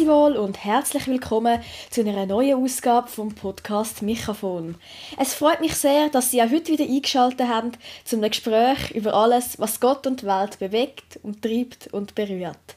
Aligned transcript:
Grüezi 0.00 0.06
wohl 0.06 0.36
und 0.36 0.64
herzlich 0.64 1.06
willkommen 1.08 1.60
zu 1.90 2.00
einer 2.00 2.24
neuen 2.24 2.62
Ausgabe 2.62 3.08
vom 3.08 3.34
Podcast 3.34 4.00
Mikrofon. 4.00 4.76
Es 5.18 5.34
freut 5.34 5.60
mich 5.60 5.74
sehr, 5.74 6.08
dass 6.08 6.30
Sie 6.30 6.42
auch 6.42 6.50
heute 6.50 6.72
wieder 6.72 6.84
eingeschaltet 6.84 7.46
haben 7.48 7.72
zu 8.04 8.16
einem 8.16 8.30
Gespräch 8.30 8.92
über 8.92 9.12
alles, 9.12 9.58
was 9.58 9.78
Gott 9.78 10.06
und 10.06 10.22
die 10.22 10.26
Welt 10.26 10.58
bewegt 10.58 11.18
und 11.22 11.42
treibt 11.42 11.88
und 11.92 12.14
berührt. 12.14 12.76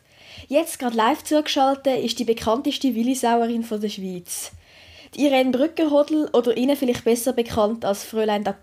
Jetzt 0.50 0.80
gerade 0.80 0.98
live 0.98 1.23
zugeschaltet 1.23 2.04
ist 2.04 2.20
die 2.20 2.25
bekannteste 2.25 2.94
Willisauerin 2.94 3.66
der 3.70 3.90
Schweiz. 3.90 4.52
Die 5.16 5.25
Irene 5.25 5.52
Brückerhodl, 5.52 6.29
oder 6.34 6.57
Ihnen 6.57 6.75
vielleicht 6.75 7.04
besser 7.04 7.34
bekannt 7.34 7.86
als 7.86 8.04
Fräulein 8.04 8.43
da 8.43 8.54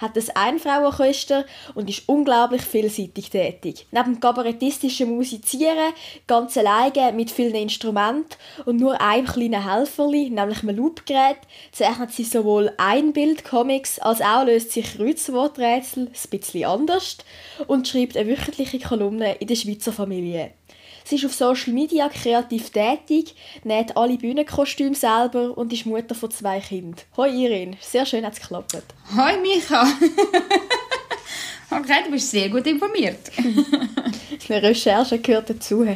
hat 0.00 0.16
ein 0.16 0.36
Einfrauenküster 0.36 1.44
und 1.74 1.90
ist 1.90 2.08
unglaublich 2.08 2.62
vielseitig 2.62 3.30
tätig. 3.30 3.86
Neben 3.90 4.20
kabarettistischen 4.20 5.14
Musizieren, 5.14 5.92
ganz 6.26 6.56
alleine 6.56 7.12
mit 7.12 7.30
vielen 7.30 7.54
Instrumenten 7.54 8.36
und 8.64 8.78
nur 8.78 9.00
einem 9.00 9.26
kleinen 9.26 9.68
Helferli, 9.68 10.30
nämlich 10.30 10.62
einem 10.62 10.76
Loopgerät, 10.76 11.38
zeichnet 11.72 12.12
sie 12.12 12.24
sowohl 12.24 12.72
Einbildcomics 12.76 13.98
als 13.98 14.20
auch 14.20 14.44
löst 14.44 14.72
sich 14.72 14.96
Kreuzworträtsel 14.96 16.06
ein 16.06 16.30
bisschen 16.30 16.64
anders 16.64 17.18
und 17.66 17.88
schreibt 17.88 18.16
eine 18.16 18.30
wöchentliche 18.30 18.78
Kolumne 18.78 19.34
in 19.36 19.48
der 19.48 19.56
Schweizer 19.56 19.92
Familie. 19.92 20.52
Sie 21.06 21.14
ist 21.14 21.24
auf 21.24 21.34
Social 21.34 21.72
Media 21.72 22.08
kreativ 22.08 22.70
tätig, 22.70 23.36
näht 23.62 23.96
alle 23.96 24.16
Bühnenkostüme 24.16 24.96
selber 24.96 25.56
und 25.56 25.72
ist 25.72 25.86
Mutter 25.86 26.16
von 26.16 26.32
zwei 26.32 26.58
Kindern. 26.58 26.96
Hoi 27.16 27.30
Irene, 27.30 27.76
sehr 27.80 28.04
schön 28.04 28.26
hat 28.26 28.32
es 28.32 28.40
geklappt. 28.40 28.82
Hoi 29.16 29.36
Micha. 29.40 29.84
okay, 31.70 32.02
du 32.04 32.10
bist 32.10 32.32
sehr 32.32 32.48
gut 32.48 32.66
informiert. 32.66 33.20
Eine 34.48 34.62
Recherche 34.64 35.20
gehört 35.20 35.48
dazu. 35.48 35.86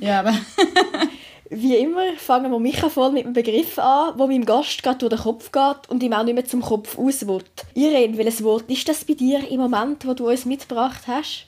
ja, 0.00 0.20
aber... 0.20 0.34
Wie 1.48 1.76
immer 1.76 2.04
fangen 2.18 2.50
wir 2.52 2.58
Micha 2.58 2.90
voll 2.90 3.12
mit 3.12 3.24
einem 3.24 3.32
Begriff 3.32 3.78
an, 3.78 4.18
wo 4.18 4.26
meinem 4.26 4.44
Gast 4.44 4.82
gerade 4.82 4.98
durch 4.98 5.14
den 5.14 5.22
Kopf 5.22 5.50
geht 5.50 5.88
und 5.88 6.02
ihm 6.02 6.12
auch 6.12 6.24
nicht 6.24 6.34
mehr 6.34 6.44
zum 6.44 6.60
Kopf 6.60 6.98
aus 6.98 7.26
will. 7.26 7.42
Irene, 7.72 8.18
welches 8.18 8.44
Wort 8.44 8.68
ist 8.68 8.86
das 8.86 9.04
bei 9.06 9.14
dir 9.14 9.48
im 9.48 9.60
Moment, 9.60 10.06
wo 10.06 10.12
du 10.12 10.28
uns 10.28 10.44
mitgebracht 10.44 11.04
hast? 11.06 11.46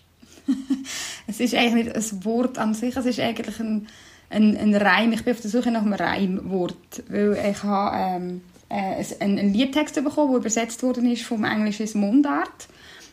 es 1.27 1.41
ist 1.41 1.55
eigentlich 1.55 1.87
nicht 1.87 1.97
ein 1.97 2.25
Wort 2.25 2.59
an 2.59 2.75
sich, 2.75 2.97
es 2.97 3.07
ist 3.07 3.21
eigentlich 3.21 3.61
ein, 3.61 3.87
ein, 4.31 4.57
ein 4.57 4.75
Reim. 4.75 5.13
Ich 5.13 5.25
bin 5.25 5.35
auf 5.35 5.41
der 5.41 5.51
Suche 5.51 5.71
nach 5.71 5.83
einem 5.83 5.93
Reimwort, 5.93 7.03
weil 7.09 7.39
ich 7.51 7.63
habe 7.63 7.97
ähm, 7.97 8.41
äh, 8.69 9.05
einen, 9.21 9.39
einen 9.39 9.55
Liedtext 9.55 9.95
bekommen, 9.97 10.33
der 10.33 10.41
übersetzt 10.41 10.83
worden 10.83 11.11
ist 11.11 11.23
vom 11.23 11.45
Englischen 11.45 11.83
ins 11.83 11.95
Mundart. 11.95 12.69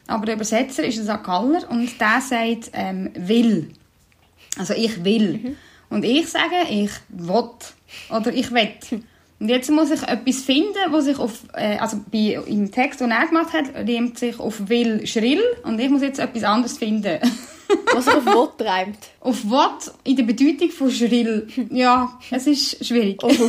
Aber 0.08 0.26
der 0.26 0.36
Übersetzer 0.36 0.84
ist 0.84 1.00
ein 1.00 1.24
Galler 1.24 1.70
und 1.70 2.00
der 2.00 2.22
sagt 2.22 2.72
ähm, 2.74 3.12
«will». 3.16 3.72
Also 4.58 4.74
«ich 4.74 5.04
will». 5.04 5.38
Mhm. 5.38 5.56
Und 5.90 6.06
ich 6.06 6.30
sage 6.30 6.56
«ich 6.70 6.92
will» 7.10 7.50
oder 8.10 8.34
«ich 8.34 8.52
will». 8.52 8.70
Und 9.40 9.50
jetzt 9.50 9.70
muss 9.70 9.92
ich 9.92 10.02
etwas 10.04 10.42
finden, 10.42 10.74
was 10.92 11.06
sich 11.06 11.20
auf, 11.20 11.44
äh, 11.54 11.78
also 11.78 12.00
bei, 12.12 12.40
im 12.48 12.72
Text, 12.72 13.02
den 13.02 13.12
er 13.12 13.28
gemacht 13.28 13.52
hat, 13.52 13.66
reimt 13.76 14.18
sich 14.18 14.40
auf 14.40 14.70
will 14.70 15.06
schrill 15.06 15.44
und 15.64 15.78
ich 15.80 15.90
muss 15.90 16.02
jetzt 16.02 16.20
etwas 16.20 16.44
anderes 16.44 16.78
finden. 16.78 17.20
was 17.94 18.08
auf 18.08 18.26
Wort 18.26 18.62
reimt? 18.62 18.98
Auf 19.20 19.50
Wort 19.50 19.92
in 20.06 20.16
der 20.16 20.24
Bedeutung 20.24 20.72
von 20.72 20.90
schrill. 20.90 21.48
Ja, 21.70 22.18
es 22.32 22.48
ist 22.48 22.86
schwierig. 22.86 23.22
Oh. 23.24 23.30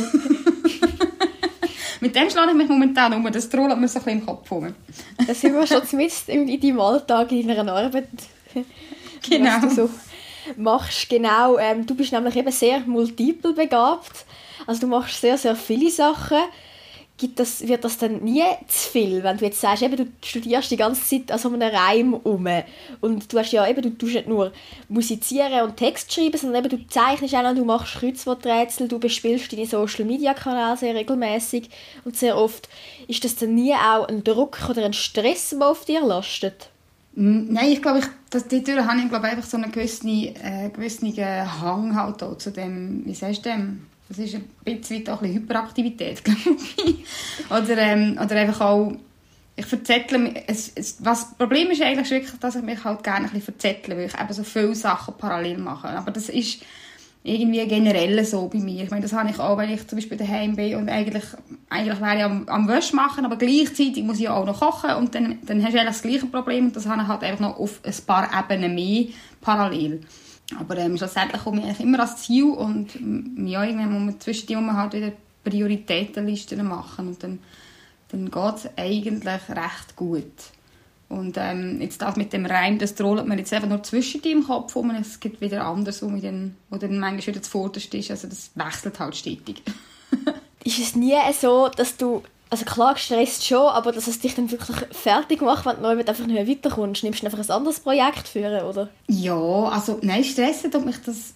Mit 2.01 2.15
dem 2.15 2.29
schlage 2.29 2.51
ich 2.51 2.57
mich 2.57 2.69
momentan 2.69 3.13
um, 3.13 3.31
das 3.31 3.49
trollt 3.49 3.75
mir 3.79 3.87
so 3.87 3.99
ein 3.99 4.05
bisschen 4.05 4.19
im 4.19 4.25
Kopf 4.25 4.51
rum. 4.51 4.75
Da 5.25 5.33
sind 5.33 5.53
wir 5.53 5.65
schon 5.65 5.85
zumindest 5.85 6.29
in 6.29 6.59
deinem 6.59 6.79
Alltag, 6.79 7.31
in 7.31 7.47
deiner 7.47 7.73
Arbeit. 7.73 8.09
Genau. 9.27 9.49
Was 9.49 9.61
du 9.61 9.69
so 9.69 9.89
machst, 10.57 11.09
genau. 11.09 11.57
Ähm, 11.57 11.85
du 11.85 11.95
bist 11.95 12.11
nämlich 12.11 12.35
eben 12.35 12.51
sehr 12.51 12.81
multiple 12.81 13.53
begabt. 13.53 14.25
Also 14.67 14.81
du 14.81 14.87
machst 14.87 15.21
sehr, 15.21 15.37
sehr 15.37 15.55
viele 15.55 15.89
Sachen. 15.89 16.37
Gibt 17.19 17.39
das, 17.39 17.67
wird 17.67 17.83
das 17.83 17.97
dann 17.97 18.23
nie 18.23 18.43
zu 18.67 18.91
viel, 18.91 19.23
wenn 19.23 19.37
du 19.37 19.45
jetzt 19.45 19.59
sagst, 19.59 19.81
eben, 19.81 19.95
du 19.95 20.05
studierst 20.23 20.69
die 20.69 20.77
ganze 20.77 21.03
Zeit 21.03 21.31
an 21.31 21.39
so 21.39 21.49
einem 21.51 21.63
Reim 21.63 22.13
um 22.13 22.47
und 23.01 23.33
du 23.33 23.39
hast 23.39 23.53
ja 23.53 23.67
eben, 23.67 23.81
du 23.81 23.89
tust 23.89 24.13
nicht 24.13 24.27
nur 24.27 24.51
musizieren 24.87 25.63
und 25.63 25.77
Text 25.77 26.13
schreiben, 26.13 26.37
sondern 26.37 26.63
eben, 26.63 26.77
du 26.77 26.87
zeichnest 26.87 27.33
auch 27.33 27.41
noch, 27.41 27.55
du 27.55 27.65
machst 27.65 27.95
Kreuzworträtsel, 27.95 28.87
du 28.87 28.99
bespielst 28.99 29.51
deine 29.51 29.65
Social 29.65 30.05
Media 30.05 30.35
Kanäle 30.35 30.77
sehr 30.77 30.93
regelmäßig 30.93 31.71
und 32.05 32.15
sehr 32.15 32.37
oft. 32.37 32.69
Ist 33.07 33.23
das 33.23 33.35
dann 33.35 33.55
nie 33.55 33.73
auch 33.73 34.07
ein 34.07 34.23
Druck 34.23 34.59
oder 34.69 34.85
ein 34.85 34.93
Stress, 34.93 35.55
der 35.57 35.67
auf 35.67 35.85
dir 35.85 36.05
lastet? 36.05 36.69
Mm, 37.15 37.51
nein, 37.51 37.71
ich 37.71 37.81
glaube, 37.81 37.97
ich, 37.97 38.05
das, 38.29 38.47
dadurch 38.47 38.85
habe 38.85 38.99
ich 38.99 39.09
glaube, 39.09 39.25
einfach 39.25 39.43
so 39.43 39.57
einen 39.57 39.71
gewissen, 39.71 40.07
äh, 40.09 40.69
gewissen 40.71 41.11
Hang 41.17 41.95
halt 41.95 42.19
zu 42.39 42.51
dem, 42.51 43.01
wie 43.05 43.15
sagst 43.15 43.43
du 43.43 43.49
dem? 43.49 43.87
Das 44.07 44.19
ist 44.19 44.35
ein 44.35 44.45
bisschen 44.63 45.07
ein 45.07 45.33
Hyperaktivität, 45.33 46.23
glaube 46.23 46.57
ich. 46.85 47.05
oder, 47.49 47.77
ähm, 47.77 48.17
oder 48.23 48.35
einfach 48.35 48.61
auch, 48.61 48.93
ich 49.55 49.65
verzettle 49.65 50.19
mich, 50.19 50.43
es, 50.47 50.71
es, 50.75 50.97
was, 51.03 51.29
das 51.29 51.37
Problem 51.37 51.71
ist 51.71 51.81
eigentlich 51.81 52.09
wirklich, 52.11 52.39
dass 52.39 52.55
ich 52.55 52.61
mich 52.61 52.83
halt 52.83 53.03
gerne 53.03 53.25
ein 53.25 53.31
bisschen 53.31 53.41
verzettle, 53.41 53.97
weil 53.97 54.05
ich 54.05 54.19
eben 54.19 54.33
so 54.33 54.43
viele 54.43 54.75
Sachen 54.75 55.15
parallel 55.17 55.57
mache. 55.57 55.89
Aber 55.89 56.11
das 56.11 56.29
ist 56.29 56.61
irgendwie 57.23 57.67
generell 57.67 58.23
so 58.23 58.47
bei 58.47 58.59
mir. 58.59 58.83
Ich 58.83 58.89
meine, 58.89 59.01
das 59.01 59.13
habe 59.13 59.29
ich 59.29 59.39
auch, 59.39 59.57
wenn 59.57 59.69
ich 59.69 59.85
zum 59.87 59.97
Beispiel 59.97 60.17
daheim 60.17 60.55
bin 60.55 60.75
und 60.75 60.89
eigentlich, 60.89 61.23
eigentlich 61.69 61.99
wäre 61.99 62.17
ich 62.17 62.23
am, 62.23 62.47
am 62.47 62.67
Wäsche 62.67 62.95
machen, 62.95 63.25
aber 63.25 63.35
gleichzeitig 63.35 64.03
muss 64.03 64.19
ich 64.19 64.29
auch 64.29 64.45
noch 64.45 64.59
kochen 64.59 64.91
und 64.91 65.13
dann, 65.13 65.39
dann 65.45 65.61
hast 65.63 65.73
du 65.73 65.79
eigentlich 65.79 65.95
das 65.95 66.01
gleiche 66.03 66.25
Problem 66.27 66.67
und 66.67 66.75
das 66.75 66.85
habe 66.85 67.01
ich 67.01 67.07
halt 67.07 67.23
einfach 67.23 67.41
noch 67.41 67.59
auf 67.59 67.81
ein 67.83 67.93
paar 68.05 68.29
Ebenen 68.39 68.75
mehr 68.75 69.05
parallel. 69.41 70.01
Aber 70.55 70.77
ähm, 70.77 70.97
schlussendlich 70.97 71.43
komme 71.43 71.69
ich 71.69 71.79
immer 71.79 71.99
ans 71.99 72.17
Ziel 72.17 72.45
und 72.45 72.95
ja, 72.95 73.63
irgendwann 73.63 73.91
muss 73.91 74.13
man 74.13 74.19
zwischen 74.19 74.47
die 74.47 74.55
halt 74.55 74.93
wieder 74.93 75.11
Prioritätenlisten 75.43 76.65
machen 76.65 77.09
und 77.09 77.23
dann, 77.23 77.39
dann 78.09 78.31
geht 78.31 78.55
es 78.55 78.69
eigentlich 78.77 79.49
recht 79.49 79.95
gut. 79.95 80.31
Und 81.09 81.37
ähm, 81.37 81.79
jetzt 81.79 82.01
das 82.01 82.17
mit 82.17 82.33
dem 82.33 82.45
Reim, 82.45 82.79
das 82.79 82.95
trollt 82.95 83.25
man 83.25 83.37
jetzt 83.37 83.53
einfach 83.53 83.69
nur 83.69 83.81
zwischen 83.83 84.21
im 84.23 84.43
Kopf 84.43 84.75
um 84.75 84.89
und 84.89 84.97
es 84.97 85.19
gibt 85.19 85.39
wieder 85.39 85.65
anders, 85.65 86.01
wo, 86.01 86.09
dann, 86.09 86.55
wo 86.69 86.77
dann 86.77 86.99
manchmal 86.99 87.27
wieder 87.27 87.41
zuvorderst 87.41 87.93
ist. 87.93 88.11
Also 88.11 88.27
das 88.27 88.51
wechselt 88.55 88.99
halt 88.99 89.15
stetig. 89.15 89.61
ist 90.65 90.79
es 90.79 90.95
nie 90.95 91.15
so, 91.39 91.69
dass 91.69 91.95
du 91.95 92.23
also 92.49 92.65
klar 92.65 92.93
gestresst 92.93 93.45
schon, 93.45 93.67
aber 93.67 93.91
dass 93.91 94.07
es 94.07 94.19
dich 94.19 94.35
dann 94.35 94.49
wirklich 94.49 94.77
fertig 94.91 95.41
macht, 95.41 95.65
wenn 95.65 95.81
du 95.81 95.89
einfach 95.89 96.25
nicht 96.25 96.35
mehr 96.35 96.47
weiterkommst. 96.47 97.03
Nimmst 97.03 97.21
du 97.21 97.25
einfach 97.25 97.39
ein 97.39 97.49
anderes 97.49 97.79
Projekt 97.79 98.27
führen, 98.27 98.63
oder? 98.63 98.89
Ja, 99.07 99.35
also 99.35 99.99
nein, 100.01 100.23
stressen 100.23 100.71
tut 100.71 100.85
mich 100.85 100.97
das 101.01 101.33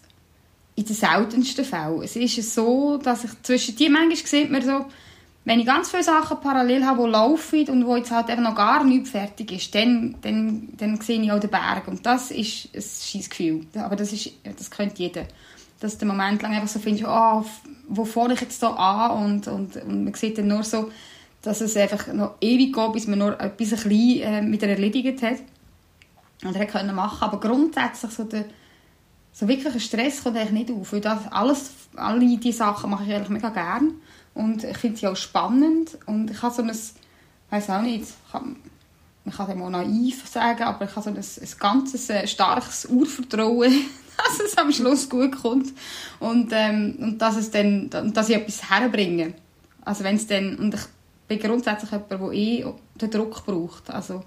in 0.76 0.86
den 0.86 0.96
seltensten 0.96 1.66
Fällen. 1.66 2.02
Es 2.02 2.16
ist 2.16 2.56
so, 2.56 2.98
dass 2.98 3.26
ich 3.26 3.32
zwischen 3.44 3.76
die 3.76 3.90
manchmal 3.90 4.16
sieht 4.16 4.52
man 4.52 4.62
so, 4.62 4.86
wenn 5.44 5.60
ich 5.60 5.66
ganz 5.66 5.90
viele 5.90 6.04
Sachen 6.04 6.40
parallel 6.40 6.86
habe, 6.86 7.04
die 7.04 7.10
laufen 7.10 7.68
und 7.70 7.86
wo 7.86 7.96
jetzt 7.96 8.12
halt 8.12 8.30
eben 8.30 8.44
noch 8.44 8.56
gar 8.56 8.84
nicht 8.84 9.08
fertig 9.08 9.52
ist, 9.52 9.74
dann, 9.74 10.16
dann, 10.22 10.70
dann 10.78 11.02
sehe 11.02 11.20
ich 11.20 11.32
auch 11.32 11.40
den 11.40 11.50
Berg. 11.50 11.88
Und 11.88 12.06
das 12.06 12.30
ist 12.30 12.70
ein 12.76 12.82
scheiß 12.82 13.30
Gefühl. 13.30 13.66
Aber 13.76 13.96
das, 13.96 14.14
ist, 14.14 14.32
das 14.44 14.70
könnte 14.70 15.02
jeder. 15.02 15.26
Dass 15.80 15.94
du 15.94 16.00
den 16.06 16.10
Moment 16.10 16.44
lang 16.44 16.54
einfach 16.54 16.68
so 16.68 16.80
findest, 16.80 17.08
oh, 17.08 17.44
wo 17.92 18.06
fange 18.06 18.34
ich 18.34 18.42
jetzt 18.42 18.60
hier 18.60 18.78
an? 18.78 19.24
Und, 19.24 19.48
und, 19.48 19.76
und 19.78 20.04
man 20.06 20.14
sieht 20.14 20.38
dann 20.38 20.48
nur 20.48 20.64
so, 20.64 20.92
dass 21.42 21.62
es 21.62 21.76
einfach 21.76 22.08
noch 22.08 22.36
ewig 22.42 22.74
geht, 22.74 22.94
bis 22.94 23.08
man 23.08 23.20
nur 23.20 23.34
etwas 23.40 23.74
ein 23.74 23.90
bisschen 23.90 23.92
äh, 23.92 24.52
wieder 24.52 24.68
erledigt 24.68 25.22
hat. 25.22 25.40
Und 26.44 26.56
er 26.56 26.66
können 26.66 26.96
machen. 26.96 27.24
Aber 27.24 27.40
grundsätzlich 27.40 28.12
so 28.12 28.24
der, 28.24 28.46
so 29.32 29.48
wirklich 29.48 29.74
ein 29.74 29.80
Stress 29.80 30.24
kommt 30.24 30.38
eigentlich 30.38 30.68
nicht 30.68 30.72
auf. 30.72 30.94
Weil 30.94 31.02
das 31.02 31.32
alles, 31.32 31.72
alle 31.96 32.38
diese 32.38 32.58
Sachen 32.58 32.90
mache 32.90 33.06
ich 33.06 33.14
eigentlich 33.14 33.30
mega 33.30 33.50
gerne. 33.50 33.92
Und 34.34 34.64
ich 34.64 34.78
finde 34.78 34.98
sie 34.98 35.08
auch 35.08 35.16
spannend. 35.16 35.98
Und 36.06 36.32
ich 36.32 36.42
habe 36.42 36.54
so 36.54 36.62
ein, 36.62 36.70
ich 36.70 36.94
weiß 37.50 37.70
auch 37.72 37.82
nicht, 37.82 38.04
ich 38.04 38.32
kann, 38.32 38.56
man 39.26 39.36
kann 39.36 39.48
dem 39.50 39.62
auch 39.62 39.70
naiv 39.70 40.28
sagen, 40.28 40.64
aber 40.64 40.86
ich 40.86 40.96
habe 40.96 41.04
so 41.04 41.10
ein, 41.10 41.18
ein 41.18 41.60
ganzes 41.60 42.10
äh, 42.10 42.26
starkes 42.28 42.86
Urvertrauen, 42.86 43.74
dass 44.18 44.40
es 44.40 44.58
am 44.58 44.72
Schluss 44.72 45.10
gut 45.10 45.42
kommt. 45.42 45.74
Und, 46.20 46.50
ähm, 46.52 46.96
und 47.00 47.18
dass, 47.20 47.38
es 47.38 47.52
dann, 47.52 47.90
dass 47.90 48.30
ich 48.30 48.36
etwas 48.36 48.70
herbringe. 48.70 49.34
Also 49.84 50.04
wenn 50.04 50.16
es 50.16 50.28
dann, 50.28 50.56
und 50.58 50.76
ich 50.76 50.82
bin 51.28 51.40
grundsätzlich 51.40 51.92
jemand, 51.92 52.12
der 52.12 52.32
eh 52.32 52.66
den 52.96 53.12
Druck 53.12 53.46
braucht. 53.46 53.90
Also 53.90 54.24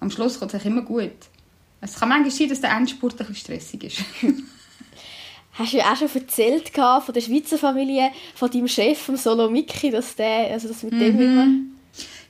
am 0.00 0.10
Schluss 0.10 0.38
kommt 0.38 0.54
es 0.54 0.64
immer 0.64 0.82
gut. 0.82 1.12
Es 1.80 1.98
kann 1.98 2.08
manchmal 2.08 2.30
sein, 2.30 2.48
dass 2.48 2.60
der 2.60 2.70
Endspurt 2.70 3.12
ein 3.12 3.18
bisschen 3.18 3.36
stressig 3.36 3.84
ist. 3.84 4.04
Hast 5.52 5.72
du 5.72 5.76
ja 5.76 5.92
auch 5.92 5.96
schon 5.96 6.08
erzählt 6.12 6.72
von 6.74 7.14
der 7.14 7.20
Schweizer 7.20 7.58
Familie, 7.58 8.10
von 8.34 8.50
deinem 8.50 8.66
Chef, 8.66 8.98
vom 8.98 9.16
Solomiki, 9.16 9.90
dass 9.90 10.16
der, 10.16 10.50
also 10.52 10.66
das 10.68 10.82
mit 10.82 10.94
dem 10.94 11.20
immer... 11.20 11.46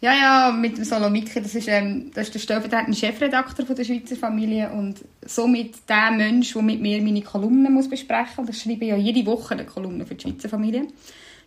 Ja, 0.04 0.12
ja, 0.12 0.52
mit 0.52 0.76
dem 0.76 0.84
Solomiki, 0.84 1.40
das 1.40 1.54
ist, 1.54 1.66
ähm, 1.66 2.10
das 2.12 2.26
ist 2.26 2.34
der 2.34 2.38
stellvertretende 2.38 2.94
Chefredakteur 2.94 3.64
von 3.64 3.74
der 3.74 3.84
Schweizer 3.84 4.16
Familie 4.16 4.70
und 4.70 5.02
somit 5.24 5.88
der 5.88 6.10
Mensch, 6.10 6.52
der 6.52 6.60
mit 6.60 6.82
mir 6.82 7.00
meine 7.00 7.22
Kolumnen 7.22 7.72
muss 7.72 7.88
besprechen 7.88 8.34
muss. 8.36 8.48
Das 8.48 8.60
schreibe 8.60 8.84
ich 8.84 8.90
ja 8.90 8.96
jede 8.96 9.24
Woche 9.24 9.54
eine 9.54 9.64
Kolumne 9.64 10.04
für 10.04 10.14
die 10.14 10.28
Schweizer 10.28 10.50
Familie. 10.50 10.88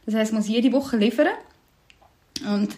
Das 0.08 0.16
heisst, 0.16 0.32
ich 0.32 0.36
muss 0.36 0.48
jede 0.48 0.72
Woche 0.72 0.98
liefern. 0.98 1.28
Und 2.52 2.76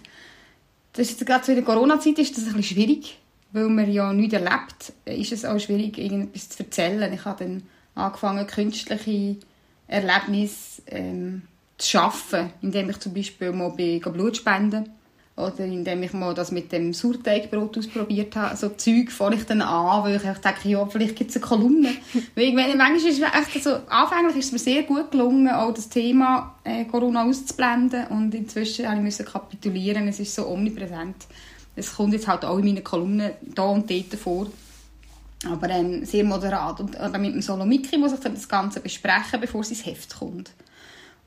das 0.92 1.12
ist 1.12 1.12
jetzt 1.12 1.26
gerade 1.26 1.46
zu 1.46 1.56
der 1.56 1.64
Corona-Zeit 1.64 2.20
ist 2.20 2.36
das 2.36 2.44
ein 2.48 2.56
bisschen 2.56 2.76
schwierig, 2.76 3.18
weil 3.54 3.70
man 3.70 3.90
ja 3.90 4.12
nichts 4.12 4.34
erlebt, 4.34 4.92
ist 5.06 5.32
es 5.32 5.46
auch 5.46 5.60
schwierig, 5.60 5.98
irgendetwas 5.98 6.50
zu 6.50 6.62
erzählen. 6.62 7.14
Ich 7.14 7.24
habe 7.24 7.46
dann 7.46 7.64
angefangen, 7.96 8.46
künstliche 8.48 9.38
Erlebnis 9.88 10.82
ähm, 10.88 11.44
zu 11.78 11.88
schaffen, 11.88 12.50
indem 12.62 12.90
ich 12.90 13.00
zum 13.00 13.14
Beispiel 13.14 13.54
mal 13.54 13.70
bei 13.70 14.00
Blut 14.00 14.36
spenden 14.36 14.99
oder 15.40 15.66
indem 15.66 16.04
ich 16.04 16.14
mal 16.14 16.34
das 16.34 16.52
mit 16.52 16.72
dem 16.72 16.94
Sauerteigbrot 16.94 17.78
ausprobiert 17.78 18.36
habe. 18.36 18.56
So 18.58 18.70
Zeug 18.70 19.12
fange 19.12 19.38
ich 19.38 19.46
dann 19.46 19.62
an, 19.62 20.04
weil 20.04 20.18
ich 20.18 20.22
denke, 20.22 20.70
ja, 20.70 20.86
vielleicht 20.86 21.16
gibt 21.16 21.30
es 21.32 21.38
eine 21.38 21.46
Kolumne. 21.46 21.90
weil 22.36 22.44
ich, 22.44 22.54
manchmal 22.54 22.96
ist 22.98 23.22
es 23.22 23.54
echt 23.54 23.64
so, 23.64 23.78
anfänglich 23.88 24.38
ist 24.38 24.46
es 24.48 24.52
mir 24.52 24.60
sehr 24.60 24.84
gut 24.84 25.12
gelungen, 25.12 25.48
auch 25.50 25.74
das 25.74 25.90
Thema 25.90 26.56
äh, 26.64 26.86
Corona 26.86 27.26
auszublenden 27.26 28.08
und 28.08 28.36
inzwischen 28.36 29.04
musste 29.04 29.24
ich 29.24 29.30
kapitulieren, 29.30 30.08
es 30.08 30.20
ist 30.20 30.36
so 30.36 30.48
omnipräsent. 30.48 31.16
Es 31.76 31.96
kommt 31.96 32.14
jetzt 32.14 32.28
halt 32.28 32.44
auch 32.44 32.58
in 32.58 32.66
meinen 32.66 32.84
Kolumnen 32.84 33.32
da 33.42 33.64
und 33.64 33.90
dort 33.90 34.16
vor. 34.16 34.48
Aber 35.50 35.70
ähm, 35.70 36.04
sehr 36.04 36.26
moderat. 36.26 36.82
Und 36.82 36.96
oder 36.96 37.18
mit 37.18 37.34
dem 37.34 37.42
Solomiki 37.42 37.98
muss 37.98 38.12
ich 38.12 38.20
dann 38.20 38.34
das 38.34 38.50
Ganze 38.50 38.82
besprechen, 38.82 39.40
bevor 39.40 39.62
es 39.62 39.70
ins 39.70 39.86
Heft 39.86 40.20
kommt. 40.20 40.52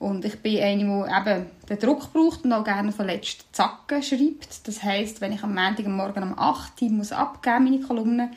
Und 0.03 0.25
ich 0.25 0.41
bin 0.41 0.61
eine, 0.61 0.79
die 0.79 1.31
eben 1.31 1.47
den 1.69 1.79
Druck 1.79 2.13
braucht 2.13 2.43
und 2.45 2.53
auch 2.53 2.65
gerne 2.65 2.91
verletzt 2.91 3.47
Zacken 3.53 4.03
schreibt. 4.03 4.67
Das 4.67 4.83
heisst, 4.83 5.21
wenn 5.21 5.33
ich 5.33 5.45
am 5.45 5.55
Montag 5.55 5.87
Morgen 5.87 6.25
um 6.25 6.37
8 6.37 6.83
Uhr 6.83 6.91
muss 6.91 7.13
abgeben 7.13 7.63
meine 7.63 7.81
Kolumnen, 7.81 8.31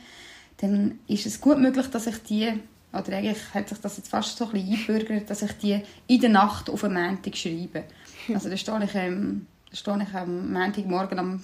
dann 0.58 1.00
ist 1.08 1.26
es 1.26 1.42
gut 1.42 1.58
möglich, 1.58 1.88
dass 1.88 2.06
ich 2.06 2.22
die, 2.22 2.54
oder 2.94 3.18
eigentlich 3.18 3.52
hat 3.52 3.68
sich 3.68 3.80
das 3.80 3.98
jetzt 3.98 4.10
fast 4.10 4.38
so 4.38 4.46
ein 4.46 4.52
bisschen 4.52 4.74
eingebürgert, 4.74 5.28
dass 5.28 5.42
ich 5.42 5.54
die 5.54 5.82
in 6.06 6.22
der 6.22 6.30
Nacht 6.30 6.70
auf 6.70 6.82
den 6.82 6.94
Montag 6.94 7.36
schreibe. 7.36 7.86
Also 8.32 8.48
da 8.48 8.58
stehe 8.58 8.84
ich, 8.84 8.94
ähm, 8.94 9.48
stehe 9.74 10.04
ich 10.04 10.14
am 10.14 10.54
Montagmorgen 10.54 11.18
um 11.18 11.44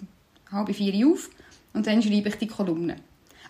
halb 0.51 0.75
vier 0.75 1.07
auf 1.07 1.31
und 1.73 1.87
dann 1.87 1.99
schreibe 2.03 2.29
ich 2.29 2.35
die 2.35 2.47
Kolumnen. 2.47 3.01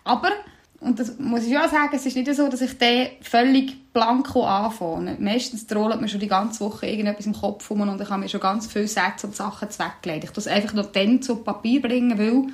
Aber 0.06 0.32
und 0.82 1.00
das 1.00 1.20
muss 1.20 1.44
ich 1.44 1.52
ja 1.52 1.70
sagen, 1.70 1.92
es 1.94 2.08
ist 2.08 2.16
nicht 2.16 2.34
so, 2.34 2.48
dass 2.48 2.60
ich 2.60 2.76
den 2.80 3.10
völlig 3.22 3.94
blanko 3.94 4.44
anfange. 4.44 5.16
Meistens 5.20 5.68
trollt 5.68 6.02
mir 6.02 6.08
schon 6.08 6.20
die 6.20 6.28
ganze 6.28 6.62
Woche 6.62 6.88
irgendetwas 6.88 7.28
im 7.28 7.34
Kopf 7.34 7.70
rum 7.70 7.82
und 7.82 8.02
ich 8.02 8.10
habe 8.10 8.20
mir 8.20 8.30
schon 8.30 8.40
ganz 8.40 8.66
viele 8.66 8.88
Sätze 8.88 9.28
und 9.28 9.36
Sachen 9.36 9.70
weggelegt. 9.70 10.24
Ich 10.24 10.38
es 10.38 10.48
einfach 10.48 10.74
nur 10.74 10.86
dann 10.86 11.22
zu 11.22 11.36
Papier 11.36 11.84
bringen, 11.84 12.18
weil 12.18 12.52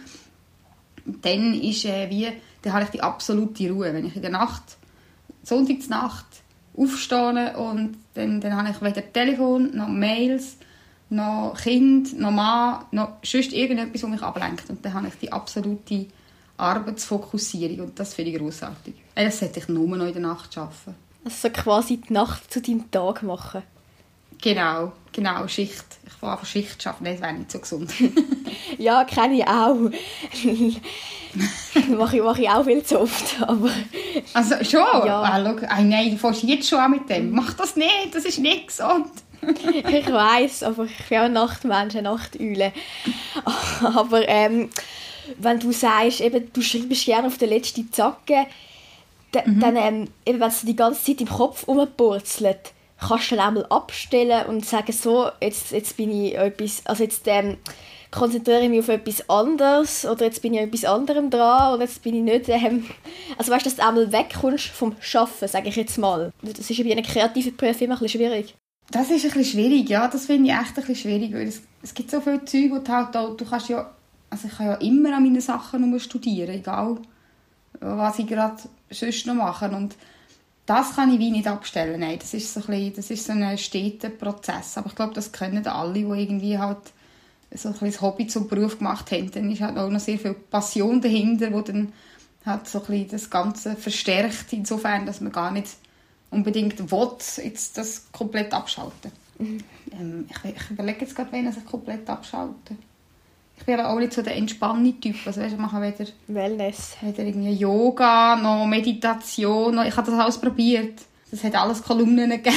dann 1.21 1.53
ist 1.53 1.85
äh, 1.85 2.09
wie, 2.09 2.27
dann 2.63 2.73
habe 2.73 2.83
ich 2.83 2.89
die 2.89 3.01
absolute 3.01 3.71
Ruhe. 3.71 3.93
Wenn 3.93 4.05
ich 4.05 4.15
in 4.17 4.21
der 4.21 4.31
Nacht, 4.31 4.77
Sonntagsnacht, 5.43 6.25
aufstehe 6.75 7.57
und 7.57 7.95
dann, 8.13 8.41
dann 8.41 8.57
habe 8.57 8.71
ich 8.71 8.81
weder 8.81 9.13
Telefon, 9.13 9.73
noch 9.73 9.87
Mails, 9.87 10.57
noch 11.09 11.55
Kind, 11.57 12.19
noch 12.19 12.31
Mann, 12.31 12.83
noch 12.91 13.19
sonst 13.23 13.53
irgendetwas, 13.53 14.03
was 14.03 14.09
mich 14.09 14.21
ablenkt. 14.21 14.69
Und 14.69 14.83
dann 14.83 14.93
habe 14.93 15.07
ich 15.07 15.15
die 15.15 15.31
absolute 15.31 16.07
Arbeitsfokussierung 16.57 17.87
und 17.87 17.99
das 17.99 18.13
finde 18.13 18.31
ich 18.31 18.37
großartig. 18.37 18.95
Das 19.15 19.39
sollte 19.39 19.59
ich 19.59 19.67
nur 19.67 19.95
noch 19.95 20.07
in 20.07 20.13
der 20.13 20.21
Nacht 20.21 20.53
schaffen. 20.53 20.95
Also 21.23 21.49
quasi 21.49 21.97
die 21.97 22.13
Nacht 22.13 22.51
zu 22.51 22.61
deinem 22.61 22.89
Tag 22.89 23.23
machen. 23.23 23.63
Genau, 24.41 24.91
genau, 25.11 25.47
Schicht. 25.47 25.85
Ich 26.05 26.21
will 26.21 26.29
einfach 26.29 26.45
Schicht 26.45 26.81
schaffen, 26.81 27.05
das 27.05 27.21
wäre 27.21 27.33
nicht 27.33 27.51
so 27.51 27.59
gesund. 27.59 27.91
ja, 28.77 29.03
kenne 29.03 29.37
ich 29.37 29.47
auch. 29.47 29.75
mache, 31.89 32.17
ich, 32.17 32.23
mache 32.23 32.41
ich 32.41 32.49
auch 32.49 32.63
viel 32.63 32.83
zu 32.83 33.01
oft, 33.01 33.41
aber... 33.41 33.69
Also 34.33 34.55
schon? 34.63 35.05
Ja. 35.05 35.21
Ah, 35.21 35.37
look, 35.37 35.63
ah, 35.63 35.81
nein, 35.81 36.11
du 36.11 36.17
fährst 36.17 36.43
jetzt 36.43 36.69
schon 36.69 36.79
an 36.79 36.91
mit 36.91 37.09
dem. 37.09 37.31
Mach 37.31 37.53
das 37.53 37.75
nicht, 37.75 38.13
das 38.13 38.25
ist 38.25 38.39
nicht 38.39 38.67
gesund. 38.67 39.07
ich 39.41 40.11
weiß, 40.11 40.63
aber 40.63 40.85
ich 40.85 41.09
bin 41.09 41.17
auch 41.17 41.23
ein 41.23 41.33
Nachtmensch, 41.33 41.95
eine 41.95 42.09
Nachteule. 42.09 42.71
Aber 43.83 44.27
ähm, 44.27 44.69
wenn 45.37 45.59
du 45.59 45.71
sagst, 45.71 46.21
eben, 46.21 46.51
du 46.53 46.61
schreibst 46.61 47.05
gerne 47.05 47.27
auf 47.27 47.37
den 47.37 47.49
letzten 47.49 47.91
Zacken, 47.91 48.45
mhm. 49.45 49.59
dann, 49.59 49.75
ähm, 49.75 50.07
eben, 50.25 50.39
wenn 50.39 50.47
es 50.47 50.61
die 50.61 50.75
ganze 50.75 51.03
Zeit 51.03 51.21
im 51.21 51.29
Kopf 51.29 51.67
rumpurzelt, 51.67 52.73
kannst 52.99 53.31
du 53.31 53.35
dann 53.35 53.47
einmal 53.49 53.65
abstellen 53.67 54.45
und 54.47 54.65
sagen, 54.65 54.91
so, 54.91 55.29
jetzt, 55.41 55.71
jetzt 55.71 55.97
bin 55.97 56.11
ich 56.11 56.35
etwas, 56.35 56.81
also 56.85 57.03
jetzt 57.03 57.23
ähm, 57.27 57.57
konzentriere 58.11 58.63
ich 58.63 58.69
mich 58.69 58.79
auf 58.79 58.89
etwas 58.89 59.29
anderes 59.29 60.05
oder 60.05 60.25
jetzt 60.25 60.41
bin 60.41 60.53
ich 60.53 60.61
etwas 60.61 60.85
anderem 60.85 61.29
dran 61.29 61.73
oder 61.73 61.83
jetzt 61.83 62.01
bin 62.01 62.15
ich 62.15 62.23
nicht, 62.23 62.49
ähm, 62.49 62.85
also 63.37 63.51
weißt 63.51 63.65
du, 63.65 63.69
dass 63.69 63.77
du 63.77 63.85
einmal 63.85 64.11
wegkommst 64.11 64.67
vom 64.67 64.95
Schaffen, 64.99 65.47
sage 65.47 65.69
ich 65.69 65.75
jetzt 65.75 65.97
mal. 65.97 66.31
Das 66.41 66.69
ist 66.69 66.83
bei 66.83 66.91
einem 66.91 67.05
kreativen 67.05 67.55
Beruf 67.55 67.81
immer 67.81 67.95
ein 67.95 67.99
bisschen 67.99 68.21
schwierig. 68.21 68.55
Das 68.89 69.09
ist 69.09 69.25
ein 69.25 69.31
bisschen 69.31 69.43
schwierig, 69.43 69.89
ja, 69.89 70.07
das 70.07 70.25
finde 70.25 70.49
ich 70.49 70.55
echt 70.55 70.69
ein 70.69 70.75
bisschen 70.75 70.95
schwierig, 70.95 71.33
weil 71.33 71.47
es, 71.47 71.61
es 71.83 71.93
gibt 71.93 72.09
so 72.09 72.21
viele 72.21 72.43
Zeug, 72.45 72.71
wo 72.71 72.77
du 72.79 72.91
halt 72.91 73.15
auch, 73.17 73.35
du 73.35 73.45
kannst 73.45 73.69
ja 73.69 73.91
also 74.29 74.47
ich 74.47 74.57
kann 74.57 74.67
ja 74.67 74.75
immer 74.75 75.15
an 75.15 75.23
meinen 75.23 75.41
Sachen 75.41 75.99
studieren, 75.99 76.49
egal 76.49 76.97
was 77.79 78.19
ich 78.19 78.27
gerade 78.27 78.57
sonst 78.89 79.25
noch 79.27 79.35
mache. 79.35 79.69
Und 79.69 79.95
das 80.65 80.95
kann 80.95 81.13
ich 81.13 81.19
wie 81.19 81.31
nicht 81.31 81.47
abstellen. 81.47 81.99
Nein, 81.99 82.19
das 82.19 82.33
ist 82.33 82.53
so 82.53 82.59
ein, 82.61 82.65
bisschen, 82.67 82.95
das 82.95 83.09
ist 83.09 83.25
so 83.25 83.33
ein 83.33 83.57
steter 83.57 84.09
Prozess. 84.09 84.77
Aber 84.77 84.87
ich 84.87 84.95
glaube, 84.95 85.13
das 85.13 85.31
können 85.31 85.65
alle, 85.67 85.93
die 85.93 86.01
irgendwie 86.01 86.57
halt 86.57 86.77
so 87.51 87.69
ein 87.69 87.75
bisschen 87.75 88.01
Hobby 88.01 88.27
zum 88.27 88.47
Beruf 88.47 88.77
gemacht 88.77 89.11
haben. 89.11 89.31
Dann 89.31 89.51
ist 89.51 89.61
halt 89.61 89.77
auch 89.77 89.89
noch 89.89 89.99
sehr 89.99 90.19
viel 90.19 90.33
Passion 90.33 91.01
dahinter, 91.01 91.51
wo 91.53 91.61
dann 91.61 91.93
halt 92.45 92.67
so 92.67 92.79
ein 92.79 92.85
bisschen 92.85 93.09
das 93.09 93.29
Ganze 93.29 93.75
verstärkt, 93.75 94.51
insofern, 94.51 95.05
dass 95.05 95.21
man 95.21 95.31
gar 95.31 95.51
nicht 95.51 95.67
unbedingt 96.29 96.91
will, 96.91 97.11
jetzt 97.43 97.77
das 97.77 98.11
komplett 98.11 98.53
abschalten. 98.53 99.11
Mhm. 99.39 99.63
Ähm, 99.91 100.29
ich, 100.29 100.55
ich 100.55 100.71
überlege 100.71 101.01
jetzt 101.01 101.15
gerade, 101.15 101.31
wenn 101.31 101.47
ich 101.47 101.65
komplett 101.65 102.09
abschalten 102.09 102.77
ich 103.57 103.65
bin 103.65 103.79
aber 103.79 103.89
auch 103.89 103.99
nicht 103.99 104.13
so 104.13 104.21
der 104.21 104.35
entspannende 104.35 104.99
Typ. 104.99 105.15
Also 105.25 105.41
weißt, 105.41 105.53
ich 105.53 105.59
mache 105.59 105.81
weder, 105.81 106.09
Wellness. 106.27 106.95
weder 107.01 107.23
irgendwie 107.23 107.51
Yoga, 107.51 108.35
noch 108.35 108.65
Meditation. 108.65 109.75
Noch, 109.75 109.85
ich 109.85 109.95
habe 109.97 110.09
das 110.09 110.19
alles 110.19 110.37
probiert. 110.39 111.01
Es 111.31 111.43
hat 111.43 111.55
alles 111.55 111.83
Kolumnen 111.83 112.29
gegeben, 112.43 112.55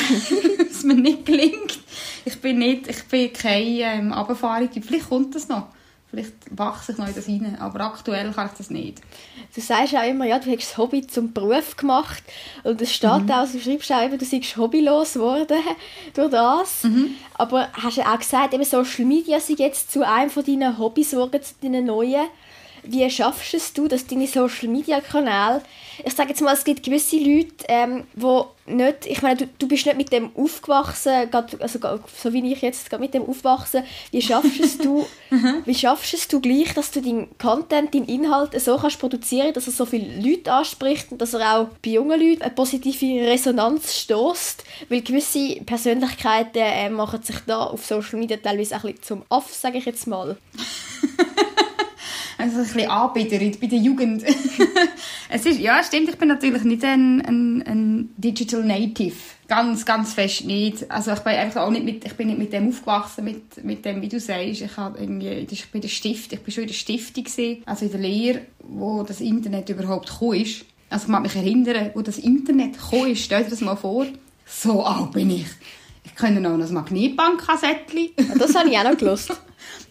was 0.69 0.85
mir 0.85 0.95
nicht 0.95 1.27
gelingt. 1.27 1.79
Ich 2.25 2.41
bin 2.41 2.59
nicht, 2.59 2.87
ich 2.89 3.03
bin 3.05 3.33
kein 3.33 3.65
ähm, 3.65 4.13
Abfahrer-Typ. 4.13 4.85
Vielleicht 4.85 5.09
kommt 5.09 5.35
das 5.35 5.49
noch. 5.49 5.69
Vielleicht 6.11 6.35
wachse 6.51 6.91
ich 6.91 6.99
noch 6.99 7.07
in 7.07 7.15
das 7.15 7.29
rein, 7.29 7.57
aber 7.61 7.85
aktuell 7.85 8.33
kann 8.33 8.49
ich 8.49 8.59
das 8.59 8.69
nicht. 8.69 9.01
Du 9.55 9.61
sagst 9.61 9.95
auch 9.95 10.03
immer, 10.03 10.25
ja, 10.25 10.41
du 10.41 10.51
hast 10.51 10.59
das 10.59 10.77
Hobby 10.77 11.07
zum 11.07 11.33
Beruf 11.33 11.77
gemacht 11.77 12.25
und 12.65 12.83
es 12.83 12.93
steht 12.93 13.27
mhm. 13.27 13.31
auch, 13.31 13.49
du 13.49 13.61
schreibst 13.61 13.93
auch 13.93 14.05
immer, 14.05 14.19
du 14.19 14.25
seist 14.25 14.57
hobbylos 14.57 15.13
geworden 15.15 15.59
durch 16.15 16.31
das. 16.31 16.83
Mhm. 16.83 17.15
Aber 17.35 17.69
hast 17.75 17.99
du 17.99 18.03
auch 18.03 18.19
gesagt, 18.19 18.55
eben 18.55 18.65
Social 18.65 19.05
Media 19.05 19.39
sind 19.39 19.61
jetzt 19.61 19.93
zu 19.93 20.05
einem 20.05 20.31
von 20.31 20.45
deinen 20.45 20.79
Hobbys 20.79 21.13
geworden, 21.13 21.41
zu 21.43 21.55
deinen 21.63 21.87
neuen. 21.87 22.27
Wie 22.85 23.09
schaffst 23.11 23.55
es 23.55 23.73
du, 23.73 23.89
dass 23.89 24.07
deine 24.07 24.27
Social 24.27 24.69
Media 24.69 25.01
Kanäle, 25.01 25.63
ich 26.05 26.15
sage 26.15 26.31
jetzt 26.31 26.41
mal, 26.41 26.55
es 26.55 26.65
gibt 26.65 26.83
gewisse 26.83 27.17
Leute, 27.17 27.65
ähm, 27.69 28.05
wo 28.15 28.49
nicht, 28.67 29.07
ich 29.07 29.23
meine, 29.23 29.37
du, 29.37 29.49
du 29.59 29.69
bist 29.69 29.87
nicht 29.87 29.97
mit 29.97 30.13
dem 30.13 30.31
aufgewachsen, 30.37 31.31
grad, 31.31 31.61
also 31.61 31.79
so 32.17 32.33
wie 32.33 32.53
ich 32.53 32.63
jetzt 32.63 32.91
mit 32.99 33.15
dem 33.15 33.29
aufwachsen. 33.29 33.83
Wie 34.11 34.23
schaffst 34.23 34.61
es 34.61 34.79
du, 34.79 35.07
mhm. 35.31 35.63
wie 35.65 35.75
schaffst 35.75 36.15
es 36.15 36.29
du 36.29 36.41
gleich, 36.41 36.73
dass 36.75 36.91
du 36.91 37.01
deinen 37.01 37.37
Content, 37.39 37.95
deinen 37.95 38.07
Inhalt 38.07 38.59
so 38.61 38.77
kannst 38.77 38.99
produzieren, 38.99 39.53
dass 39.53 39.67
er 39.67 39.73
so 39.73 39.87
viele 39.87 40.21
Leute 40.21 40.53
anspricht 40.53 41.11
und 41.13 41.21
dass 41.21 41.35
er 41.35 41.59
auch 41.59 41.69
bei 41.85 41.91
jungen 41.91 42.21
Leuten 42.21 42.43
eine 42.43 42.53
positive 42.53 43.27
Resonanz 43.27 43.99
stößt, 43.99 44.65
weil 44.89 45.03
gewisse 45.03 45.57
Persönlichkeiten 45.65 46.63
äh, 46.63 46.91
machen 46.91 47.23
sich 47.23 47.37
da 47.47 47.65
auf 47.65 47.85
Social 47.85 48.19
Media 48.19 48.37
teilweise 48.37 48.77
ein 48.77 48.83
bisschen 48.83 49.03
zum 49.03 49.23
Aff, 49.29 49.53
sage 49.53 49.79
ich 49.79 49.85
jetzt 49.85 50.07
mal. 50.07 50.37
also 52.41 52.59
ein 52.59 52.65
bisschen 52.65 52.91
Anbieterin 52.91 53.57
bei 53.61 53.67
der 53.67 53.79
Jugend. 53.79 54.25
es 55.29 55.47
ist, 55.47 55.61
ja, 55.61 55.83
stimmt, 55.83 56.09
ich 56.09 56.17
bin 56.17 56.29
natürlich 56.29 56.65
nicht 56.65 56.83
ein, 56.85 57.21
ein, 57.21 57.63
ein, 57.63 58.15
Digital 58.17 58.65
Native. 58.65 59.15
Ganz, 59.47 59.85
ganz 59.85 60.15
fest 60.15 60.45
nicht. 60.45 60.91
Also 60.91 61.13
ich 61.13 61.19
bin 61.21 61.35
einfach 61.35 61.63
auch 61.63 61.71
nicht 61.71 61.85
mit, 61.85 62.05
ich 62.05 62.15
bin 62.15 62.29
nicht 62.29 62.39
mit 62.39 62.53
dem 62.53 62.69
aufgewachsen, 62.69 63.25
mit, 63.25 63.63
mit 63.65 63.85
dem, 63.85 64.01
wie 64.01 64.09
du 64.09 64.19
sagst. 64.19 64.63
Ich, 64.63 64.77
habe 64.77 64.99
irgendwie, 64.99 65.47
ich 65.51 65.71
bin 65.71 65.81
der 65.81 65.89
Stift, 65.89 66.33
ich 66.33 66.41
bin 66.41 66.53
schon 66.53 66.63
in 66.63 66.69
der 66.69 66.75
Stiftung 66.75 67.25
gewesen, 67.25 67.63
also 67.67 67.85
in 67.85 67.91
der 67.91 68.01
Lehre, 68.01 68.41
wo 68.61 69.03
das 69.03 69.21
Internet 69.21 69.69
überhaupt 69.69 70.09
gekommen 70.09 70.41
ist. 70.41 70.65
Also 70.89 71.05
ich 71.05 71.09
mag 71.09 71.23
mich 71.23 71.37
erinnern, 71.37 71.91
wo 71.95 72.03
das 72.03 72.19
Internet 72.19 72.75
gekommen 72.75 73.11
ist, 73.11 73.25
stell 73.25 73.45
dir 73.45 73.51
das 73.51 73.61
mal 73.61 73.77
vor. 73.77 74.07
So 74.47 74.85
alt 74.85 75.13
bin 75.13 75.31
ich. 75.31 75.47
Ich 76.05 76.15
kenne 76.15 76.41
noch 76.41 76.53
ein 76.53 76.73
Magnetbandkassettchen. 76.73 78.11
Das 78.39 78.55
habe 78.55 78.71
ich 78.71 78.79
auch 78.79 78.85
noch 78.85 78.97
gelesen. 78.97 79.37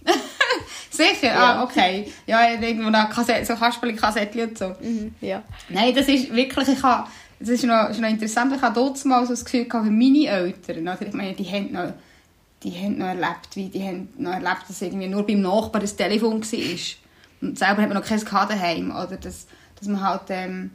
Sicher? 0.90 1.28
Ja. 1.28 1.54
Ah, 1.54 1.64
okay. 1.64 2.12
Ja, 2.26 2.50
irgendwo 2.52 2.90
noch 2.90 3.10
Kassett, 3.10 3.46
so 3.46 3.54
Kasperli-Kassettchen 3.54 4.50
und 4.50 4.58
so. 4.58 4.76
Mhm, 4.82 5.16
ja. 5.22 5.44
Nein, 5.70 5.94
das 5.96 6.08
ist 6.08 6.34
wirklich, 6.34 6.68
ich 6.68 6.84
habe, 6.84 7.10
das 7.40 7.50
ist 7.50 7.66
noch, 7.66 7.90
ist 7.90 8.00
noch 8.00 8.10
interessant, 8.10 8.54
ich 8.56 8.62
habe 8.62 8.76
dort 8.76 9.04
mal 9.06 9.26
so 9.26 9.34
das 9.34 9.46
Gefühl 9.46 9.66
gehabt, 9.66 9.86
wie 9.86 9.90
meine 9.90 10.28
Eltern, 10.28 10.88
also 10.88 11.06
ich 11.06 11.14
meine, 11.14 11.34
die 11.34 11.46
haben 11.46 11.72
noch, 11.72 11.94
die 12.64 12.72
haben 12.72 12.98
noch 12.98 13.08
erlebt, 13.08 13.56
wie, 13.56 13.70
die 13.70 13.84
haben 13.84 14.10
noch 14.18 14.34
erlebt, 14.34 14.64
dass 14.68 14.82
irgendwie 14.82 15.08
nur 15.08 15.26
beim 15.26 15.42
Nachbarn 15.42 15.82
das 15.82 15.96
Telefon 15.96 16.42
war. 16.42 16.80
Und 17.42 17.58
selber 17.58 17.82
hat 17.82 17.90
man 17.90 17.98
noch 17.98 18.06
kein 18.06 18.20
daheim, 18.50 18.92
oder 18.92 19.16
dass, 19.16 19.48
dass 19.78 19.88
man 19.88 20.02
halt, 20.02 20.24
ähm, 20.30 20.72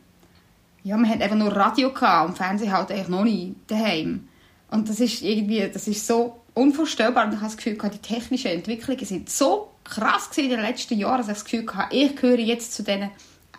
ja, 0.83 0.97
man 0.97 1.11
hat 1.11 1.21
einfach 1.21 1.37
nur 1.37 1.54
Radio 1.54 1.93
gehabt 1.93 2.28
und 2.28 2.37
Fernsehen 2.37 2.73
halt 2.73 2.90
eigentlich 2.90 3.09
noch 3.09 3.25
nicht 3.25 3.54
daheim. 3.66 4.28
Und 4.71 4.88
das 4.88 5.00
ist 5.00 5.23
irgendwie, 5.23 5.69
das 5.73 5.87
ist 5.87 6.07
so 6.07 6.43
unvorstellbar. 6.54 7.26
Und 7.26 7.32
ich 7.32 7.40
habe 7.40 7.46
das 7.46 7.56
Gefühl, 7.56 7.78
die 7.90 7.99
technischen 7.99 8.50
Entwicklungen 8.50 9.04
sind 9.04 9.28
so 9.28 9.73
krass 9.84 10.30
in 10.37 10.49
den 10.49 10.61
letzten 10.61 10.99
Jahren, 10.99 11.18
dass 11.18 11.28
ich 11.28 11.34
das 11.34 11.44
Gefühl 11.44 11.66
hatte, 11.75 11.94
ich 11.94 12.16
gehöre 12.16 12.38
jetzt 12.38 12.73
zu 12.73 12.82
denen, 12.82 13.11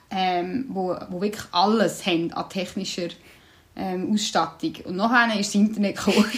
ähm, 0.10 0.66
wo, 0.70 0.96
wo 1.10 1.22
wirklich 1.22 1.46
alles 1.52 2.06
haben 2.06 2.32
an 2.34 2.50
technischer 2.50 3.10
ähm, 3.76 4.14
Ausstattung. 4.14 4.74
Und 4.86 4.96
nachher 4.96 5.40
ist 5.40 5.50
das 5.50 5.56
Internet 5.56 5.98
gekommen. 5.98 6.26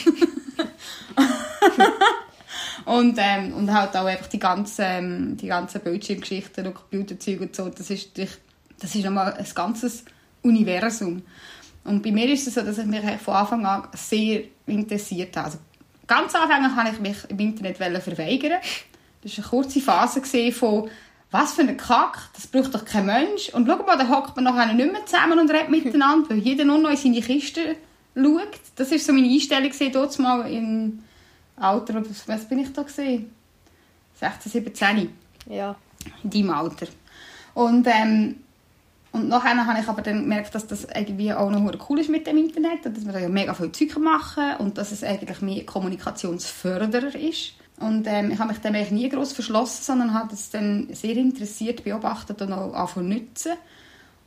und, 2.86 3.18
ähm, 3.20 3.54
und 3.54 3.74
halt 3.74 3.96
auch 3.96 4.06
einfach 4.06 4.28
die 4.28 4.40
ganzen, 4.40 4.86
ähm, 4.86 5.38
die 5.38 5.48
ganzen 5.48 5.82
Bildschirmgeschichten 5.82 6.68
und 6.68 6.74
Computerzeuge 6.74 7.46
und 7.46 7.56
so, 7.56 7.70
das 7.70 7.90
ist, 7.90 8.18
das 8.18 8.96
ist 8.96 9.06
nochmal 9.06 9.34
ein 9.34 9.46
ganzes 9.54 10.04
Universum. 10.42 11.22
Und 11.84 12.04
bei 12.04 12.12
mir 12.12 12.32
ist 12.32 12.48
es 12.48 12.56
so, 12.56 12.62
dass 12.62 12.78
ich 12.78 12.86
mich 12.86 13.04
von 13.24 13.34
Anfang 13.34 13.66
an 13.66 13.88
sehr 13.94 14.44
interessiert 14.66 15.36
habe. 15.38 15.46
Also, 15.46 15.58
ganz 16.08 16.34
anfangs 16.34 16.76
habe 16.76 16.90
ich 16.90 17.00
mich 17.00 17.18
im 17.30 17.40
Internet 17.40 17.78
verweigern. 17.78 18.60
Das 19.22 19.38
war 19.38 19.44
eine 19.44 19.50
kurze 19.50 19.82
Phase 19.82 20.52
von 20.52 20.90
was 21.30 21.54
für 21.54 21.62
ein 21.62 21.76
Kack, 21.76 22.30
das 22.34 22.48
braucht 22.48 22.74
doch 22.74 22.86
kein 22.86 23.06
Mensch. 23.06 23.50
Und 23.50 23.68
schau 23.68 23.78
mal, 23.84 23.98
da 23.98 24.08
hockt 24.08 24.36
man 24.36 24.46
nachher 24.46 24.74
nicht 24.74 24.92
mehr 24.92 25.06
zusammen 25.06 25.40
und 25.40 25.52
redet 25.52 25.70
miteinander, 25.70 26.30
weil 26.30 26.38
jeder 26.38 26.64
nur 26.64 26.78
noch 26.78 26.90
in 26.90 26.96
seine 26.96 27.22
Kiste 27.22 27.76
schaut. 28.16 28.60
Das 28.76 28.92
war 28.92 28.98
so 28.98 29.12
meine 29.12 29.28
Einstellung 29.28 29.72
dort 29.92 30.18
mal 30.20 30.50
im 30.50 31.04
Alter, 31.58 32.02
was 32.28 32.46
bin 32.46 32.60
ich 32.60 32.72
da 32.72 32.84
gesehen? 32.84 33.32
16, 34.20 34.52
17. 34.52 35.10
Ja. 35.50 35.76
In 36.24 36.30
deinem 36.30 36.50
Alter. 36.52 36.88
Und, 37.54 37.88
ähm, 37.88 38.38
und 39.18 39.30
nachher 39.30 39.66
habe 39.66 39.80
ich 39.80 39.88
aber 39.88 40.02
dann 40.02 40.22
gemerkt, 40.22 40.54
dass 40.54 40.68
das 40.68 40.88
irgendwie 40.96 41.34
auch 41.34 41.50
noch 41.50 41.90
cool 41.90 42.00
ist 42.00 42.10
mit 42.10 42.28
dem 42.28 42.38
Internet 42.38 42.86
und 42.86 42.96
dass 42.96 43.04
man 43.04 43.14
da 43.14 43.20
ja 43.20 43.30
mega 43.30 43.54
viel 43.54 43.72
Zeug 43.72 43.98
machen 43.98 44.56
und 44.60 44.78
dass 44.78 44.92
es 44.92 45.04
eigentlich 45.04 45.42
mehr 45.42 45.66
Kommunikationsförderer 45.66 47.16
ist. 47.16 47.54
Und 47.80 48.06
ähm, 48.08 48.32
ich 48.32 48.40
habe 48.40 48.50
mich 48.50 48.60
dem 48.60 48.76
eigentlich 48.76 48.92
nie 48.92 49.10
groß 49.10 49.34
verschlossen, 49.34 49.84
sondern 49.84 50.14
habe 50.14 50.30
das 50.30 50.50
dann 50.50 50.88
sehr 50.94 51.16
interessiert 51.16 51.84
beobachtet 51.84 52.42
und 52.42 52.54
auch 52.54 52.74
angefangen 52.74 53.10
nutzen. 53.10 53.54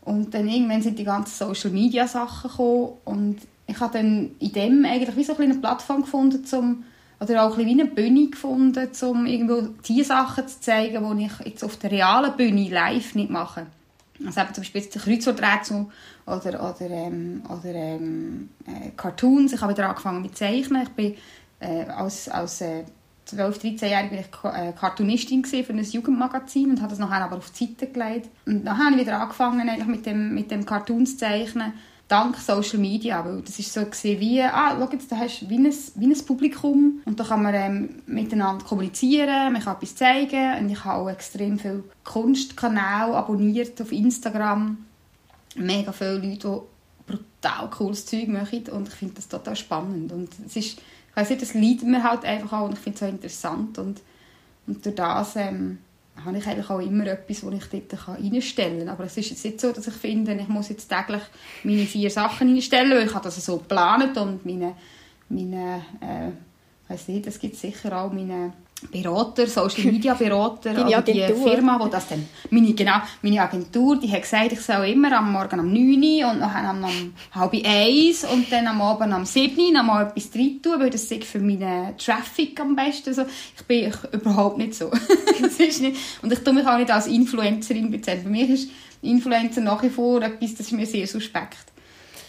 Und 0.03 0.35
dann 0.35 0.49
irgendwann 0.49 0.83
sind 0.83 0.99
die 0.99 1.05
ganzen 1.05 1.37
Social 1.37 1.71
Media 1.71 2.09
Sachen 2.09 2.51
gekommen 2.51 2.93
und 3.05 3.39
ich 3.67 3.79
habe 3.79 3.99
dann 3.99 4.33
in 4.41 4.53
dem 4.53 4.85
eigentlich 4.85 5.17
wie 5.17 5.25
so 5.25 5.37
eine 5.37 5.55
Plattform 5.55 6.03
gefunden, 6.03 6.45
zum, 6.45 6.85
oder 7.21 7.45
auch 7.45 7.57
ein 7.57 7.67
wie 7.67 7.71
eine 7.71 7.87
Bühne 7.87 8.29
gefunden, 8.29 8.89
um 9.03 9.27
irgendwo 9.27 9.69
die 9.87 10.03
Sachen 10.03 10.49
zu 10.49 10.61
zeigen, 10.61 11.19
die 11.19 11.27
ich 11.27 11.47
jetzt 11.47 11.65
auf 11.65 11.77
der 11.77 11.93
realen 11.93 12.37
Bühne 12.37 12.69
live 12.69 13.15
nicht 13.15 13.31
mache. 13.31 13.67
Also 14.27 14.41
eben 14.41 14.55
zum 14.55 14.63
Beispiel 14.63 14.83
jetzt 14.83 14.99
Kreuzworträtsel 14.99 15.87
oder, 16.27 16.71
oder, 16.71 16.91
ähm, 16.91 17.43
oder 17.49 17.75
ähm, 17.75 18.51
äh, 18.67 18.91
Cartoons. 18.97 19.53
Ich 19.53 19.61
habe 19.61 19.73
wieder 19.73 19.89
angefangen 19.89 20.23
mit 20.23 20.37
Zeichnen. 20.37 20.83
Ich 20.83 20.91
bin 20.91 21.15
äh, 21.61 21.85
als, 21.85 22.29
als 22.29 22.61
äh, 22.61 22.85
12, 23.27 23.59
13-Jährige 23.59 24.25
war 24.43 24.55
ich 24.55 24.69
äh, 24.69 24.73
Cartoonistin 24.73 25.45
für 25.45 25.73
ein 25.73 25.83
Jugendmagazin 25.83 26.71
und 26.71 26.81
habe 26.81 26.91
das 26.91 26.99
nachher 26.99 27.25
aber 27.25 27.37
auf 27.37 27.51
die 27.51 27.67
Seite 27.67 27.87
gelegt. 27.87 28.29
Und 28.47 28.65
dann 28.65 28.79
habe 28.79 28.95
ich 28.95 29.03
wieder 29.03 29.21
angefangen 29.21 29.71
mit 29.87 30.07
dem, 30.07 30.35
mit 30.35 30.51
dem 30.51 30.67
Cartoons 30.67 31.17
zeichnen, 31.17 31.75
dank 32.11 32.37
Social 32.37 32.79
Media, 32.79 33.25
weil 33.25 33.43
das 33.43 33.59
ist 33.59 33.73
so 33.73 33.83
wie, 33.83 34.43
ah, 34.43 34.77
schau 34.79 34.89
jetzt, 34.93 35.13
da 35.13 35.17
hast 35.17 35.43
du 35.43 35.49
wie 35.49 35.59
ein, 35.59 35.75
wie 35.95 36.07
ein 36.07 36.27
Publikum 36.27 37.01
und 37.05 37.21
da 37.21 37.25
kann 37.25 37.43
man 37.43 37.55
ähm, 37.55 38.03
miteinander 38.07 38.65
kommunizieren, 38.65 39.53
man 39.53 39.63
kann 39.63 39.77
etwas 39.77 39.97
zeigen 39.97 40.59
und 40.59 40.71
ich 40.71 40.85
habe 40.85 41.03
auch 41.03 41.11
extrem 41.11 41.59
viele 41.59 41.85
Kunstkanäle 42.05 43.15
abonniert 43.15 43.81
auf 43.81 43.93
Instagram. 43.93 44.79
Mega 45.55 45.93
viele 45.93 46.19
Leute, 46.19 46.63
die 47.09 47.13
brutal 47.13 47.71
cooles 47.71 48.07
Zeug 48.07 48.29
machen 48.29 48.65
und 48.71 48.89
ich 48.89 48.95
finde 48.95 49.15
das 49.15 49.29
total 49.29 49.57
spannend 49.57 50.13
und 50.13 50.31
es 50.47 50.57
ist 50.57 50.79
ich 51.11 51.17
weiß 51.17 51.31
nicht, 51.31 51.43
das 51.43 51.55
liegt 51.55 51.83
mir 51.83 52.05
halt 52.05 52.25
einfach 52.25 52.61
auch 52.61 52.67
und 52.67 52.75
ich 52.75 52.79
finde 52.79 52.97
es 52.97 53.01
so 53.01 53.07
interessant 53.07 53.79
und, 53.79 54.01
und 54.67 54.85
durch 54.85 54.95
das 54.95 55.35
ähm, 55.37 55.79
habe 56.25 56.39
ich 56.39 56.47
eigentlich 56.47 56.71
auch 56.71 56.81
immer 56.81 57.07
etwas, 57.07 57.43
wo 57.45 57.51
ich 57.51 57.65
dort 57.65 58.09
reinstellen 58.09 58.81
kann. 58.81 58.89
Aber 58.89 59.05
es 59.05 59.17
ist 59.17 59.31
jetzt 59.31 59.45
nicht 59.45 59.61
so, 59.61 59.73
dass 59.73 59.87
ich 59.87 59.95
finde, 59.95 60.35
ich 60.35 60.49
muss 60.49 60.69
jetzt 60.69 60.89
täglich 60.89 61.23
meine 61.63 61.87
vier 61.87 62.11
Sachen 62.11 62.53
reinstellen, 62.53 62.93
weil 62.93 63.07
ich 63.07 63.15
habe 63.15 63.25
das 63.25 63.45
so 63.45 63.59
geplant 63.59 64.17
und 64.17 64.45
meine, 64.45 64.75
meine 65.29 65.83
äh, 66.01 66.91
weiß 66.91 67.09
nicht, 67.09 67.27
es 67.27 67.39
gibt 67.39 67.57
sicher 67.57 67.97
auch 68.01 68.13
meine 68.13 68.53
Berater, 68.91 69.47
Social 69.47 69.93
Media 69.93 70.15
Berater, 70.15 70.73
Deine 70.75 71.03
die 71.03 71.35
Firma, 71.35 71.79
wo 71.79 71.87
das 71.87 72.09
dann, 72.09 72.27
meine, 72.51 72.73
genau, 72.73 72.97
meine 73.23 73.43
Agentur, 73.43 73.99
die 73.99 74.11
hat 74.11 74.23
gesagt, 74.23 74.53
ich 74.53 74.61
soll 74.61 74.87
immer 74.87 75.17
am 75.17 75.33
Morgen 75.33 75.61
um 75.61 75.73
9 75.73 76.23
Uhr 76.23 76.31
und 76.31 76.39
nachher 76.41 76.71
um 76.71 77.15
halb 77.33 77.55
1 77.55 78.25
und 78.25 78.51
dann 78.51 78.67
am 78.67 78.81
Abend 78.81 79.15
um 79.15 79.25
7 79.25 79.59
Uhr 79.59 79.73
noch 79.73 79.85
mal 79.85 80.07
etwas 80.07 80.31
drin 80.31 80.61
tun, 80.63 80.81
weil 80.81 80.91
das 80.91 81.05
ist 81.05 81.25
für 81.25 81.41
meinen 81.41 81.97
Traffic 81.99 82.59
am 82.61 82.75
besten. 82.75 83.11
Also, 83.11 83.23
ich 83.57 83.63
bin 83.65 83.89
ich, 83.89 84.15
überhaupt 84.15 84.59
nicht 84.59 84.75
so. 84.75 84.91
das 85.43 85.61
ist 85.61 85.83
nicht, 85.83 85.97
und 86.23 86.33
ich 86.33 86.41
tue 86.41 86.55
mich 86.55 86.67
auch 86.67 86.79
nicht 86.79 86.91
als 86.91 87.07
Influencerin 87.07 87.91
bezeichnen. 87.91 88.25
Für 88.25 88.31
mich 88.31 88.51
ist 88.51 88.71
Influencer 89.03 89.61
nach 89.61 89.83
wie 89.83 89.91
vor 89.91 90.23
etwas, 90.23 90.55
das 90.55 90.67
ist 90.67 90.73
mir 90.73 90.87
sehr 90.87 91.07
suspekt 91.07 91.70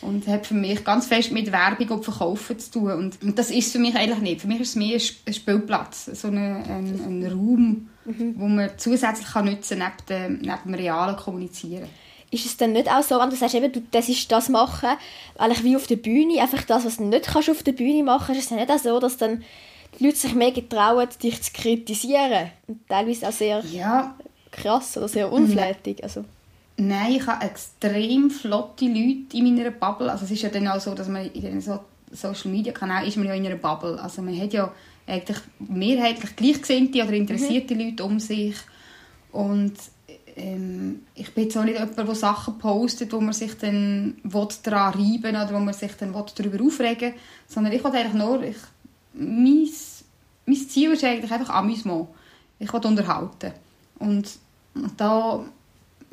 und 0.01 0.27
hat 0.27 0.47
für 0.47 0.55
mich 0.55 0.83
ganz 0.83 1.07
fest 1.07 1.31
mit 1.31 1.51
Werbung 1.51 1.89
und 1.89 2.03
Verkaufen 2.03 2.57
zu 2.57 2.71
tun. 2.71 2.91
Und, 2.91 3.21
und 3.21 3.37
das 3.37 3.51
ist 3.51 3.71
für 3.71 3.79
mich 3.79 3.95
eigentlich 3.95 4.19
nicht. 4.19 4.41
Für 4.41 4.47
mich 4.47 4.59
ist 4.59 4.69
es 4.69 4.75
mehr 4.75 4.99
ein 5.27 5.33
Spielplatz, 5.33 6.05
so 6.05 6.27
ein, 6.27 6.37
ein, 6.37 7.23
ein 7.23 7.31
Raum, 7.31 7.89
mhm. 8.05 8.35
wo 8.37 8.47
man 8.47 8.71
zusätzlich 8.77 9.27
kann 9.27 9.45
nutzen 9.45 9.79
kann, 9.79 9.91
neben, 10.07 10.39
dem, 10.41 10.41
neben 10.41 10.63
dem 10.65 10.73
realen 10.73 11.15
Kommunizieren. 11.15 11.87
Ist 12.31 12.45
es 12.45 12.57
dann 12.57 12.71
nicht 12.71 12.89
auch 12.89 13.03
so, 13.03 13.19
wenn 13.19 13.29
du 13.29 13.35
sagst, 13.35 13.55
eben, 13.55 13.71
du, 13.71 13.81
das 13.91 14.07
ist 14.09 14.31
das 14.31 14.49
machen, 14.49 14.89
eigentlich 15.37 15.63
wie 15.63 15.75
auf 15.75 15.85
der 15.85 15.97
Bühne, 15.97 16.41
einfach 16.41 16.63
das, 16.63 16.85
was 16.85 16.97
du 16.97 17.03
nicht 17.03 17.27
kannst 17.27 17.49
auf 17.49 17.61
der 17.61 17.73
Bühne 17.73 18.03
machen, 18.03 18.35
ist 18.35 18.45
es 18.45 18.51
nicht 18.51 18.71
auch 18.71 18.79
so, 18.79 18.99
dass 18.99 19.17
dann 19.17 19.43
die 19.99 20.05
Leute 20.05 20.17
sich 20.17 20.33
mehr 20.33 20.51
getrauen, 20.51 21.07
dich 21.21 21.41
zu 21.41 21.51
kritisieren? 21.51 22.49
Und 22.67 22.87
teilweise 22.87 23.27
auch 23.27 23.33
sehr 23.33 23.61
ja. 23.65 24.15
krass 24.49 24.97
oder 24.97 25.09
sehr 25.09 25.31
unflätig. 25.31 26.01
Also. 26.03 26.23
Nein, 26.77 27.13
ich 27.13 27.27
habe 27.27 27.45
extrem 27.45 28.31
flotte 28.31 28.85
Leute 28.85 29.37
in 29.37 29.55
meiner 29.55 29.71
Bubble. 29.71 30.11
Also 30.11 30.25
es 30.25 30.31
ist 30.31 30.41
ja 30.41 30.49
dann 30.49 30.67
auch 30.67 30.79
so, 30.79 30.93
dass 30.95 31.07
man 31.07 31.29
in 31.31 31.41
den 31.41 31.61
so 31.61 31.79
Social 32.11 32.51
Media 32.51 32.73
Kanälen 32.73 33.07
ist 33.07 33.17
man 33.17 33.27
ja 33.27 33.33
in 33.33 33.45
einer 33.45 33.55
Bubble. 33.55 34.01
Also 34.01 34.21
man 34.21 34.39
hat 34.39 34.53
ja 34.53 34.71
eigentlich 35.07 35.37
mehrheitlich 35.59 36.35
gleichgesinnte 36.35 37.03
oder 37.03 37.13
interessierte 37.13 37.75
mhm. 37.75 37.81
Leute 37.81 38.03
um 38.03 38.19
sich. 38.19 38.55
Und 39.31 39.73
ähm, 40.35 41.01
ich 41.15 41.33
bin 41.33 41.45
jetzt 41.45 41.57
auch 41.57 41.63
nicht 41.63 41.79
jemand, 41.79 41.97
der 41.97 42.15
Sachen 42.15 42.57
postet, 42.57 43.11
wo 43.13 43.19
man 43.19 43.33
sich 43.33 43.57
dann 43.57 44.15
daran 44.63 44.93
reiben 44.93 45.35
oder 45.35 45.53
wo 45.53 45.59
man 45.59 45.73
sich 45.73 45.91
dann 45.93 46.13
darüber 46.13 46.63
aufregen 46.63 47.13
will, 47.13 47.19
sondern 47.47 47.73
ich 47.73 47.83
will 47.83 47.91
eigentlich 47.91 48.13
nur, 48.13 48.43
ich, 48.43 48.57
mein, 49.13 49.67
mein 50.45 50.55
Ziel 50.55 50.91
ist 50.91 51.03
eigentlich 51.03 51.31
einfach 51.31 51.53
Amüsement. 51.53 52.07
Ich 52.59 52.71
will 52.71 52.85
unterhalten. 52.85 53.53
Und, 53.99 54.29
und 54.73 54.91
da 54.97 55.43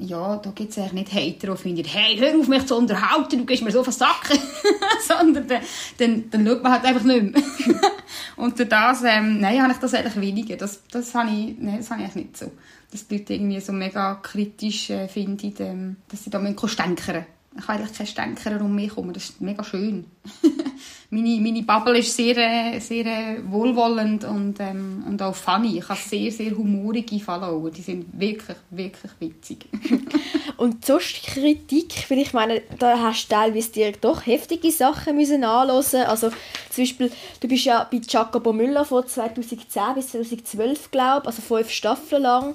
ja, 0.01 0.37
da 0.37 0.51
gibt 0.53 0.71
es 0.71 0.79
eigentlich 0.79 1.11
nicht 1.11 1.13
Hater, 1.13 1.53
die 1.53 1.61
finden, 1.61 1.85
hey, 1.85 2.17
hör 2.17 2.39
auf 2.39 2.47
mich 2.47 2.67
zu 2.67 2.77
unterhalten, 2.77 3.39
du 3.39 3.45
gehst 3.45 3.65
mir 3.65 3.73
so 3.73 3.81
auf 3.81 3.91
den. 3.91 4.39
Sondern 5.01 5.49
dann, 5.49 5.63
dann, 5.99 6.31
dann 6.31 6.47
schaut 6.47 6.63
man 6.63 6.73
halt 6.73 6.85
einfach 6.85 7.03
nicht 7.03 7.23
mehr. 7.35 7.43
und 8.37 8.57
durch 8.57 8.69
das, 8.69 9.03
ähm, 9.03 9.41
nein, 9.41 9.61
habe 9.61 9.73
ich 9.73 9.79
das 9.79 9.95
eigentlich 9.95 10.21
weniger. 10.21 10.57
Das, 10.57 10.83
das 10.89 11.13
habe 11.17 11.31
ich, 11.31 11.57
nein, 11.59 11.79
das 11.79 11.91
habe 11.91 12.03
ich 12.05 12.15
nicht 12.15 12.37
so. 12.37 12.53
Dass 12.93 13.09
die 13.09 13.19
Leute 13.19 13.35
irgendwie 13.35 13.61
so 13.61 13.73
mega 13.73 14.15
kritisch 14.15 14.91
äh, 14.91 15.09
finden, 15.09 15.53
ähm, 15.59 15.97
dass 16.09 16.23
sie 16.23 16.31
da 16.31 16.39
stänkern 16.69 17.27
ich 17.59 17.67
habe 17.67 17.81
eigentlich 17.81 17.97
keine 17.97 18.09
Stänker 18.09 18.61
um 18.61 18.75
mich 18.75 18.91
herum. 18.91 19.13
Das 19.13 19.25
ist 19.25 19.41
mega 19.41 19.65
schön. 19.65 20.05
meine, 21.11 21.41
meine 21.41 21.63
Bubble 21.63 21.99
ist 21.99 22.15
sehr, 22.15 22.37
äh, 22.37 22.79
sehr 22.79 23.07
äh, 23.07 23.39
wohlwollend 23.51 24.25
und, 24.25 24.61
ähm, 24.61 25.05
und 25.07 25.21
auch 25.23 25.35
funny. 25.35 25.79
Ich 25.79 25.89
habe 25.89 25.99
sehr, 25.99 26.31
sehr 26.31 26.57
humorige 26.57 27.19
Follower. 27.19 27.71
Die 27.71 27.83
sind 27.83 28.07
wirklich, 28.19 28.57
wirklich 28.71 29.13
witzig. 29.19 29.67
und 30.57 30.85
sonst 30.85 31.25
Kritik, 31.25 32.09
weil 32.09 32.19
ich 32.19 32.33
meine, 32.33 32.63
da 32.79 32.99
hast 33.01 33.27
du 33.27 33.35
teilweise 33.35 33.73
dir 33.73 33.93
doch 33.93 34.25
heftige 34.25 34.71
Sachen 34.71 35.17
müssen 35.17 35.45
anhören. 35.45 36.07
Also 36.07 36.31
zum 36.71 36.85
Beispiel, 36.85 37.11
du 37.41 37.49
bist 37.49 37.65
ja 37.65 37.89
bei 37.91 38.01
Jacobo 38.07 38.53
Müller 38.53 38.85
von 38.85 39.07
2010 39.07 39.83
bis 39.95 40.09
2012, 40.11 40.91
glaube 40.91 41.27
also 41.27 41.43
fünf 41.43 41.71
Staffeln 41.71 42.23
lang, 42.23 42.55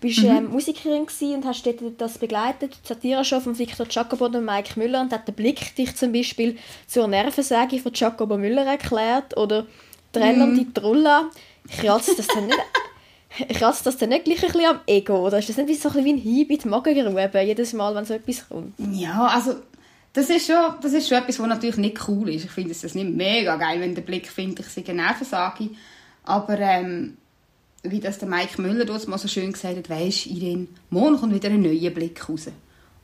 bist 0.00 0.22
mhm. 0.22 0.28
ähm, 0.28 0.50
Musikerin 0.50 1.06
und 1.06 1.44
hast 1.44 1.66
dort 1.66 1.80
das 1.98 2.18
begleitet, 2.18 2.78
die 2.84 2.88
Satire-Show 2.88 3.40
von 3.40 3.58
Victor 3.58 3.86
Jacobo 3.88 4.28
und 4.44 4.54
Mike 4.54 4.78
Müller 4.78 5.00
und 5.00 5.12
hat 5.12 5.26
der 5.26 5.32
Blick 5.32 5.74
dich 5.76 5.94
zum 5.96 6.12
Beispiel 6.12 6.56
zur 6.86 7.08
Nervensäge 7.08 7.78
von 7.78 7.92
Jacobo 7.94 8.36
Müller 8.36 8.64
erklärt 8.64 9.36
oder 9.36 9.66
Trella 10.12 10.46
mm. 10.46 10.54
die 10.56 10.72
Trulla. 10.72 11.30
Kratzt 11.80 12.18
das 12.18 12.26
dann 12.28 12.46
nicht... 12.46 12.58
Kratzt 13.54 13.84
das 13.84 13.96
dann 13.96 14.10
nicht 14.10 14.26
gleich 14.26 14.44
ein 14.44 14.52
bisschen 14.52 14.66
am 14.66 14.80
Ego? 14.86 15.26
Oder 15.26 15.40
ist 15.40 15.48
das 15.48 15.56
nicht 15.56 15.82
so 15.82 15.88
ein 15.88 15.94
bisschen 15.94 16.04
wie 16.04 16.12
ein 16.12 16.18
Hieb 16.18 16.50
in 16.50 16.58
die 16.58 16.68
Magengrube, 16.68 17.40
jedes 17.40 17.72
Mal, 17.72 17.92
wenn 17.94 18.04
so 18.04 18.14
etwas 18.14 18.48
kommt? 18.48 18.74
Ja, 18.78 19.26
also 19.26 19.56
das 20.12 20.30
ist 20.30 20.46
schon, 20.46 20.74
das 20.80 20.92
ist 20.92 21.08
schon 21.08 21.18
etwas, 21.18 21.40
was 21.40 21.48
natürlich 21.48 21.76
nicht 21.76 22.08
cool 22.08 22.28
ist. 22.28 22.44
Ich 22.44 22.50
finde 22.52 22.70
es 22.70 22.94
nicht 22.94 23.10
mega 23.10 23.56
geil, 23.56 23.80
wenn 23.80 23.96
der 23.96 24.02
Blick 24.02 24.28
findet, 24.28 24.60
ich 24.60 24.72
sei 24.72 24.84
eine 24.86 25.02
Nervensage. 25.02 25.70
Aber 26.22 26.58
ähm, 26.60 27.16
wie 27.82 27.98
das 27.98 28.18
der 28.18 28.28
Mike 28.28 28.62
Müller 28.62 28.84
dort 28.84 29.08
mal 29.08 29.18
so 29.18 29.26
schön 29.26 29.52
gesagt 29.52 29.76
hat, 29.76 29.90
weisst 29.90 30.26
Irene, 30.26 30.68
morgen 30.90 31.18
kommt 31.18 31.34
wieder 31.34 31.48
ein 31.48 31.60
neuer 31.60 31.90
Blick 31.90 32.28
raus. 32.28 32.46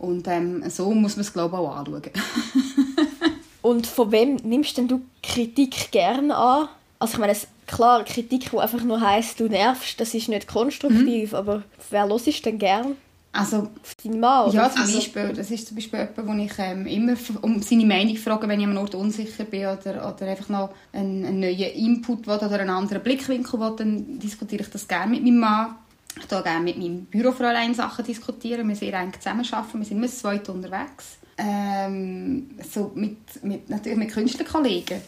Und 0.01 0.27
ähm, 0.29 0.65
so 0.71 0.91
muss 0.93 1.17
man 1.17 1.21
es, 1.21 1.33
glaube 1.33 1.57
ich, 1.57 1.61
auch 1.61 1.77
anschauen. 1.77 2.03
Und 3.63 3.87
von 3.87 4.11
wem 4.11 4.37
nimmst 4.37 4.79
denn 4.79 4.89
du 4.89 5.03
Kritik 5.23 5.93
gerne 5.93 6.35
an? 6.35 6.69
Also 6.99 7.15
ich 7.15 7.21
meine, 7.21 7.37
klar, 7.67 8.05
Kritik, 8.05 8.51
die 8.51 8.59
einfach 8.59 8.83
nur 8.83 9.01
heisst, 9.01 9.39
du 9.39 9.49
nervst, 9.49 10.01
das 10.01 10.15
ist 10.15 10.31
nicht 10.31 10.49
konstruktiv, 10.49 11.33
mhm. 11.33 11.37
aber 11.37 11.63
wer 11.91 12.07
los 12.07 12.27
ist 12.27 12.45
denn 12.47 12.59
gern? 12.59 12.97
Also, 13.33 13.69
Dein 14.03 14.19
Mann? 14.19 14.51
Ja, 14.51 14.71
zum 14.71 14.81
also, 14.81 14.97
Beispiel. 14.97 15.33
Das 15.35 15.51
ist 15.51 15.69
zum 15.69 15.77
Beispiel 15.77 16.01
jemand, 16.01 16.29
wo 16.29 16.43
ich 16.43 16.53
ähm, 16.59 16.87
immer 16.87 17.15
um 17.43 17.63
seine 17.63 17.85
Meinung 17.85 18.17
frage, 18.17 18.49
wenn 18.49 18.59
ich 18.59 18.67
am 18.67 18.77
Ort 18.77 18.95
unsicher 18.95 19.45
bin 19.45 19.67
oder, 19.67 20.15
oder 20.15 20.27
einfach 20.27 20.49
noch 20.49 20.71
einen, 20.93 21.25
einen 21.25 21.41
neuen 21.41 21.73
Input 21.75 22.27
will 22.27 22.35
oder 22.35 22.59
einen 22.59 22.71
anderen 22.71 23.03
Blickwinkel 23.03 23.61
will, 23.61 23.77
dann 23.77 24.19
diskutiere 24.19 24.63
ich 24.63 24.71
das 24.71 24.89
gerne 24.89 25.11
mit 25.11 25.23
meinem 25.23 25.39
Mann. 25.39 25.77
Ich 26.17 26.27
diskutiere 26.27 26.43
gerne 26.43 26.65
mit 26.65 26.79
meinem 26.79 27.05
Bürofräulein 27.07 27.75
Sachen. 27.75 28.05
diskutieren. 28.05 28.69
Wir 28.69 28.77
sehr 28.77 28.95
eng 28.95 29.13
zusammenarbeiten. 29.13 29.79
Wir 29.79 29.87
sind 29.87 29.97
immer 29.99 30.09
zweit 30.09 30.49
unterwegs. 30.49 31.19
Ähm, 31.39 32.51
so 32.71 32.93
mit, 32.95 33.43
mit, 33.43 33.71
natürlich 33.71 33.99
mit 33.99 34.13
Künstlerkollegen 34.13 35.01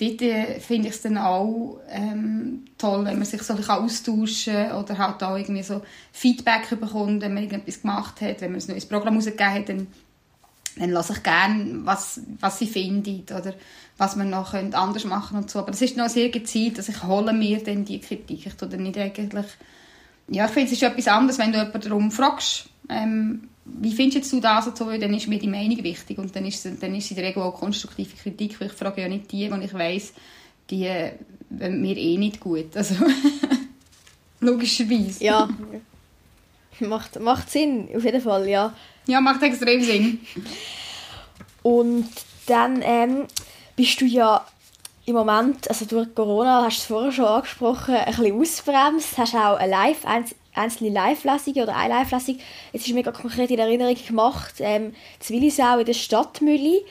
dort 0.00 0.22
äh, 0.22 0.60
finde 0.60 0.88
ich 0.88 0.94
es 0.94 1.02
dann 1.02 1.18
auch 1.18 1.78
ähm, 1.88 2.64
toll, 2.78 3.04
wenn 3.04 3.18
man 3.18 3.26
sich 3.26 3.42
so 3.42 3.54
austauschen 3.54 4.54
kann 4.54 4.78
oder 4.78 4.98
halt 4.98 5.22
auch 5.22 5.36
irgendwie 5.36 5.62
so 5.62 5.82
Feedback 6.12 6.70
bekommt, 6.70 7.22
wenn 7.22 7.34
man 7.34 7.44
irgendetwas 7.44 7.82
gemacht 7.82 8.20
hat, 8.20 8.40
wenn 8.40 8.52
man 8.52 8.60
ein 8.60 8.66
neues 8.66 8.86
Programm 8.86 9.16
rausgegeben 9.16 9.54
hat, 9.54 9.68
dann, 9.68 9.86
dann 10.76 10.90
lasse 10.90 11.12
ich 11.12 11.22
gerne, 11.22 11.80
was, 11.84 12.20
was 12.40 12.58
sie 12.58 12.66
findet 12.66 13.30
oder 13.30 13.54
was 13.98 14.16
man 14.16 14.30
noch 14.30 14.54
anders 14.54 15.04
machen 15.04 15.36
und 15.36 15.50
so. 15.50 15.58
Aber 15.58 15.70
das 15.70 15.82
ist 15.82 15.96
noch 15.96 16.08
sehr 16.08 16.30
gezielt, 16.30 16.78
dass 16.78 16.88
ich 16.88 17.02
hole 17.02 17.32
mir 17.34 17.62
dann 17.62 17.84
die 17.84 18.00
Kritik. 18.00 18.46
Ich 18.46 18.54
tue 18.54 18.68
dann 18.68 18.82
nicht 18.82 18.98
eigentlich... 18.98 19.46
Ja, 20.30 20.46
ich 20.46 20.52
finde, 20.52 20.66
es 20.66 20.72
ist 20.72 20.82
etwas 20.82 21.08
anderes, 21.08 21.38
wenn 21.38 21.52
du 21.52 21.58
jemanden 21.58 21.80
darum 21.80 22.10
fragst, 22.10 22.68
ähm, 22.88 23.48
wie 23.64 23.92
findest 23.92 24.32
du 24.32 24.40
das 24.40 24.66
und 24.66 24.76
so, 24.76 24.84
dann 24.86 25.14
ist 25.14 25.28
mir 25.28 25.38
die 25.38 25.48
Meinung 25.48 25.82
wichtig 25.82 26.18
und 26.18 26.34
dann 26.34 26.46
ist, 26.46 26.64
dann 26.64 26.94
ist 26.94 27.10
in 27.10 27.16
der 27.16 27.26
Regel 27.26 27.42
auch 27.42 27.54
konstruktive 27.54 28.16
Kritik, 28.16 28.60
weil 28.60 28.68
ich 28.68 28.74
frage 28.74 29.02
ja 29.02 29.08
nicht 29.08 29.30
die, 29.32 29.48
die 29.48 29.64
ich 29.64 29.74
weiss, 29.74 30.12
die 30.70 30.86
äh, 30.86 31.12
mir 31.50 31.96
eh 31.96 32.16
nicht 32.16 32.40
gut. 32.40 32.76
Also, 32.76 32.94
logischerweise. 34.40 35.22
Ja, 35.24 35.48
macht, 36.80 37.20
macht 37.20 37.50
Sinn, 37.50 37.88
auf 37.94 38.04
jeden 38.04 38.20
Fall, 38.20 38.48
ja. 38.48 38.74
Ja, 39.06 39.20
macht 39.20 39.42
extrem 39.42 39.82
Sinn. 39.82 40.20
Und 41.62 42.08
dann 42.46 42.80
ähm, 42.82 43.26
bist 43.76 44.00
du 44.00 44.04
ja 44.04 44.44
im 45.10 45.16
Moment, 45.16 45.68
also 45.68 45.84
durch 45.84 46.14
Corona, 46.14 46.64
hast 46.64 46.78
du 46.78 46.80
es 46.80 46.86
vorher 46.86 47.12
schon 47.12 47.24
angesprochen, 47.26 47.94
ein 47.94 48.06
bisschen 48.06 48.40
ausbremst, 48.40 49.18
hast 49.18 49.34
auch 49.34 49.56
eine 49.56 49.70
Live 49.70 50.04
einzelne 50.54 50.90
Live-Lesungen 50.90 51.62
oder 51.62 51.76
eine 51.76 51.94
Live-Lesung, 51.94 52.38
jetzt 52.72 52.86
ist 52.86 52.94
mega 52.94 53.12
konkret 53.12 53.50
in 53.50 53.58
Erinnerung 53.58 53.96
gemacht, 54.06 54.54
ähm, 54.58 54.94
Willisau 55.26 55.78
in 55.78 55.86
der 55.86 55.94
Stadtmühle. 55.94 56.82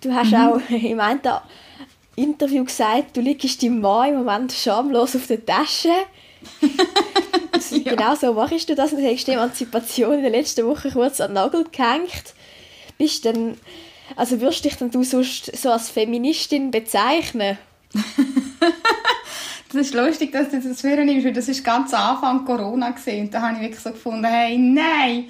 Du 0.00 0.14
hast 0.14 0.30
mhm. 0.30 0.36
auch 0.36 0.60
im 0.70 1.00
einen 1.00 1.20
Interview 2.16 2.64
gesagt, 2.64 3.16
du 3.16 3.20
liegst 3.20 3.62
deinem 3.62 3.80
Mann 3.80 4.10
im 4.10 4.16
Moment 4.16 4.52
schamlos 4.52 5.16
auf 5.16 5.26
der 5.26 5.44
Tasche. 5.44 5.88
ja. 7.70 7.94
Genau 7.94 8.14
so 8.14 8.32
machst 8.34 8.68
du 8.68 8.74
das 8.74 8.92
und 8.92 9.04
hast 9.04 9.26
die 9.26 9.32
Emanzipation 9.32 10.14
in 10.14 10.22
den 10.22 10.32
letzten 10.32 10.66
Wochen 10.66 10.92
kurz 10.92 11.20
an 11.20 11.30
den 11.30 11.34
Nagel 11.34 11.64
gehängt. 11.70 12.34
Bist 12.98 13.24
dann, 13.24 13.56
also 14.16 14.40
würdest 14.40 14.64
dich 14.64 14.76
dann 14.76 14.90
du 14.90 15.02
sonst 15.02 15.56
so 15.56 15.70
als 15.70 15.90
Feministin 15.90 16.70
bezeichnen? 16.70 17.58
Das 19.74 19.88
ist 19.88 19.94
lustig, 19.94 20.30
dass 20.30 20.50
du 20.50 20.60
das 20.60 20.82
vornimmst, 20.82 21.26
weil 21.26 21.32
das 21.32 21.48
ist 21.48 21.64
ganz 21.64 21.92
am 21.92 22.14
Anfang 22.14 22.44
Corona 22.44 22.90
gesehen. 22.90 23.28
Da 23.28 23.42
habe 23.42 23.56
ich 23.56 23.62
wirklich 23.62 23.80
so 23.80 23.90
gefunden, 23.90 24.24
hey, 24.24 24.56
nein, 24.56 25.24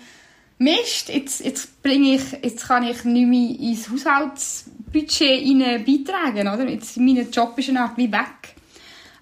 Mist, 0.58 1.08
jetzt, 1.08 1.42
jetzt, 1.42 1.82
bringe 1.82 2.16
ich, 2.16 2.32
jetzt 2.42 2.68
kann 2.68 2.84
ich 2.84 3.04
nicht 3.04 3.26
mehr 3.26 3.58
ins 3.58 3.88
Haushaltsbudget 3.88 5.86
beitragen, 5.86 6.46
oder? 6.46 6.68
Jetzt, 6.68 6.98
mein 6.98 7.30
Job 7.30 7.58
ist 7.58 7.70
eine 7.70 7.80
Art 7.80 7.96
wie 7.96 8.12
weg. 8.12 8.54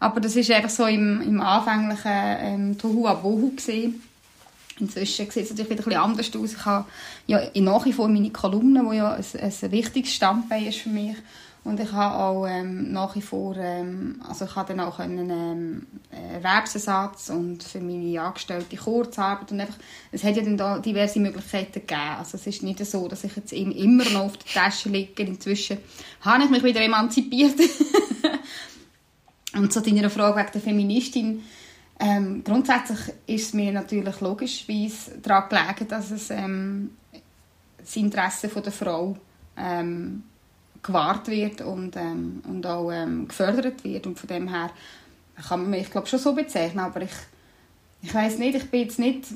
Aber 0.00 0.20
das 0.20 0.34
ist 0.34 0.50
einfach 0.50 0.70
so 0.70 0.86
im, 0.86 1.20
im 1.20 1.40
anfänglichen 1.40 2.36
ähm, 2.40 2.78
Tohu 2.78 3.52
gesehen. 3.54 4.02
Inzwischen 4.78 5.30
sieht 5.30 5.44
es 5.44 5.50
natürlich 5.50 5.70
wieder 5.70 6.02
ein 6.02 6.10
anders 6.10 6.34
aus. 6.34 6.52
Ich 6.52 6.64
habe 6.64 6.86
ja 7.26 7.40
nach 7.54 7.84
wie 7.84 7.92
vor 7.92 8.08
meine 8.08 8.30
Kolumnen, 8.30 8.90
die 8.90 8.96
ja 8.96 9.12
ein, 9.12 9.24
ein 9.40 9.72
wichtiges 9.72 10.14
Standbein 10.14 10.66
ist 10.66 10.78
für 10.78 10.88
mich. 10.88 11.16
Und 11.64 11.78
ich 11.78 11.92
habe 11.92 12.16
auch 12.16 12.46
ähm, 12.46 12.92
nach 12.92 13.14
wie 13.14 13.22
vor, 13.22 13.56
ähm, 13.56 14.20
also 14.26 14.46
ich 14.46 14.56
habe 14.56 14.74
dann 14.74 14.84
auch 14.84 14.98
einen 14.98 15.30
ähm, 15.30 15.86
Erwerbsersatz 16.10 17.30
und 17.30 17.62
für 17.62 17.78
meine 17.78 18.20
Angestellte 18.20 18.76
Kurzarbeit 18.76 19.52
und 19.52 19.60
einfach, 19.60 19.76
es 20.10 20.24
hat 20.24 20.36
ja 20.36 20.42
dann 20.42 20.56
da 20.56 20.80
diverse 20.80 21.20
Möglichkeiten 21.20 21.74
gegeben. 21.74 22.16
Also 22.18 22.36
es 22.36 22.48
ist 22.48 22.64
nicht 22.64 22.84
so, 22.84 23.06
dass 23.06 23.22
ich 23.22 23.36
jetzt 23.36 23.52
immer 23.52 24.04
noch 24.10 24.24
auf 24.24 24.36
der 24.38 24.62
Tasche 24.62 24.88
liege. 24.88 25.22
Inzwischen 25.22 25.78
habe 26.22 26.44
ich 26.44 26.50
mich 26.50 26.64
wieder 26.64 26.80
emanzipiert. 26.80 27.54
und 29.54 29.72
zu 29.72 29.82
deiner 29.82 30.10
Frage 30.10 30.40
wegen 30.40 30.52
der 30.52 30.60
Feministin, 30.60 31.44
ähm, 32.04 32.42
grundsätzlich 32.42 33.14
ist 33.28 33.46
es 33.46 33.54
mir 33.54 33.70
natürlich 33.70 34.20
logischerweise 34.20 35.18
daran 35.22 35.48
gelegen, 35.48 35.88
dass 35.88 36.10
es 36.10 36.30
ähm, 36.30 36.90
das 37.78 37.94
Interesse 37.94 38.48
von 38.48 38.64
der 38.64 38.72
Frau 38.72 39.16
ähm, 39.56 40.24
gewahrt 40.82 41.28
wird 41.28 41.60
und, 41.60 41.94
ähm, 41.96 42.42
und 42.48 42.66
auch 42.66 42.90
ähm, 42.90 43.28
gefördert 43.28 43.84
wird. 43.84 44.08
Und 44.08 44.18
von 44.18 44.28
dem 44.28 44.48
her 44.48 44.70
kann 45.48 45.62
man 45.62 45.70
mich, 45.70 45.92
glaube 45.92 46.08
schon 46.08 46.18
so 46.18 46.34
bezeichnen. 46.34 46.80
Aber 46.80 47.02
ich, 47.02 47.12
ich 48.02 48.12
weiß 48.12 48.38
nicht, 48.38 48.56
ich 48.56 48.68
bin 48.68 48.80
jetzt 48.80 48.98
nicht, 48.98 49.26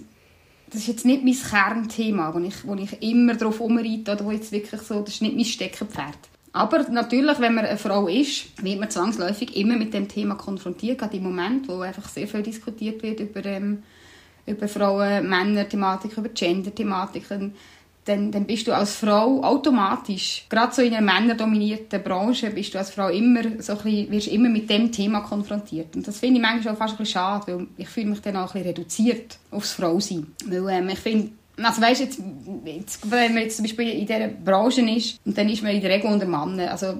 das 0.66 0.81
ist 0.81 0.88
jetzt 0.88 1.05
nicht 1.05 1.22
mein 1.22 1.35
Kernthema, 1.35 2.35
wo 2.35 2.40
ich, 2.40 2.66
wo 2.66 2.74
ich 2.74 3.00
immer 3.00 3.37
darauf 3.37 3.61
umreite 3.61 4.11
oder 4.11 4.24
wo 4.24 4.33
jetzt 4.33 4.50
wirklich 4.50 4.81
so, 4.81 5.02
das 5.02 5.14
ist 5.14 5.22
nicht 5.22 5.37
mein 5.37 5.44
Steckenpferd. 5.44 6.18
Aber 6.56 6.88
natürlich, 6.88 7.38
wenn 7.38 7.54
man 7.54 7.66
eine 7.66 7.76
Frau 7.76 8.08
ist, 8.08 8.46
wird 8.64 8.80
man 8.80 8.88
zwangsläufig 8.88 9.56
immer 9.56 9.76
mit 9.76 9.92
dem 9.92 10.08
Thema 10.08 10.36
konfrontiert, 10.36 10.98
gerade 10.98 11.18
im 11.18 11.24
Moment, 11.24 11.68
wo 11.68 11.80
einfach 11.80 12.08
sehr 12.08 12.26
viel 12.26 12.42
diskutiert 12.42 13.02
wird 13.02 13.20
über, 13.20 13.44
ähm, 13.44 13.82
über 14.46 14.66
Frauen, 14.66 15.28
Männer-Thematik, 15.28 16.16
über 16.16 16.30
Gender-Thematiken 16.30 17.52
dann, 18.06 18.30
dann 18.30 18.44
bist 18.44 18.66
du 18.66 18.72
als 18.72 18.96
Frau 18.96 19.42
automatisch, 19.42 20.46
gerade 20.48 20.72
so 20.72 20.80
in 20.80 20.94
einer 20.94 21.12
männerdominierten 21.12 22.02
Branche, 22.02 22.50
bist 22.50 22.72
du 22.72 22.78
als 22.78 22.90
Frau 22.90 23.08
immer 23.08 23.42
so 23.58 23.72
ein 23.72 23.78
bisschen, 23.78 24.10
wirst 24.10 24.28
immer 24.28 24.48
mit 24.48 24.70
dem 24.70 24.92
Thema 24.92 25.20
konfrontiert. 25.20 25.94
Und 25.96 26.06
das 26.06 26.20
finde 26.20 26.36
ich 26.36 26.42
manchmal 26.42 26.74
auch 26.74 26.78
fast 26.78 26.94
ein 26.94 26.98
bisschen 26.98 27.12
schade, 27.14 27.46
weil 27.48 27.66
ich 27.76 27.88
fühle 27.88 28.06
mich 28.06 28.20
dann 28.20 28.36
auch 28.36 28.54
ein 28.54 28.62
bisschen 28.62 28.68
reduziert 28.68 29.38
aufs 29.50 29.72
Frausein. 29.72 30.28
Weil 30.46 30.68
ähm, 30.68 30.88
ich 30.88 31.00
finde, 31.00 31.32
also 31.62 31.80
weißt, 31.80 32.00
jetzt, 32.00 32.20
jetzt, 32.64 33.10
wenn 33.10 33.34
man 33.34 33.42
jetzt 33.44 33.56
zum 33.56 33.64
Beispiel 33.64 33.90
in 33.90 34.06
dieser 34.06 34.28
Branche 34.28 34.82
ist, 34.90 35.18
und 35.24 35.36
dann 35.38 35.48
ist 35.48 35.62
man 35.62 35.72
in 35.72 35.80
der 35.80 35.90
Regel 35.90 36.10
unter 36.10 36.26
Männern, 36.26 36.68
also 36.68 36.94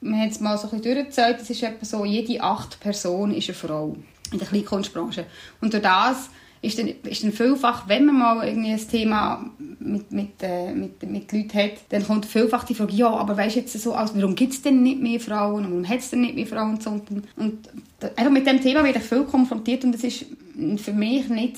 man 0.00 0.20
hat 0.20 0.30
es 0.30 0.40
mal 0.40 0.56
so 0.58 0.68
ein 0.68 0.78
bisschen 0.78 0.94
durchgezeigt, 0.94 1.42
es 1.42 1.50
ist 1.50 1.62
etwa 1.62 1.84
so, 1.84 2.04
jede 2.04 2.42
acht 2.42 2.80
Person 2.80 3.32
ist 3.34 3.48
eine 3.48 3.54
Frau 3.54 3.96
in 4.32 4.38
der 4.38 4.48
Kleinkunstbranche. 4.48 5.26
Und 5.60 5.72
durch 5.72 5.82
das 5.82 6.30
ist 6.60 6.78
dann, 6.78 6.88
ist 6.88 7.22
dann 7.22 7.32
vielfach, 7.32 7.88
wenn 7.88 8.06
man 8.06 8.18
mal 8.18 8.46
irgendwie 8.46 8.72
ein 8.72 8.88
Thema 8.88 9.48
mit, 9.78 10.10
mit, 10.10 10.42
äh, 10.42 10.72
mit, 10.72 11.02
mit 11.08 11.32
Leuten 11.32 11.54
hat, 11.54 11.72
dann 11.90 12.04
kommt 12.04 12.26
vielfach 12.26 12.64
die 12.64 12.74
Frage, 12.74 12.94
ja, 12.94 13.08
aber 13.08 13.36
weißt 13.36 13.56
jetzt 13.56 13.80
so, 13.80 13.94
also 13.94 14.16
warum 14.16 14.34
gibt 14.34 14.54
es 14.54 14.62
denn 14.62 14.82
nicht 14.82 15.00
mehr 15.00 15.20
Frauen 15.20 15.64
und 15.64 15.70
warum 15.70 15.88
hat 15.88 16.00
es 16.00 16.10
denn 16.10 16.22
nicht 16.22 16.34
mehr 16.34 16.46
Frauen 16.46 16.78
und. 16.84 16.86
Und, 16.86 17.24
und 17.36 17.68
einfach 18.16 18.32
mit 18.32 18.46
dem 18.46 18.60
Thema 18.60 18.82
werde 18.82 18.98
ich 18.98 19.04
viel 19.04 19.22
konfrontiert 19.24 19.84
und 19.84 19.92
das 19.92 20.02
ist 20.02 20.26
für 20.78 20.92
mich 20.92 21.28
nicht 21.28 21.56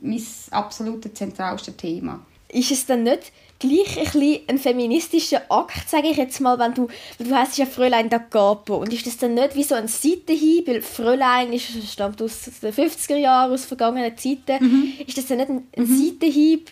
mein 0.00 0.22
absolutes 0.50 1.14
zentralste 1.14 1.76
Thema. 1.76 2.24
Ist 2.48 2.70
es 2.70 2.86
dann 2.86 3.02
nicht 3.02 3.32
gleich 3.58 3.98
ein, 3.98 4.04
bisschen 4.04 4.40
ein 4.48 4.58
feministischer 4.58 5.42
Akt, 5.48 5.88
sage 5.88 6.08
ich 6.08 6.16
jetzt 6.16 6.40
mal, 6.40 6.58
wenn 6.58 6.74
du, 6.74 6.88
du 7.18 7.34
heißt 7.34 7.58
ja 7.58 7.66
Fräulein 7.66 8.08
da 8.08 8.18
Capo 8.18 8.76
und 8.76 8.92
ist 8.92 9.06
das 9.06 9.16
dann 9.16 9.34
nicht 9.34 9.54
wie 9.56 9.62
so 9.62 9.74
ein 9.74 9.88
Seitenhieb, 9.88 10.68
weil 10.68 10.82
Fräulein 10.82 11.52
ist, 11.52 11.70
stammt 11.90 12.20
aus 12.20 12.50
den 12.62 12.72
50er 12.72 13.16
Jahren, 13.16 13.52
aus 13.52 13.64
vergangenen 13.64 14.16
Zeiten, 14.16 14.64
mhm. 14.64 14.92
ist 15.06 15.16
das 15.16 15.26
dann 15.26 15.38
nicht 15.38 15.50
ein, 15.50 15.66
ein 15.76 15.84
mhm. 15.84 16.04
Seitenhieb 16.04 16.70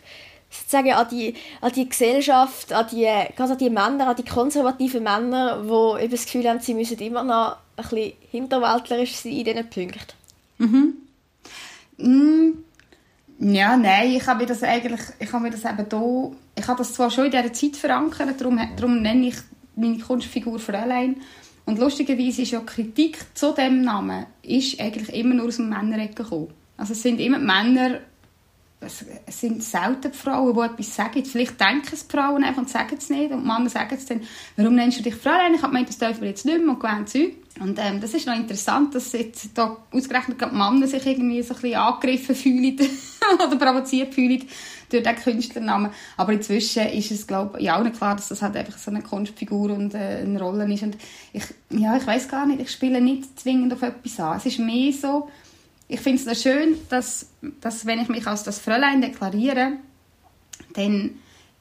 sozusagen 0.51 0.93
an 0.93 1.09
die, 1.11 1.35
an 1.61 1.73
die 1.73 1.89
Gesellschaft, 1.89 2.73
an 2.73 2.87
die, 2.93 3.05
gerade 3.37 3.53
an 3.53 3.59
die 3.59 3.71
Männer, 3.71 4.09
an 4.09 4.17
die 4.17 4.25
konservativen 4.25 5.03
Männer, 5.03 5.63
die 5.63 6.05
eben 6.05 6.13
das 6.13 6.25
Gefühl 6.27 6.49
haben, 6.49 6.61
sie 6.61 6.75
müssen 6.75 6.99
immer 6.99 7.25
noch 7.25 7.57
ein 7.77 7.89
bisschen 7.89 8.13
hinterwäldlerisch 8.31 9.17
sein 9.17 9.33
in 9.33 9.45
diesen 9.45 9.71
Punkten? 9.71 10.15
Mhm. 10.59 10.95
Mm. 11.97 12.64
Ja, 13.47 13.77
nein, 13.77 14.13
ich 14.13 14.27
habe 14.27 14.41
mir 14.41 14.47
das 14.47 14.63
eigentlich, 14.63 15.03
ich 15.19 15.31
habe 15.31 15.43
mir 15.43 15.51
das 15.51 15.67
eben 15.67 15.87
da, 15.87 16.31
ich 16.59 16.67
habe 16.67 16.79
das 16.79 16.95
zwar 16.95 17.11
schon 17.11 17.27
in 17.27 17.31
dieser 17.31 17.53
Zeit 17.53 17.77
verankert, 17.77 18.41
darum, 18.41 18.59
darum 18.75 19.03
nenne 19.03 19.29
ich 19.29 19.37
meine 19.77 19.99
Kunstfigur 19.99 20.59
Fräulein. 20.59 21.17
Und 21.67 21.79
lustigerweise 21.79 22.41
ist 22.41 22.53
ja 22.53 22.61
Kritik 22.61 23.19
zu 23.35 23.53
dem 23.53 23.83
Namen 23.83 24.25
ist 24.43 24.81
eigentlich 24.81 25.15
immer 25.15 25.35
nur 25.35 25.49
aus 25.49 25.57
dem 25.57 25.69
Männerecke 25.69 26.23
gekommen. 26.23 26.55
Also 26.79 26.95
es 26.95 27.03
sind 27.03 27.21
immer 27.21 27.39
Männer, 27.39 28.01
es 28.85 29.41
sind 29.41 29.63
selten 29.63 30.13
die 30.13 30.17
Frauen, 30.17 30.55
die 30.55 30.61
etwas 30.61 30.95
sagen. 30.95 31.25
Vielleicht 31.25 31.61
denken 31.61 31.91
es 31.93 32.07
die 32.07 32.17
Frauen 32.17 32.45
einfach 32.45 32.63
und 32.63 32.69
sagen 32.69 32.97
es 32.97 33.11
nicht. 33.11 33.33
Und 33.33 33.47
Männer 33.47 33.69
sagen 33.69 33.95
es 33.97 34.07
dann, 34.07 34.23
warum 34.57 34.75
nennst 34.75 34.99
du 34.99 35.03
dich 35.03 35.15
Fräulein? 35.15 35.55
Ich 35.55 35.63
habe 35.63 35.73
gemeint, 35.73 35.89
das 35.89 35.99
dürfen 35.99 36.23
wir 36.23 36.29
jetzt 36.29 36.45
nicht 36.45 36.61
mehr 36.61 36.75
und 36.75 36.81
gewähnt 36.81 37.09
Zeug. 37.09 37.33
Und 37.61 37.79
ähm, 37.79 38.01
das 38.01 38.15
ist 38.15 38.27
noch 38.27 38.35
interessant, 38.35 38.95
dass 38.95 39.13
jetzt 39.13 39.51
da 39.55 39.77
ausgerechnet 39.93 40.41
die 40.41 40.47
Männer 40.47 40.89
sich 40.89 41.07
irgendwie 41.07 41.41
so 41.43 41.55
ein 41.55 41.61
bisschen 41.61 41.79
angegriffen 41.79 42.35
fühlen 42.35 42.81
oder 43.35 43.57
provoziert 43.57 44.13
fühlen 44.13 44.45
durch 44.91 45.03
diesen 45.03 45.17
Künstlernamen. 45.17 45.91
Aber 46.17 46.33
inzwischen 46.33 46.89
ist 46.89 47.13
es, 47.13 47.27
glaube 47.27 47.61
ich, 47.61 47.71
auch 47.71 47.83
nicht 47.83 47.97
klar, 47.97 48.17
dass 48.17 48.29
das 48.29 48.43
halt 48.43 48.57
einfach 48.57 48.77
so 48.77 48.91
eine 48.91 49.03
Kunstfigur 49.03 49.71
und 49.71 49.95
äh, 49.95 50.23
eine 50.23 50.41
Rolle 50.41 50.73
ist. 50.73 50.83
Und 50.83 50.97
ich, 51.33 51.45
ja, 51.71 51.97
ich 51.97 52.07
weiß 52.07 52.29
gar 52.29 52.45
nicht, 52.47 52.61
ich 52.61 52.71
spiele 52.71 53.01
nicht 53.01 53.39
zwingend 53.39 53.73
auf 53.73 53.83
etwas 53.83 54.19
an. 54.19 54.37
Es 54.37 54.47
ist 54.47 54.59
mehr 54.59 54.93
so, 54.93 55.29
ich 55.95 56.01
finde 56.01 56.31
es 56.31 56.43
schön, 56.43 56.77
dass, 56.89 57.31
dass 57.61 57.87
wenn 57.87 58.01
ich 58.01 58.09
mich 58.09 58.27
als 58.27 58.43
das 58.43 58.59
Fräulein 58.59 59.01
deklariere, 59.01 59.75
dann, 60.75 61.11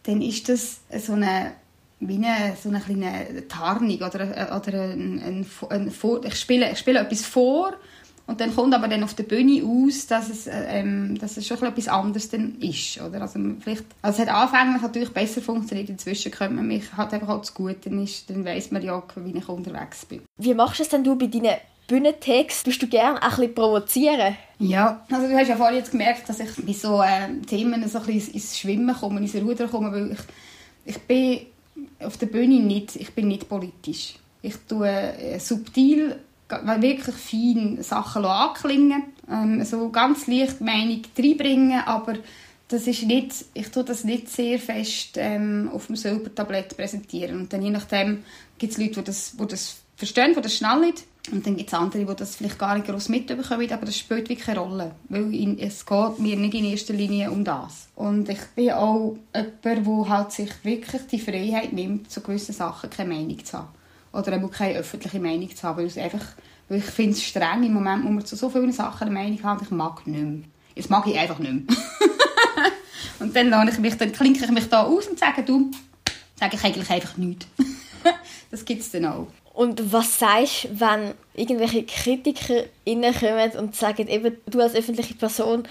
dann 0.04 0.22
ist 0.22 0.50
das 0.50 0.82
so 0.98 1.13
eine 1.13 1.54
wie 2.00 2.15
eine, 2.15 2.58
so 2.62 2.67
eine 2.67 2.82
kleine 2.82 3.48
Tarnung 3.48 3.96
oder, 3.96 4.26
oder 4.58 4.91
ein, 4.91 5.19
ein, 5.19 5.46
ein, 5.69 5.91
ein 5.93 6.22
ich, 6.26 6.36
spiele, 6.36 6.72
ich 6.72 6.80
spiele 6.80 7.00
etwas 7.00 7.26
vor 7.26 7.74
und 8.26 8.41
dann 8.41 8.56
kommt 8.56 8.74
aber 8.74 8.88
dann 8.88 9.04
auf 9.04 9.13
der 9.13 9.24
Bühne 9.24 9.63
aus, 9.63 10.08
dass 10.08 10.30
es, 10.30 10.50
ähm, 10.52 11.17
dass 11.17 11.38
es 11.38 11.48
schon 11.48 11.62
etwas 11.63 11.88
anderes 11.88 12.30
dann 12.30 12.58
ist. 12.60 13.02
Oder? 13.02 13.22
Also, 13.22 13.39
vielleicht, 13.60 13.86
also 14.02 14.22
es 14.22 14.28
hat 14.28 14.36
anfänglich 14.36 14.82
natürlich 14.82 15.13
besser 15.13 15.41
funktioniert, 15.41 15.89
inzwischen 15.89 16.32
könnte 16.32 16.56
man 16.56 16.67
mich 16.67 16.91
halt 16.96 17.13
einfach 17.13 17.30
auch 17.30 17.41
zu 17.41 17.54
gut, 17.54 17.86
dann, 17.86 18.02
ist, 18.04 18.30
dann 18.30 18.43
weiss 18.46 18.72
man 18.72 18.82
ja, 18.82 19.02
wie 19.15 19.38
ich 19.38 19.48
unterwegs 19.48 20.06
bin. 20.06 20.22
Wie 20.38 20.54
machst 20.54 20.80
du 20.80 20.84
es 20.84 20.89
denn 20.89 21.04
du 21.04 21.17
bei 21.17 21.28
deinen 21.28 21.58
Bühnentext? 21.88 22.65
Tust 22.65 22.82
du 22.82 22.88
gerne 22.88 23.22
ein 23.22 23.30
bisschen 23.30 23.56
provozieren? 23.56 24.38
Ja, 24.60 25.06
also 25.12 25.28
du 25.28 25.38
hast 25.38 25.48
ja 25.48 25.56
vorhin 25.56 25.78
jetzt 25.78 25.91
gemerkt, 25.91 26.28
dass 26.30 26.39
ich 26.39 26.50
bei 26.65 26.74
so 26.74 27.02
äh, 27.02 27.41
Themen 27.46 27.88
so 27.88 28.00
ein 28.00 28.06
bisschen 28.06 28.34
ins 28.34 28.58
Schwimmen 28.58 28.96
komme, 28.96 29.19
ins 29.19 29.36
Ruder 29.36 29.67
komme, 29.67 29.91
weil 29.91 30.12
ich, 30.13 30.96
ich 30.96 31.02
bin 31.02 31.48
auf 32.00 32.17
der 32.17 32.28
Bühne 32.28 32.60
nicht, 32.60 32.96
ich 32.96 33.13
bin 33.13 33.28
nicht 33.28 33.50
politisch. 33.50 34.15
Ich 34.41 34.56
tue 34.67 34.89
äh, 34.89 35.39
subtil 35.39 36.17
wirklich 36.50 37.15
fein 37.15 37.82
Sachen 37.82 38.26
anklingen, 38.26 39.04
ähm, 39.30 39.63
so 39.65 39.89
ganz 39.89 40.28
leicht 40.28 40.62
Meinung 40.62 41.02
reinbringen, 41.17 41.82
aber 41.86 42.15
das 42.67 42.88
ist 42.88 43.04
nicht, 43.04 43.34
ich 43.54 43.69
tue 43.69 43.84
das 43.84 44.04
nicht 44.04 44.30
sehr 44.30 44.60
fest 44.60 45.12
ähm, 45.17 45.69
auf 45.74 45.88
dem 45.88 45.96
Silbertablett 45.96 46.76
präsentieren. 46.76 47.41
Und 47.41 47.54
dann 47.54 47.62
je 47.62 47.69
nachdem 47.69 48.24
gibt 48.58 48.74
es 48.74 48.80
Leute, 48.80 48.96
die 48.96 49.04
das, 49.04 49.36
die 49.38 49.48
das 49.48 49.78
verstehen, 49.96 50.34
die 50.36 50.41
das 50.41 50.56
schnell 50.56 50.80
nicht. 50.80 51.04
Und 51.31 51.47
dann 51.47 51.55
gibt 51.55 51.69
es 51.69 51.73
andere, 51.73 52.05
die 52.05 52.15
das 52.15 52.36
vielleicht 52.36 52.59
gar 52.59 52.75
nicht 52.75 52.88
groß 52.88 53.07
mitbekommen, 53.07 53.71
aber 53.71 53.86
das 53.86 53.97
spielt 53.97 54.27
wirklich 54.27 54.39
keine 54.45 54.59
Rolle. 54.59 54.91
Weil 55.07 55.33
in, 55.33 55.57
es 55.57 55.86
geht 55.86 56.19
mir 56.19 56.36
nicht 56.36 56.53
in 56.53 56.65
erster 56.65 56.93
Linie 56.93 57.31
um 57.31 57.45
das. 57.45 57.88
Und 57.95 58.27
ich 58.27 58.41
bin 58.55 58.71
auch 58.71 59.15
jemand, 59.33 59.65
der 59.88 60.09
halt 60.09 60.31
sich 60.33 60.51
wirklich 60.63 61.03
die 61.07 61.19
Freiheit 61.19 61.71
nimmt, 61.71 62.12
zu 62.12 62.19
gewissen 62.21 62.53
Sachen 62.53 62.89
keine 62.89 63.13
Meinung 63.13 63.43
zu 63.43 63.57
haben 63.57 63.69
oder 64.12 64.33
eben 64.33 64.49
keine 64.51 64.77
öffentliche 64.77 65.19
Meinung 65.19 65.53
zu 65.53 65.63
haben, 65.63 65.77
weil, 65.77 65.88
es 65.88 65.97
einfach, 65.97 66.25
weil 66.69 66.79
ich 66.79 66.86
finde 66.86 67.13
es 67.13 67.23
streng 67.23 67.63
im 67.63 67.73
Moment, 67.73 68.05
wo 68.05 68.09
man 68.09 68.25
zu 68.25 68.36
so 68.36 68.49
vielen 68.49 68.71
Sachen 68.71 69.07
eine 69.07 69.12
Meinung 69.12 69.43
hat, 69.43 69.62
ich 69.62 69.71
mag 69.71 70.05
nicht 70.05 70.23
mehr. 70.23 70.43
Jetzt 70.75 70.89
mag 70.89 71.05
ich 71.07 71.17
einfach 71.17 71.39
nicht 71.39 71.53
mehr. 71.53 71.63
und 73.19 73.36
dann, 73.36 73.49
lasse 73.49 73.71
ich 73.71 73.79
mich, 73.79 73.97
dann 73.97 74.12
klinke 74.12 74.43
ich 74.43 74.51
mich 74.51 74.69
da 74.69 74.83
aus 74.83 75.07
und 75.07 75.17
sage, 75.17 75.43
du, 75.43 75.71
sage 76.36 76.55
ich 76.55 76.63
eigentlich 76.63 76.89
einfach 76.89 77.17
nichts. 77.17 77.47
das 78.51 78.63
gibt 78.63 78.81
es 78.81 78.91
dann 78.91 79.05
auch. 79.05 79.27
Und 79.54 79.94
was 79.94 80.20
sagst 80.20 80.66
du, 80.66 80.80
wenn 80.80 81.13
irgendwelche 81.36 81.84
Kritiker 81.84 82.63
kommen 82.86 83.52
und 83.60 83.76
sagen, 83.76 84.08
eben, 84.08 84.38
du 84.48 84.60
als 84.60 84.76
öffentliche 84.76 85.13
Person 85.13 85.63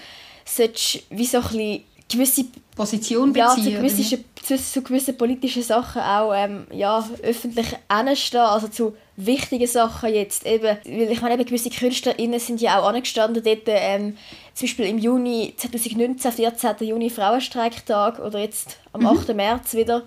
solltest 0.44 1.04
wie 1.10 1.26
so 1.26 1.38
ein 1.38 1.42
bisschen 1.42 1.84
gewisse 2.08 2.44
Position 2.76 3.32
beziehen. 3.32 3.44
Ja, 3.44 3.54
zu 3.54 3.70
gewissen, 3.70 4.24
zu, 4.42 4.56
zu 4.56 4.82
gewissen 4.82 5.16
politischen 5.16 5.62
Sachen 5.62 6.02
auch 6.02 6.32
ähm, 6.34 6.66
ja, 6.70 7.06
öffentlich 7.22 7.68
anstehen, 7.88 8.40
also 8.40 8.68
zu 8.68 8.96
wichtigen 9.16 9.66
Sachen 9.66 10.12
jetzt 10.12 10.46
eben, 10.46 10.64
weil 10.64 11.12
ich 11.12 11.20
meine, 11.20 11.34
eben 11.34 11.44
gewisse 11.44 11.70
KünstlerInnen 11.70 12.40
sind 12.40 12.60
ja 12.60 12.80
auch 12.80 12.88
angestanden 12.88 13.42
dort, 13.42 13.62
ähm, 13.66 14.16
zum 14.54 14.66
Beispiel 14.66 14.86
im 14.86 14.98
Juni 14.98 15.54
2019, 15.56 16.32
14. 16.32 16.86
Juni 16.86 17.10
Frauenstreiktag 17.10 18.18
oder 18.20 18.38
jetzt 18.38 18.78
am 18.92 19.02
mhm. 19.02 19.06
8. 19.08 19.34
März 19.34 19.74
wieder. 19.74 20.02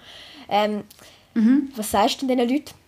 Ähm, 0.50 0.84
mhm. 1.34 1.72
Was 1.76 1.92
sagst 1.92 2.22
du 2.22 2.28
denn 2.28 2.38
diesen 2.38 2.54
Leuten? 2.54 2.85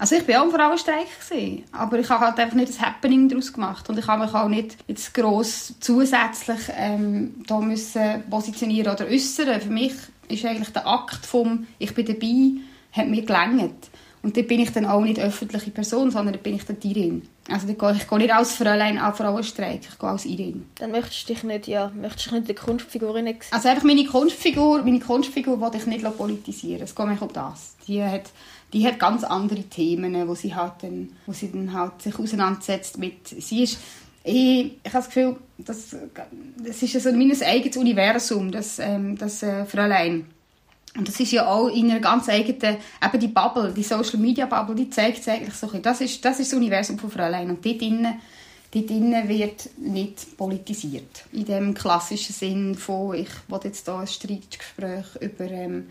Also 0.00 0.16
ich 0.16 0.26
war 0.28 0.40
auch 0.40 0.46
im 0.46 0.50
Frauenstreik, 0.50 1.08
gewesen, 1.28 1.64
aber 1.72 1.98
ich 1.98 2.08
habe 2.08 2.24
halt 2.24 2.38
einfach 2.38 2.56
nicht 2.56 2.70
das 2.70 2.80
Happening 2.80 3.28
daraus 3.28 3.52
gemacht 3.52 3.86
und 3.90 3.98
ich 3.98 4.06
habe 4.06 4.24
mich 4.24 4.34
auch 4.34 4.48
nicht 4.48 4.78
jetzt 4.88 5.12
gross 5.12 5.74
zusätzlich 5.78 6.58
ähm, 6.74 7.34
da 7.46 7.60
müssen 7.60 8.24
positionieren 8.30 8.94
oder 8.94 9.06
äußern. 9.06 9.60
Für 9.60 9.68
mich 9.68 9.92
ist 10.28 10.46
eigentlich 10.46 10.70
der 10.70 10.86
Akt 10.86 11.26
vom 11.26 11.66
«Ich 11.78 11.94
bin 11.94 12.06
dabei» 12.06 12.62
hat 12.92 13.08
mir 13.08 13.26
gelangt. 13.26 13.90
Und 14.22 14.36
dort 14.36 14.48
bin 14.48 14.60
ich 14.60 14.72
dann 14.72 14.86
auch 14.86 15.02
nicht 15.02 15.18
öffentliche 15.18 15.70
Person, 15.70 16.10
sondern 16.10 16.32
dort 16.32 16.44
bin 16.44 16.54
ich 16.54 16.64
dann 16.64 16.80
die 16.80 16.92
Irin. 16.92 17.28
Also 17.48 17.68
ich 17.68 17.78
gehe, 17.78 17.92
ich 17.92 18.08
gehe 18.08 18.18
nicht 18.18 18.34
als 18.34 18.54
Fräulein 18.54 18.98
an 18.98 19.14
Frauenstreik, 19.14 19.80
ich 19.82 19.98
gehe 19.98 20.08
als 20.08 20.24
Irin. 20.24 20.66
Dann 20.78 20.92
möchtest 20.92 21.28
du 21.28 21.34
dich 21.34 21.42
nicht, 21.42 21.68
ja, 21.68 21.90
möchtest 21.94 22.30
du 22.30 22.36
nicht 22.36 22.48
die 22.48 22.54
Kunstfigur 22.54 23.14
sehen? 23.14 23.36
Also 23.50 23.68
einfach 23.68 23.84
meine 23.84 24.04
Kunstfigur, 24.04 24.82
meine 24.82 25.00
Kunstfigur 25.00 25.60
will 25.60 25.78
ich 25.78 25.86
nicht 25.86 26.16
politisieren. 26.16 26.82
Es 26.82 26.94
geht 26.94 27.06
mir 27.06 27.20
um 27.20 27.32
das. 27.32 27.76
Die 27.86 28.02
hat 28.02 28.30
die 28.72 28.86
hat 28.86 28.98
ganz 28.98 29.24
andere 29.24 29.62
Themen, 29.64 30.28
wo 30.28 30.34
sie 30.34 30.54
halt 30.54 30.74
dann, 30.82 31.12
wo 31.26 31.32
sie 31.32 31.50
dann 31.50 31.72
halt 31.72 32.02
sich 32.02 32.18
auseinandersetzt 32.18 32.98
mit. 32.98 33.28
Sie 33.28 33.64
ist 33.64 33.78
ich, 34.22 34.72
ich 34.84 34.92
habe 34.92 34.92
das 34.92 35.06
Gefühl, 35.06 35.36
das, 35.58 35.96
das 36.58 36.82
ist 36.82 37.02
so 37.02 37.12
mein 37.12 37.42
eigenes 37.42 37.76
Universum, 37.76 38.50
das, 38.50 38.78
ähm, 38.78 39.16
das 39.16 39.42
äh, 39.42 39.64
Fräulein. 39.64 40.26
Und 40.96 41.06
das 41.06 41.20
ist 41.20 41.32
ja 41.32 41.46
auch 41.46 41.68
in 41.68 41.90
einer 41.90 42.00
ganz 42.00 42.28
eigenen, 42.28 42.76
eben 43.02 43.20
die 43.20 43.28
Bubble, 43.28 43.72
die 43.72 43.82
Social 43.82 44.18
Media 44.18 44.46
Bubble, 44.46 44.74
die 44.74 44.90
zeigt 44.90 45.20
es 45.20 45.28
eigentlich 45.28 45.54
so 45.54 45.68
Das 45.78 46.00
ist, 46.00 46.24
das 46.24 46.40
ist 46.40 46.52
das 46.52 46.58
Universum 46.58 46.98
von 46.98 47.10
Fräulein. 47.10 47.48
Und 47.48 47.64
dort 47.64 47.80
drinnen, 47.80 48.20
dort 48.72 48.90
drinnen 48.90 49.28
wird 49.28 49.70
nicht 49.78 50.36
politisiert. 50.36 51.24
In 51.32 51.44
dem 51.44 51.74
klassischen 51.74 52.34
Sinn 52.34 52.74
von, 52.74 53.14
ich 53.14 53.30
will 53.48 53.60
jetzt 53.64 53.86
hier 53.86 53.94
ein 53.94 54.06
Streitgespräch 54.06 55.06
über 55.20 55.50
ähm, 55.50 55.86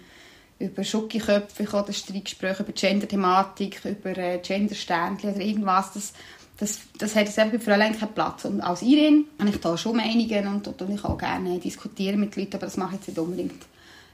über 0.59 0.81
ich 0.81 0.93
hatte 0.93 1.93
Streitgespräche 1.93 2.63
über 2.63 2.71
Gender-Thematik, 2.73 3.81
über 3.85 4.17
äh, 4.17 4.39
Gender-Ständchen 4.39 5.33
oder 5.33 5.41
irgendwas. 5.41 5.93
Das, 5.93 6.13
das, 6.59 6.79
das 6.97 7.15
hat 7.15 7.25
jetzt 7.25 7.37
bei 7.37 7.59
Fräulein 7.59 7.97
keinen 7.97 8.13
Platz. 8.13 8.45
Und 8.45 8.59
als 8.59 8.81
Irin 8.81 9.25
habe 9.39 9.49
ich 9.49 9.59
da 9.59 9.77
schon 9.77 9.95
Meinungen 9.95 10.47
und, 10.47 10.67
und 10.67 10.93
ich 10.93 11.03
auch 11.05 11.17
gerne 11.17 11.57
diskutieren 11.59 12.19
mit 12.19 12.35
Leuten, 12.35 12.55
aber 12.55 12.65
das 12.65 12.75
mache 12.75 12.95
ich 12.95 12.99
jetzt 12.99 13.07
nicht 13.07 13.19
unbedingt 13.19 13.63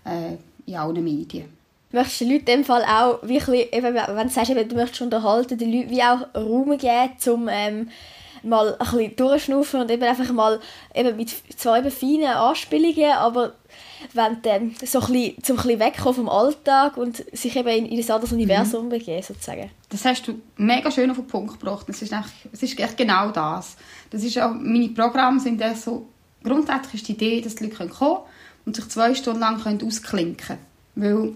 äh, 0.06 0.36
in 0.68 0.76
allen 0.76 1.04
Medien. 1.04 1.46
Möchtest 1.92 2.22
du 2.22 2.26
den 2.26 2.34
Leuten 2.34 2.50
in 2.52 2.58
dem 2.58 2.66
Fall 2.66 2.84
auch, 2.84 3.28
wirklich, 3.28 3.74
eben, 3.74 3.96
wenn 3.96 4.28
du 4.28 4.34
sagst, 4.34 4.52
eben, 4.52 4.70
du 4.70 4.76
möchtest 4.76 5.02
unterhalten, 5.02 5.58
den 5.58 5.72
Leuten 5.72 5.90
wie 5.90 6.04
auch 6.04 6.28
Raum 6.36 6.78
geben, 6.78 7.34
um 7.34 7.50
ähm, 7.50 7.90
mal 8.44 8.74
ein 8.74 8.78
bisschen 8.78 9.16
durchschnaufen 9.16 9.82
und 9.82 9.92
eben 9.92 10.04
einfach 10.04 10.32
mal 10.32 10.60
eben 10.94 11.18
mit 11.18 11.34
zwei 11.58 11.90
feinen 11.90 12.28
Anspielungen, 12.28 13.12
aber 13.12 13.54
wenn 14.14 14.42
dann 14.42 14.76
so 14.86 15.00
ein 15.00 15.12
bisschen, 15.12 15.44
zum 15.44 15.60
ein 15.60 15.80
wegkommen 15.80 16.16
vom 16.16 16.30
Alltag 16.30 16.98
und 16.98 17.24
sich 17.38 17.56
eben 17.56 17.68
in, 17.70 17.86
in 17.86 18.00
ein 18.00 18.12
anderes 18.12 18.32
Universum 18.32 18.86
mhm. 18.86 18.90
begeben, 18.90 19.24
sozusagen. 19.24 19.70
Das 19.90 20.06
hast 20.06 20.28
du 20.28 20.40
mega 20.58 20.92
schön 20.92 21.10
auf 21.10 21.18
den 21.18 21.28
Punkt 21.28 21.60
gebracht. 21.60 21.88
Es 21.90 22.02
ist, 22.02 22.14
es 22.52 22.64
ist 22.64 22.80
echt 22.80 22.98
genau 22.98 23.32
das. 23.32 23.76
das 24.10 24.24
ist 24.24 24.40
auch, 24.40 24.54
meine 24.54 24.90
Programme 24.90 25.40
sind 25.40 25.62
so, 25.78 26.08
grundsätzlich 26.44 26.96
ist 26.96 27.08
die 27.08 27.14
Idee, 27.14 27.42
dass 27.42 27.56
die 27.56 27.66
Leute 27.66 27.88
kommen 27.88 28.20
und 28.66 28.76
sich 28.76 28.88
zwei 28.90 29.14
Stunden 29.16 29.40
lang 29.40 29.62
können 29.62 29.84
ausklinken 29.86 30.58
können. 30.58 30.60
Weil 30.96 31.34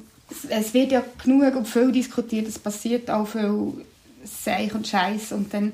es 0.49 0.73
wird 0.73 0.91
ja 0.91 1.03
genug 1.23 1.55
und 1.55 1.67
viel 1.67 1.91
diskutiert, 1.91 2.47
es 2.47 2.59
passiert 2.59 3.09
auch 3.09 3.25
viel 3.25 3.85
Seich 4.23 4.73
und 4.75 4.87
Scheiß 4.87 5.31
und 5.31 5.53
dann 5.53 5.73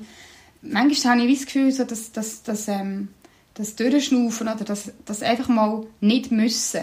manchmal 0.62 1.18
habe 1.18 1.26
ich 1.26 1.38
das 1.38 1.46
Gefühl, 1.46 1.72
so, 1.72 1.84
dass, 1.84 2.12
dass, 2.12 2.42
dass 2.42 2.68
ähm, 2.68 3.08
das 3.56 3.74
Durchschnaufen 3.74 4.48
oder 4.48 4.64
das, 4.64 4.92
das 5.04 5.22
einfach 5.22 5.48
mal 5.48 5.86
nicht 6.00 6.30
müssen, 6.30 6.82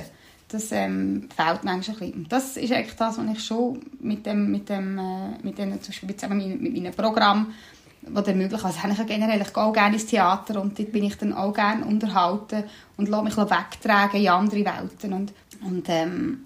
das 0.49 0.71
ähm, 0.71 1.29
fehlt 1.35 1.63
manchmal 1.63 1.97
ein 1.97 2.11
bisschen. 2.11 2.27
Das 2.29 2.57
ist 2.57 2.71
eigentlich 2.71 2.95
das, 2.95 3.17
was 3.17 3.25
ich 3.31 3.43
schon 3.43 3.79
mit 3.99 4.25
dem, 4.25 4.51
mit 4.51 4.69
dem, 4.69 4.97
äh, 4.97 5.29
mit 5.43 5.57
dem 5.57 5.81
zum 5.81 5.91
Beispiel 6.07 6.35
mit, 6.35 6.61
mit 6.61 6.73
meinem 6.73 6.93
Programm 6.93 7.53
was 8.01 8.27
ermöglicht. 8.27 8.65
Also 8.65 8.79
ich 8.87 9.07
generell, 9.07 9.41
ich 9.41 9.53
gehe 9.53 9.63
auch 9.63 9.73
gerne 9.73 9.95
ins 9.95 10.05
Theater 10.05 10.61
und 10.61 10.77
dort 10.77 10.91
bin 10.91 11.05
ich 11.05 11.15
dann 11.15 11.33
auch 11.33 11.53
gerne 11.53 11.85
unterhalten 11.85 12.65
und 12.97 13.07
lasse 13.07 13.23
mich 13.23 13.37
wegtragen 13.37 14.21
in 14.21 14.27
andere 14.27 14.65
Welten. 14.65 15.13
Und, 15.13 15.33
und 15.61 15.85
ähm, 15.87 16.45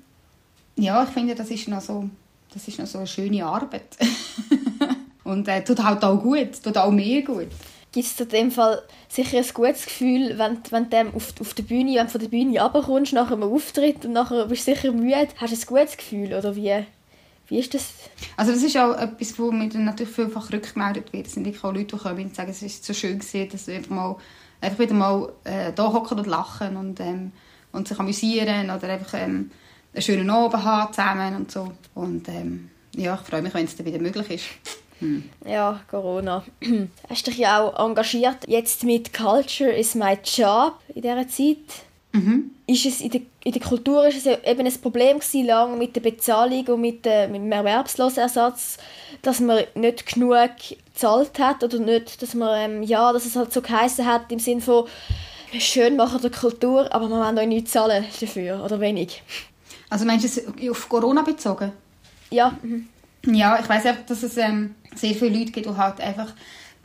ja, 0.75 1.03
ich 1.03 1.09
finde, 1.09 1.35
das 1.35 1.49
ist 1.49 1.67
noch 1.67 1.81
so, 1.81 2.09
das 2.53 2.67
ist 2.67 2.79
noch 2.79 2.85
so 2.85 2.99
eine 2.99 3.07
schöne 3.07 3.45
Arbeit. 3.45 3.97
und 5.23 5.47
äh, 5.47 5.63
tut 5.63 5.83
halt 5.83 6.03
auch 6.03 6.21
gut, 6.21 6.61
tut 6.63 6.77
auch 6.77 6.91
mir 6.91 7.23
gut 7.23 7.47
gibt 7.97 8.07
es 8.07 8.19
in 8.19 8.29
dem 8.29 8.51
Fall 8.51 8.83
sicher 9.09 9.37
ein 9.37 9.45
gutes 9.53 9.85
Gefühl, 9.85 10.37
wenn, 10.37 10.59
wenn 10.69 10.89
du 10.89 11.15
auf, 11.15 11.33
auf 11.39 11.53
der 11.55 11.63
Bühne, 11.63 11.95
wenn 11.95 12.09
von 12.09 12.21
der 12.21 12.27
Bühne 12.27 12.61
runterkommst 12.61 13.13
nach 13.13 13.31
einem 13.31 13.43
Auftritt 13.43 14.05
und 14.05 14.13
nachher 14.13 14.45
bist 14.45 14.67
du 14.67 14.75
sicher 14.75 14.91
müde. 14.91 15.29
Hast 15.37 15.51
du 15.51 15.57
ein 15.57 15.65
gutes 15.65 15.97
Gefühl 15.97 16.33
oder 16.33 16.55
wie, 16.55 16.85
wie 17.47 17.57
ist 17.57 17.73
das? 17.73 17.89
Also 18.35 18.51
das 18.51 18.61
ist 18.61 18.77
auch 18.77 18.95
etwas, 18.95 19.39
wo 19.39 19.51
mir 19.51 19.69
dann 19.69 19.85
natürlich 19.85 20.13
vielfach 20.13 20.51
rückgemeldet 20.53 21.11
wird. 21.11 21.25
Es 21.25 21.33
sind 21.33 21.47
auch 21.47 21.73
Leute, 21.73 21.85
die 21.85 21.97
kommen 21.97 22.25
und 22.25 22.35
sagen, 22.35 22.51
es 22.51 22.61
ist 22.61 22.85
so 22.85 22.93
schön 22.93 23.17
gewesen, 23.17 23.49
dass 23.49 23.67
einfach, 23.67 23.89
mal, 23.89 24.15
einfach 24.61 24.79
wieder 24.79 24.93
mal 24.93 25.33
äh, 25.43 25.71
hocken 25.75 26.19
und 26.19 26.27
lachen 26.27 26.77
und, 26.77 26.99
ähm, 26.99 27.31
und 27.71 27.87
sich 27.87 27.99
amüsieren 27.99 28.69
oder 28.69 28.89
einfach 28.89 29.15
ähm, 29.15 29.49
einen 29.93 30.01
schönen 30.03 30.29
Abend 30.29 30.63
haben 30.63 30.93
zusammen 30.93 31.35
und 31.35 31.51
so. 31.51 31.71
Und 31.95 32.29
ähm, 32.29 32.69
ja, 32.95 33.15
ich 33.15 33.27
freue 33.27 33.41
mich, 33.41 33.55
wenn 33.55 33.65
es 33.65 33.75
dann 33.75 33.87
wieder 33.87 33.99
möglich 33.99 34.29
ist. 34.29 34.45
Hm. 34.99 35.29
Ja, 35.45 35.81
Corona. 35.89 36.43
Du 36.61 36.87
hast 37.09 37.27
dich 37.27 37.37
ja 37.37 37.61
auch 37.61 37.85
engagiert 37.85 38.37
jetzt 38.47 38.83
mit 38.83 39.13
Culture 39.13 39.71
is 39.71 39.95
my 39.95 40.17
job 40.23 40.73
in 40.93 41.01
dieser 41.01 41.27
Zeit. 41.27 41.57
mhm. 42.17 42.51
ist 42.65 42.85
es 42.85 43.01
in 43.01 43.11
der, 43.11 43.21
in 43.43 43.53
der 43.53 43.61
Kultur 43.61 44.07
ist 44.07 44.25
es 44.25 44.39
eben 44.43 44.65
ein 44.65 44.81
Problem 44.81 45.19
gewesen, 45.19 45.45
lang 45.45 45.77
mit 45.77 45.95
der 45.95 46.01
Bezahlung 46.01 46.65
und 46.67 46.81
mit, 46.81 47.05
der, 47.05 47.27
mit 47.27 47.41
dem 47.41 47.51
Erwerbslosenersatz, 47.51 48.77
dass 49.21 49.39
man 49.39 49.63
nicht 49.75 50.05
genug 50.05 50.35
gezahlt 50.93 51.39
hat 51.39 51.63
oder 51.63 51.79
nicht, 51.79 52.21
dass 52.21 52.33
man, 52.33 52.71
ähm, 52.71 52.83
ja, 52.83 53.13
dass 53.13 53.25
es 53.25 53.35
halt 53.35 53.53
so 53.53 53.61
geheißen 53.61 54.05
hat 54.05 54.31
im 54.31 54.39
Sinne 54.39 54.61
von 54.61 54.85
schön 55.59 55.95
machen 55.95 56.21
der 56.21 56.31
Kultur, 56.31 56.93
aber 56.93 57.07
man 57.07 57.35
will 57.35 57.43
noch 57.43 57.49
nichts 57.49 57.71
zahlen 57.71 58.05
dafür 58.19 58.63
oder 58.63 58.79
wenig. 58.79 59.23
Also 59.89 60.05
meinst 60.05 60.37
du 60.37 60.53
es 60.63 60.69
auf 60.69 60.89
Corona 60.89 61.21
bezogen? 61.21 61.71
Ja. 62.29 62.57
Mhm. 62.61 62.89
Ja, 63.33 63.59
ich 63.59 63.67
weiß 63.67 63.85
einfach, 63.85 64.05
dass 64.05 64.23
es 64.23 64.37
ähm, 64.37 64.75
sehr 64.95 65.13
viele 65.13 65.37
Leute 65.37 65.51
gibt, 65.51 65.65
die 65.65 65.75
halt 65.75 65.99
einfach 65.99 66.33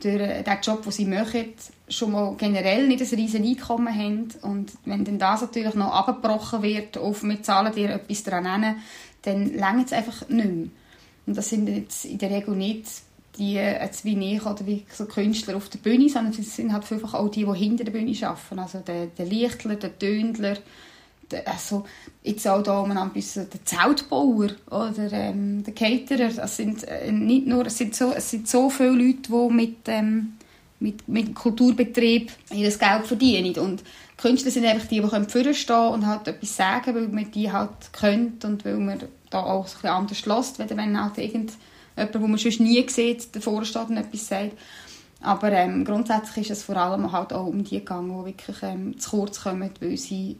durch 0.01 0.19
äh, 0.19 0.43
den 0.43 0.57
Job, 0.61 0.83
den 0.83 0.91
sie 0.91 1.05
machen, 1.05 1.53
schon 1.87 2.11
mal 2.11 2.35
generell 2.37 2.87
nicht 2.87 3.01
ein 3.01 3.19
riesiges 3.19 3.47
Einkommen 3.47 3.93
haben. 3.93 4.27
Und 4.41 4.73
wenn 4.85 5.05
dann 5.05 5.19
das 5.19 5.41
natürlich 5.41 5.73
noch 5.75 5.93
abgebrochen 5.93 6.61
wird, 6.61 6.97
auf 6.97 7.23
mit 7.23 7.45
Zahlen 7.45 7.73
dir 7.73 7.91
etwas 7.91 8.23
daran 8.23 8.43
nennen, 8.43 8.75
dann 9.21 9.53
längert 9.53 9.87
es 9.87 9.93
einfach 9.93 10.27
nicht 10.27 10.45
mehr. 10.45 10.67
Und 11.25 11.37
das 11.37 11.49
sind 11.49 11.69
jetzt 11.69 12.03
in 12.05 12.17
der 12.17 12.31
Regel 12.31 12.55
nicht 12.55 12.87
die, 13.37 13.53
jetzt 13.53 14.05
wie 14.05 14.35
ich 14.35 14.45
oder 14.45 14.65
wie 14.67 14.85
so 14.91 15.05
Künstler 15.05 15.55
auf 15.55 15.69
der 15.69 15.79
Bühne, 15.79 16.09
sondern 16.09 16.33
es 16.37 16.55
sind 16.55 16.73
halt 16.73 16.91
einfach 16.91 17.13
auch 17.13 17.29
die, 17.29 17.45
die 17.45 17.57
hinter 17.57 17.85
der 17.85 17.91
Bühne 17.91 18.15
arbeiten. 18.21 18.59
Also 18.59 18.79
der, 18.79 19.07
der 19.07 19.25
Lichtler, 19.25 19.75
der 19.75 19.97
Tönler, 19.97 20.57
also 21.45 21.85
jetzt 22.23 22.47
auch 22.47 22.63
da 22.63 22.83
ein 22.83 23.09
bisschen 23.11 23.49
der 23.49 23.65
Zeltbauer 23.65 24.49
oder 24.69 25.11
ähm, 25.11 25.63
der 25.63 25.73
Caterer, 25.73 26.29
das 26.29 26.57
sind 26.57 26.83
äh, 26.87 27.11
nicht 27.11 27.47
nur, 27.47 27.65
es 27.65 27.77
sind 27.77 27.95
so, 27.95 28.11
es 28.13 28.29
sind 28.29 28.47
so 28.47 28.69
viele 28.69 28.91
Leute, 28.91 29.29
die 29.29 29.53
mit, 29.53 29.77
ähm, 29.87 30.33
mit, 30.79 31.07
mit 31.07 31.35
Kulturbetrieb 31.35 32.31
ihr 32.51 32.69
Geld 32.69 33.05
verdienen 33.05 33.55
und 33.57 33.83
Künstler 34.17 34.51
sind 34.51 34.65
einfach 34.65 34.87
die, 34.87 35.01
die 35.01 35.07
können 35.07 35.53
stehen 35.53 35.87
und 35.89 36.05
halt 36.05 36.27
etwas 36.27 36.55
sagen, 36.55 36.95
weil 36.95 37.07
man 37.09 37.31
die 37.31 37.51
halt 37.51 37.91
kennt 37.91 38.45
und 38.45 38.63
weil 38.63 38.77
man 38.77 38.99
da 39.29 39.43
auch 39.43 39.65
ein 39.65 39.71
bisschen 39.73 39.89
anders 39.89 40.25
lässt, 40.25 40.59
wenn 40.59 41.01
halt 41.01 41.17
irgendjemand, 41.17 41.57
wo 42.13 42.27
man 42.27 42.37
sonst 42.37 42.59
nie 42.61 42.87
sieht, 42.87 43.35
davor 43.35 43.65
steht 43.65 43.89
und 43.89 43.97
etwas 43.97 44.27
sagt. 44.27 44.53
Aber 45.19 45.51
ähm, 45.51 45.85
grundsätzlich 45.85 46.49
ist 46.49 46.57
es 46.57 46.63
vor 46.63 46.75
allem 46.75 47.11
halt 47.11 47.31
auch 47.33 47.47
um 47.47 47.63
die 47.63 47.79
gegangen, 47.79 48.17
die 48.19 48.25
wirklich 48.25 48.57
ähm, 48.61 48.99
zu 48.99 49.09
kurz 49.09 49.41
kommen, 49.41 49.71
weil 49.79 49.97
sie 49.97 50.37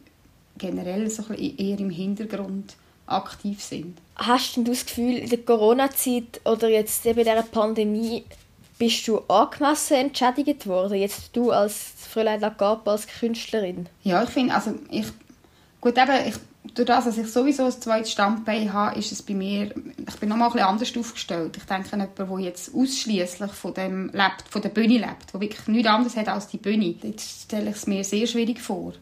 generell 0.58 1.08
so 1.10 1.24
ein 1.28 1.38
eher 1.38 1.78
im 1.78 1.90
Hintergrund 1.90 2.74
aktiv 3.06 3.62
sind. 3.62 3.98
Hast 4.16 4.56
du 4.56 4.64
das 4.64 4.86
Gefühl, 4.86 5.18
in 5.18 5.28
der 5.28 5.38
Corona-Zeit 5.38 6.40
oder 6.44 6.68
jetzt 6.68 7.04
eben 7.04 7.18
in 7.18 7.24
dieser 7.24 7.42
Pandemie 7.42 8.24
bist 8.78 9.06
du 9.06 9.18
angemessen 9.28 9.96
entschädigt 9.96 10.66
worden, 10.66 10.98
jetzt 10.98 11.36
du 11.36 11.50
als 11.50 11.92
Fräulein 11.96 12.40
Lagab, 12.40 12.86
als 12.88 13.06
Künstlerin? 13.06 13.88
Ja, 14.02 14.22
ich 14.22 14.30
finde, 14.30 14.54
also 14.54 14.74
ich, 14.90 15.06
gut 15.80 15.96
eben, 15.96 16.28
ich, 16.28 16.34
durch 16.74 16.86
das, 16.86 17.04
dass 17.04 17.18
ich 17.18 17.30
sowieso 17.30 17.64
ein 17.64 17.72
zweites 17.72 18.12
Standbein 18.12 18.72
habe, 18.72 18.98
ist 18.98 19.12
es 19.12 19.22
bei 19.22 19.34
mir, 19.34 19.74
ich 20.08 20.16
bin 20.16 20.28
nochmal 20.28 20.48
ein 20.48 20.52
bisschen 20.52 20.68
anders 20.68 20.96
aufgestellt. 20.96 21.56
Ich 21.56 21.64
denke 21.64 21.92
an 21.92 22.00
jemanden, 22.00 22.36
der 22.36 22.46
jetzt 22.46 22.74
ausschließlich 22.74 23.52
von 23.52 23.74
dem 23.74 24.06
lebt, 24.08 24.44
von 24.48 24.62
der 24.62 24.70
Bühne 24.70 24.98
lebt, 24.98 25.32
der 25.32 25.40
wirklich 25.40 25.66
nichts 25.68 25.88
anderes 25.88 26.16
hat 26.16 26.28
als 26.28 26.48
die 26.48 26.58
Bühne. 26.58 26.94
Jetzt 27.02 27.42
stelle 27.42 27.70
ich 27.70 27.76
es 27.76 27.86
mir 27.86 28.02
sehr 28.02 28.26
schwierig 28.26 28.60
vor. 28.60 28.94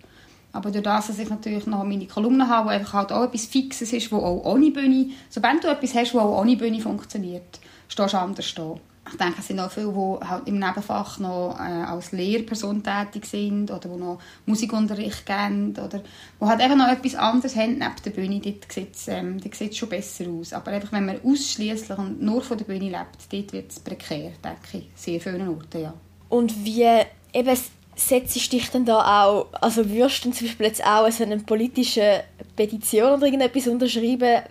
Aber 0.52 0.70
durch 0.70 0.84
das, 0.84 1.06
dass 1.06 1.18
ich 1.18 1.30
natürlich 1.30 1.66
noch 1.66 1.84
meine 1.84 2.06
Kolumnen 2.06 2.48
habe, 2.48 2.66
wo 2.66 2.70
einfach 2.70 2.92
halt 2.92 3.12
auch 3.12 3.24
etwas 3.24 3.46
Fixes 3.46 3.92
ist, 3.92 4.12
wo 4.12 4.18
auch 4.18 4.44
ohne 4.44 4.70
Bühne, 4.70 5.10
sobald 5.30 5.64
du 5.64 5.68
etwas 5.68 5.94
hast, 5.94 6.14
wo 6.14 6.20
auch 6.20 6.40
ohne 6.40 6.56
Bühne 6.56 6.80
funktioniert, 6.80 7.60
stehst 7.88 8.12
du 8.12 8.18
anders 8.18 8.54
da. 8.54 8.74
Ich 9.10 9.16
denke, 9.16 9.40
es 9.40 9.48
sind 9.48 9.58
auch 9.58 9.70
viele, 9.70 9.92
die 9.92 10.26
halt 10.28 10.46
im 10.46 10.60
Nebenfach 10.60 11.18
noch 11.18 11.58
äh, 11.58 11.62
als 11.62 12.12
Lehrperson 12.12 12.84
tätig 12.84 13.26
sind 13.26 13.70
oder 13.70 13.88
die 13.88 13.96
noch 13.96 14.20
Musikunterricht 14.46 15.26
geben 15.26 15.70
oder 15.72 15.98
die 15.98 16.44
halt 16.44 16.60
einfach 16.60 16.76
noch 16.76 16.88
etwas 16.88 17.16
anderes 17.16 17.56
haben 17.56 17.78
neben 17.78 18.02
der 18.04 18.10
Bühne. 18.10 18.40
Dort 18.40 18.72
sieht 18.72 18.94
es 18.94 19.08
ähm, 19.08 19.40
schon 19.72 19.88
besser 19.88 20.26
aus. 20.28 20.52
Aber 20.52 20.70
einfach, 20.70 20.92
wenn 20.92 21.06
man 21.06 21.20
ausschließlich 21.24 21.98
und 21.98 22.22
nur 22.22 22.42
von 22.42 22.56
der 22.56 22.64
Bühne 22.64 22.90
lebt, 22.90 23.32
dort 23.32 23.52
wird 23.52 23.72
es 23.72 23.80
prekär, 23.80 24.32
denke 24.42 24.78
ich, 24.78 24.88
sehr 24.94 25.20
vielen 25.20 25.48
Orten, 25.48 25.82
ja. 25.82 25.94
Und 26.28 26.64
wie 26.64 26.86
eben 27.32 27.58
setzt 27.94 28.52
dich 28.52 28.70
dann 28.70 28.84
da 28.84 29.24
auch, 29.24 29.48
also 29.60 29.88
würdest 29.88 30.24
du 30.24 30.30
zum 30.30 30.46
Beispiel 30.46 30.66
jetzt 30.66 30.84
auch 30.84 31.10
so 31.10 31.24
eine 31.24 31.38
politische 31.38 32.24
Petition 32.56 33.14
oder 33.14 33.26
irgendetwas 33.26 33.68
unterschreiben, 33.68 34.42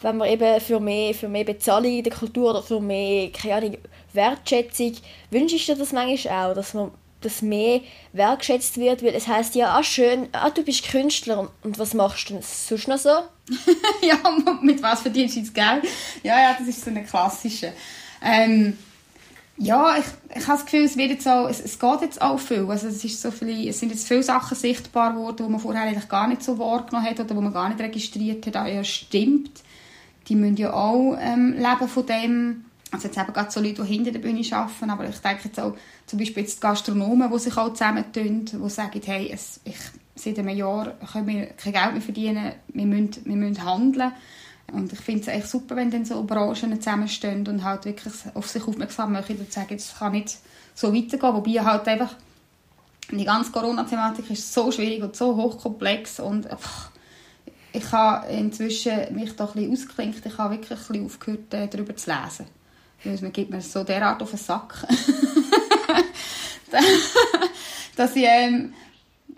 wenn 0.00 0.16
man 0.16 0.28
eben 0.28 0.60
für 0.60 0.80
mehr, 0.80 1.14
für 1.14 1.28
mehr 1.28 1.44
Bezahlung 1.44 1.90
in 1.90 2.04
der 2.04 2.12
Kultur 2.12 2.50
oder 2.50 2.62
für 2.62 2.80
mehr, 2.80 3.30
keine 3.30 3.54
Ahnung, 3.54 3.78
Wertschätzung, 4.12 4.94
wünschst 5.30 5.68
du 5.68 5.72
dir 5.72 5.78
das 5.78 5.92
manchmal 5.92 6.50
auch, 6.50 6.54
dass 6.54 6.74
man 6.74 6.90
dass 7.24 7.40
mehr 7.40 7.80
wertschätzt 8.12 8.76
wird, 8.76 9.02
weil 9.02 9.14
es 9.14 9.26
heißt 9.26 9.54
ja, 9.54 9.74
ah 9.74 9.82
schön, 9.82 10.28
ah, 10.32 10.50
du 10.50 10.62
bist 10.62 10.86
Künstler 10.86 11.50
und 11.62 11.78
was 11.78 11.94
machst 11.94 12.28
du 12.28 12.34
denn 12.34 12.42
sonst 12.42 12.86
noch 12.86 12.98
so? 12.98 13.08
ja, 14.02 14.18
mit 14.60 14.82
was 14.82 15.00
verdienst 15.00 15.36
du 15.36 15.40
jetzt 15.40 15.54
Geld? 15.54 15.84
Ja, 16.22 16.38
ja, 16.38 16.56
das 16.58 16.68
ist 16.68 16.84
so 16.84 16.90
eine 16.90 17.02
klassische. 17.04 17.72
Ähm, 18.22 18.76
ja, 19.56 19.96
ich, 19.98 20.04
ich 20.36 20.46
habe 20.48 20.58
das 20.58 20.64
Gefühl, 20.64 20.84
es, 20.84 20.96
wird 20.96 21.10
jetzt 21.10 21.28
auch, 21.28 21.48
es, 21.48 21.60
es 21.60 21.78
geht 21.78 22.00
jetzt 22.00 22.20
auch 22.20 22.38
viel. 22.38 22.66
Also 22.68 22.88
es, 22.88 23.04
ist 23.04 23.22
so 23.22 23.30
viele, 23.30 23.68
es 23.68 23.78
sind 23.78 23.90
jetzt 23.90 24.08
viele 24.08 24.22
Sachen 24.22 24.56
sichtbar 24.56 25.12
geworden, 25.12 25.44
die 25.46 25.50
man 25.50 25.60
vorher 25.60 25.82
eigentlich 25.82 26.08
gar 26.08 26.26
nicht 26.26 26.42
so 26.42 26.58
wahrgenommen 26.58 27.08
hat 27.08 27.20
oder 27.20 27.34
die 27.34 27.40
man 27.40 27.52
gar 27.52 27.68
nicht 27.68 27.80
registriert 27.80 28.46
hat. 28.46 28.56
Ah, 28.56 28.66
ja, 28.66 28.82
stimmt. 28.82 29.62
Die 30.28 30.34
müssen 30.34 30.56
ja 30.56 30.72
auch 30.72 31.16
ähm, 31.20 31.52
leben 31.52 31.88
von 31.88 32.06
dem. 32.06 32.64
Also 32.90 33.08
jetzt 33.08 33.18
eben 33.18 33.32
gerade 33.32 33.50
so 33.50 33.60
Leute, 33.60 33.82
die 33.82 33.88
hinter 33.88 34.12
der 34.12 34.20
Bühne 34.20 34.40
arbeiten, 34.52 34.90
aber 34.90 35.08
ich 35.08 35.18
denke 35.18 35.44
jetzt 35.44 35.58
auch 35.58 35.76
zum 36.06 36.18
Beispiel 36.18 36.44
jetzt 36.44 36.60
Gastronomen, 36.60 37.30
die 37.30 37.38
sich 37.38 37.56
auch 37.56 37.72
zusammentun, 37.72 38.44
die 38.44 38.70
sagen, 38.70 39.00
hey, 39.04 39.30
es, 39.32 39.60
ich, 39.64 39.76
seit 40.14 40.38
einem 40.38 40.56
Jahr 40.56 40.94
können 41.12 41.26
wir 41.26 41.46
kein 41.46 41.72
Geld 41.72 41.92
mehr 41.92 42.02
verdienen, 42.02 42.52
wir 42.68 42.86
müssen, 42.86 43.24
wir 43.24 43.36
müssen 43.36 43.64
handeln. 43.64 44.12
Und 44.72 44.92
ich 44.92 45.00
finde 45.00 45.22
es 45.22 45.28
echt 45.28 45.48
super, 45.48 45.76
wenn 45.76 45.90
dann 45.90 46.04
so 46.04 46.22
Branchen 46.24 46.80
zusammenstehen 46.80 47.46
und 47.46 47.62
halt 47.62 47.84
wirklich 47.84 48.14
auf 48.34 48.48
sich 48.48 48.66
aufmerksam 48.66 49.12
machen 49.12 49.38
und 49.38 49.52
sagen, 49.52 49.74
es 49.74 49.94
kann 49.98 50.12
nicht 50.12 50.38
so 50.74 50.92
weitergehen. 50.92 51.34
Wobei 51.34 51.64
halt 51.64 51.86
einfach 51.86 52.14
die 53.10 53.24
ganze 53.24 53.52
Corona-Thematik 53.52 54.30
ist 54.30 54.52
so 54.52 54.72
schwierig 54.72 55.02
und 55.02 55.14
so 55.14 55.36
hochkomplex 55.36 56.20
und 56.20 56.46
pff, 56.46 56.90
ich 57.72 57.92
habe 57.92 58.26
inzwischen 58.28 59.14
mich 59.14 59.34
da 59.36 59.46
ein 59.46 59.52
bisschen 59.52 59.72
ausgeklinkt. 59.72 60.24
Ich 60.24 60.38
habe 60.38 60.54
wirklich 60.54 60.78
ein 60.78 60.86
bisschen 60.86 61.04
aufgehört, 61.04 61.54
äh, 61.54 61.68
darüber 61.68 61.96
zu 61.96 62.10
lesen. 62.10 62.46
Weil 63.02 63.18
man 63.20 63.32
gibt 63.32 63.50
mir 63.50 63.60
so 63.60 63.84
derart 63.84 64.22
auf 64.22 64.30
den 64.30 64.38
Sack. 64.38 64.86
dass 67.96 68.16
ich, 68.16 68.24
ähm, 68.24 68.72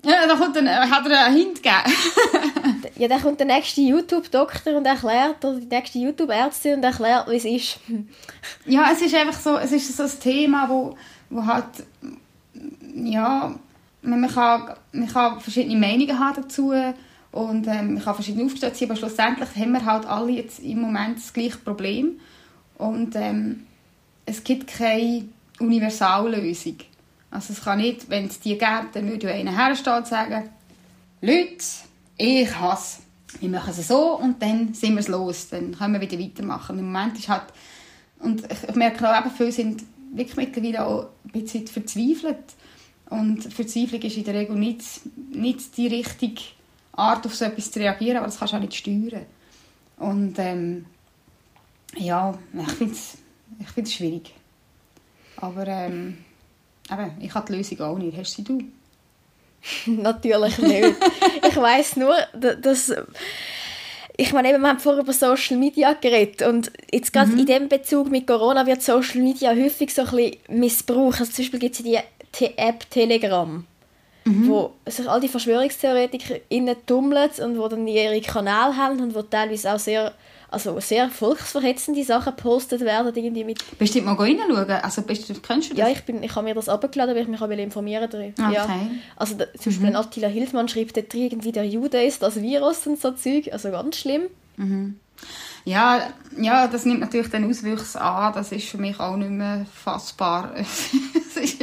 ja, 0.06 0.26
da 0.26 0.36
kommt 0.36 0.56
dann, 0.56 0.68
hat 0.68 1.06
er 1.06 1.26
einen 1.26 1.36
Hint 1.36 1.62
gegeben. 1.62 2.88
ja, 2.96 3.08
dann 3.08 3.20
kommt 3.20 3.40
der 3.40 3.46
nächste 3.46 3.80
YouTube-Doktor 3.80 4.76
und 4.76 4.86
erklärt, 4.86 5.44
oder 5.44 5.58
die 5.58 5.66
nächste 5.66 5.98
YouTube-Ärztin 5.98 6.74
und 6.74 6.84
erklärt, 6.84 7.28
wie 7.28 7.36
es 7.36 7.44
ist. 7.44 7.80
ja, 8.66 8.90
es 8.92 9.02
ist 9.02 9.14
einfach 9.14 9.38
so, 9.38 9.56
es 9.58 9.72
ist 9.72 9.96
so 9.96 10.04
ein 10.04 10.20
Thema, 10.20 10.68
wo, 10.68 10.96
wo 11.30 11.44
halt, 11.44 11.66
ja, 12.94 13.54
man 14.02 14.28
kann, 14.28 14.74
man 14.92 15.08
kann 15.08 15.40
verschiedene 15.40 15.78
Meinungen 15.78 16.18
haben 16.18 16.42
dazu 16.42 16.72
und 17.32 17.66
ähm, 17.66 17.94
man 17.94 18.02
kann 18.02 18.14
verschiedene 18.14 18.44
aufgestellt 18.44 18.76
sein, 18.76 18.88
aber 18.88 18.98
schlussendlich 18.98 19.48
haben 19.56 19.72
wir 19.72 19.84
halt 19.84 20.06
alle 20.06 20.30
jetzt 20.30 20.60
im 20.60 20.80
Moment 20.80 21.18
das 21.18 21.32
gleiche 21.32 21.58
Problem 21.58 22.20
und 22.78 23.14
ähm, 23.16 23.66
es 24.24 24.42
gibt 24.44 24.68
keine 24.68 25.28
Universallösung. 25.58 26.76
Also 27.30 27.52
es 27.52 27.62
kann 27.62 27.78
nicht, 27.78 28.08
wenn 28.08 28.26
es 28.26 28.40
die 28.40 28.56
gäbe, 28.56 28.88
dann 28.92 29.08
würde 29.10 29.28
ja 29.28 29.34
einer 29.34 29.56
herstehen 29.56 29.96
und 29.96 30.06
sagen, 30.06 30.48
Leute, 31.20 31.64
ich 32.16 32.58
hasse. 32.58 33.02
Wir 33.40 33.48
machen 33.50 33.74
es 33.76 33.88
so 33.88 34.16
und 34.16 34.40
dann 34.40 34.72
sind 34.72 34.94
wir 34.94 35.00
es 35.00 35.08
los. 35.08 35.48
Dann 35.48 35.76
können 35.76 35.94
wir 35.94 36.00
wieder 36.00 36.18
weitermachen. 36.18 36.78
Im 36.78 36.86
Moment 36.90 37.18
ist 37.18 37.28
halt, 37.28 37.44
und 38.20 38.44
ich 38.50 38.74
merke 38.74 39.10
auch, 39.10 39.20
eben, 39.20 39.30
viele 39.30 39.52
sind 39.52 39.82
wirklich 40.12 40.36
mittlerweile 40.36 40.86
auch 40.86 41.08
ein 41.24 41.32
bisschen 41.32 41.66
verzweifelt. 41.66 42.54
Und 43.10 43.42
Verzweiflung 43.52 44.00
ist 44.02 44.16
in 44.16 44.24
der 44.24 44.34
Regel 44.34 44.56
nicht, 44.56 44.82
nicht 45.32 45.76
die 45.76 45.86
richtige 45.88 46.42
Art, 46.92 47.26
auf 47.26 47.34
so 47.34 47.44
etwas 47.44 47.70
zu 47.70 47.78
reagieren, 47.78 48.16
aber 48.16 48.26
das 48.26 48.38
kannst 48.38 48.54
du 48.54 48.56
auch 48.56 48.62
nicht 48.62 48.74
steuern. 48.74 49.26
Und 49.98 50.34
ähm, 50.38 50.86
ja, 51.96 52.36
ich 52.52 52.72
finde 52.72 52.94
es 52.94 53.18
ich 53.76 53.94
schwierig. 53.94 54.34
Aber 55.36 55.66
ähm, 55.66 56.18
eben, 56.90 57.12
ich 57.20 57.34
habe 57.34 57.46
die 57.46 57.56
Lösung 57.56 57.80
auch 57.80 57.98
nicht. 57.98 58.16
Hast 58.16 58.34
sie 58.34 58.44
du? 58.44 58.60
Natürlich 59.86 60.58
nicht. 60.58 60.94
ich 61.48 61.56
weiß 61.56 61.96
nur, 61.96 62.14
dass 62.34 62.92
ich 64.18 64.32
meine, 64.32 64.50
eben, 64.50 64.62
wir 64.62 64.68
haben 64.68 64.78
vorher 64.78 65.02
über 65.02 65.12
Social 65.12 65.58
Media 65.58 65.92
geredet 65.92 66.42
und 66.42 66.72
jetzt 66.90 67.12
gerade 67.12 67.32
mhm. 67.32 67.40
in 67.40 67.46
dem 67.46 67.68
Bezug 67.68 68.10
mit 68.10 68.26
Corona 68.26 68.66
wird 68.66 68.82
Social 68.82 69.20
Media 69.20 69.50
häufig 69.50 69.92
so 69.92 70.02
ein 70.02 70.10
bisschen 70.10 70.36
missbraucht. 70.48 71.20
Also 71.20 71.32
zum 71.32 71.44
Beispiel 71.44 71.60
gibt 71.60 71.78
es 71.78 71.84
die 71.84 72.58
App 72.58 72.90
Telegram. 72.90 73.64
wo 74.48 74.72
sich 74.86 75.08
all 75.08 75.20
die 75.20 75.28
Verschwörungstheoretiker 75.28 76.34
innen 76.48 76.74
tummeln 76.84 77.30
und 77.44 77.58
wo 77.58 77.68
dann 77.68 77.86
ihre 77.86 78.20
Kanäle 78.20 78.76
haben 78.76 79.00
und 79.00 79.14
wo 79.14 79.22
teilweise 79.22 79.72
auch 79.72 79.78
sehr, 79.78 80.12
also 80.50 80.78
sehr 80.80 81.10
volksverhetzende 81.10 82.04
Sachen 82.04 82.34
gepostet 82.36 82.80
werden. 82.80 83.12
Irgendwie 83.14 83.44
mit 83.44 83.78
Bist 83.78 83.94
du 83.94 84.02
mal 84.02 84.14
reinschauen? 84.14 84.70
Also 84.70 85.02
bist 85.02 85.28
du, 85.28 85.34
kennst 85.34 85.70
du 85.70 85.74
das? 85.74 85.86
ja, 85.86 85.92
ich, 85.92 86.02
bin, 86.04 86.22
ich 86.22 86.34
habe 86.34 86.46
mir 86.46 86.54
das 86.54 86.68
abgeladen, 86.68 87.14
weil 87.14 87.22
ich 87.22 87.28
mich 87.28 87.58
informieren 87.58 88.08
darüber. 88.10 88.52
Ja. 88.52 88.64
Okay. 88.64 88.90
Also 89.16 89.34
da, 89.34 89.46
zum 89.54 89.72
Beispiel 89.72 89.90
mhm. 89.90 89.96
Attila 89.96 90.28
Hildmann 90.28 90.68
schreibt 90.68 90.96
dort 90.96 91.14
irgendwie, 91.14 91.52
der 91.52 91.66
Jude 91.66 92.02
ist 92.02 92.22
das 92.22 92.40
Virus 92.40 92.86
und 92.86 93.00
so 93.00 93.12
Zeug. 93.12 93.52
Also 93.52 93.70
ganz 93.70 93.96
schlimm. 93.96 94.24
Ja, 95.66 96.10
ja, 96.38 96.68
das 96.68 96.84
nimmt 96.84 97.00
natürlich 97.00 97.28
den 97.28 97.48
Auswüchs 97.50 97.96
an. 97.96 98.32
Das 98.32 98.52
ist 98.52 98.68
für 98.68 98.78
mich 98.78 99.00
auch 99.00 99.16
nicht 99.16 99.30
mehr 99.30 99.66
fassbar. 99.72 100.54
Ist- 100.56 100.94
ich 101.42 101.58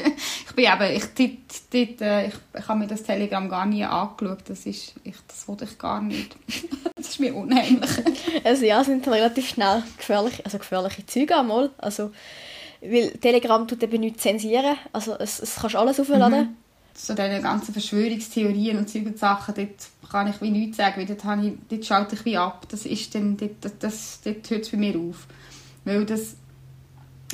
bin 0.56 0.66
eben, 0.66 0.96
ich, 0.96 1.06
dort, 1.16 1.40
dort, 1.72 2.02
äh, 2.02 2.28
ich, 2.28 2.34
ich 2.60 2.68
habe 2.68 2.80
mir 2.80 2.88
das 2.88 3.04
Telegram 3.04 3.48
gar 3.50 3.66
nie 3.66 3.84
angeschaut. 3.86 4.40
Das 4.48 4.66
ist, 4.66 4.94
ich, 5.04 5.16
das 5.28 5.48
wollte 5.48 5.64
ich 5.66 5.78
gar 5.80 6.02
nicht. 6.02 6.36
das 6.96 7.08
ist 7.10 7.20
mir 7.22 7.34
unheimlich. 7.34 7.90
Also 8.44 8.66
ja, 8.66 8.82
es 8.82 8.88
sind 8.88 9.08
relativ 9.08 9.48
schnell 9.48 9.84
gefährliche, 9.98 10.44
also 10.46 10.58
gefährliche 10.58 11.06
Züge 11.06 11.38
einmal. 11.38 11.72
Also, 11.78 12.12
weil 12.82 13.12
Telegram 13.12 13.66
tut 13.68 13.82
eben 13.84 14.02
nichts 14.02 14.22
zensieren. 14.24 14.76
Also 14.92 15.16
es, 15.18 15.40
es 15.40 15.56
kannst 15.56 15.76
alles 15.78 16.00
aufladen. 16.00 16.58
So 16.96 17.14
diese 17.16 17.42
ganzen 17.42 17.74
Verschwörungstheorien 17.74 18.78
und 18.78 18.90
solche 18.90 19.18
Sachen, 19.18 19.56
dort 19.56 20.12
kann 20.12 20.28
ich 20.28 20.40
wie 20.42 20.52
nichts 20.52 20.78
sagen, 20.78 20.98
weil 20.98 21.06
dort, 21.08 21.44
ich, 21.44 21.54
dort 21.70 21.86
schalte 21.86 22.16
ich 22.16 22.26
wie 22.26 22.38
ab. 22.38 22.68
Das 22.70 22.86
ist 22.86 23.16
dann, 23.16 23.36
dort, 23.36 23.74
das, 23.80 24.22
dort 24.24 24.50
hört 24.50 24.62
es 24.64 24.70
bei 24.70 24.78
mir 24.78 24.98
auf. 24.98 25.28
Weil 25.86 26.06
das, 26.06 26.36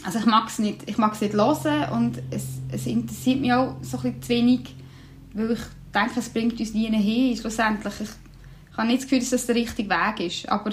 also 0.04 0.20
ich 0.20 0.26
mag 0.26 0.48
es 0.48 0.60
nicht, 0.60 0.90
ich 0.90 0.98
mag 0.98 1.14
es 1.14 1.22
nicht 1.22 1.34
hören 1.34 1.90
und 1.92 2.22
es, 2.32 2.46
es 2.72 2.88
interessiert 2.88 3.42
mich 3.42 3.52
auch 3.52 3.76
so 3.82 3.98
ein 3.98 4.14
bisschen 4.14 4.22
zu 4.22 4.30
wenig, 4.30 4.76
weil 5.34 5.52
ich 5.52 5.60
denke, 5.94 6.20
es 6.20 6.30
bringt 6.30 6.60
uns 6.60 6.74
nie 6.74 6.88
hin, 6.90 7.38
schlussendlich. 7.38 7.94
Ich, 8.00 8.10
ich 8.72 8.78
habe 8.78 8.88
nicht 8.88 9.00
das 9.00 9.10
Gefühl, 9.10 9.20
dass 9.20 9.30
das 9.30 9.46
der 9.46 9.56
richtige 9.56 9.90
Weg 9.90 10.20
ist, 10.22 10.50
aber 10.50 10.72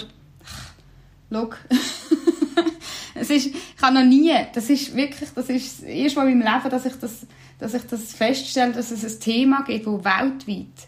schau, 1.31 1.49
es 3.15 3.29
ist, 3.29 3.47
ich 3.47 3.81
habe 3.81 3.95
noch 3.95 4.05
nie, 4.05 4.33
das 4.53 4.69
ist 4.69 4.95
wirklich, 4.95 5.29
das 5.35 5.49
ist 5.49 5.81
das 5.81 5.89
erste 5.89 6.19
Mal 6.19 6.29
in 6.29 6.39
meinem 6.39 6.55
Leben, 6.55 6.69
dass 6.69 6.85
ich 6.85 6.95
das, 6.95 7.25
dass 7.59 7.73
ich 7.73 7.83
das 7.83 8.13
feststelle, 8.13 8.73
dass 8.73 8.91
es 8.91 9.03
ein 9.03 9.19
Thema 9.19 9.63
gibt, 9.63 9.87
das 9.87 10.03
weltweit 10.03 10.87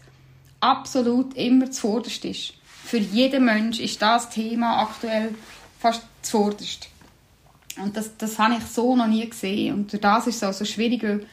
absolut 0.60 1.34
immer 1.34 1.70
zuvorderst 1.70 2.24
ist. 2.24 2.54
Für 2.84 2.98
jeden 2.98 3.44
Mensch 3.44 3.80
ist 3.80 4.00
das 4.00 4.30
Thema 4.30 4.82
aktuell 4.82 5.34
fast 5.78 6.02
zuvorderst. 6.22 6.88
Und 7.82 7.96
das, 7.96 8.16
das 8.16 8.38
habe 8.38 8.54
ich 8.58 8.64
so 8.64 8.96
noch 8.96 9.06
nie 9.06 9.28
gesehen. 9.28 9.74
Und 9.74 10.04
das 10.04 10.26
ist 10.26 10.36
es 10.36 10.44
auch 10.44 10.52
so 10.52 10.64
schwierig, 10.64 11.02
weil 11.02 11.26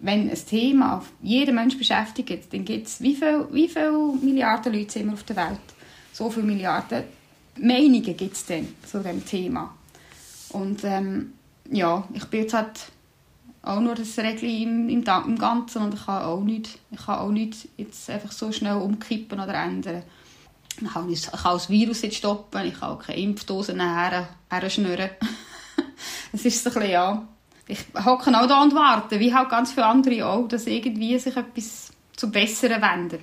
wenn 0.00 0.28
ein 0.28 0.46
Thema 0.46 1.02
jeden 1.22 1.54
Mensch 1.54 1.78
beschäftigt, 1.78 2.52
dann 2.52 2.64
gibt 2.64 2.86
es, 2.86 3.00
wie 3.00 3.14
viele 3.14 3.48
wie 3.52 3.68
viel 3.68 3.92
Milliarden 4.20 4.72
Leute 4.72 4.92
sind 4.92 5.06
wir 5.06 5.14
auf 5.14 5.22
der 5.22 5.36
Welt? 5.36 5.60
So 6.12 6.30
viele 6.30 6.46
Milliarden 6.46 7.04
Meinungen 7.56 8.16
gibt 8.16 8.34
es 8.34 8.46
dann 8.46 8.68
zu 8.90 9.00
dem 9.00 9.24
Thema. 9.24 9.74
Und 10.50 10.84
ähm, 10.84 11.32
ja, 11.70 12.06
ich 12.12 12.24
bin 12.26 12.40
jetzt 12.42 12.54
halt 12.54 12.92
auch 13.64 13.80
nur 13.80 13.94
das 13.94 14.16
Regel 14.18 14.44
im, 14.44 14.88
im, 14.88 15.04
im 15.04 15.38
Ganzen 15.38 15.82
und 15.82 15.94
ich 15.94 16.04
kann 16.04 16.22
auch 16.22 16.42
nicht, 16.42 16.78
ich 16.90 17.04
kann 17.04 17.18
auch 17.18 17.30
nicht 17.30 17.68
jetzt 17.76 18.08
einfach 18.10 18.32
so 18.32 18.52
schnell 18.52 18.76
umkippen 18.76 19.40
oder 19.40 19.54
ändern. 19.54 20.02
Ich 20.80 20.92
kann, 20.92 21.08
ich 21.10 21.30
kann 21.30 21.52
das 21.52 21.70
Virus 21.70 22.02
nicht 22.02 22.16
stoppen, 22.16 22.66
ich 22.66 22.78
kann 22.78 22.90
auch 22.90 22.98
keine 22.98 23.20
Impfdosen 23.20 23.80
her, 23.80 24.28
herschnüren. 24.50 25.10
Es 26.32 26.44
ist 26.44 26.64
so 26.64 26.70
ein 26.70 26.74
bisschen, 26.74 26.90
ja... 26.90 27.28
Ich 27.66 27.78
hocke 28.04 28.38
auch 28.38 28.46
da 28.46 28.62
und 28.62 28.74
warte, 28.74 29.18
wie 29.20 29.32
halt 29.32 29.48
ganz 29.48 29.72
viele 29.72 29.86
andere 29.86 30.26
auch, 30.26 30.46
dass 30.46 30.66
irgendwie 30.66 31.18
sich 31.18 31.34
etwas 31.34 31.93
zum 32.16 32.30
Besseren 32.30 32.80
wendet. 32.80 33.22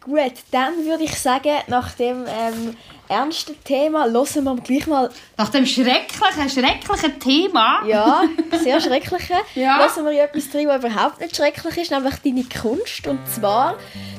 Gut, 0.00 0.32
dann 0.50 0.84
würde 0.84 1.04
ich 1.04 1.18
sagen, 1.18 1.56
nach 1.68 1.92
dem 1.92 2.24
ähm, 2.26 2.76
ernsten 3.08 3.56
Thema 3.64 4.04
hören 4.06 4.44
wir 4.44 4.56
gleich 4.56 4.86
mal, 4.86 5.10
Nach 5.36 5.48
dem 5.48 5.66
schrecklichen, 5.66 6.48
schrecklichen 6.48 7.18
Thema... 7.18 7.82
ja, 7.86 8.22
sehr 8.62 8.80
schreckliche, 8.80 9.34
Ja. 9.54 9.78
hören 9.78 10.04
wir 10.06 10.22
etwas 10.24 10.50
drin, 10.50 10.68
was 10.68 10.84
überhaupt 10.84 11.20
nicht 11.20 11.34
schrecklich 11.36 11.76
ist, 11.76 11.90
nämlich 11.90 12.14
deine 12.24 12.44
Kunst. 12.44 13.06
Und 13.06 13.18
zwar 13.28 13.74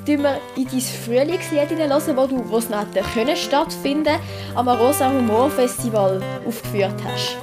tun 0.05 0.23
wir 0.23 0.39
in 0.55 0.67
dein 0.67 0.81
Frühlingslied 0.81 1.69
hineinhören, 1.69 2.17
wo 2.17 2.27
du, 2.27 2.49
wo 2.49 2.57
es 2.57 2.69
noch 2.69 2.81
hätte 2.81 3.01
können 3.13 3.35
stattfinden 3.37 4.17
am 4.55 4.67
Rosa 4.67 5.09
Humor 5.09 5.49
Festival 5.49 6.21
aufgeführt 6.45 6.95
hast. 7.05 7.37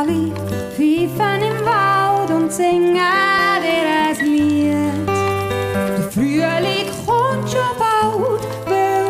Vögel 0.00 0.32
pfeifen 0.76 1.42
im 1.42 1.66
Wald 1.66 2.30
und 2.30 2.50
singen 2.50 2.94
dir 2.94 3.86
ein 4.08 4.16
Lied. 4.24 5.06
Der 5.06 6.10
Frühling 6.10 6.88
kommt 7.04 7.50
schon 7.50 7.74
bald, 7.78 8.42
weil 8.66 9.08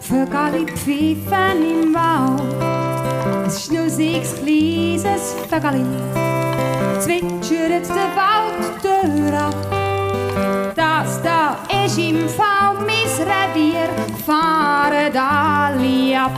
Vögel 0.00 0.66
pfeifen 0.76 1.58
im 1.62 1.94
Wald. 1.94 3.46
Es 3.46 3.56
ist 3.56 3.72
nur 3.72 3.88
sechs 3.88 4.34
kleines 4.34 5.34
Vögel, 5.48 5.86
zwitschert 7.00 7.88
der 7.88 8.10
Wald 8.14 9.34
ab. 9.34 9.54
Das 10.76 11.22
da 11.22 11.56
ist 11.84 11.98
im 11.98 12.28
Fall 12.28 12.74
mein 12.80 13.08
Revier, 13.26 13.88
fahren 14.26 15.16
alle 15.16 16.20
ab. 16.20 16.32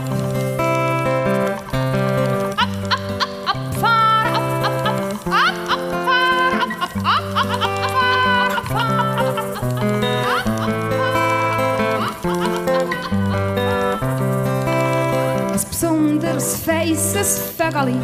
Ein 15.51 15.59
besonders 15.69 16.57
feisses 16.57 17.39
Vögeli 17.57 17.97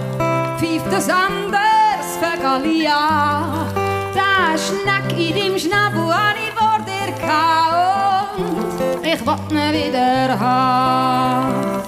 pfeift 0.58 0.88
ein 0.88 1.12
anderes 1.12 2.17
Vögeli 2.19 2.88
an. 2.88 3.67
Der 4.15 4.58
Schneck 4.58 5.08
in 5.17 5.36
deinem 5.36 5.60
Schnabel 5.60 6.13
habe 6.13 6.39
ich 6.39 6.54
vor 6.56 6.80
dir 6.80 7.12
gehabt 7.13 8.39
und 8.39 9.06
ich 9.06 9.21
will 9.26 9.39
ihn 9.52 9.73
wieder 9.73 10.39
haben. 10.39 11.84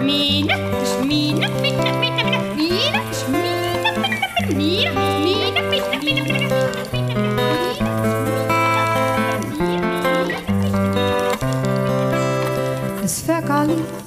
Meine, 0.00 0.54
das 0.70 0.90
ist 0.90 0.98
meine, 1.00 1.48
meine, 1.60 1.92
meine, 1.98 2.07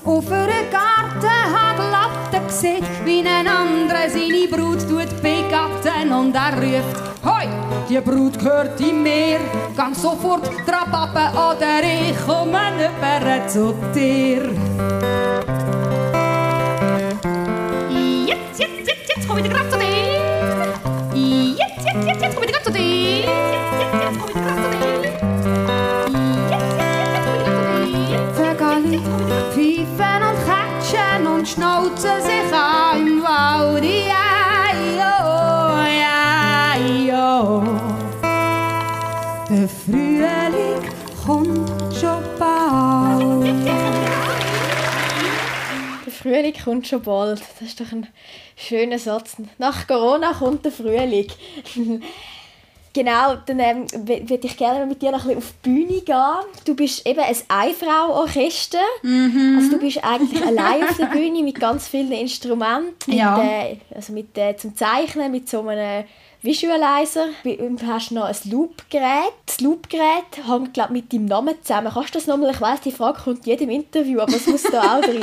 over 0.03 0.45
de 0.45 0.67
kaarten 0.69 1.53
had 1.53 1.77
laat 1.77 2.33
ik 2.33 2.49
zit. 2.49 3.03
Wie 3.03 3.25
een 3.25 3.47
andere 3.47 4.09
zin 4.09 4.27
die 4.27 4.47
broed 4.47 4.87
doet 4.87 5.21
pekapt 5.21 5.85
en 5.85 6.13
onderrift. 6.13 6.99
Hoi, 7.21 7.47
je 7.87 8.01
broed 8.01 8.41
hoort 8.41 8.77
die 8.77 8.93
meer. 8.93 9.39
Kan 9.75 9.95
sofort 9.95 10.65
trapappen 10.65 11.39
uit 11.41 11.59
de 11.59 11.79
regel, 11.81 12.45
maar 12.45 12.73
per 12.99 13.31
het 13.31 13.51
sorteer. 13.51 14.49
Jet, 18.25 18.57
jet, 18.57 18.69
jet, 18.85 19.07
jet, 19.07 19.25
kom 19.27 19.41
de 19.41 19.49
graf. 19.49 19.70
Frühling 46.31 46.53
kommt 46.63 46.87
schon 46.87 47.01
bald. 47.01 47.41
Das 47.59 47.67
ist 47.67 47.79
doch 47.79 47.91
ein 47.91 48.07
schöner 48.55 48.99
Satz. 48.99 49.35
Nach 49.57 49.85
Corona 49.85 50.31
kommt 50.33 50.63
der 50.63 50.71
Frühling. 50.71 51.27
genau, 52.93 53.35
dann 53.45 53.59
ähm, 53.59 53.85
würde 53.91 54.47
ich 54.47 54.55
gerne 54.55 54.85
mit 54.85 55.01
dir 55.01 55.11
noch 55.11 55.25
ein 55.25 55.35
bisschen 55.35 55.37
auf 55.39 55.53
die 55.65 55.69
Bühne 55.69 56.01
gehen. 56.01 56.45
Du 56.63 56.73
bist 56.73 57.05
eben 57.05 57.19
ein 57.19 57.35
Einfrau-Orchester. 57.49 58.79
Mhm. 59.03 59.57
Also 59.57 59.71
du 59.71 59.79
bist 59.79 60.01
eigentlich 60.03 60.41
allein 60.45 60.83
auf 60.83 60.95
der 60.95 61.07
Bühne 61.07 61.43
mit 61.43 61.59
ganz 61.59 61.89
vielen 61.89 62.13
Instrumenten. 62.13 62.93
Mit, 63.07 63.17
Ja. 63.17 63.43
äh, 63.43 63.77
also 63.93 64.13
mit, 64.13 64.37
äh, 64.37 64.55
zum 64.55 64.73
Zeichnen, 64.75 65.31
mit 65.31 65.49
so 65.49 65.67
einem 65.67 66.05
Visualizer 66.43 67.27
und 67.43 67.85
hast 67.85 68.11
noch 68.11 68.23
ein 68.23 68.35
Loop-Gerät. 68.45 69.33
Das 69.45 69.61
Loop-Gerät 69.61 70.47
hängt 70.47 70.73
glaub, 70.73 70.89
mit 70.89 71.13
deinem 71.13 71.25
Namen 71.25 71.53
zusammen. 71.61 71.91
Kannst 71.93 72.15
du 72.15 72.17
das 72.17 72.25
nochmal, 72.25 72.51
ich 72.51 72.59
weiss, 72.59 72.81
die 72.81 72.91
Frage 72.91 73.21
kommt 73.21 73.45
in 73.45 73.51
jedem 73.51 73.69
Interview, 73.69 74.19
aber 74.19 74.35
es 74.35 74.47
muss 74.47 74.63
da 74.63 74.97
auch 74.97 75.01
drin. 75.01 75.21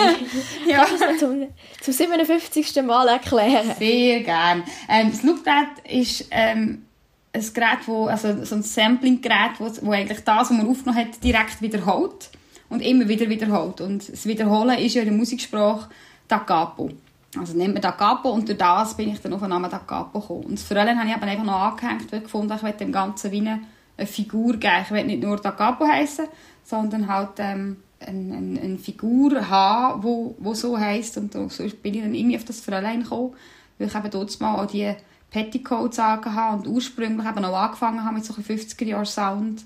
Ja. 0.66 0.84
Kannst 0.84 1.02
du 1.02 1.06
das 1.06 1.18
zum, 1.18 1.46
zum 1.80 1.92
57. 1.92 2.82
Mal 2.84 3.08
erklären? 3.08 3.72
Sehr 3.78 4.20
gern. 4.20 4.62
Ähm, 4.88 5.10
das 5.10 5.24
Loopgerät 5.24 5.68
ist 5.88 6.26
ähm, 6.30 6.84
ein 7.32 7.52
Gerät, 7.52 7.78
wo, 7.86 8.06
also 8.06 8.44
so 8.44 8.54
ein 8.54 8.62
Sampling-Gerät, 8.62 9.58
wo, 9.58 9.70
wo 9.82 9.92
eigentlich 9.92 10.20
das, 10.20 10.50
was 10.50 10.50
man 10.50 10.68
aufgenommen 10.68 11.00
hat, 11.00 11.22
direkt 11.24 11.60
wiederholt 11.60 12.30
und 12.68 12.80
immer 12.80 13.08
wieder 13.08 13.28
wiederholt. 13.28 13.80
Und 13.80 14.08
das 14.08 14.24
Wiederholen 14.26 14.78
ist 14.78 14.94
ja 14.94 15.02
in 15.02 15.08
der 15.08 15.16
Musiksprache 15.16 15.88
Da 16.28 16.38
Capo. 16.38 16.90
Also 17.36 17.56
nennt 17.56 17.74
man 17.74 17.82
Da 17.82 17.92
Capo 17.92 18.30
und 18.30 18.48
durch 18.48 18.58
das 18.58 18.96
bin 18.96 19.10
ich 19.10 19.20
dann 19.20 19.34
auf 19.34 19.40
den 19.40 19.50
Namen 19.50 19.70
Da 19.70 19.78
Capo 19.78 20.20
gekommen. 20.20 20.44
Und 20.44 20.52
das 20.52 20.62
Fräulein 20.62 20.98
habe 20.98 21.08
ich 21.08 21.14
einfach 21.14 21.44
noch 21.44 21.60
angehängt, 21.60 22.10
weil 22.10 22.20
ich 22.20 22.24
gefunden 22.24 22.50
habe, 22.52 22.68
ich 22.68 22.74
will 22.74 22.86
dem 22.86 22.92
Ganzen 22.92 23.30
wie 23.30 23.40
eine, 23.40 23.60
eine 23.96 24.06
Figur 24.06 24.56
geben. 24.56 24.82
Ich 24.82 24.90
will 24.90 25.04
nicht 25.04 25.22
nur 25.22 25.36
Da 25.36 25.50
Capo 25.50 25.86
heissen, 25.86 26.26
sondern 26.64 27.08
halt 27.08 27.32
ähm, 27.38 27.78
eine, 28.00 28.36
eine, 28.36 28.60
eine 28.60 28.78
Figur 28.78 29.48
haben, 29.48 30.02
wo 30.02 30.54
so 30.54 30.78
heisst. 30.78 31.18
Und 31.18 31.32
so 31.32 31.64
bin 31.82 31.94
ich 31.94 32.02
dann 32.02 32.14
irgendwie 32.14 32.36
auf 32.36 32.44
das 32.44 32.60
Fräulein 32.60 33.02
gekommen, 33.02 33.34
weil 33.78 33.88
ich 33.88 33.94
eben 33.94 34.10
dort 34.10 34.40
mal 34.40 34.62
auch 34.62 34.66
die 34.66 34.94
Petticoats 35.30 35.98
angehabt 35.98 36.66
und 36.66 36.72
ursprünglich 36.72 37.28
eben 37.28 37.44
auch 37.44 37.56
angefangen 37.56 38.04
habe 38.04 38.14
mit 38.14 38.24
so 38.24 38.34
einem 38.34 38.44
50er-Jahr-Sound. 38.44 39.64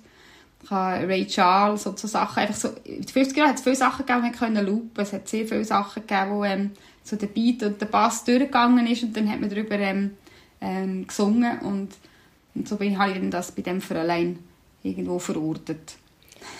Ich 0.65 0.71
habe 0.71 1.09
Ray 1.09 1.27
Charles 1.27 1.87
und 1.87 1.99
so 1.99 2.09
Sachen. 2.09 2.41
Einfach 2.41 2.55
so, 2.55 2.69
in 2.85 3.03
den 3.03 3.07
50er 3.07 3.37
Jahren 3.37 3.49
hat 3.51 3.57
es 3.57 3.63
viele 3.63 3.77
Sachen 3.77 4.07
gegeben, 4.07 4.25
die 4.25 4.31
man 4.31 4.39
können 4.39 4.67
loopen. 4.67 5.03
Es 5.03 5.13
hat 5.13 5.29
sehr 5.29 5.47
viele 5.47 5.65
Sachen 5.65 6.07
gegeben, 6.07 6.31
wo 6.31 6.45
ähm, 6.45 6.71
so 7.03 7.17
der 7.17 7.27
Beat 7.27 7.63
und 7.63 7.81
der 7.81 7.87
Bass 7.87 8.25
durchgegangen 8.25 8.87
ist 8.87 9.03
und 9.03 9.17
dann 9.17 9.31
hat 9.31 9.41
man 9.41 9.51
darüber 9.51 9.79
ähm, 9.79 10.13
ähm, 10.61 11.07
gesungen 11.07 11.59
und, 11.61 11.91
und 12.55 12.69
so 12.69 12.77
bin 12.77 12.93
ich 12.93 12.99
halt 12.99 13.33
das 13.33 13.53
bei 13.53 13.63
dem 13.63 13.81
Fräulein 13.81 14.39
irgendwo 14.83 15.19
verortet. 15.19 15.97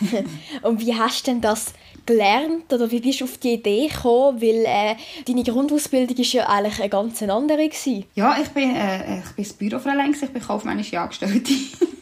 Und 0.63 0.81
wie 0.81 0.95
hast 0.95 1.27
du 1.27 1.33
denn 1.33 1.41
das 1.41 1.73
gelernt 2.07 2.73
oder 2.73 2.91
wie 2.91 3.01
bist 3.01 3.21
du 3.21 3.25
auf 3.25 3.39
die 3.39 3.55
Idee 3.55 3.89
gekommen? 3.89 4.41
Weil 4.41 4.65
äh, 4.65 4.97
deine 5.27 5.43
Grundausbildung 5.43 6.17
war 6.17 6.25
ja 6.25 6.49
eigentlich 6.49 6.81
eine 6.81 6.89
ganz 6.89 7.23
andere. 7.23 7.69
Gewesen. 7.69 8.05
Ja, 8.15 8.37
ich 8.41 8.49
bin, 8.49 8.75
äh, 8.75 9.19
ich 9.19 9.33
bin 9.35 9.45
das 9.45 9.53
Bürofräulein, 9.53 10.13
ich 10.13 10.31
bin 10.31 10.43
kaufmännische 10.43 11.01
Angestellte. 11.01 11.53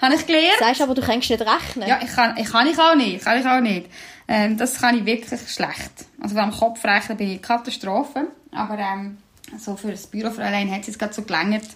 habe 0.00 0.14
ich 0.14 0.26
gelernt. 0.26 0.58
Sagst 0.58 0.80
aber, 0.80 0.94
du 0.94 1.02
kannst 1.02 1.30
nicht 1.30 1.40
rechnen. 1.40 1.88
Ja, 1.88 1.98
ich 2.02 2.10
kann, 2.10 2.36
ich 2.36 2.50
kann 2.50 2.66
ich 2.66 2.78
auch 2.78 2.94
nicht, 2.94 3.24
kann 3.24 3.40
ich 3.40 3.46
auch 3.46 3.60
nicht. 3.60 3.86
Ähm, 4.28 4.56
das 4.56 4.78
kann 4.80 4.96
ich 4.96 5.04
wirklich 5.04 5.40
schlecht. 5.50 6.06
Also 6.20 6.34
beim 6.34 6.50
Kopfrechnen 6.50 7.16
bin 7.16 7.30
ich 7.30 7.42
Katastrophe, 7.42 8.28
aber 8.52 8.78
ähm, 8.78 9.18
so 9.58 9.76
für 9.76 9.90
das 9.90 10.06
Bürofräulein 10.06 10.70
hat 10.70 10.82
es 10.82 10.88
jetzt 10.88 10.98
gerade 10.98 11.14
so 11.14 11.22
gelangt. 11.22 11.68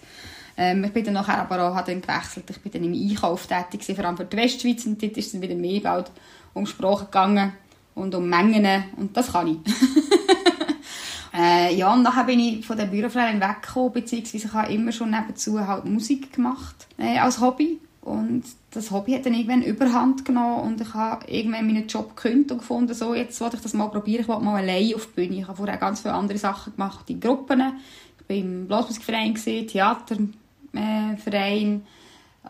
Ähm, 0.57 0.85
ich 0.85 0.93
bin 0.93 1.05
dann 1.05 1.15
nachher 1.15 1.39
aber 1.39 1.63
auch, 1.63 1.81
dann 1.83 2.03
gewechselt. 2.03 2.51
Ich 2.51 2.61
bin 2.61 2.73
dann 2.73 2.85
im 2.85 2.93
Einkauf 2.93 3.47
tätig, 3.47 3.97
vor 3.97 4.05
allem 4.05 4.17
für 4.17 4.25
die 4.27 4.37
Westschweiz 4.37 4.85
und 4.85 5.03
dort 5.03 5.17
ist 5.17 5.27
es 5.27 5.33
dann 5.33 5.41
wieder 5.41 5.55
mehr 5.55 5.81
bald 5.81 6.11
um 6.53 6.67
Sprachen 6.67 7.07
gegangen 7.07 7.53
und 7.95 8.15
um 8.15 8.29
Mengen 8.29 8.85
und 8.97 9.17
das 9.17 9.33
kann 9.33 9.47
ich. 9.49 9.59
äh, 11.39 11.75
ja, 11.75 11.93
und 11.93 12.03
nachher 12.03 12.25
bin 12.25 12.39
ich 12.39 12.67
von 12.67 12.77
der 12.77 12.85
Bürofräulein 12.85 13.41
weggekommen, 13.41 13.93
beziehungsweise 13.93 14.47
ich 14.47 14.53
habe 14.53 14.73
immer 14.73 14.93
schon 14.93 15.11
nebenzu 15.11 15.67
halt 15.67 15.87
Musik 15.87 16.35
gemacht 16.35 16.87
äh, 16.99 17.19
als 17.19 17.41
Hobby. 17.41 17.81
Und 18.03 18.43
das 18.73 18.91
Hobby 18.91 19.13
hat 19.13 19.25
dann 19.27 19.35
irgendwann 19.35 19.63
überhand 19.63 20.25
genommen 20.25 20.63
und 20.63 20.81
ich 20.81 20.93
habe 20.93 21.31
irgendwann 21.31 21.67
meinen 21.67 21.87
Job 21.87 22.17
gekündigt 22.17 22.51
und 22.51 22.59
gefunden, 22.59 22.95
so, 22.95 23.15
jetzt 23.15 23.41
wollte 23.41 23.55
ich 23.57 23.63
das 23.63 23.75
mal 23.75 23.87
probieren, 23.87 24.23
ich 24.23 24.29
wollte 24.29 24.45
mal 24.45 24.61
allein 24.61 24.97
auf 24.97 25.07
die 25.07 25.13
Bühne. 25.15 25.37
Ich 25.41 25.47
habe 25.47 25.57
vorher 25.57 25.77
ganz 25.77 26.01
viele 26.01 26.15
andere 26.15 26.37
Sachen 26.37 26.73
gemacht, 26.73 27.09
in 27.09 27.21
Gruppen. 27.21 27.61
Ich 27.61 28.29
war 28.29 28.37
im 28.37 28.67
Blasmusikverein, 28.67 29.37
Theaterverein, 29.37 31.87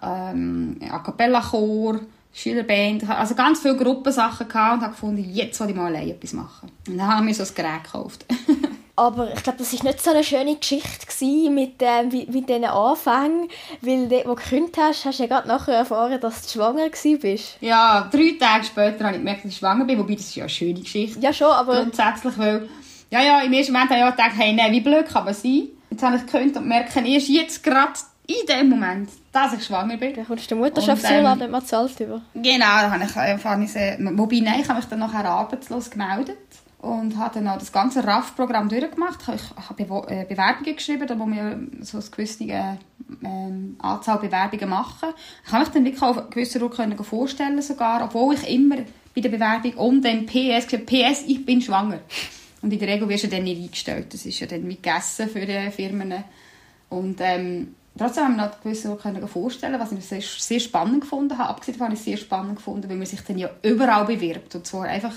ähm, 0.02 0.80
A 0.88 0.98
Cappella 1.00 1.42
Chor, 1.42 2.00
Schülerband. 2.32 3.06
Also 3.10 3.34
ganz 3.34 3.60
viele 3.60 3.76
Gruppensachen 3.76 4.48
gehabt 4.48 4.78
und 4.78 4.82
habe 4.82 4.92
gefunden, 4.92 5.34
jetzt 5.34 5.60
will 5.60 5.68
ich 5.68 5.76
mal 5.76 5.94
allein 5.94 6.08
etwas 6.08 6.32
machen. 6.32 6.70
Und 6.88 6.96
dann 6.96 7.08
habe 7.08 7.20
ich 7.20 7.26
mir 7.38 7.44
so 7.44 7.52
ein 7.52 7.54
Gerät 7.54 7.84
gekauft. 7.84 8.24
Aber 9.02 9.32
ich 9.34 9.42
glaube, 9.42 9.58
das 9.58 9.72
war 9.76 9.84
nicht 9.84 10.00
so 10.00 10.10
eine 10.10 10.22
schöne 10.22 10.54
Geschichte 10.54 11.06
gewesen 11.06 11.54
mit, 11.56 11.74
ähm, 11.80 12.08
mit, 12.08 12.32
mit 12.32 12.48
diesen 12.48 12.64
Anfängen, 12.64 13.48
weil 13.80 14.08
dort, 14.08 14.26
wo 14.26 14.34
du 14.36 14.36
gekündigt 14.36 14.78
hast, 14.78 15.04
hast 15.04 15.18
du 15.18 15.24
ja 15.24 15.28
gerade 15.28 15.48
nachher 15.48 15.74
erfahren, 15.74 16.20
dass 16.20 16.42
du 16.42 16.52
schwanger 16.52 16.88
bist. 17.20 17.56
ja, 17.60 18.08
drei 18.12 18.36
Tage 18.38 18.64
später 18.64 19.04
habe 19.04 19.16
ich 19.16 19.20
gemerkt, 19.20 19.44
dass 19.44 19.50
ich 19.50 19.58
schwanger 19.58 19.84
bin, 19.86 19.98
wobei 19.98 20.14
das 20.14 20.26
ist 20.26 20.36
ja 20.36 20.44
eine 20.44 20.50
schöne 20.50 20.80
Geschichte. 20.80 21.18
Ja 21.18 21.32
schon, 21.32 21.48
aber 21.48 21.82
Grundsätzlich, 21.82 22.38
weil, 22.38 22.68
ja, 23.10 23.22
ja, 23.22 23.40
im 23.40 23.52
ersten 23.52 23.72
Moment 23.72 23.90
habe 23.90 24.00
ich 24.00 24.06
auch 24.06 24.16
gedacht, 24.16 24.36
hey, 24.36 24.52
nein, 24.52 24.70
wie 24.70 24.80
blöd 24.80 25.06
kann 25.06 25.24
man 25.24 25.34
sein? 25.34 25.68
Jetzt 25.90 26.02
habe 26.04 26.16
ich 26.16 26.24
gekündigt 26.24 26.56
und 26.56 26.68
merke 26.68 27.00
erst 27.00 27.28
jetzt 27.28 27.64
gerade 27.64 27.94
in 28.28 28.46
dem 28.46 28.68
Moment, 28.68 29.10
dass 29.32 29.52
ich 29.52 29.64
schwanger 29.64 29.96
bin. 29.96 30.14
dann 30.14 30.26
kommst 30.28 30.48
du 30.48 30.54
den 30.54 30.62
Mutterschaftsurlaub 30.62 31.32
ähm, 31.32 31.38
nicht 31.40 31.50
mehr 31.50 31.60
gezahlt 31.60 31.98
über. 31.98 32.22
Genau, 32.34 32.64
da 32.66 32.90
habe 32.92 33.04
ich, 33.04 33.16
äh, 33.16 33.66
sehr, 33.66 33.98
wobei, 34.16 34.38
nein, 34.38 34.60
ich 34.60 34.68
habe 34.68 34.78
mich 34.78 34.88
dann 34.88 35.00
nachher 35.00 35.24
arbeitslos 35.24 35.90
gemeldet 35.90 36.38
und 36.82 37.16
habe 37.16 37.34
dann 37.34 37.48
auch 37.48 37.58
das 37.58 37.70
ganze 37.70 38.04
RAF-Programm 38.04 38.68
durchgemacht. 38.68 39.20
Ich 39.32 39.68
habe 39.68 40.12
äh, 40.12 40.24
Bewerbungen 40.24 40.76
geschrieben, 40.76 41.06
da 41.06 41.14
muss 41.14 41.28
man 41.28 41.78
so 41.80 41.98
eine 41.98 42.06
gewisse 42.10 42.44
äh, 42.44 42.74
ähm, 43.24 43.76
Anzahl 43.78 44.18
Bewerbungen 44.18 44.68
machen. 44.68 45.10
Ich 45.46 45.52
habe 45.52 45.64
mich 45.64 45.72
dann 45.72 45.84
wirklich 45.84 46.02
auf 46.02 46.30
gewisser 46.30 46.60
Ruhe 46.60 46.70
können 46.70 46.98
vorstellen 46.98 47.62
sogar, 47.62 48.04
obwohl 48.04 48.34
ich 48.34 48.52
immer 48.52 48.78
bei 49.14 49.20
der 49.20 49.28
Bewerbung 49.28 49.74
um 49.74 50.02
den 50.02 50.26
PS 50.26 50.66
gesagt 50.66 50.86
PS, 50.86 51.22
ich 51.26 51.46
bin 51.46 51.62
schwanger. 51.62 52.00
Und 52.62 52.72
in 52.72 52.80
der 52.80 52.88
Regel 52.88 53.08
wirst 53.08 53.24
du 53.24 53.28
dann 53.28 53.44
nicht 53.44 53.62
eingestellt. 53.62 54.12
Das 54.12 54.26
ist 54.26 54.40
ja 54.40 54.48
dann 54.48 54.66
wie 54.68 54.74
gegessen 54.74 55.28
für 55.28 55.46
die 55.46 55.70
Firmen. 55.70 56.12
Und 56.88 57.20
ähm, 57.20 57.76
trotzdem 57.98 58.24
haben 58.24 58.36
wir 58.36 58.46
noch 58.46 58.60
gewisse 58.62 58.88
Ruhe 58.88 58.96
können 58.96 59.26
vorstellen, 59.28 59.78
was 59.80 59.92
ich 59.92 60.04
sehr, 60.04 60.20
sehr 60.20 60.60
spannend 60.60 61.02
gefunden 61.02 61.36
habe. 61.38 61.50
Abgesehen 61.50 61.74
davon 61.74 61.86
habe 61.86 61.94
ich 61.94 62.00
es 62.00 62.04
sehr 62.06 62.16
spannend 62.16 62.56
gefunden, 62.56 62.88
weil 62.88 62.96
man 62.96 63.06
sich 63.06 63.20
dann 63.22 63.38
ja 63.38 63.50
überall 63.62 64.04
bewirbt. 64.04 64.54
Und 64.54 64.66
zwar 64.66 64.84
einfach, 64.84 65.14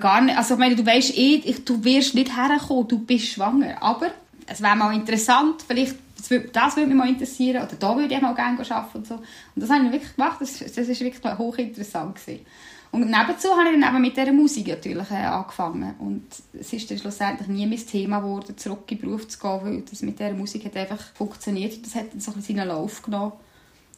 gar 0.00 0.20
nicht, 0.20 0.36
also 0.36 0.54
ich 0.54 0.60
meine, 0.60 0.76
du 0.76 0.84
weißt 0.84 1.16
eh, 1.16 1.36
ich- 1.44 1.64
du 1.64 1.82
wirst 1.84 2.14
nicht 2.14 2.36
herkommen, 2.36 2.88
du 2.88 2.98
bist 2.98 3.26
schwanger. 3.28 3.82
Aber 3.82 4.10
es 4.46 4.60
wäre 4.62 4.76
mal 4.76 4.94
interessant, 4.94 5.64
vielleicht, 5.66 5.96
das 6.18 6.30
würde, 6.76 6.86
mich 6.86 6.96
mal 6.96 7.08
interessieren, 7.08 7.62
oder 7.62 7.76
da 7.78 7.96
würde 7.96 8.14
ich 8.14 8.20
mal 8.20 8.34
gerne 8.34 8.58
arbeiten 8.58 8.98
und 8.98 9.06
so. 9.06 9.14
Und 9.14 9.22
das 9.56 9.70
habe 9.70 9.86
ich 9.86 9.92
wirklich 9.92 10.16
gemacht, 10.16 10.38
das, 10.40 10.58
das 10.58 10.76
ist 10.76 11.00
wirklich 11.00 11.38
hochinteressant 11.38 12.16
gewesen. 12.16 12.44
Und 12.90 13.10
nebenzu 13.10 13.50
habe 13.50 13.68
ich 13.68 13.80
dann 13.80 13.94
eben 13.94 14.02
mit 14.02 14.16
dieser 14.16 14.32
Musik 14.32 14.68
natürlich 14.68 15.10
äh, 15.10 15.16
angefangen. 15.16 15.94
Und 15.98 16.24
es 16.58 16.72
ist 16.72 16.90
dann 16.90 16.98
schlussendlich 16.98 17.48
nie 17.48 17.66
mein 17.66 17.86
Thema 17.86 18.20
geworden, 18.20 18.56
zurück 18.56 18.90
in 18.90 18.98
den 18.98 19.08
Beruf 19.08 19.28
zu 19.28 19.38
gehen, 19.38 19.60
weil 19.62 19.82
das 19.82 20.02
mit 20.02 20.18
dieser 20.18 20.32
Musik 20.32 20.64
hat 20.64 20.76
einfach 20.76 21.00
funktioniert. 21.14 21.84
Das 21.84 21.94
hat 21.94 22.12
dann 22.12 22.20
so 22.20 22.30
ein 22.30 22.38
bisschen 22.38 22.56
seinen 22.56 22.68
Lauf 22.68 23.02
genommen 23.02 23.32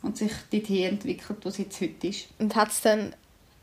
und 0.03 0.17
sich 0.17 0.33
dorthin 0.51 0.85
entwickelt, 0.91 1.39
wo 1.43 1.49
es 1.49 1.59
jetzt 1.59 1.81
heute 1.81 2.09
ist. 2.09 2.29
Und 2.39 2.57
hat 2.57 2.71
es 2.71 2.81
dann, 2.81 3.15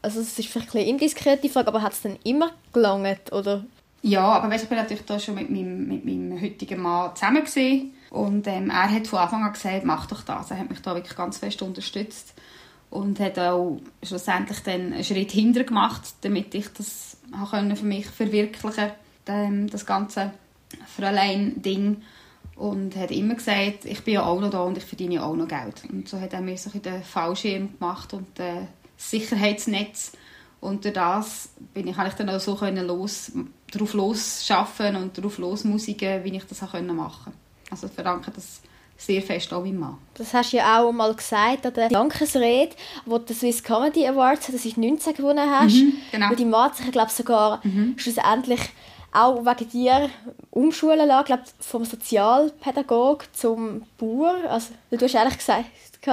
also 0.01 0.21
es 0.21 0.39
ist 0.39 0.47
vielleicht 0.47 0.69
ein 0.69 0.73
bisschen 0.73 0.89
indiskret 0.89 1.43
die 1.43 1.49
Frage, 1.49 1.67
aber 1.67 1.82
hat 1.82 1.93
es 1.93 2.01
dann 2.01 2.17
immer 2.23 2.51
gelangt, 2.71 3.34
oder? 3.34 3.65
Ja, 4.03 4.21
aber 4.21 4.49
weißt, 4.49 4.63
ich 4.63 4.69
bin 4.69 4.78
natürlich 4.78 5.05
da 5.05 5.19
schon 5.19 5.36
mit 5.36 5.49
meinem, 5.49 5.88
mit 5.88 6.05
meinem 6.05 6.39
heutigen 6.39 6.82
Mann 6.82 7.15
zusammen 7.15 7.43
gewesen. 7.43 7.93
und 8.11 8.47
ähm, 8.47 8.69
er 8.69 8.89
hat 8.89 9.07
von 9.07 9.19
Anfang 9.19 9.43
an 9.43 9.51
gesagt, 9.51 9.84
mach 9.84 10.05
doch 10.05 10.21
das. 10.21 10.51
Er 10.51 10.59
hat 10.59 10.69
mich 10.69 10.82
da 10.82 10.95
wirklich 10.95 11.17
ganz 11.17 11.39
fest 11.39 11.61
unterstützt 11.61 12.34
und 12.89 13.19
hat 13.19 13.38
auch 13.39 13.79
schlussendlich 14.03 14.59
dann 14.61 14.93
einen 14.93 15.03
Schritt 15.03 15.31
hinter 15.31 15.63
gemacht, 15.63 16.15
damit 16.21 16.53
ich 16.55 16.67
das 16.73 17.17
für 17.75 17.85
mich 17.85 18.07
verwirklichen 18.07 18.91
ähm, 19.27 19.69
das 19.69 19.85
ganze 19.85 20.31
Fräulein-Ding 20.95 22.01
und 22.55 22.95
hat 22.95 23.11
immer 23.11 23.35
gesagt, 23.35 23.85
ich 23.85 24.03
bin 24.03 24.15
ja 24.15 24.23
auch 24.23 24.39
noch 24.39 24.49
da 24.49 24.61
und 24.61 24.77
ich 24.77 24.85
verdiene 24.85 25.23
auch 25.23 25.35
noch 25.35 25.47
Geld. 25.47 25.83
Und 25.91 26.07
so 26.07 26.19
hat 26.19 26.33
er 26.33 26.41
mir 26.41 26.57
so 26.57 26.69
den 26.77 27.03
Fallschirm 27.03 27.77
gemacht 27.77 28.13
und 28.13 28.27
das 28.35 28.67
Sicherheitsnetz 28.97 30.13
und 30.59 30.83
durch 30.83 30.93
das 30.93 31.49
bin 31.73 31.88
ich, 31.88 31.97
ich 31.97 32.13
dann 32.13 32.29
auch 32.29 32.39
so 32.39 32.55
können 32.55 32.88
los, 32.88 33.31
drauf 33.71 33.93
los 33.93 34.45
schaffen 34.45 34.95
und 34.95 35.21
drauf 35.21 35.38
los 35.38 35.63
musiken, 35.63 36.23
wie 36.23 36.35
ich 36.35 36.45
das 36.45 36.63
auch 36.63 36.73
machen. 36.81 37.33
Also 37.69 37.88
ich 37.88 37.93
verdanke 37.93 38.31
das 38.31 38.61
sehr 38.97 39.21
fest 39.21 39.53
auch 39.53 39.61
meinem 39.61 39.79
Mann. 39.79 39.97
Das 40.15 40.33
hast 40.33 40.53
du 40.53 40.57
ja 40.57 40.81
auch 40.81 40.91
mal 40.91 41.13
gesagt 41.13 41.65
an 41.65 41.73
der 41.73 41.89
Dankesrede, 41.89 42.75
wo 43.05 43.17
du 43.19 43.25
den 43.25 43.35
Swiss 43.35 43.63
Comedy 43.63 44.07
Awards 44.07 44.47
2019 44.47 45.13
gewonnen 45.13 45.49
hast. 45.49 45.77
genau. 46.11 46.29
Wo 46.29 46.35
die 46.35 46.45
Mann 46.45 46.73
sich, 46.73 46.91
glaube 46.91 47.11
sogar 47.11 47.61
schlussendlich 47.95 48.61
auch 49.13 49.45
wegen 49.45 49.69
dir 49.69 50.09
umschulen 50.51 51.07
lassen, 51.07 51.25
glaube 51.25 51.43
vom 51.59 51.85
Sozialpädagog 51.85 53.25
zum 53.33 53.83
Bauer. 53.97 54.35
Also 54.49 54.73
du 54.91 54.99
hast 54.99 55.15
eigentlich 55.15 55.37
gesagt, 55.37 55.65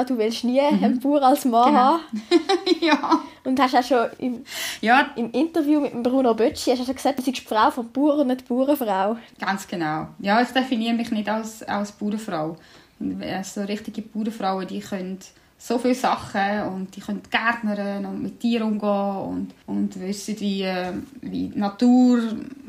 du 0.02 0.18
willst 0.18 0.42
nie 0.42 0.60
einen 0.60 0.98
Bauer 0.98 1.22
als 1.22 1.44
Mann 1.44 1.66
Genau. 1.66 1.78
haben. 1.78 2.00
ja. 2.80 3.20
Und 3.44 3.60
hast 3.60 3.76
auch 3.76 3.82
schon 3.84 4.06
im, 4.18 4.44
ja, 4.80 5.10
im 5.16 5.30
Interview 5.30 5.78
mit 5.80 5.92
dem 5.92 6.02
Bruno 6.02 6.34
Bötschi 6.34 6.70
hast 6.74 6.88
du 6.88 6.92
gesagt, 6.94 7.18
du 7.18 7.22
bist 7.22 7.38
Frau 7.46 7.70
vom 7.70 7.88
Bauer 7.92 8.18
und 8.18 8.28
nicht 8.28 8.48
Bauernfrau. 8.48 9.16
ganz 9.38 9.68
genau. 9.68 10.08
Ja, 10.18 10.40
ich 10.42 10.48
definiere 10.48 10.94
mich 10.94 11.10
nicht 11.10 11.28
als, 11.28 11.62
als 11.62 11.92
Bauernfrau. 11.92 12.56
Also 13.20 13.60
richtige 13.62 14.02
Bauernfrauen, 14.02 14.66
die 14.66 14.80
können 14.80 15.18
so 15.58 15.78
viele 15.78 15.94
Sachen 15.94 16.62
und 16.74 16.94
die 16.96 17.00
können 17.00 17.22
gärtnern 17.30 18.04
und 18.06 18.22
mit 18.22 18.40
Tieren 18.40 18.72
umgehen 18.72 19.16
und, 19.26 19.54
und 19.66 19.98
wissen, 20.00 20.38
wie, 20.40 20.62
äh, 20.62 20.92
wie 21.22 21.48
die 21.48 21.58
Natur 21.58 22.20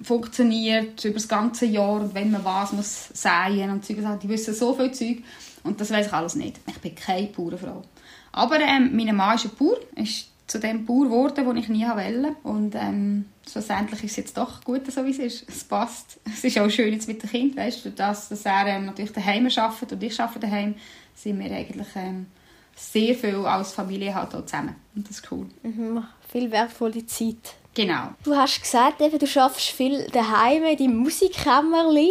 funktioniert 0.03 1.03
über 1.03 1.15
das 1.15 1.27
ganze 1.27 1.65
Jahr 1.65 1.99
und 2.01 2.13
wenn 2.13 2.31
man 2.31 2.45
was 2.45 2.71
muss 2.73 3.09
säen 3.13 3.69
und 3.69 3.83
Zeug. 3.85 3.97
Die 4.21 4.29
wissen 4.29 4.53
so 4.53 4.73
viel 4.73 4.91
Zeug 4.91 5.17
und 5.65 5.81
das 5.81 5.91
weiß 5.91 6.07
ich 6.07 6.13
alles 6.13 6.35
nicht. 6.35 6.59
Ich 6.67 6.77
bin 6.77 6.95
keine 6.95 7.27
Bauernfrau. 7.27 7.81
Aber 8.31 8.59
ähm, 8.59 8.95
mein 8.95 9.15
Mann 9.15 9.35
ist 9.35 9.45
ein 9.45 9.51
Bauer, 9.57 9.77
ist 9.95 10.29
zu 10.47 10.59
dem 10.59 10.85
Bauer 10.85 11.05
geworden, 11.05 11.45
den 11.45 11.57
ich 11.57 11.69
nie 11.69 11.85
wollte. 11.85 12.35
Und 12.43 12.75
ähm, 12.75 13.25
schlussendlich 13.49 14.03
ist 14.03 14.11
es 14.11 14.17
jetzt 14.17 14.37
doch 14.37 14.63
gut, 14.63 14.91
so 14.91 15.05
wie 15.05 15.11
es 15.11 15.19
ist. 15.19 15.49
Es 15.49 15.63
passt. 15.63 16.19
Es 16.25 16.43
ist 16.43 16.59
auch 16.59 16.69
schön 16.69 16.93
jetzt 16.93 17.07
mit 17.07 17.23
dem 17.23 17.29
Kind, 17.29 17.57
weißt 17.57 17.85
du, 17.85 17.91
dass, 17.91 18.29
dass 18.29 18.45
er 18.45 18.67
ähm, 18.67 18.85
natürlich 18.85 19.11
daheim 19.11 19.47
arbeitet 19.55 19.93
und 19.93 20.03
ich 20.03 20.19
arbeite 20.19 20.39
daheim, 20.39 20.75
sind 21.15 21.39
wir 21.39 21.51
eigentlich 21.51 21.87
ähm, 21.95 22.27
sehr 22.75 23.15
viel 23.15 23.37
als 23.45 23.71
Familie 23.71 24.13
halt 24.13 24.35
auch 24.35 24.45
zusammen. 24.45 24.75
Und 24.95 25.09
das 25.09 25.19
ist 25.19 25.31
cool. 25.31 25.47
Mhm. 25.63 26.03
Viel 26.29 26.51
wertvolle 26.51 27.05
Zeit. 27.05 27.55
Genau. 27.73 28.09
Du 28.23 28.33
hast 28.35 28.61
gesagt, 28.61 29.01
eben, 29.01 29.19
du 29.19 29.27
schaffst 29.27 29.69
viel 29.69 30.07
daheim 30.11 30.63
in 30.63 30.77
deinem 30.77 30.97
Musikkämmerli. 30.97 32.09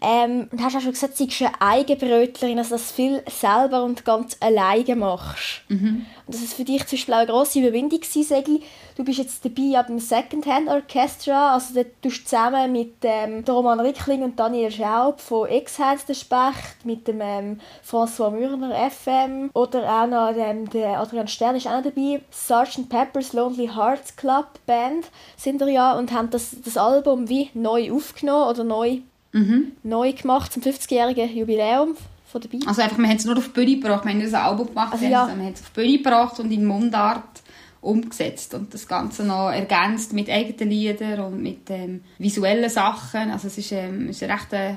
Ähm, 0.00 0.48
und 0.52 0.62
hast 0.62 0.76
auch 0.76 0.80
schon 0.80 0.92
gesagt, 0.92 1.18
du 1.18 1.26
bist 1.26 1.42
eine 1.42 1.60
Eigenbrötlerin, 1.60 2.58
also 2.58 2.76
dass 2.76 2.88
du 2.88 2.94
viel 2.94 3.22
selber 3.28 3.82
und 3.82 4.04
ganz 4.04 4.36
alleine 4.40 4.96
machst. 4.96 5.62
Mhm. 5.68 6.06
Und 6.26 6.34
das 6.34 6.42
ist 6.42 6.54
für 6.54 6.64
dich 6.64 6.86
zum 6.86 6.96
Beispiel 6.96 7.14
auch 7.14 7.18
eine 7.18 7.26
grosse 7.26 7.58
Überwindung 7.58 8.00
ich. 8.00 8.62
Du 8.96 9.04
bist 9.04 9.18
jetzt 9.18 9.44
dabei 9.44 9.78
ab 9.78 9.86
dem 9.86 9.98
Secondhand 9.98 10.68
Orchestra, 10.68 11.54
also 11.54 11.74
dort 11.74 12.02
tust 12.02 12.18
du 12.18 12.24
zusammen 12.24 12.72
mit 12.72 12.94
ähm, 13.02 13.44
Roman 13.48 13.80
Rickling 13.80 14.22
und 14.22 14.38
Daniel 14.38 14.70
Schaub 14.70 15.20
von 15.20 15.48
Ex-Hands 15.48 16.04
der 16.04 16.14
Specht, 16.14 16.84
mit 16.84 17.06
dem 17.06 17.20
ähm, 17.20 17.60
François 17.88 18.30
Mürner 18.30 18.90
FM 18.90 19.50
oder 19.54 20.02
auch 20.02 20.06
noch 20.06 20.32
ähm, 20.36 20.68
der 20.70 21.00
Adrian 21.00 21.28
Stern 21.28 21.56
ist 21.56 21.66
auch 21.66 21.82
noch 21.82 21.84
dabei. 21.84 22.20
Sgt. 22.30 22.88
Pepper's 22.88 23.32
Lonely 23.32 23.68
Hearts 23.68 24.16
Club 24.16 24.46
Band 24.66 25.06
sind 25.36 25.60
da 25.60 25.66
ja 25.66 25.96
und 25.96 26.12
haben 26.12 26.30
das, 26.30 26.56
das 26.64 26.76
Album 26.76 27.28
wie 27.28 27.50
neu 27.54 27.92
aufgenommen 27.92 28.48
oder 28.48 28.64
neu, 28.64 28.98
Mhm. 29.32 29.72
neu 29.82 30.12
gemacht 30.12 30.52
zum 30.52 30.62
50-jährigen 30.62 31.36
Jubiläum 31.36 31.96
von 32.26 32.40
der 32.40 32.48
Beat. 32.48 32.66
Also 32.66 32.82
einfach, 32.82 32.98
wir 32.98 33.08
haben 33.08 33.16
es 33.16 33.24
nur 33.24 33.36
auf 33.36 33.46
die 33.46 33.50
Bühne 33.50 33.76
gebracht, 33.76 34.04
wir 34.04 34.12
haben 34.12 34.20
ein 34.20 34.34
Album 34.34 34.68
gemacht, 34.68 34.92
Also 34.92 35.04
wir 35.04 35.10
ja. 35.10 35.28
haben 35.28 35.40
es 35.52 35.60
auf 35.60 35.70
die 35.70 35.80
Bühne 35.80 35.98
gebracht 35.98 36.40
und 36.40 36.50
in 36.50 36.64
Mundart 36.64 37.42
umgesetzt 37.80 38.54
und 38.54 38.74
das 38.74 38.88
Ganze 38.88 39.24
noch 39.24 39.50
ergänzt 39.50 40.12
mit 40.12 40.28
eigenen 40.28 40.70
Liedern 40.70 41.20
und 41.20 41.42
mit 41.42 41.70
ähm, 41.70 42.02
visuellen 42.18 42.68
Sachen. 42.68 43.30
Also 43.30 43.46
es 43.46 43.58
ist, 43.58 43.72
ähm, 43.72 44.08
es 44.08 44.20
ist 44.20 44.24
eine 44.24 44.34
recht, 44.34 44.52
äh, 44.52 44.76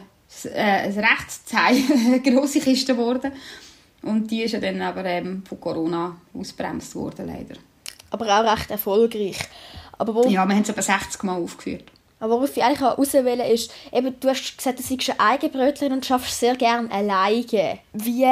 eine 0.54 0.97
recht 0.97 1.47
zähe, 1.47 2.20
grosse 2.24 2.60
Kiste 2.60 2.95
geworden 2.95 3.32
und 4.04 4.30
die 4.32 4.43
ist 4.43 4.52
ja 4.52 4.60
dann 4.60 4.82
aber 4.82 5.06
ähm, 5.06 5.43
von 5.47 5.60
Corona 5.60 6.16
ausbremst 6.34 6.95
worden 6.95 7.28
leider. 7.28 7.60
Aber 8.10 8.26
auch 8.28 8.54
recht 8.54 8.72
erfolgreich. 8.72 9.38
Aber 9.97 10.16
wo, 10.16 10.24
Ja, 10.24 10.45
wir 10.45 10.56
haben 10.56 10.64
es 10.64 10.70
etwa 10.70 10.82
60 10.82 11.24
Mal 11.24 11.41
aufgeführt. 11.41 11.91
Aber 12.22 12.36
worauf 12.36 12.55
ich 12.55 12.63
eigentlich 12.63 12.82
auswählen 12.82 13.39
ist, 13.39 13.74
eben, 13.91 14.15
du 14.19 14.30
hast 14.30 14.55
gesagt, 14.55 14.78
du 14.78 14.84
seist 14.84 15.09
eine 15.09 15.19
Eigenbrötlerin 15.19 15.93
und 15.93 16.05
schaffst 16.05 16.39
sehr 16.39 16.55
gerne 16.55 16.89
alleine. 16.91 17.80
Wie, 17.93 18.28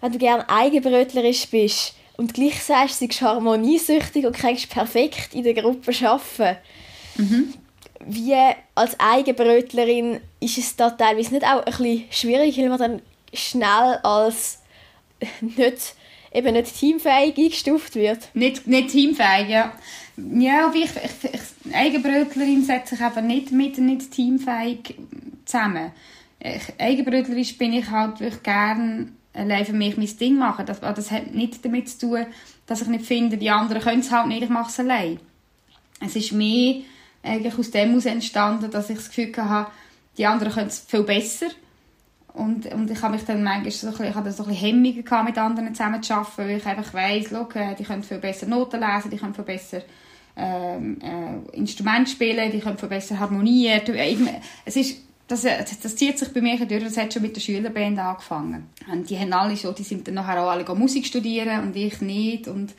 wenn 0.00 0.12
du 0.12 0.18
gerne 0.18 0.48
Eigenbrötlerisch 0.48 1.48
bist 1.48 1.94
und 2.18 2.34
gleich 2.34 2.62
sagst, 2.62 3.00
du 3.00 3.08
bist 3.08 3.22
harmoniesüchtig 3.22 4.26
und 4.26 4.36
kannst 4.36 4.68
perfekt 4.68 5.34
in 5.34 5.42
der 5.42 5.54
Gruppe 5.54 5.90
arbeiten. 6.06 6.58
Wie 8.04 8.36
als 8.74 9.00
Eigenbrötlerin 9.00 10.20
ist 10.40 10.58
es 10.58 10.76
da 10.76 10.90
teilweise 10.90 11.32
nicht 11.32 11.46
auch 11.46 11.64
ein 11.64 11.72
bisschen 11.72 12.04
schwierig, 12.10 12.58
weil 12.58 12.68
man 12.68 12.78
dann 12.78 13.02
schnell 13.32 13.98
als 14.02 14.58
nicht, 15.40 15.94
eben 16.34 16.52
nicht 16.52 16.78
teamfähig 16.78 17.38
eingestuft 17.38 17.94
wird? 17.94 18.34
Nicht, 18.34 18.66
nicht 18.66 18.90
teamfähig, 18.90 19.48
ja. 19.48 19.72
Ja, 20.34 20.66
aber 20.66 20.76
ich, 20.76 20.90
ich, 20.90 21.34
ich, 21.34 21.74
Eigenbrötlerin 21.74 22.64
setzt 22.64 22.90
sich 22.90 23.00
eben 23.00 23.26
nicht 23.26 23.52
mit 23.52 23.78
nicht 23.78 24.10
teamfähig 24.10 24.96
zusammen. 25.44 25.92
Ich, 26.38 26.72
Eigenbrötlerisch 26.78 27.56
bin 27.58 27.72
ich 27.72 27.90
halt 27.90 28.20
wirklich 28.20 28.42
gern 28.42 29.16
allein 29.32 29.64
für 29.64 29.72
mich 29.72 29.96
mein 29.96 30.16
Ding 30.18 30.36
machen. 30.36 30.66
Das, 30.66 30.80
das 30.80 31.10
hat 31.10 31.34
nicht 31.34 31.64
damit 31.64 31.88
zu 31.88 31.98
tun, 31.98 32.26
dass 32.66 32.82
ich 32.82 32.88
nicht 32.88 33.06
finde, 33.06 33.36
die 33.36 33.50
anderen 33.50 33.82
können 33.82 34.00
es 34.00 34.10
halt 34.10 34.28
nicht, 34.28 34.42
ich 34.42 34.48
mache 34.48 34.70
es 34.70 34.80
allein. 34.80 35.20
Es 36.00 36.16
ist 36.16 36.32
mehr 36.32 36.82
eigentlich 37.22 37.58
aus 37.58 37.70
dem 37.70 37.90
heraus 37.90 38.06
entstanden, 38.06 38.70
dass 38.70 38.90
ich 38.90 38.96
das 38.96 39.10
Gefühl 39.10 39.36
hatte, 39.36 39.70
die 40.16 40.26
anderen 40.26 40.52
können 40.52 40.68
es 40.68 40.80
viel 40.80 41.02
besser. 41.02 41.46
Und, 42.32 42.72
und 42.72 42.90
ich 42.90 43.02
habe 43.02 43.14
mich 43.14 43.24
dann 43.24 43.42
manchmal 43.42 43.72
so 43.72 43.88
ein 43.88 44.24
bisschen, 44.24 44.54
Hemmungen 44.54 45.04
mit 45.24 45.38
anderen 45.38 45.74
zusammen 45.74 46.02
zu 46.02 46.14
arbeiten, 46.14 46.38
weil 46.38 46.56
ich 46.56 46.66
einfach 46.66 46.94
weiss, 46.94 47.26
schau, 47.28 47.48
die 47.78 47.84
können 47.84 48.02
viel 48.02 48.18
besser 48.18 48.46
Noten 48.46 48.80
lesen, 48.80 49.10
die 49.10 49.16
können 49.16 49.34
viel 49.34 49.44
besser 49.44 49.82
ähm, 50.40 50.98
äh, 51.02 51.56
Instrument 51.56 52.08
spielen, 52.08 52.50
die 52.50 52.60
können 52.60 52.78
viel 52.78 52.88
besser 52.88 53.18
harmonieren. 53.18 53.94
Äh, 53.94 54.16
Es 54.64 54.76
ist, 54.76 55.02
das, 55.28 55.44
äh, 55.44 55.64
das 55.82 55.96
zieht 55.96 56.18
sich 56.18 56.32
bei 56.32 56.40
mir 56.40 56.56
durch, 56.64 56.82
das 56.82 56.96
hat 56.96 57.12
schon 57.12 57.22
mit 57.22 57.36
der 57.36 57.40
Schülerband 57.40 57.98
angefangen. 57.98 58.66
Und 58.90 59.08
die 59.10 59.18
haben 59.18 59.32
alle 59.32 59.56
schon, 59.56 59.74
die 59.74 59.82
sind 59.82 60.06
dann 60.08 60.14
nachher 60.14 60.42
auch 60.42 60.50
alle 60.50 60.64
Musik 60.74 61.06
studieren 61.06 61.60
und 61.60 61.76
ich 61.76 62.00
nicht. 62.00 62.48
Und 62.48 62.74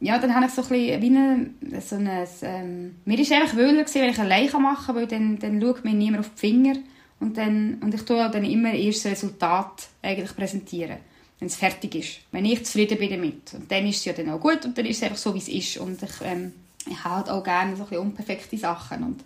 ja, 0.00 0.18
dann 0.18 0.34
habe 0.34 0.46
ich 0.46 0.52
so 0.52 0.62
ein 0.62 0.68
bisschen 0.68 1.02
wie 1.02 1.06
eine, 1.06 1.80
so 1.80 1.96
ein, 1.96 2.10
ähm, 2.42 2.96
mir 3.04 3.18
ist 3.18 3.32
einfach 3.32 3.56
wohler 3.56 3.84
gewesen, 3.84 4.02
wenn 4.02 4.10
ich 4.10 4.18
alleine 4.18 4.58
machen 4.58 4.86
kann, 4.86 4.96
weil 4.96 5.06
dann, 5.06 5.38
dann 5.38 5.60
schaut 5.60 5.84
mir 5.84 5.94
niemand 5.94 6.26
auf 6.26 6.30
die 6.34 6.40
Finger. 6.40 6.74
Und, 7.20 7.38
dann, 7.38 7.78
und 7.80 7.94
ich 7.94 8.02
tue 8.02 8.28
dann 8.28 8.44
immer 8.44 8.72
erst 8.72 9.04
das 9.04 9.12
Resultat 9.12 9.88
eigentlich 10.02 10.34
präsentieren, 10.34 10.98
wenn 11.38 11.46
es 11.46 11.56
fertig 11.56 11.94
ist. 11.94 12.20
Wenn 12.32 12.44
ich 12.44 12.64
zufrieden 12.66 12.98
bin 12.98 13.10
damit. 13.10 13.54
Und 13.54 13.70
dann 13.70 13.86
ist 13.86 13.98
es 13.98 14.04
ja 14.04 14.12
dann 14.12 14.30
auch 14.30 14.40
gut 14.40 14.64
und 14.64 14.76
dann 14.76 14.84
ist 14.84 14.98
es 14.98 15.04
einfach 15.04 15.16
so, 15.16 15.32
wie 15.32 15.38
es 15.38 15.48
ist. 15.48 15.78
Und 15.78 16.02
ich, 16.02 16.10
ähm, 16.22 16.52
ich 16.86 17.04
habe 17.04 17.16
halt 17.16 17.30
auch 17.30 17.42
gerne 17.42 17.76
so 17.76 17.82
ein 17.82 17.88
bisschen 17.88 18.04
unperfekte 18.04 18.56
Sachen. 18.56 19.02
Und, 19.02 19.24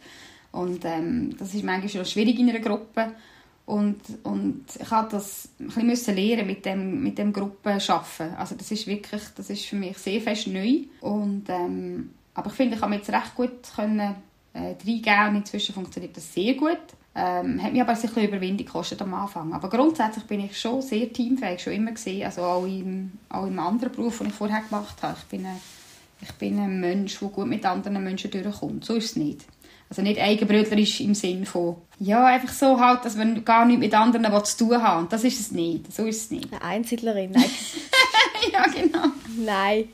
und 0.52 0.84
ähm, 0.84 1.36
das 1.38 1.54
ist 1.54 1.64
manchmal 1.64 1.88
schon 1.88 2.04
schwierig 2.04 2.38
in 2.38 2.48
einer 2.48 2.60
Gruppe. 2.60 3.12
Und, 3.66 4.00
und 4.22 4.64
ich 4.80 4.90
habe 4.90 5.10
das 5.10 5.50
ein 5.58 5.86
bisschen 5.88 6.16
lernen 6.16 6.46
mit 6.46 6.64
dem, 6.64 7.02
mit 7.02 7.18
dem 7.18 7.32
Gruppen 7.32 7.80
arbeiten. 7.86 8.34
Also 8.36 8.54
das 8.54 8.70
ist 8.70 8.86
wirklich, 8.86 9.22
das 9.36 9.50
ist 9.50 9.66
für 9.66 9.76
mich 9.76 9.98
sehr 9.98 10.20
fest 10.22 10.46
neu. 10.46 10.84
Und, 11.00 11.44
ähm, 11.48 12.14
aber 12.32 12.48
ich 12.48 12.54
finde, 12.54 12.76
ich 12.76 12.80
habe 12.80 12.90
mich 12.90 13.00
jetzt 13.00 13.12
recht 13.12 13.34
gut 13.34 13.50
können, 13.76 14.14
äh, 14.54 15.28
und 15.28 15.36
inzwischen 15.36 15.74
funktioniert 15.74 16.16
das 16.16 16.32
sehr 16.32 16.54
gut. 16.54 16.78
Ähm, 17.14 17.62
hat 17.62 17.72
mir 17.72 17.82
aber 17.82 17.92
ein 17.92 18.00
bisschen 18.00 18.24
Überwindung 18.24 18.64
gekostet 18.64 19.02
am 19.02 19.12
Anfang. 19.12 19.52
Aber 19.52 19.68
grundsätzlich 19.68 20.24
bin 20.24 20.40
ich 20.40 20.58
schon 20.58 20.80
sehr 20.80 21.12
teamfähig, 21.12 21.60
schon 21.60 21.72
immer 21.72 21.92
gesehen. 21.92 22.24
Also 22.24 22.42
auch 22.42 22.64
im, 22.64 23.12
auch 23.28 23.46
im 23.46 23.58
anderen 23.58 23.92
Beruf, 23.92 24.18
den 24.18 24.28
ich 24.28 24.34
vorher 24.34 24.62
gemacht 24.62 25.02
habe. 25.02 25.16
Ich 25.18 25.24
bin, 25.24 25.44
ein, 25.44 25.60
ich 26.20 26.32
bin 26.32 26.58
ein 26.58 26.80
Mensch, 26.80 27.18
der 27.18 27.28
gut 27.28 27.46
mit 27.46 27.64
anderen 27.64 28.02
Menschen 28.02 28.30
durchkommt. 28.30 28.84
So 28.84 28.94
ist 28.94 29.04
es 29.10 29.16
nicht. 29.16 29.44
Also 29.90 30.02
nicht 30.02 30.20
eigenbrötlerisch 30.20 31.00
im 31.00 31.14
Sinn 31.14 31.46
von, 31.46 31.76
ja, 31.98 32.26
einfach 32.26 32.52
so 32.52 32.78
halt, 32.78 33.04
dass 33.04 33.16
man 33.16 33.42
gar 33.44 33.64
nichts 33.64 33.80
mit 33.80 33.94
anderen 33.94 34.30
was 34.30 34.56
zu 34.56 34.66
tun 34.66 34.82
hat. 34.82 34.98
Und 34.98 35.12
das 35.12 35.24
ist 35.24 35.40
es 35.40 35.50
nicht. 35.50 35.92
So 35.92 36.04
ist 36.04 36.24
es 36.24 36.30
nicht. 36.30 36.52
Eine 36.52 36.62
Einsiedlerin, 36.62 37.30
nein. 37.30 37.44
ja, 38.52 38.66
genau. 38.66 39.06
Nein. 39.38 39.88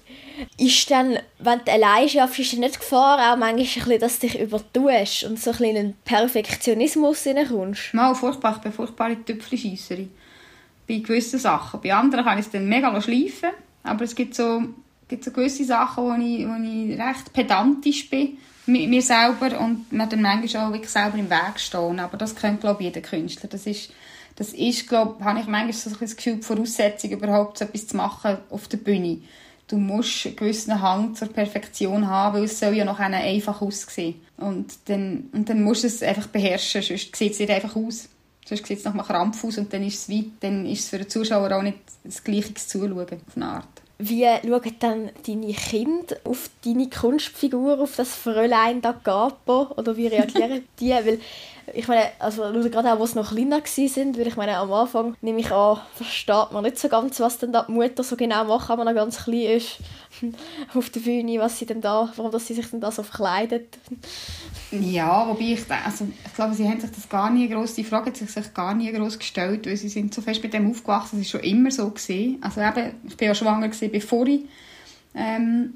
Ist 0.58 0.90
dann, 0.90 1.18
wenn 1.38 1.60
du 1.64 1.70
allein 1.70 2.08
schaffst, 2.08 2.40
ist 2.40 2.52
dann 2.52 2.60
nicht 2.60 2.80
Gefahr 2.80 3.18
auch 3.18 3.36
manchmal, 3.36 3.50
ein 3.52 3.56
bisschen, 3.56 4.00
dass 4.00 4.18
du 4.18 4.26
dich 4.26 4.40
übertust 4.40 5.24
und 5.24 5.38
so 5.38 5.50
ein 5.50 5.56
bisschen 5.56 5.64
in 5.64 5.76
einen 5.76 5.96
Perfektionismus 6.04 7.22
hineinkommst? 7.22 7.94
Mal 7.94 8.14
furchtbar, 8.14 8.56
ich 8.56 8.62
bin 8.62 8.72
furchtbare 8.72 9.24
Tüpfelscheisserin. 9.24 10.10
Bei 10.88 10.96
gewissen 10.96 11.38
Sachen. 11.38 11.80
Bei 11.80 11.94
anderen 11.94 12.24
kann 12.24 12.38
ich 12.38 12.46
es 12.46 12.50
dann 12.50 12.68
mega 12.68 13.00
schleifen. 13.00 13.50
Aber 13.84 14.02
es 14.02 14.16
gibt 14.16 14.34
so, 14.34 14.64
gibt 15.08 15.24
so 15.24 15.30
gewisse 15.30 15.64
Sachen, 15.64 16.04
wo 16.04 16.12
ich, 16.14 16.46
wo 16.46 16.54
ich 16.62 16.98
recht 16.98 17.32
pedantisch 17.32 18.08
bin 18.08 18.38
mit 18.66 18.88
mir 18.88 19.02
selber 19.02 19.60
und 19.60 19.92
mir 19.92 20.06
dann 20.06 20.22
manchmal 20.22 20.66
auch 20.66 20.72
wirklich 20.72 20.90
selber 20.90 21.18
im 21.18 21.30
Weg 21.30 21.58
stehen. 21.58 22.00
Aber 22.00 22.16
das 22.16 22.34
kennt, 22.34 22.60
glaube 22.60 22.82
ich, 22.82 22.88
jeder 22.88 23.02
Künstler. 23.02 23.48
Das 23.48 23.66
ist, 23.66 23.92
das 24.36 24.52
ist, 24.52 24.88
glaube 24.88 25.22
habe 25.24 25.40
ich 25.40 25.46
manchmal 25.46 25.72
so 25.72 25.90
ein 25.90 25.96
das 26.00 26.16
Gefühl, 26.16 26.36
die 26.36 26.42
Voraussetzung, 26.42 27.10
überhaupt 27.10 27.58
so 27.58 27.64
etwas 27.66 27.86
zu 27.86 27.96
machen 27.96 28.38
auf 28.50 28.68
der 28.68 28.78
Bühne. 28.78 29.18
Du 29.66 29.76
musst 29.76 30.26
einen 30.26 30.36
gewissen 30.36 30.80
Hang 30.80 31.14
zur 31.14 31.28
Perfektion 31.28 32.06
haben, 32.06 32.36
weil 32.36 32.44
es 32.44 32.58
soll 32.58 32.74
ja 32.74 32.84
noch 32.84 32.98
einfach 32.98 33.62
aussehen. 33.62 34.20
Und 34.36 34.74
dann, 34.86 35.30
und 35.32 35.48
dann 35.48 35.62
musst 35.62 35.84
du 35.84 35.86
es 35.86 36.02
einfach 36.02 36.26
beherrschen, 36.26 36.82
sonst 36.82 37.16
sieht 37.16 37.32
es 37.32 37.38
nicht 37.38 37.50
einfach 37.50 37.74
aus. 37.76 38.08
Sonst 38.46 38.66
sieht 38.66 38.78
es 38.78 38.84
nach 38.84 38.92
einem 38.92 39.04
Krampf 39.04 39.42
aus 39.42 39.56
und 39.56 39.72
dann 39.72 39.82
ist 39.82 40.00
es 40.00 40.08
wie, 40.08 40.32
dann 40.40 40.66
ist 40.66 40.80
es 40.80 40.88
für 40.90 40.98
den 40.98 41.08
Zuschauer 41.08 41.50
auch 41.50 41.62
nicht 41.62 41.78
das 42.02 42.22
Gleiche 42.22 42.52
Zuschauen, 42.54 43.00
auf 43.00 43.36
eine 43.36 43.46
Art. 43.46 43.83
Wie 43.98 44.26
schauen 44.42 44.76
dann 44.80 45.10
deine 45.26 45.52
Kinder 45.52 46.16
auf 46.24 46.50
deine 46.64 46.90
Kunstfigur, 46.90 47.80
auf 47.80 47.96
das 47.96 48.14
Fräulein 48.14 48.80
da 48.80 48.92
Capo? 48.92 49.68
Oder 49.76 49.96
wie 49.96 50.08
reagieren 50.08 50.64
die? 50.80 50.90
Weil 50.90 51.20
ich 51.72 51.88
meine, 51.88 52.10
also 52.18 52.42
gerade 52.42 52.92
auch, 52.92 52.98
wo 52.98 53.06
sie 53.06 53.16
noch 53.16 53.30
kleiner 53.30 53.62
waren, 53.62 54.18
weil 54.18 54.26
ich 54.26 54.36
meine, 54.36 54.56
am 54.58 54.72
Anfang 54.72 55.16
nehme 55.22 55.40
ich 55.40 55.50
an, 55.50 55.80
versteht 55.94 56.52
man 56.52 56.64
nicht 56.64 56.78
so 56.78 56.88
ganz, 56.88 57.18
was 57.20 57.38
denn 57.38 57.52
da 57.52 57.64
die 57.66 57.72
Mutter 57.72 58.02
so 58.02 58.16
genau 58.16 58.44
macht, 58.44 58.68
wenn 58.68 58.78
man 58.78 58.86
noch 58.86 58.94
ganz 58.94 59.24
klein 59.24 59.56
ist, 59.56 59.78
auf 60.74 60.90
der 60.90 61.00
Bühne, 61.00 61.38
was 61.38 61.58
sie 61.58 61.66
denn 61.66 61.80
da, 61.80 62.12
warum 62.16 62.30
dass 62.30 62.46
sie 62.46 62.54
sich 62.54 62.66
denn 62.66 62.80
da 62.80 62.90
so 62.90 63.02
verkleidet. 63.02 63.78
Ja, 64.72 65.26
wobei 65.26 65.52
ich, 65.52 65.70
also, 65.70 66.06
ich 66.24 66.34
glaube, 66.34 66.54
sie 66.54 66.68
haben 66.68 66.80
sich 66.80 66.90
das 66.90 67.08
gar 67.08 67.30
nie 67.30 67.48
groß, 67.48 67.74
die 67.74 67.84
Frage 67.84 68.06
hat 68.06 68.16
sich, 68.16 68.30
sich 68.30 68.52
gar 68.52 68.74
nie 68.74 68.92
groß 68.92 69.18
gestellt, 69.18 69.66
weil 69.66 69.76
sie 69.76 69.88
sind 69.88 70.12
so 70.12 70.20
fest 70.20 70.42
mit 70.42 70.52
dem 70.52 70.70
aufgewachsen, 70.70 71.18
das 71.18 71.26
ist 71.26 71.30
schon 71.30 71.40
immer 71.40 71.70
so 71.70 71.88
gesehen. 71.90 72.38
Also 72.42 72.60
eben, 72.60 72.94
ich 73.06 73.16
bin 73.16 73.28
ja 73.28 73.34
schwanger 73.34 73.68
gewesen, 73.68 73.90
bevor 73.90 74.26
ich 74.26 74.42
ähm, 75.14 75.74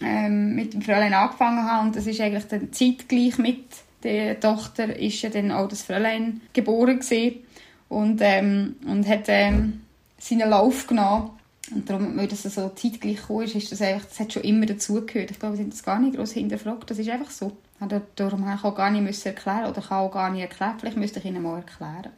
ähm, 0.00 0.54
mit 0.54 0.74
dem 0.74 0.82
Fräulein 0.82 1.14
angefangen 1.14 1.64
habe 1.64 1.86
und 1.86 1.96
das 1.96 2.06
ist 2.06 2.20
eigentlich 2.20 2.46
dann 2.46 2.72
zeitgleich 2.72 3.38
mit 3.38 3.64
der 4.06 4.40
Tochter 4.40 4.96
ist 4.96 5.20
ja 5.22 5.30
dann 5.30 5.50
auch 5.50 5.68
das 5.68 5.82
Fräulein 5.82 6.40
geboren 6.52 7.00
gewesen 7.00 7.40
und, 7.88 8.20
ähm, 8.22 8.76
und 8.86 9.06
hat 9.06 9.24
ähm, 9.26 9.82
seinen 10.18 10.48
Lauf 10.48 10.86
genommen 10.86 11.30
und 11.74 11.90
darum, 11.90 12.16
weil 12.16 12.28
das 12.28 12.44
so 12.44 12.68
zeitgleich 12.68 13.16
gekommen 13.16 13.42
ist, 13.42 13.56
ist 13.56 13.72
das 13.72 13.82
einfach, 13.82 14.06
das 14.06 14.20
hat 14.20 14.32
schon 14.32 14.44
immer 14.44 14.66
dazugehört. 14.66 15.32
Ich 15.32 15.38
glaube, 15.40 15.54
wir 15.54 15.58
sind 15.58 15.72
das 15.72 15.82
gar 15.82 15.98
nicht 15.98 16.16
groß 16.16 16.32
hinterfragt, 16.32 16.88
das 16.90 16.98
ist 16.98 17.10
einfach 17.10 17.30
so. 17.30 17.56
Also, 17.80 18.00
darum 18.14 18.46
habe 18.46 18.56
ich 18.56 18.64
auch 18.64 18.74
gar 18.74 18.90
nicht 18.90 19.26
erklären 19.26 19.66
oder 19.66 19.82
kann 19.82 19.98
auch 19.98 20.10
gar 20.10 20.30
nicht 20.30 20.42
erklären. 20.42 20.76
Vielleicht 20.78 20.96
müsste 20.96 21.18
ich 21.18 21.24
Ihnen 21.26 21.42
mal 21.42 21.56
erklären. 21.56 22.12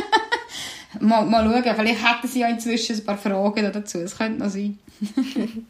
mal, 1.00 1.24
mal 1.26 1.44
schauen, 1.44 1.76
vielleicht 1.76 2.04
hätten 2.04 2.28
Sie 2.28 2.40
ja 2.40 2.48
inzwischen 2.48 2.96
ein 2.96 3.04
paar 3.04 3.18
Fragen 3.18 3.70
dazu, 3.72 3.98
das 3.98 4.16
könnte 4.16 4.42
noch 4.42 4.50
sein. 4.50 4.78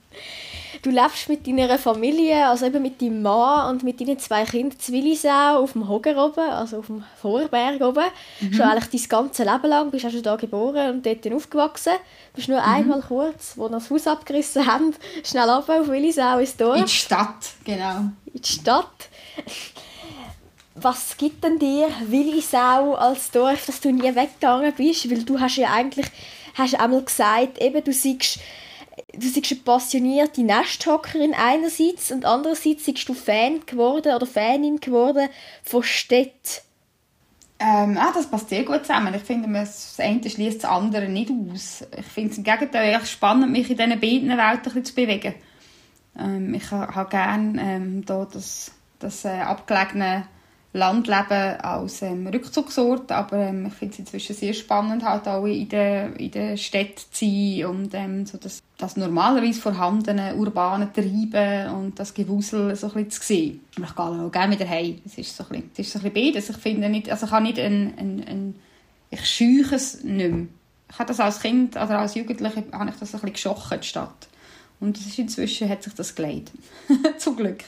Du 0.82 0.90
lebst 0.90 1.28
mit 1.28 1.46
deiner 1.46 1.78
Familie, 1.78 2.46
also 2.46 2.64
eben 2.64 2.82
mit 2.82 3.02
deinem 3.02 3.20
Mann 3.20 3.70
und 3.70 3.82
mit 3.82 4.00
deinen 4.00 4.18
zwei 4.18 4.44
Kindern 4.44 4.78
in 4.86 4.94
Willisau 4.94 5.62
auf 5.62 5.72
dem 5.72 5.88
Hoger 5.88 6.16
oben, 6.24 6.48
also 6.48 6.78
auf 6.78 6.86
dem 6.86 7.04
Vorberg 7.20 7.82
oben. 7.82 8.04
Mhm. 8.40 8.54
Schon 8.54 8.62
eigentlich 8.62 9.02
dein 9.02 9.08
ganze 9.08 9.44
Leben 9.44 9.66
lang. 9.66 9.90
Bist 9.90 10.06
auch 10.06 10.10
schon 10.10 10.22
da 10.22 10.36
geboren 10.36 10.90
und 10.90 11.06
dort 11.06 11.32
aufgewachsen. 11.32 11.92
Du 12.32 12.36
bist 12.36 12.48
nur 12.48 12.60
mhm. 12.60 12.66
einmal 12.66 13.02
kurz, 13.02 13.52
wo 13.56 13.64
wir 13.64 13.70
das 13.70 13.90
Haus 13.90 14.06
abgerissen 14.06 14.66
haben, 14.66 14.94
schnell 15.22 15.50
runter 15.50 15.80
auf 15.80 15.88
Willisau 15.88 16.38
ins 16.38 16.56
Dorf. 16.56 16.78
In 16.78 16.84
die 16.86 16.90
Stadt, 16.90 17.50
genau. 17.64 18.10
In 18.32 18.40
die 18.40 18.48
Stadt. 18.48 19.08
Was 20.76 21.16
gibt 21.18 21.44
denn 21.44 21.58
dir 21.58 21.88
Willisau 22.06 22.94
als 22.94 23.30
Dorf, 23.30 23.66
dass 23.66 23.82
du 23.82 23.92
nie 23.92 24.14
weggegangen 24.14 24.72
bist? 24.74 25.10
Weil 25.10 25.24
du 25.24 25.38
hast 25.38 25.56
ja 25.56 25.70
eigentlich 25.72 26.06
hast 26.54 26.74
einmal 26.80 27.02
gesagt, 27.02 27.58
eben, 27.60 27.84
du 27.84 27.92
siehst 27.92 28.38
du 29.12 29.18
bist 29.18 29.64
passionierte 29.64 30.42
Nesthockerin 30.42 31.34
einerseits 31.34 32.10
und 32.10 32.24
andererseits 32.24 32.84
bist 32.84 33.08
du 33.08 33.14
Fan 33.14 33.60
geworden 33.66 34.14
oder 34.14 34.26
Fanin 34.26 34.80
geworden 34.80 35.28
von 35.62 35.82
Städten. 35.82 36.62
Ähm, 37.62 37.98
ah, 37.98 38.10
das 38.14 38.30
passt 38.30 38.48
sehr 38.48 38.64
gut 38.64 38.86
zusammen. 38.86 39.12
Ich 39.14 39.22
finde, 39.22 39.52
das 39.52 40.00
eine 40.00 40.28
schließt 40.28 40.64
das 40.64 40.70
andere 40.70 41.08
nicht 41.08 41.30
aus. 41.30 41.84
Ich 41.96 42.06
finde 42.06 42.30
es 42.30 42.38
im 42.38 42.44
Gegenteil 42.44 42.94
echt 42.94 43.08
spannend, 43.08 43.52
mich 43.52 43.68
in 43.68 43.76
diesen 43.76 44.00
beiden 44.00 44.28
Welten 44.30 44.84
zu 44.84 44.94
bewegen. 44.94 45.34
Ähm, 46.18 46.54
ich 46.54 46.70
habe 46.70 47.10
gerne 47.10 47.60
ähm, 47.60 48.04
das, 48.06 48.72
das 48.98 49.26
äh, 49.26 49.40
abgelegene 49.40 50.26
Landleben 50.72 51.60
als 51.60 52.02
ähm, 52.02 52.28
Rückzugsort, 52.28 53.10
aber 53.10 53.38
ähm, 53.38 53.66
ich 53.66 53.74
finde 53.74 53.92
es 53.92 53.98
inzwischen 53.98 54.36
sehr 54.36 54.54
spannend, 54.54 55.04
halt 55.04 55.26
auch 55.26 55.44
in 55.44 55.68
der, 55.68 56.18
in 56.18 56.30
der 56.30 56.56
Stadt 56.56 56.98
zu 56.98 57.26
sein 57.26 57.66
und 57.66 57.94
ähm, 57.94 58.24
so 58.24 58.38
das, 58.38 58.62
das 58.80 58.96
normalerweise 58.96 59.60
vorhandene 59.60 60.34
urbane 60.34 60.92
Treiben 60.92 61.74
und 61.74 61.98
das 61.98 62.14
Gewusel 62.14 62.74
so 62.76 62.88
ein 62.88 62.92
bisschen 62.94 63.10
zu 63.10 63.22
sehen. 63.22 63.60
Aber 63.76 63.86
ich 63.86 63.94
gehe 63.94 64.26
auch 64.26 64.32
gerne 64.32 64.58
wieder 64.58 64.68
heim. 64.68 65.00
Es 65.04 65.18
ist 65.18 65.36
so 65.36 65.44
ein 65.44 65.48
bisschen, 65.50 65.70
es 65.72 65.78
ist 65.78 65.92
so 65.92 65.98
ein 65.98 66.12
bisschen 66.12 66.32
beides. 66.32 66.50
Ich 66.50 66.56
finde 66.56 66.88
nicht, 66.88 67.10
also 67.10 67.26
ich 67.26 67.32
habe 67.32 67.44
nicht 67.44 67.58
ein, 67.58 67.94
ein, 67.96 68.24
ein 68.26 68.54
ich 69.10 69.28
scheuche 69.28 69.74
es 69.74 70.02
nicht 70.02 70.30
mehr. 70.30 70.46
Ich 70.90 70.98
habe 70.98 71.08
das 71.08 71.20
als 71.20 71.40
Kind 71.40 71.76
oder 71.76 71.98
als 71.98 72.14
Jugendliche 72.14 72.64
habe 72.72 72.90
ich 72.90 72.96
das 72.96 73.14
ein 73.14 73.20
bisschen 73.20 73.32
geschochen, 73.32 73.80
die 73.80 73.86
Stadt. 73.86 74.28
Und 74.80 74.96
das 74.96 75.06
ist 75.06 75.18
inzwischen 75.18 75.68
hat 75.68 75.82
sich 75.82 75.94
das 75.94 76.14
geleitet. 76.14 76.52
Zum 77.18 77.36
Glück 77.36 77.64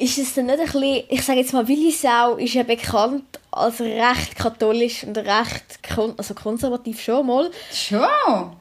ist 0.00 0.16
es 0.16 0.34
dann 0.34 0.46
nicht 0.46 0.58
ein 0.58 0.64
bisschen, 0.64 1.04
ich 1.08 1.22
sage 1.22 1.40
jetzt 1.40 1.52
mal, 1.52 1.68
Willisau 1.68 2.36
ist 2.36 2.54
ja 2.54 2.62
bekannt 2.62 3.38
als 3.50 3.80
recht 3.80 4.34
katholisch 4.34 5.04
und 5.04 5.16
recht 5.18 5.80
kon 5.94 6.14
also 6.16 6.32
konservativ 6.32 7.02
schon 7.02 7.26
mal. 7.26 7.50
Schon? 7.70 8.00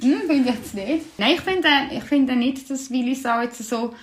hm, 0.00 0.20
finde 0.26 0.50
ich 0.50 0.54
jetzt 0.56 0.74
nicht. 0.74 1.18
Nein, 1.18 1.34
ich 1.34 1.40
finde, 1.40 1.68
ich 1.92 2.04
finde 2.04 2.36
nicht, 2.36 2.70
dass 2.70 2.90
Willisau 2.90 3.42
jetzt 3.42 3.62
so 3.68 3.94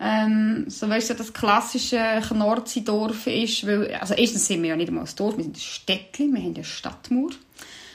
ähm, 0.00 0.64
so 0.68 0.88
weißt 0.88 1.10
du, 1.10 1.14
das 1.14 1.32
klassische 1.32 2.20
Knorzi-Dorf 2.28 3.26
ist, 3.26 3.66
weil, 3.66 3.94
also 3.94 4.14
erstens 4.14 4.46
sind 4.46 4.62
wir 4.62 4.70
ja 4.70 4.76
nicht 4.76 4.88
einmal 4.88 5.04
ein 5.04 5.16
Dorf, 5.16 5.36
wir 5.36 5.44
sind 5.44 5.56
ein 5.56 5.60
Städtchen, 5.60 6.34
wir 6.34 6.42
haben 6.42 6.54
eine 6.54 6.64
Stadtmauer. 6.64 7.30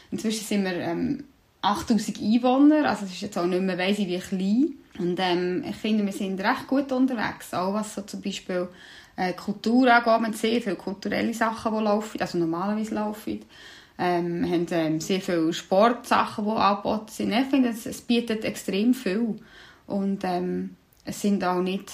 Inzwischen 0.10 0.46
sind 0.46 0.64
wir 0.64 0.74
ähm, 0.74 1.26
8000 1.62 2.20
Einwohner, 2.22 2.90
also 2.90 3.06
es 3.06 3.12
ist 3.12 3.22
jetzt 3.22 3.38
auch 3.38 3.46
nicht 3.46 3.62
mehr 3.62 3.78
weiss 3.78 4.00
ich 4.00 4.08
wie 4.08 4.18
klein. 4.18 4.76
Und 4.98 5.20
ähm, 5.20 5.64
ich 5.70 5.76
finde, 5.76 6.06
wir 6.06 6.14
sind 6.14 6.40
recht 6.42 6.68
gut 6.68 6.92
unterwegs. 6.92 7.54
Auch 7.54 7.74
was 7.74 7.96
so 7.96 8.02
zum 8.02 8.22
Beispiel 8.22 8.68
äh, 9.16 9.34
Kultur 9.34 9.94
angeht, 9.94 10.28
mit 10.28 10.38
sehr 10.38 10.62
viele 10.62 10.76
kulturelle 10.76 11.34
Sachen, 11.34 11.74
die 11.74 11.84
laufen, 11.84 12.22
also 12.22 12.38
normalerweise 12.38 12.96
laufen. 12.96 13.42
Ähm, 14.02 14.50
haben 14.50 14.66
ähm, 14.72 15.02
sehr 15.02 15.20
viele 15.20 15.52
Sportsachen, 15.52 16.46
die 16.46 16.52
angeboten 16.52 17.10
sind. 17.10 17.34
Ich 17.34 17.48
finde, 17.48 17.70
es, 17.70 17.86
es 17.86 18.02
bietet 18.02 18.46
extrem 18.46 18.94
viel. 18.94 19.36
Und 19.88 20.24
ähm, 20.24 20.76
es 21.04 21.22
sind 21.22 21.44
auch 21.44 21.62
nicht... 21.62 21.92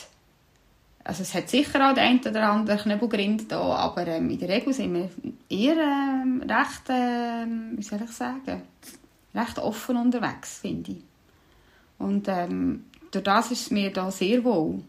Also 1.04 1.24
es 1.24 1.34
hat 1.34 1.50
sicher 1.50 1.88
auch 1.88 1.94
den 1.94 2.04
einen 2.04 2.20
oder 2.20 2.50
anderen 2.50 2.80
Knebelgrind 2.80 3.52
da, 3.52 3.62
aber 3.62 4.08
ähm, 4.08 4.30
in 4.30 4.40
der 4.40 4.50
Regel 4.50 4.74
sind 4.74 4.94
wir 4.94 5.10
eher 5.50 5.78
ähm, 5.78 6.44
recht, 6.48 6.82
ähm, 6.90 7.74
wie 7.76 7.84
soll 7.84 8.02
ich 8.04 8.12
sagen, 8.12 8.64
recht 9.36 9.60
offen 9.60 9.98
unterwegs, 9.98 10.60
finde 10.60 10.94
ich. 10.94 10.98
Und 12.00 12.28
ähm, 12.28 12.86
durch 13.12 13.24
das 13.24 13.52
ist 13.52 13.62
es 13.62 13.72
mir 13.72 13.92
da 13.92 14.10
sehr 14.10 14.44
wohl. 14.44 14.82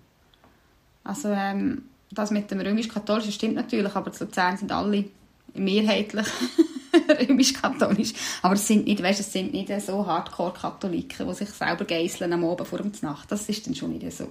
Also 1.04 1.28
ähm, 1.28 1.82
das 2.10 2.30
mit 2.30 2.50
dem 2.50 2.60
römisch-katholischen 2.60 3.32
stimmt 3.32 3.54
natürlich, 3.54 3.94
aber 3.94 4.10
die 4.10 4.24
Luzern 4.24 4.56
sind 4.56 4.72
alle 4.72 5.04
mehrheitlich 5.54 6.26
römisch-katholisch. 7.28 8.12
Aber 8.42 8.54
es 8.54 8.66
sind 8.66 8.86
nicht, 8.86 9.02
weißt, 9.02 9.20
es 9.20 9.32
sind 9.32 9.52
nicht 9.52 9.70
so 9.80 10.06
Hardcore-Katholiken, 10.06 11.26
die 11.28 11.34
sich 11.34 11.50
selber 11.50 11.84
geißeln 11.84 12.32
am 12.32 12.44
Abend 12.44 12.66
vor 12.66 12.78
der 12.78 12.90
Nacht. 13.02 13.30
Das 13.30 13.48
ist 13.48 13.66
dann 13.66 13.74
schon 13.74 13.96
nicht 13.96 14.12
so. 14.12 14.26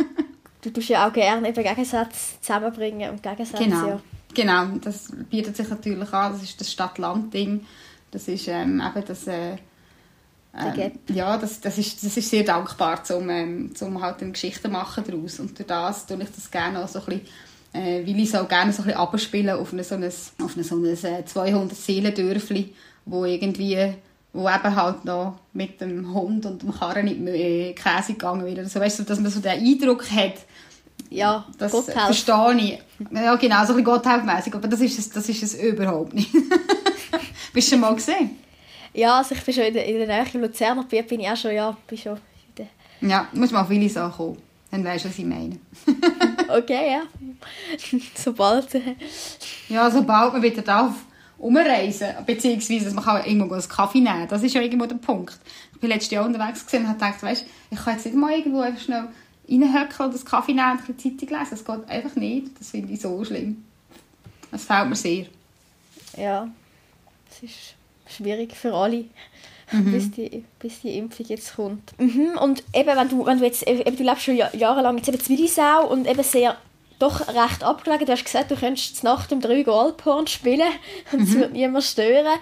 du 0.62 0.70
tust 0.70 0.88
ja 0.88 1.08
auch 1.08 1.12
gerne 1.12 1.48
eben 1.48 1.62
Gegensätze 1.62 2.40
zusammenbringen 2.40 3.10
und 3.10 3.22
Gegensätze, 3.22 3.64
genau. 3.64 3.88
ja. 3.88 4.00
Genau, 4.34 4.66
das 4.82 5.10
bietet 5.30 5.56
sich 5.56 5.68
natürlich 5.68 6.12
an. 6.12 6.32
Das 6.32 6.42
ist 6.42 6.60
das 6.60 6.70
Stadt-Land-Ding. 6.70 7.64
Das 8.10 8.28
ist 8.28 8.48
ähm, 8.48 8.82
eben 8.84 9.04
das... 9.06 9.26
Äh, 9.26 9.56
ähm, 10.54 10.92
ja, 11.08 11.36
das, 11.36 11.60
das, 11.60 11.78
ist, 11.78 12.02
das 12.02 12.16
ist 12.16 12.30
sehr 12.30 12.42
dankbar, 12.42 13.02
um, 13.10 13.30
ähm, 13.30 13.72
um 13.80 14.02
halt 14.02 14.22
eine 14.22 14.32
Geschichte 14.32 14.68
machen 14.68 15.04
daraus. 15.06 15.38
Und 15.40 15.58
durch 15.58 15.66
das 15.66 16.06
tue 16.06 16.22
ich 16.22 16.30
das 16.30 16.50
gerne 16.50 16.82
auch 16.82 16.88
so 16.88 17.00
ein 17.00 17.04
bisschen, 17.04 17.26
äh, 17.72 18.04
will 18.06 18.18
ich 18.20 18.28
es 18.28 18.34
auch 18.34 18.48
gerne 18.48 18.72
so 18.72 18.82
ein 18.82 18.86
bisschen 18.86 19.00
abspielen 19.00 19.56
auf 19.56 19.72
ein, 19.72 19.82
so 19.82 19.94
ein, 19.94 20.04
auf 20.04 20.56
ein, 20.56 20.62
so 20.62 20.76
ein 20.76 21.26
200 21.26 21.76
Seelendörfli, 21.76 22.74
wo 23.04 23.24
irgendwie 23.24 23.94
wo 24.32 24.48
eben 24.48 24.76
halt 24.76 25.04
noch 25.04 25.40
mit 25.52 25.80
dem 25.80 26.12
Hund 26.12 26.44
und 26.46 26.62
dem 26.62 26.72
Karren 26.72 27.08
in 27.08 27.26
die 27.26 27.74
Käse 27.74 28.12
gegangen 28.12 28.44
wird. 28.44 28.58
Also, 28.58 28.78
weißt 28.78 29.00
du, 29.00 29.02
dass 29.04 29.18
man 29.18 29.30
so 29.30 29.40
den 29.40 29.52
Eindruck 29.52 30.10
hat, 30.10 30.34
ja, 31.10 31.46
das 31.56 31.72
verstehe 31.72 32.54
ich. 32.56 32.78
Ja, 33.12 33.36
genau, 33.36 33.64
so 33.64 33.72
ein 33.72 33.76
bisschen 33.78 33.84
Gotthelfmässig, 33.84 34.54
aber 34.54 34.68
das 34.68 34.80
ist 34.80 34.98
es, 34.98 35.10
das 35.10 35.28
ist 35.28 35.42
es 35.42 35.54
überhaupt 35.54 36.12
nicht. 36.12 36.30
Bist 37.52 37.68
du 37.68 37.72
schon 37.72 37.80
mal 37.80 37.94
gesehen? 37.94 38.38
Ja, 38.92 39.18
also 39.18 39.34
ich 39.34 39.42
bin 39.42 39.54
schon 39.54 39.64
in 39.64 39.74
der, 39.74 39.86
in 39.86 39.98
der 39.98 40.06
Nähe 40.06 40.42
Luzerner 40.42 40.82
Gebiet, 40.82 41.08
bin 41.08 41.20
ich 41.20 41.28
auch 41.28 41.36
schon, 41.36 41.54
ja, 41.54 41.76
bin 41.86 41.96
schon 41.96 42.18
Ja, 43.00 43.28
muss 43.32 43.50
man 43.52 43.62
auf 43.62 43.68
viele 43.68 43.88
Sachen 43.88 44.16
kommen. 44.16 44.47
Dann 44.70 44.84
weißt 44.84 45.04
du, 45.04 45.08
was 45.08 45.18
ich 45.18 45.24
meine. 45.24 45.58
okay, 46.48 46.92
ja. 46.92 47.02
sobald... 48.14 48.68
ja, 49.68 49.90
sobald 49.90 50.32
man 50.34 50.42
wieder 50.42 50.62
darf 50.62 50.94
umreisen, 51.38 52.08
beziehungsweise 52.26 52.94
man 52.94 53.04
kann 53.04 53.24
irgendwo 53.24 53.54
einen 53.54 53.68
Kaffee 53.68 54.00
nehmen, 54.00 54.26
das 54.28 54.42
ist 54.42 54.54
ja 54.54 54.60
irgendwo 54.60 54.86
der 54.86 54.96
Punkt. 54.96 55.38
Ich 55.72 55.80
bin 55.80 55.90
letztes 55.90 56.10
Jahr 56.10 56.26
unterwegs 56.26 56.64
und 56.72 56.88
habe 56.88 56.94
gedacht, 56.94 57.22
weißt, 57.22 57.46
ich 57.70 57.78
kann 57.78 57.94
jetzt 57.94 58.06
nicht 58.06 58.16
mal 58.16 58.32
irgendwo 58.32 58.60
einfach 58.60 58.82
schnell 58.82 59.08
reinhöckeln 59.48 60.08
und 60.10 60.16
einen 60.16 60.24
Kaffee 60.24 60.52
nehmen 60.52 60.78
und 60.78 60.84
eine 60.88 60.96
Zeitung 60.96 61.38
lesen. 61.38 61.50
Das 61.50 61.64
geht 61.64 61.88
einfach 61.88 62.16
nicht. 62.16 62.58
Das 62.58 62.70
finde 62.70 62.92
ich 62.92 63.00
so 63.00 63.24
schlimm. 63.24 63.64
Das 64.50 64.64
fällt 64.64 64.88
mir 64.88 64.96
sehr. 64.96 65.26
Ja, 66.16 66.48
es 67.30 67.42
ist 67.42 67.74
schwierig 68.08 68.54
für 68.54 68.74
alle, 68.74 69.04
mhm. 69.72 69.92
bis, 69.92 70.10
die, 70.10 70.44
bis 70.58 70.80
die 70.80 70.98
Impfung 70.98 71.26
jetzt 71.26 71.56
kommt. 71.56 71.98
Mhm. 71.98 72.38
Und 72.40 72.62
eben, 72.74 72.96
wenn 72.96 73.08
du, 73.08 73.26
wenn 73.26 73.38
du 73.38 73.44
jetzt, 73.44 73.66
eben, 73.66 73.96
du 73.96 74.02
lebst 74.02 74.24
schon 74.24 74.36
jahrelang 74.36 74.96
jetzt 74.96 75.08
eben 75.08 75.28
Willisau 75.28 75.88
und 75.88 76.06
eben 76.06 76.22
sehr 76.22 76.56
doch 76.98 77.28
recht 77.28 77.62
abgelegen. 77.62 78.06
Du 78.06 78.12
hast 78.12 78.24
gesagt, 78.24 78.50
du 78.50 78.56
könntest 78.56 79.04
Nacht 79.04 79.32
um 79.32 79.40
drei 79.40 79.66
Alphorn 79.66 80.26
spielen 80.26 80.68
und 81.12 81.22
es 81.22 81.30
mhm. 81.30 81.40
wird 81.40 81.52
niemand 81.52 81.84
stören. 81.84 82.38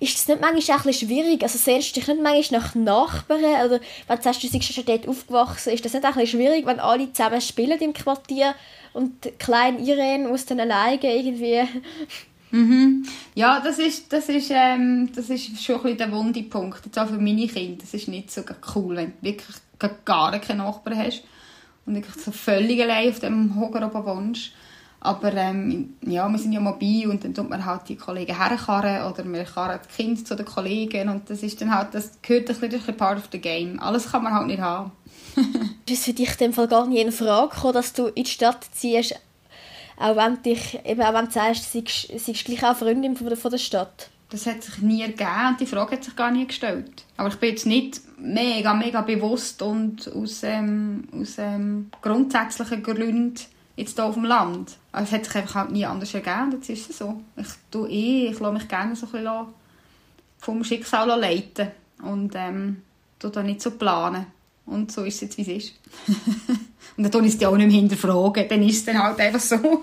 ist 0.00 0.16
das 0.16 0.28
nicht 0.28 0.40
manchmal 0.40 0.76
auch 0.76 0.84
ein 0.84 0.86
bisschen 0.88 1.08
schwierig? 1.08 1.42
Also 1.42 1.58
sehnst 1.58 1.96
du 1.96 2.00
dich 2.00 2.08
nicht 2.08 2.22
manchmal 2.22 2.60
nach 2.60 2.74
Nachbarn? 2.74 3.44
Oder 3.44 3.80
wenn 4.08 4.16
du 4.16 4.22
sagst, 4.22 4.42
du 4.42 4.50
bist 4.50 4.72
schon 4.72 4.84
dort 4.84 5.06
aufgewachsen, 5.06 5.72
ist 5.72 5.84
das 5.84 5.92
nicht 5.92 6.04
auch 6.04 6.10
ein 6.10 6.14
bisschen 6.14 6.40
schwierig, 6.40 6.66
wenn 6.66 6.80
alle 6.80 7.12
zusammen 7.12 7.40
spielen 7.40 7.78
im 7.80 7.92
Quartier 7.92 8.54
und 8.92 9.24
die 9.24 9.30
kleine 9.30 9.78
Irene 9.78 10.28
muss 10.28 10.46
dann 10.46 10.60
alleine 10.60 11.00
irgendwie... 11.02 11.62
Mhm. 12.52 13.04
Ja, 13.34 13.60
das 13.60 13.78
ist, 13.78 14.12
das, 14.12 14.28
ist, 14.28 14.50
ähm, 14.54 15.10
das 15.14 15.30
ist 15.30 15.62
schon 15.62 15.76
ein 15.76 15.82
bisschen 15.82 15.98
der 15.98 16.12
wunde 16.12 16.42
Punkt. 16.44 16.84
Jetzt 16.84 16.98
auch 16.98 17.08
für 17.08 17.18
meine 17.18 17.46
Kinder. 17.46 17.78
Das 17.80 17.94
ist 17.94 18.08
nicht 18.08 18.30
so 18.30 18.42
cool, 18.74 18.96
wenn 18.96 19.14
du 19.20 19.22
wirklich 19.22 19.56
gar 20.04 20.38
keinen 20.38 20.58
Nachbarn 20.58 20.98
hast 20.98 21.24
und 21.86 21.94
wirklich 21.94 22.14
so 22.22 22.30
völlig 22.30 22.80
allein 22.80 23.10
auf 23.10 23.20
dem 23.20 23.58
Hocker 23.58 23.86
oben 23.86 24.06
wohnst. 24.06 24.52
Aber 25.00 25.32
ähm, 25.34 25.94
ja, 26.02 26.28
wir 26.28 26.38
sind 26.38 26.52
ja 26.52 26.60
mobil 26.60 27.08
und 27.08 27.24
dann 27.24 27.34
tut 27.34 27.50
man 27.50 27.64
halt 27.64 27.88
die 27.88 27.96
Kollegen 27.96 28.38
herkarren 28.38 29.10
oder 29.10 29.24
wir 29.24 29.42
karren 29.42 29.80
die 29.82 30.02
Kinder 30.02 30.24
zu 30.24 30.36
den 30.36 30.46
Kollegen 30.46 31.08
und 31.08 31.28
das 31.28 31.42
ist 31.42 31.60
dann 31.60 31.74
halt, 31.74 31.88
das 31.92 32.12
gehört 32.22 32.48
ein 32.50 32.70
bisschen 32.70 32.96
part 32.96 33.18
of 33.18 33.28
the 33.32 33.40
game. 33.40 33.80
Alles 33.80 34.12
kann 34.12 34.22
man 34.22 34.32
halt 34.32 34.46
nicht 34.46 34.60
haben. 34.60 34.92
ist 35.88 35.98
es 35.98 36.04
für 36.04 36.12
dich 36.12 36.30
in 36.32 36.38
dem 36.38 36.52
Fall 36.52 36.68
gar 36.68 36.86
nicht 36.86 37.04
in 37.04 37.10
Frage 37.10 37.52
gekommen, 37.52 37.74
dass 37.74 37.92
du 37.94 38.06
in 38.08 38.22
die 38.22 38.30
Stadt 38.30 38.64
ziehst, 38.72 39.16
auch 40.02 40.16
wenn, 40.16 40.42
dich, 40.42 40.78
eben 40.84 41.00
auch 41.00 41.14
wenn 41.14 41.26
du 41.26 41.30
sagst, 41.30 41.74
du 41.74 42.18
seist 42.18 42.44
gleich 42.44 42.64
auch 42.64 42.76
Freundin 42.76 43.16
von 43.16 43.28
der, 43.28 43.36
von 43.36 43.50
der 43.50 43.58
Stadt? 43.58 44.10
Das 44.30 44.46
hat 44.46 44.62
sich 44.62 44.78
nie 44.78 45.02
ergeben 45.02 45.48
und 45.50 45.60
die 45.60 45.66
Frage 45.66 45.92
hat 45.92 46.04
sich 46.04 46.16
gar 46.16 46.30
nie 46.30 46.46
gestellt. 46.46 47.04
Aber 47.16 47.28
ich 47.28 47.36
bin 47.36 47.50
jetzt 47.50 47.66
nicht 47.66 48.00
mega, 48.18 48.74
mega 48.74 49.02
bewusst 49.02 49.62
und 49.62 50.10
aus, 50.12 50.42
ähm, 50.42 51.06
aus 51.14 51.34
ähm, 51.38 51.90
grundsätzlichen 52.00 52.82
Gründen 52.82 53.34
jetzt 53.76 53.96
hier 53.96 54.04
auf 54.04 54.14
dem 54.14 54.24
Land. 54.24 54.78
Also 54.90 55.08
es 55.08 55.12
hat 55.12 55.24
sich 55.26 55.34
einfach 55.36 55.54
halt 55.54 55.70
nie 55.70 55.84
anders 55.84 56.14
ergeben, 56.14 56.52
jetzt 56.52 56.68
ist 56.70 56.90
es 56.90 56.98
so. 56.98 57.20
Ich 57.36 57.48
tue 57.70 57.88
eh, 57.88 58.28
ich 58.28 58.40
lasse 58.40 58.54
mich 58.54 58.68
gerne 58.68 58.96
so 58.96 59.06
ein 59.14 59.46
vom 60.38 60.64
Schicksal 60.64 61.08
leiten 61.20 61.68
und 62.02 62.32
ähm, 62.34 62.82
tue 63.18 63.30
da 63.30 63.42
nicht 63.42 63.62
so 63.62 63.72
planen. 63.72 64.26
Und 64.66 64.92
so 64.92 65.04
ist 65.04 65.16
es 65.16 65.20
jetzt, 65.22 65.38
wie 65.38 65.42
es 65.42 65.64
ist. 65.64 65.74
und 66.96 67.04
dann 67.04 67.12
tue 67.12 67.26
ich 67.26 67.34
es 67.34 67.44
auch 67.44 67.56
nicht 67.56 67.66
mehr 67.66 67.80
hinterfragen, 67.80 68.48
dann 68.48 68.62
ist 68.62 68.76
es 68.76 68.84
dann 68.84 69.02
halt 69.02 69.18
einfach 69.20 69.40
so. 69.40 69.56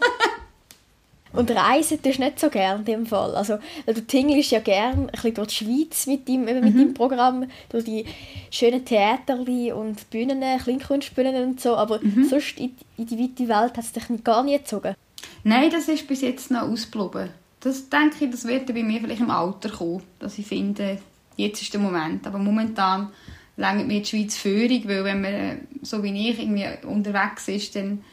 Und 1.31 1.51
reisen 1.51 2.01
tust 2.01 2.17
du 2.17 2.23
nicht 2.23 2.39
so 2.39 2.49
gerne 2.49 2.79
in 2.79 2.85
dem 2.85 3.05
Fall. 3.05 3.35
Also, 3.35 3.59
du 3.85 4.01
tingelst 4.01 4.51
ja 4.51 4.59
gerne 4.59 5.03
ein 5.03 5.07
bisschen 5.11 5.33
durch 5.35 5.47
die 5.49 5.55
Schweiz 5.55 6.07
mit 6.07 6.27
deinem, 6.27 6.45
mit 6.45 6.73
mhm. 6.73 6.77
deinem 6.77 6.93
Programm, 6.93 7.45
durch 7.69 7.83
die 7.83 8.05
schönen 8.49 8.83
Theater 8.83 9.37
und 9.37 10.09
Bühnen, 10.09 10.43
Kleinkunstbühnen 10.63 11.35
und 11.49 11.61
so, 11.61 11.75
aber 11.75 11.99
mhm. 12.01 12.25
sonst 12.25 12.57
in, 12.57 12.71
in, 12.97 13.05
die 13.05 13.19
weite 13.19 13.47
Welt 13.47 13.77
hat 13.77 13.83
es 13.83 13.91
dich 13.91 14.23
gar 14.23 14.43
nicht 14.43 14.63
gezogen? 14.63 14.95
Nein, 15.43 15.69
das 15.69 15.87
ist 15.87 16.07
bis 16.07 16.21
jetzt 16.21 16.49
noch 16.49 16.63
ausgeblieben. 16.63 17.29
Das 17.59 17.89
denke 17.89 18.25
ich, 18.25 18.31
das 18.31 18.45
wird 18.45 18.65
bei 18.67 18.83
mir 18.83 18.99
vielleicht 18.99 19.21
im 19.21 19.29
Alter 19.29 19.69
kommen, 19.69 20.01
dass 20.17 20.37
ich 20.37 20.47
finde, 20.47 20.97
jetzt 21.35 21.61
ist 21.61 21.73
der 21.73 21.81
Moment. 21.81 22.25
Aber 22.25 22.39
momentan 22.39 23.09
längert 23.59 23.87
mir 23.87 24.01
die 24.01 24.05
Schweiz 24.05 24.37
Führung, 24.37 24.87
weil 24.87 25.03
wenn 25.03 25.21
man 25.21 25.67
so 25.81 26.01
wie 26.01 26.29
ich 26.29 26.39
irgendwie 26.39 26.65
unterwegs 26.87 27.47
ist, 27.49 27.75
dann 27.75 28.03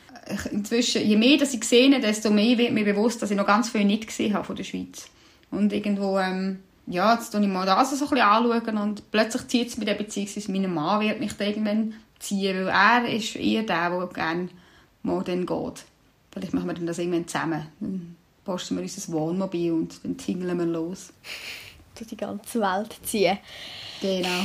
inzwischen, 0.50 1.06
je 1.06 1.16
mehr 1.16 1.38
dass 1.38 1.54
ich 1.54 1.64
sehe, 1.64 2.00
desto 2.00 2.30
mehr 2.30 2.58
wird 2.58 2.72
mir 2.72 2.84
bewusst, 2.84 3.22
dass 3.22 3.30
ich 3.30 3.36
noch 3.36 3.46
ganz 3.46 3.70
viel 3.70 3.84
nicht 3.84 4.08
gesehen 4.08 4.34
habe 4.34 4.44
von 4.44 4.56
der 4.56 4.64
Schweiz. 4.64 5.08
Und 5.52 5.72
irgendwo, 5.72 6.18
ähm, 6.18 6.58
ja, 6.88 7.14
jetzt 7.14 7.32
schaue 7.32 7.42
ich 7.42 7.48
mal 7.48 7.64
das 7.64 7.90
so 7.90 8.04
ein 8.04 8.10
bisschen 8.10 8.26
anschauen 8.26 8.78
und 8.78 9.10
plötzlich 9.12 9.46
zieht 9.46 9.68
es 9.68 9.76
mich 9.76 9.86
dann, 9.86 9.96
beziehungsweise 9.96 10.50
mein 10.50 10.74
Mann 10.74 11.00
wird 11.00 11.20
mich 11.20 11.32
dann 11.34 11.48
irgendwann 11.48 11.94
ziehen, 12.18 12.66
weil 12.66 13.06
er 13.06 13.08
ist 13.08 13.36
eher 13.36 13.62
der, 13.62 13.90
der 13.90 14.08
gerne 14.12 14.48
mal 15.04 15.22
dann 15.22 15.46
geht. 15.46 15.84
Vielleicht 16.32 16.54
machen 16.54 16.66
wir 16.66 16.74
dann 16.74 16.86
das 16.86 16.98
irgendwann 16.98 17.28
zusammen. 17.28 17.66
Dann 17.78 18.16
posten 18.44 18.76
wir 18.76 18.82
unser 18.82 19.12
Wohnmobil 19.12 19.72
und 19.72 20.04
dann 20.04 20.16
tingeln 20.16 20.58
wir 20.58 20.66
los. 20.66 21.12
Durch 21.94 22.08
die 22.08 22.16
ganze 22.16 22.60
Welt 22.60 22.96
ziehen. 23.04 23.38
Genau. 24.02 24.42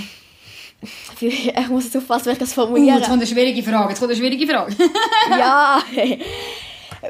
Ich 1.21 1.67
muss 1.69 1.85
jetzt 1.85 1.97
aufpassen, 1.97 2.27
wie 2.27 2.31
ich 2.31 2.37
das 2.39 2.53
formuliere. 2.53 2.95
Uh, 2.95 2.99
jetzt 2.99 3.07
kommt 3.07 3.21
eine 3.21 3.27
schwierige 3.27 3.63
Frage. 3.63 3.89
Jetzt 3.89 3.99
kommt 3.99 4.11
eine 4.11 4.19
schwierige 4.19 4.47
Frage. 4.47 4.75
ja, 5.29 5.81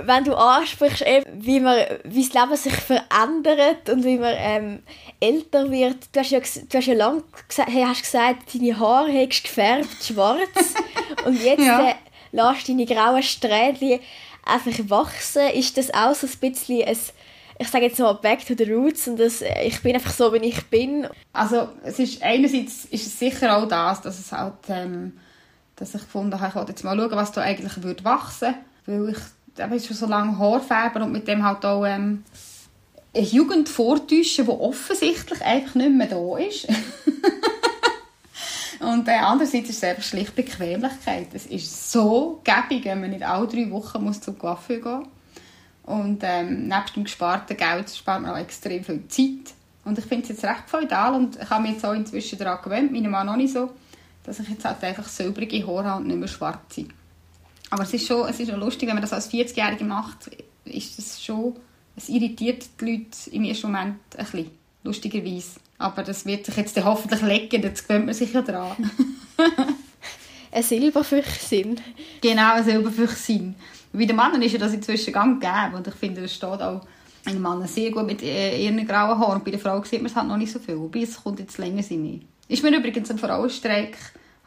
wenn 0.04 0.24
du 0.24 0.36
ansprichst, 0.36 1.04
wie, 1.34 1.60
man, 1.60 1.78
wie 2.06 2.26
das 2.26 2.34
Leben 2.34 2.56
sich 2.56 2.74
verändert 2.74 3.90
und 3.90 4.04
wie 4.04 4.18
man 4.18 4.34
ähm, 4.38 4.84
älter 5.20 5.70
wird. 5.70 5.98
Du 6.14 6.20
hast 6.20 6.32
ja, 6.32 6.40
du 6.40 6.78
hast 6.78 6.88
ja 6.88 6.94
lange 6.94 7.24
gesagt, 7.48 7.70
hey, 7.72 7.84
hast 7.84 8.04
gesagt, 8.04 8.54
deine 8.54 8.80
Haare 8.80 9.12
hättest 9.12 9.44
gefärbt, 9.44 10.04
schwarz. 10.04 10.76
und 11.26 11.44
jetzt 11.44 11.66
ja. 11.66 11.90
äh, 11.90 11.96
lässt 12.32 12.70
deine 12.70 12.86
grauen 12.86 13.24
Strähnen 13.24 14.00
einfach 14.46 14.90
wachsen. 14.90 15.50
Ist 15.54 15.78
das 15.78 15.94
auch 15.94 16.16
so 16.16 16.28
ein 16.28 16.52
bisschen 16.52 16.84
ein 16.84 16.98
ich 17.62 17.70
sage 17.70 17.86
jetzt 17.86 18.00
mal 18.00 18.14
back 18.14 18.44
to 18.44 18.56
the 18.58 18.72
roots 18.72 19.08
und 19.08 19.20
das, 19.20 19.44
äh, 19.44 19.68
ich 19.68 19.80
bin 19.82 19.94
einfach 19.94 20.12
so, 20.12 20.34
wie 20.34 20.38
ich 20.38 20.66
bin. 20.66 21.08
Also 21.32 21.70
es 21.84 22.00
ist 22.00 22.24
einerseits 22.24 22.86
ist 22.86 23.06
es 23.06 23.20
sicher 23.20 23.56
auch 23.56 23.68
das, 23.68 24.02
dass 24.02 24.20
es 24.20 24.32
halt, 24.32 24.56
ähm, 24.68 25.14
dass 25.76 25.94
ich 25.94 26.02
gefunden 26.02 26.40
habe, 26.40 26.50
ich 26.50 26.56
wollte 26.56 26.72
jetzt 26.72 26.84
mal 26.84 26.98
schauen, 26.98 27.12
was 27.12 27.32
da 27.32 27.42
eigentlich 27.42 27.84
würde 27.84 28.04
wachsen, 28.04 28.56
weil 28.88 29.10
ich 29.10 29.64
eben 29.64 29.80
schon 29.80 29.96
so 29.96 30.08
lange 30.08 30.40
Haarfärber 30.40 31.04
und 31.04 31.12
mit 31.12 31.28
dem 31.28 31.46
halt 31.46 31.64
auch 31.64 31.86
ähm, 31.86 32.24
eine 33.14 33.26
Jugend 33.26 33.70
vortäuschen, 33.70 34.46
die 34.46 34.52
offensichtlich 34.52 35.44
einfach 35.44 35.76
nicht 35.76 35.92
mehr 35.92 36.08
da 36.08 36.38
ist. 36.38 36.68
und 38.80 39.08
äh, 39.08 39.12
andererseits 39.12 39.70
ist 39.70 39.78
es 39.78 39.84
einfach 39.84 40.04
schlicht 40.04 40.36
Bequemlichkeit. 40.36 41.28
Es 41.34 41.46
ist 41.46 41.92
so 41.92 42.42
gäbig, 42.44 42.86
wenn 42.86 43.02
man 43.02 43.12
nicht 43.12 43.24
alle 43.24 43.48
drei 43.48 43.70
Wochen 43.70 44.04
muss 44.04 44.20
zum 44.20 44.40
Coiffeur 44.40 44.78
gehen 44.78 45.00
muss. 45.00 45.08
Und 45.92 46.20
ähm, 46.24 46.70
nebst 46.70 46.96
dem 46.96 47.04
gesparten 47.04 47.58
Geld 47.58 47.90
spart 47.90 48.22
man 48.22 48.32
auch 48.32 48.38
extrem 48.38 48.82
viel 48.82 49.06
Zeit. 49.10 49.54
Und 49.84 50.00
ich 50.00 50.06
finde 50.06 50.24
es 50.24 50.30
jetzt 50.30 50.46
recht 50.46 50.64
feudal 50.70 51.16
und 51.16 51.36
ich 51.36 51.50
habe 51.50 51.64
mich 51.64 51.74
jetzt 51.74 51.86
auch 51.86 51.92
inzwischen 51.92 52.40
daran 52.40 52.64
gewöhnt, 52.64 52.94
meinem 52.94 53.12
Mann 53.12 53.28
noch 53.28 53.36
nicht 53.36 53.52
so, 53.52 53.72
dass 54.24 54.40
ich 54.40 54.48
jetzt 54.48 54.64
halt 54.64 54.82
einfach 54.84 55.06
silbrige 55.06 55.68
Haare 55.68 55.86
habe 55.86 56.02
und 56.02 56.08
nicht 56.08 56.20
mehr 56.20 56.30
schwarze. 56.30 56.86
Aber 57.72 57.84
es 57.84 57.94
ist 57.94 58.08
schon, 58.08 58.26
es 58.30 58.40
ist 58.40 58.50
schon 58.50 58.60
lustig, 58.62 58.88
wenn 58.88 58.96
man 58.96 59.02
das 59.02 59.12
als 59.12 59.30
40-Jährige 59.30 59.84
macht, 59.84 60.32
ist 60.64 60.98
das 60.98 61.22
schon, 61.22 61.58
es 61.98 62.08
irritiert 62.08 62.64
die 62.80 62.86
Leute 62.86 63.30
im 63.32 63.44
ersten 63.44 63.68
Moment 63.68 63.98
ein 64.16 64.24
bisschen, 64.24 64.52
lustigerweise. 64.84 65.60
Aber 65.78 66.04
das 66.04 66.26
wird 66.26 66.46
sich 66.46 66.56
jetzt 66.56 66.82
hoffentlich 66.82 67.22
legen, 67.22 67.64
jetzt 67.64 67.86
gewöhnt 67.86 68.06
man 68.06 68.16
sich 68.16 68.32
ja 68.32 68.44
dran. 68.44 68.78
ein 70.52 70.64
Silberfüchsin. 70.64 71.82
Genau, 72.22 72.54
ein 72.54 72.64
Silberfüchsin. 72.64 73.56
Bei 73.94 74.06
den 74.06 74.16
Männern 74.16 74.42
ist 74.42 74.54
ja 74.54 74.60
das 74.60 74.74
inzwischen 74.74 75.14
gang 75.14 75.42
gegeben 75.42 75.76
und 75.76 75.88
ich 75.88 75.96
finde, 75.96 76.22
das 76.22 76.34
steht 76.34 76.62
auch 76.62 76.82
ein 77.26 77.42
Mann 77.42 77.68
sehr 77.68 77.92
gut 77.92 78.06
mit 78.06 78.22
äh, 78.24 78.64
ihren 78.64 78.86
grauen 78.88 79.20
Haaren. 79.20 79.44
Bei 79.44 79.52
der 79.52 79.60
Frau 79.60 79.84
sieht 79.84 80.02
man 80.02 80.10
es 80.10 80.16
halt 80.16 80.28
noch 80.28 80.38
nicht 80.38 80.52
so 80.52 80.60
viel. 80.60 80.80
Wobei 80.80 81.02
es 81.02 81.22
kommt 81.22 81.40
jetzt 81.40 81.58
länger 81.58 81.84
sein. 81.84 82.26
Ist 82.48 82.64
mir 82.64 82.76
übrigens 82.76 83.12
ein 83.12 83.18
Frauenstreik, 83.18 83.98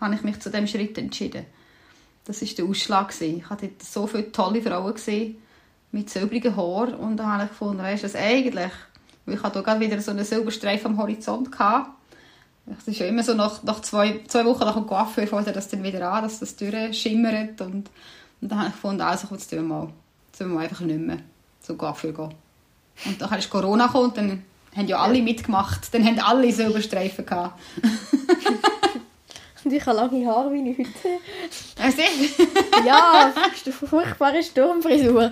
habe 0.01 0.15
ich 0.15 0.23
mich 0.23 0.41
zu 0.41 0.51
diesem 0.51 0.67
Schritt 0.67 0.99
entschieden. 0.99 1.47
Das 2.25 2.41
war 2.41 2.49
der 2.49 2.65
Ausschlag. 2.65 3.15
Ich 3.21 3.49
hatte 3.49 3.71
so 3.83 4.07
viele 4.07 4.33
tolle 4.33 4.63
Frauen 4.63 4.95
gesehen 4.95 5.37
mit 5.93 6.11
silbrigen 6.11 6.57
Haaren 6.57 6.95
und 6.95 7.17
dann 7.17 7.27
habe 7.27 7.45
ich 7.45 7.51
gefunden, 7.51 7.83
weißt 7.83 8.03
du, 8.03 8.09
das 8.09 8.17
eigentlich, 8.17 8.73
ich 9.27 9.43
hatte 9.43 9.63
gerade 9.63 9.81
wieder 9.81 10.01
so 10.01 10.11
einen 10.11 10.25
Silberstreif 10.25 10.85
am 10.85 10.99
Horizont. 10.99 11.51
Es 12.67 12.89
ist 12.89 12.99
ja 12.99 13.07
immer 13.07 13.23
so, 13.23 13.35
nach, 13.35 13.63
nach 13.63 13.81
zwei, 13.81 14.23
zwei 14.27 14.45
Wochen 14.45 14.65
nach 14.65 14.75
dem 14.75 14.87
Coiffeur 14.87 15.27
fängt 15.27 15.55
das 15.55 15.69
dann 15.69 15.83
wieder 15.83 16.11
an, 16.11 16.25
dass 16.25 16.41
das 16.41 16.57
durchschimmert 16.57 17.61
und 17.61 17.91
und 18.41 18.51
dann 18.51 18.59
habe 18.59 18.69
ich 18.69 18.75
gefunden, 18.75 19.03
also 19.03 19.29
jetzt 19.31 19.51
tun 19.51 19.61
wir 19.61 19.63
mal, 19.65 19.87
tun 20.37 20.49
wir 20.49 20.55
mal 20.57 20.65
einfach 20.65 20.81
nicht 20.81 21.01
mehr 21.01 21.19
so 21.61 21.75
Coiffeur 21.77 22.13
gehen. 22.13 22.35
Und 23.07 23.21
dann 23.21 23.39
ist 23.39 23.51
Corona 23.51 23.87
gekommen 23.87 24.09
und 24.09 24.17
dann 24.17 24.43
haben 24.77 24.87
ja 24.87 24.99
alle 24.99 25.23
mitgemacht. 25.23 25.93
Dann 25.93 26.05
haben 26.05 26.19
alle 26.19 26.53
Silberstreifen 26.53 27.25
gehabt. 27.25 27.61
und 29.65 29.73
ich 29.73 29.85
habe 29.87 29.97
lange 29.97 30.27
Haare 30.27 30.53
wie 30.53 30.77
heute. 30.77 30.91
Also 31.77 32.03
ja, 32.87 33.33
das 33.35 33.57
ist 33.57 33.67
eine 33.67 33.75
furchtbare 33.75 34.43
Sturmfrisur. 34.43 35.31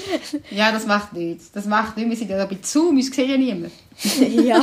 ja, 0.50 0.70
das 0.70 0.86
macht 0.86 1.12
nichts. 1.12 1.50
Das 1.50 1.66
macht 1.66 1.96
nichts. 1.96 2.10
Wir 2.10 2.16
sind 2.16 2.30
ja 2.30 2.46
bei 2.46 2.58
Zoom, 2.62 2.96
uns 2.96 3.10
sieht 3.10 3.28
ja 3.28 3.36
niemand. 3.36 3.72
ja, 4.20 4.62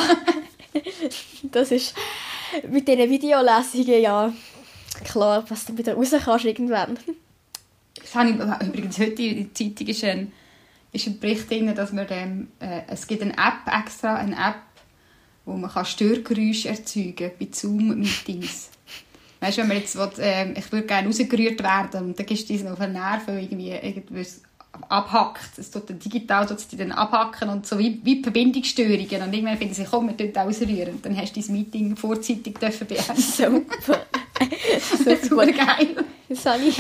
das 1.44 1.72
ist 1.72 1.94
mit 2.70 2.88
diesen 2.88 3.10
Videolesungen 3.10 4.02
ja 4.02 4.34
klar, 5.04 5.44
was 5.50 5.66
du 5.66 5.78
wieder 5.78 5.96
raus 5.96 6.12
kannst 6.24 6.46
irgendwann. 6.46 6.98
Das 8.02 8.16
habe 8.16 8.30
ich 8.30 8.68
übrigens 8.68 9.00
heute 9.00 9.22
in 9.22 9.38
der 9.38 9.54
Zeitung 9.54 9.88
ist 9.88 10.04
ein, 10.04 10.32
ist 10.92 11.08
ein 11.08 11.20
Bericht 11.20 11.50
drin, 11.50 11.74
dass 11.76 11.92
man 11.92 12.08
dem, 12.08 12.48
äh, 12.60 12.82
es 12.88 13.08
gibt 13.08 13.22
eine 13.22 13.34
App 13.34 13.68
extra, 13.68 14.16
eine 14.16 14.36
App, 14.36 14.62
wo 15.46 15.54
man 15.54 15.70
kann 15.70 15.86
Störgeräusche 15.86 16.70
erzeugen 16.70 17.32
bei 17.40 17.48
Zoom-Meetings. 17.52 18.72
Weißt 19.40 19.58
du, 19.58 19.62
wenn 19.62 19.68
man 19.68 19.78
jetzt 19.78 19.96
will, 19.98 20.10
äh, 20.20 20.52
ich 20.54 20.72
würde 20.72 20.88
gerne 20.88 21.08
rausgerührt 21.08 21.62
werden 21.62 22.08
und 22.08 22.20
dann 22.20 22.26
gehst 22.26 22.50
du 22.50 22.54
diesen 22.54 22.70
auf 22.70 22.80
den 22.80 22.94
Nerven 22.94 23.38
irgendwie 23.38 23.70
irgendwas 23.72 24.42
abhackt. 24.90 25.58
Es 25.58 25.72
tut 25.72 25.90
dann 25.90 26.00
digital 26.00 26.46
tut 26.46 26.72
die 26.72 26.78
dann 26.78 26.92
abhacken 26.92 27.50
und 27.50 27.66
so 27.68 27.78
wie, 27.78 28.00
wie 28.04 28.22
Verbindungsstörungen. 28.22 29.22
Und 29.22 29.34
irgendwann 29.34 29.58
finden 29.58 29.74
sie, 29.74 29.86
komm, 29.86 30.08
wir 30.08 30.14
dürfen 30.14 30.38
ausrühren. 30.38 30.96
Und 30.96 31.06
dann 31.06 31.18
hast 31.18 31.36
du 31.36 31.42
dein 31.42 31.52
Meeting 31.52 31.96
vorzeitig 31.96 32.58
dürfen 32.58 32.88
beenden. 32.88 33.16
Super. 33.22 34.06
Super 35.24 35.48
geil. 35.48 36.06
Das 36.30 36.46
habe 36.46 36.64
ich, 36.64 36.78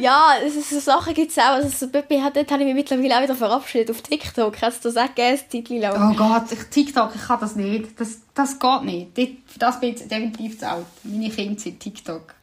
ja, 0.00 0.36
so 0.48 0.80
Sachen 0.80 1.12
gibt 1.12 1.30
es 1.30 1.38
auch. 1.38 1.56
Also, 1.56 1.68
so, 1.68 1.86
dort 1.86 2.10
habe 2.10 2.62
ich 2.62 2.66
mich 2.66 2.74
mittlerweile 2.74 3.18
auch 3.18 3.22
wieder 3.22 3.36
verabschiedet 3.36 3.90
auf 3.90 4.00
TikTok. 4.00 4.62
Hast 4.62 4.84
du 4.84 4.88
das 4.88 4.96
auch 4.96 5.14
gegeben, 5.14 5.38
ein 5.38 5.66
Zeitchen? 5.66 5.84
Oh 5.84 6.14
Gott, 6.16 6.52
ich, 6.52 6.62
TikTok, 6.70 7.10
ich 7.14 7.22
kann 7.22 7.40
das 7.40 7.56
nicht. 7.56 8.00
Das, 8.00 8.20
das 8.34 8.58
geht 8.58 8.82
nicht. 8.84 9.40
Für 9.46 9.58
das 9.58 9.80
bin 9.80 9.94
ich 9.94 10.08
definitiv 10.08 10.58
zu 10.58 10.68
alt. 10.68 10.86
Meine 11.02 11.28
Kinder 11.28 11.60
sind 11.60 11.78
TikTok. 11.78 12.34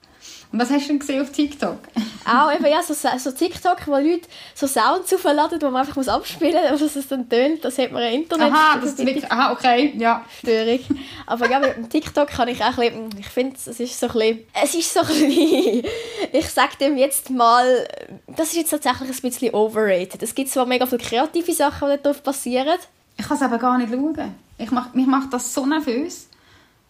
Und 0.53 0.59
was 0.59 0.69
hast 0.69 0.83
du 0.83 0.89
denn 0.89 0.99
gesehen 0.99 1.19
auf 1.19 1.31
TikTok? 1.31 1.79
Auch 2.25 2.53
eben, 2.53 2.65
ja, 2.67 2.83
so, 2.83 2.93
so 2.93 3.31
TikTok, 3.31 3.87
wo 3.87 3.95
Leute 3.95 4.27
so 4.53 4.67
Sounds 4.67 5.11
aufladen, 5.11 5.57
die 5.57 5.65
man 5.65 5.77
einfach 5.77 5.95
muss 5.95 6.07
abspielen 6.07 6.61
muss, 6.69 6.79
und 6.79 6.89
dass 6.89 6.95
es 6.95 7.07
dann 7.07 7.27
tönt, 7.27 7.65
das 7.65 7.79
hat 7.79 7.91
man 7.91 8.03
ein 8.03 8.13
Internet. 8.21 8.53
Aha, 8.53 8.77
das 8.77 8.91
ist 8.91 8.99
wirklich, 8.99 9.29
aha, 9.31 9.51
okay, 9.51 9.95
ja. 9.97 10.23
Störung. 10.37 10.79
Aber 11.25 11.49
ja, 11.49 11.57
mit 11.57 11.75
dem 11.75 11.89
TikTok 11.89 12.27
kann 12.27 12.47
ich 12.49 12.63
auch 12.63 12.77
ein 12.77 13.09
bisschen, 13.09 13.19
ich 13.19 13.29
finde, 13.29 13.55
es 13.55 13.79
ist 13.79 13.99
so 13.99 14.05
ein 14.05 14.13
bisschen, 14.13 14.39
es 14.63 14.75
ist 14.75 14.93
so 14.93 14.99
ein 14.99 15.07
bisschen, 15.07 15.85
ich 16.31 16.49
sage 16.49 16.77
dem 16.79 16.97
jetzt 16.97 17.31
mal, 17.31 17.87
das 18.27 18.49
ist 18.49 18.57
jetzt 18.57 18.69
tatsächlich 18.69 19.09
ein 19.09 19.21
bisschen 19.21 19.55
overrated. 19.55 20.21
Es 20.21 20.35
gibt 20.35 20.51
zwar 20.51 20.67
mega 20.67 20.85
viele 20.85 21.01
kreative 21.01 21.51
Sachen, 21.51 21.89
die 21.89 21.97
dort 22.03 22.23
passieren. 22.23 22.77
Ich 23.17 23.27
kann 23.27 23.37
es 23.37 23.43
aber 23.43 23.57
gar 23.57 23.79
nicht 23.79 23.91
schauen. 23.91 24.35
Ich 24.59 24.69
mach, 24.69 24.93
mich 24.93 25.07
macht 25.07 25.33
das 25.33 25.51
so 25.51 25.65
nervös. 25.65 26.27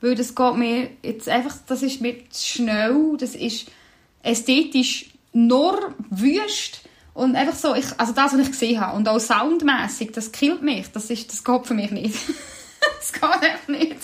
Weil 0.03 0.15
das 0.15 0.35
geht 0.35 0.55
mir 0.55 0.89
jetzt 1.01 1.29
einfach, 1.29 1.55
das 1.65 1.81
ist 1.81 2.01
mir 2.01 2.29
zu 2.29 2.45
schnell, 2.45 3.15
das 3.17 3.35
ist 3.35 3.71
ästhetisch 4.21 5.11
nur 5.31 5.95
wüst. 6.09 6.81
Und 7.13 7.37
einfach 7.37 7.55
so, 7.55 7.73
ich, 7.73 7.85
also 7.97 8.11
das, 8.11 8.33
was 8.33 8.39
ich 8.41 8.51
gesehen 8.51 8.81
habe. 8.81 8.97
Und 8.97 9.07
auch 9.07 9.19
soundmässig, 9.19 10.11
das 10.11 10.33
killt 10.33 10.61
mich. 10.61 10.91
Das, 10.91 11.09
ist, 11.09 11.31
das 11.31 11.41
geht 11.41 11.65
für 11.65 11.73
mich 11.73 11.91
nicht. 11.91 12.15
das 12.99 13.13
geht 13.13 13.23
einfach 13.23 13.67
nicht. 13.69 13.95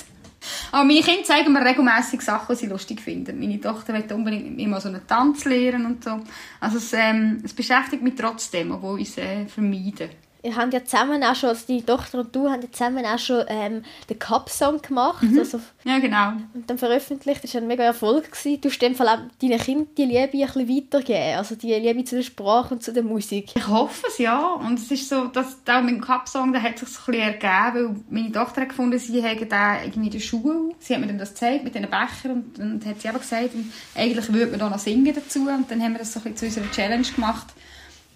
Aber 0.72 0.86
meine 0.86 1.02
Kinder 1.02 1.26
zeigen 1.26 1.52
mir 1.52 1.66
regelmässig 1.66 2.22
Sachen, 2.22 2.56
die 2.56 2.62
sie 2.62 2.68
lustig 2.68 3.02
finden. 3.02 3.38
Meine 3.38 3.60
Tochter 3.60 3.94
will 3.94 4.06
unbedingt 4.14 4.58
mal 4.70 4.80
so 4.80 4.88
einen 4.88 5.06
Tanz 5.06 5.44
lernen 5.44 5.86
und 5.86 6.04
so. 6.06 6.22
Also 6.62 6.78
es, 6.78 6.94
ähm, 6.94 7.42
es 7.44 7.54
beschäftigt 7.54 8.04
mich 8.04 8.16
trotzdem, 8.16 8.72
obwohl 8.72 9.02
ich 9.02 9.10
es 9.10 9.18
äh, 9.18 9.48
vermeide. 9.48 10.12
Wir 10.42 10.56
haben 10.56 10.72
ja 10.72 10.84
zusammen 10.86 11.24
auch 11.24 11.36
schon, 11.36 11.50
also 11.50 11.66
deine 11.68 11.86
Tochter 11.86 12.20
und 12.20 12.36
du 12.36 12.50
haben 12.50 12.62
ja 12.62 12.72
zusammen 12.72 13.06
auch 13.06 13.20
schon 13.20 13.44
ähm, 13.48 13.84
den 14.10 14.20
Cup-Song 14.20 14.82
gemacht. 14.82 15.26
Also, 15.38 15.60
Ja, 15.84 16.00
genau. 16.00 16.34
und 16.54 16.70
dann 16.70 16.78
veröffentlicht. 16.78 17.44
Das 17.44 17.54
war 17.54 17.62
ein 17.62 17.68
mega 17.68 17.84
Erfolg. 17.84 18.32
Gewesen. 18.32 18.62
Du 18.62 18.70
hast 18.70 18.82
dem 18.82 18.96
Fall 18.96 19.08
auch 19.10 19.20
deinen 19.42 19.60
Kindern 19.60 19.88
die 19.98 20.06
Liebe 20.06 20.22
ein 20.22 20.32
bisschen 20.32 20.70
weitergeben. 20.70 21.38
Also 21.38 21.56
die 21.56 21.74
Liebe 21.74 22.04
zu 22.04 22.16
der 22.16 22.24
Sprache 22.24 22.74
und 22.74 22.84
zu 22.84 22.94
der 22.94 23.04
Musik. 23.04 23.52
Ich 23.56 23.68
hoffe 23.68 24.08
es, 24.08 24.18
ja. 24.18 24.40
Und 24.40 24.80
es 24.80 24.90
ist 24.92 25.10
so, 25.10 25.26
dass 25.26 25.58
auch 25.68 25.82
mit 25.82 25.96
dem 25.96 26.02
Cup-Song, 26.02 26.54
da 26.54 26.62
hat 26.62 26.80
sich 26.80 26.88
so 26.90 27.00
ein 27.12 27.18
bisschen 27.18 27.34
ergeben, 27.42 27.74
weil 27.74 28.04
meine 28.10 28.32
Tochter 28.32 28.62
hat 28.62 28.70
gefunden, 28.70 28.98
sie 28.98 29.22
hätte 29.22 29.46
da 29.46 29.82
irgendwie 29.82 30.08
in 30.08 30.12
der 30.12 30.20
Schule, 30.20 30.74
sie 30.80 30.94
hat 30.94 31.02
mir 31.02 31.08
dann 31.08 31.18
das 31.18 31.30
gezeigt 31.30 31.64
mit 31.64 31.76
diesen 31.76 31.90
Bechern 31.90 32.32
und 32.32 32.58
dann 32.58 32.86
hat 32.86 33.02
sie 33.02 33.10
aber 33.10 33.20
gesagt, 33.20 33.50
eigentlich 33.96 34.34
würde 34.34 34.52
man 34.52 34.60
da 34.60 34.70
noch 34.70 34.80
singen 34.80 35.14
dazu 35.14 35.40
und 35.48 35.70
dann 35.70 35.82
haben 35.82 35.94
wir 35.94 36.00
das 36.00 36.14
so 36.14 36.20
ein 36.20 36.32
bisschen 36.32 36.52
zu 36.52 36.60
unserer 36.62 36.72
Challenge 36.72 37.08
gemacht, 37.16 37.48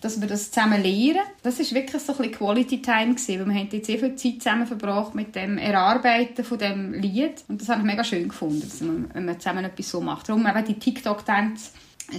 dass 0.04 0.20
wir 0.20 0.28
das 0.28 0.52
zusammen 0.52 0.84
lernen. 0.84 1.24
Das 1.44 1.60
ist 1.60 1.74
wirklich 1.74 2.02
so 2.02 2.14
ein 2.14 2.18
bisschen 2.18 2.34
Quality 2.36 2.82
Time 2.82 3.16
gewesen, 3.16 3.40
weil 3.40 3.48
wir 3.48 3.60
haben 3.62 3.70
jetzt 3.72 3.88
sehr 3.88 4.00
viel 4.00 4.16
Zeit 4.16 4.44
zusammen 4.44 4.68
verbracht 4.68 5.16
mit 5.16 5.36
dem 5.36 5.58
Erarbeiten 5.58 6.44
von 6.44 6.58
dem 6.58 6.94
Lied 6.94 7.44
und 7.48 7.62
das 7.62 7.70
habe 7.70 7.80
ich 7.80 7.86
mega 7.86 8.04
schön 8.04 8.28
gefunden, 8.28 8.62
dass 8.62 8.82
man, 8.82 9.10
wenn 9.14 9.26
man 9.26 9.40
zusammen 9.40 9.66
etwas 9.66 9.90
so 9.90 10.02
macht. 10.02 10.30
Darum 10.30 10.46
eben 10.46 10.66
die 10.66 10.80
TikTok-Tänze 10.80 11.72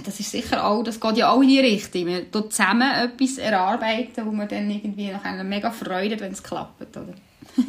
das 0.03 0.19
ist 0.19 0.31
sicher 0.31 0.65
auch, 0.65 0.83
das 0.83 0.99
geht 0.99 1.17
ja 1.17 1.29
auch 1.29 1.41
in 1.41 1.47
die 1.47 1.59
Richtung. 1.59 2.07
Wir 2.07 2.29
tun 2.29 2.49
zusammen 2.49 2.91
etwas 2.91 3.37
erarbeiten, 3.37 4.25
wo 4.25 4.31
man 4.31 4.47
dann 4.47 4.69
irgendwie 4.69 5.11
nachher 5.11 5.43
mega 5.43 5.71
freut, 5.71 6.19
wenn 6.19 6.31
es 6.31 6.43
klappt, 6.43 6.97
oder? 6.97 7.13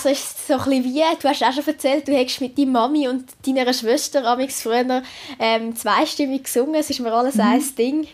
So 0.00 0.08
ist 0.08 0.36
es 0.36 0.46
so 0.48 0.54
ein 0.54 0.64
bisschen 0.64 0.84
wie, 0.84 1.02
du 1.20 1.28
hast 1.28 1.42
auch 1.42 1.52
schon 1.52 1.66
erzählt, 1.66 2.06
du 2.06 2.12
hättest 2.12 2.40
mit 2.40 2.58
deiner 2.58 2.70
Mami 2.70 3.08
und 3.08 3.24
deiner 3.46 3.72
Schwester 3.72 4.24
amix 4.24 4.62
früher 4.62 5.02
ähm, 5.38 5.74
zweistimmig 5.74 6.44
gesungen. 6.44 6.74
Es 6.74 6.90
ist 6.90 7.00
mir 7.00 7.12
alles 7.12 7.38
ein 7.38 7.62
Ding. 7.76 8.06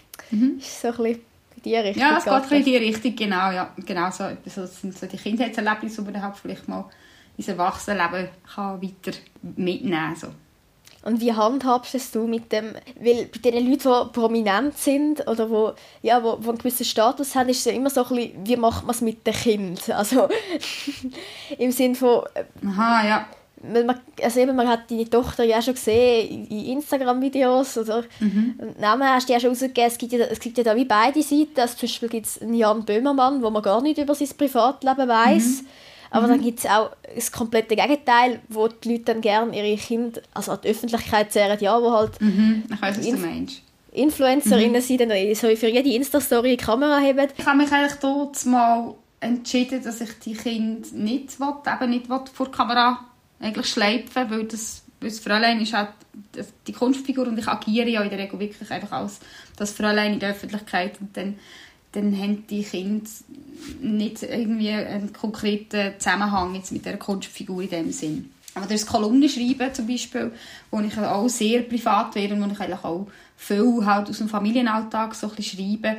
Ist 0.59 0.83
so 0.83 0.89
ein 0.89 0.97
bisschen 0.97 1.28
in 1.59 1.71
die 1.71 1.77
Richtung. 1.77 2.03
Ja, 2.03 2.19
es 2.19 2.25
geht 2.25 2.33
ein 2.33 2.59
in 2.59 2.65
die 2.65 2.77
Richtung, 2.77 3.17
genau. 3.17 3.51
Ja, 3.51 3.71
genau 3.85 4.11
so, 4.11 4.25
so, 4.47 4.63
das 4.63 4.81
sind 4.81 4.97
so 4.97 5.07
die 5.07 5.17
Kindheitserlebnisse, 5.17 6.03
die 6.03 6.11
man 6.11 6.23
halt 6.23 6.37
vielleicht 6.37 6.69
mal 6.69 6.85
ins 7.37 7.49
Erwachsenenleben 7.49 8.29
kann 8.55 8.83
weiter 8.83 9.17
mitnehmen 9.43 9.91
kann. 9.91 10.17
So. 10.17 10.29
Und 11.03 11.21
wie 11.21 11.33
handhabst 11.33 11.95
es 11.95 12.11
du 12.11 12.27
mit 12.27 12.51
dem, 12.53 12.75
weil 13.01 13.27
bei 13.27 13.51
den 13.51 13.71
Leuten, 13.71 13.89
die 13.89 14.13
prominent 14.13 14.77
sind 14.77 15.27
oder 15.29 15.49
wo, 15.49 15.73
ja, 16.03 16.23
wo, 16.23 16.39
wo 16.41 16.51
einen 16.51 16.59
gewissen 16.59 16.85
Status 16.85 17.35
haben, 17.35 17.49
ist 17.49 17.59
es 17.59 17.65
ja 17.67 17.73
immer 17.73 17.91
so 17.91 18.05
ein 18.05 18.17
bisschen, 18.17 18.47
wie 18.47 18.57
macht 18.57 18.85
man 18.85 18.95
es 18.95 19.01
mit 19.01 19.27
dem 19.27 19.35
Kind? 19.35 19.91
Also 19.91 20.29
im 21.59 21.71
Sinne 21.71 21.95
von, 21.95 22.25
äh, 22.35 22.45
Aha, 22.67 23.07
ja. 23.07 23.27
Man, 23.63 24.01
also 24.23 24.41
eben, 24.41 24.55
man 24.55 24.69
hat 24.69 24.91
deine 24.91 25.09
Tochter 25.09 25.45
ja 25.45 25.59
auch 25.59 25.63
schon 25.63 25.75
gesehen 25.75 26.47
in 26.49 26.67
Instagram-Videos 26.79 27.79
oder 27.79 28.05
und 28.21 28.81
Namen 28.81 29.09
hast 29.09 29.29
du 29.29 29.33
ja 29.33 29.41
schon 29.41 29.51
rausgegeben, 29.51 29.87
es 29.87 29.99
gibt 29.99 30.13
ja, 30.13 30.19
es 30.27 30.41
gibt 30.41 30.59
ja 30.59 30.65
da 30.65 30.77
wie 30.77 30.85
beide 30.85 31.23
Seiten, 31.23 31.59
also 31.61 31.75
zum 31.75 31.89
Beispiel 31.89 32.09
gibt 32.09 32.27
es 32.27 32.43
einen 32.43 32.55
Jan 32.55 32.85
Böhmermann, 32.85 33.43
wo 33.43 33.51
man 33.51 33.63
gar 33.63 33.83
nicht 33.83 33.99
über 33.99 34.15
sein 34.15 34.29
Privatleben 34.37 35.09
weiß. 35.09 35.65
Aber 36.11 36.27
dann 36.27 36.41
gibt 36.41 36.61
es 36.61 36.67
auch 36.67 36.91
das 37.15 37.31
komplette 37.31 37.77
Gegenteil, 37.77 38.41
wo 38.49 38.69
die 38.69 38.93
Leute 38.93 39.05
dann 39.05 39.21
gerne 39.21 39.55
ihre 39.55 39.77
Kinder 39.77 40.23
also 40.33 40.53
an 40.53 40.59
die 40.65 40.69
Öffentlichkeit 40.69 41.33
zehren, 41.33 41.59
ja, 41.61 41.81
wo 41.81 41.93
halt 41.93 42.19
Mhm. 42.21 42.65
Ich 42.73 42.83
weiss, 42.83 42.99
was 42.99 43.07
du 43.07 43.17
meinst. 43.19 43.63
Influencerinnen 43.93 44.81
sind, 44.81 45.01
dann 45.01 45.11
so 45.35 45.55
für 45.57 45.69
jede 45.69 45.91
Insta-Story 45.91 46.49
eine 46.49 46.57
Kamera 46.57 47.01
haben. 47.01 47.29
Ich 47.37 47.47
habe 47.47 47.59
mich 47.59 47.73
eigentlich 47.73 47.99
dort 48.01 48.45
mal 48.47 48.95
entschieden, 49.21 49.83
dass 49.83 50.01
ich 50.01 50.19
die 50.21 50.35
Kinder 50.35 50.87
nicht 50.93 51.41
will, 51.41 51.55
eben 51.67 51.91
nicht 51.91 52.09
will 52.09 52.21
vor 52.33 52.47
die 52.47 52.53
Kamera 52.53 53.01
eigentlich 53.41 53.66
schleifen 53.66 54.30
weil 54.30 54.45
das, 54.45 54.82
weil 55.01 55.11
das 55.11 55.20
Fräulein 55.20 55.61
ist 55.61 55.72
halt 55.72 55.91
die 56.66 56.72
Kunstfigur 56.72 57.28
und 57.28 57.39
ich 57.39 57.49
agiere 57.49 57.89
ja 57.89 58.03
in 58.03 58.11
der 58.11 58.18
Regel 58.18 58.39
wirklich 58.39 58.70
einfach 58.70 58.93
als 58.93 59.20
das 59.57 59.72
Fräulein 59.72 60.14
in 60.14 60.20
der 60.20 60.30
Öffentlichkeit 60.30 61.01
und 61.01 61.16
dann, 61.16 61.39
dann 61.93 62.16
haben 62.18 62.47
die 62.47 62.62
Kinder 62.62 63.09
nicht 63.80 64.22
irgendwie 64.22 64.70
einen 64.70 65.12
konkreten 65.12 65.95
Zusammenhang 65.99 66.55
jetzt 66.55 66.72
mit 66.72 66.84
der 66.84 66.97
Kunstfigur 66.97 67.62
in 67.62 67.70
dem 67.70 67.93
Sinn. 67.93 68.30
Aber 68.55 68.66
das 68.66 68.86
Kolumnenschreiben 68.86 69.72
zum 69.72 69.86
Beispiel, 69.86 70.32
wo 70.70 70.80
ich 70.80 70.97
auch 70.99 71.28
sehr 71.28 71.62
privat 71.62 72.14
werde 72.14 72.34
und 72.34 72.43
wo 72.43 72.53
ich 72.53 72.61
eigentlich 72.61 72.84
auch 72.84 73.07
viel 73.36 73.84
halt 73.84 74.09
aus 74.09 74.18
dem 74.18 74.28
Familienalltag 74.28 75.14
so 75.14 75.28
ein 75.28 75.36
bisschen 75.36 75.59
schreibe, 75.59 75.99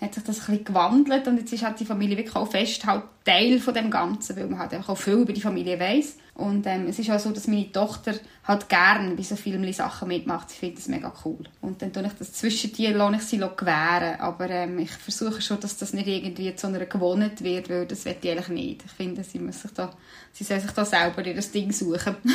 hat 0.00 0.14
sich 0.14 0.24
das 0.24 0.40
ein 0.40 0.46
bisschen 0.46 0.64
gewandelt 0.64 1.26
und 1.28 1.38
jetzt 1.38 1.52
ist 1.52 1.64
halt 1.64 1.78
die 1.80 1.84
Familie 1.84 2.16
wirklich 2.16 2.36
auch 2.36 2.50
fest 2.50 2.84
halt 2.84 3.04
Teil 3.24 3.58
von 3.58 3.72
dem 3.72 3.90
Ganzen, 3.90 4.36
weil 4.36 4.46
man 4.46 4.58
halt 4.58 4.74
einfach 4.74 4.90
auch 4.90 4.98
viel 4.98 5.14
über 5.14 5.32
die 5.32 5.40
Familie 5.40 5.78
weiß 5.78 6.16
und 6.34 6.66
ähm, 6.66 6.86
es 6.88 6.98
ist 6.98 7.10
auch 7.10 7.18
so, 7.18 7.30
dass 7.30 7.46
meine 7.46 7.70
Tochter 7.70 8.14
halt 8.46 8.68
gerne 8.68 9.14
bei 9.14 9.22
so 9.22 9.36
vielen 9.36 9.72
Sachen 9.72 10.08
mitmacht, 10.08 10.50
sie 10.50 10.56
findet 10.56 10.78
das 10.78 10.88
mega 10.88 11.12
cool 11.24 11.44
und 11.60 11.80
dann 11.80 11.92
tue 11.92 12.04
ich 12.04 12.12
das 12.12 12.32
zwischen 12.32 12.72
die 12.72 12.88
lasse 12.88 13.16
ich 13.16 13.22
sie 13.22 13.38
gewähren, 13.38 14.20
aber 14.20 14.50
ähm, 14.50 14.78
ich 14.80 14.90
versuche 14.90 15.40
schon, 15.40 15.60
dass 15.60 15.78
das 15.78 15.92
nicht 15.92 16.08
irgendwie 16.08 16.54
zu 16.54 16.66
einer 16.66 16.84
Gewohnheit 16.84 17.42
wird, 17.42 17.70
weil 17.70 17.86
das 17.86 18.04
will 18.04 18.16
ich 18.20 18.30
eigentlich 18.30 18.48
nicht. 18.48 18.84
Ich 18.84 18.92
finde, 18.92 19.22
sie, 19.22 19.38
muss 19.38 19.62
sich 19.62 19.70
da, 19.72 19.92
sie 20.32 20.44
soll 20.44 20.60
sich 20.60 20.72
da 20.72 20.84
selber 20.84 21.24
ihr 21.24 21.40
Ding 21.40 21.72
suchen. 21.72 22.16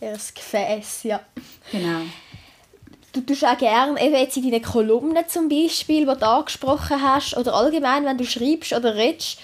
Das 0.00 0.32
Gefäß, 0.32 1.02
ja. 1.04 1.20
genau. 1.72 2.02
Du 3.12 3.20
tust 3.22 3.44
auch 3.44 3.56
gerne, 3.58 4.00
eben 4.00 4.14
jetzt 4.14 4.36
in 4.36 4.50
deinen 4.50 4.62
Kolumnen 4.62 5.24
zum 5.28 5.48
Beispiel, 5.48 6.00
die 6.00 6.04
du 6.20 6.26
angesprochen 6.28 7.00
hast, 7.02 7.36
oder 7.36 7.54
allgemein, 7.54 8.04
wenn 8.04 8.18
du 8.18 8.24
schreibst 8.24 8.72
oder 8.72 8.94
redest, 8.96 9.38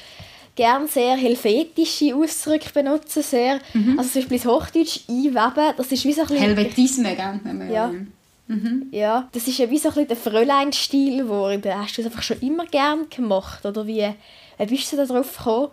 gerne 0.55 0.87
sehr 0.87 1.17
helvetische 1.17 2.15
Ausdrücke 2.15 2.69
benutzen, 2.73 3.23
sehr, 3.23 3.59
also 3.97 4.11
zum 4.11 4.21
Beispiel 4.23 4.39
das 4.39 4.47
Hochdeutsch 4.47 5.01
einweben, 5.09 5.75
das 5.77 5.91
ist 5.93 6.05
wie 6.05 6.13
so 6.13 6.21
ein 6.23 6.27
bisschen... 6.29 6.43
Helvetisme, 6.45 7.17
gell? 7.17 7.41
wenn 7.43 7.59
man- 7.59 7.73
Ja. 7.73 7.91
Ja, 8.91 9.29
das 9.33 9.49
ist 9.49 9.57
ja 9.59 9.71
wie 9.71 9.79
so 9.79 9.89
ein 9.89 9.95
bisschen 9.95 10.09
der 10.09 10.17
Fräulein-Stil 10.19 11.17
geworden. 11.23 11.63
Hast 11.75 11.97
du 11.97 12.03
das 12.03 12.11
einfach 12.13 12.23
schon 12.23 12.39
immer 12.41 12.67
gern 12.67 13.09
gemacht? 13.09 13.65
Oder 13.65 13.87
wie, 13.87 14.07
wie 14.59 14.67
bist 14.67 14.93
du 14.93 14.97
da 14.99 15.07
drauf 15.07 15.39
gekommen? 15.39 15.69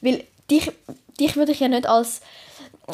Weil 0.00 0.24
dich, 0.50 0.72
dich 1.20 1.36
würde 1.36 1.52
ich 1.52 1.60
ja 1.60 1.68
nicht 1.68 1.86
als, 1.88 2.20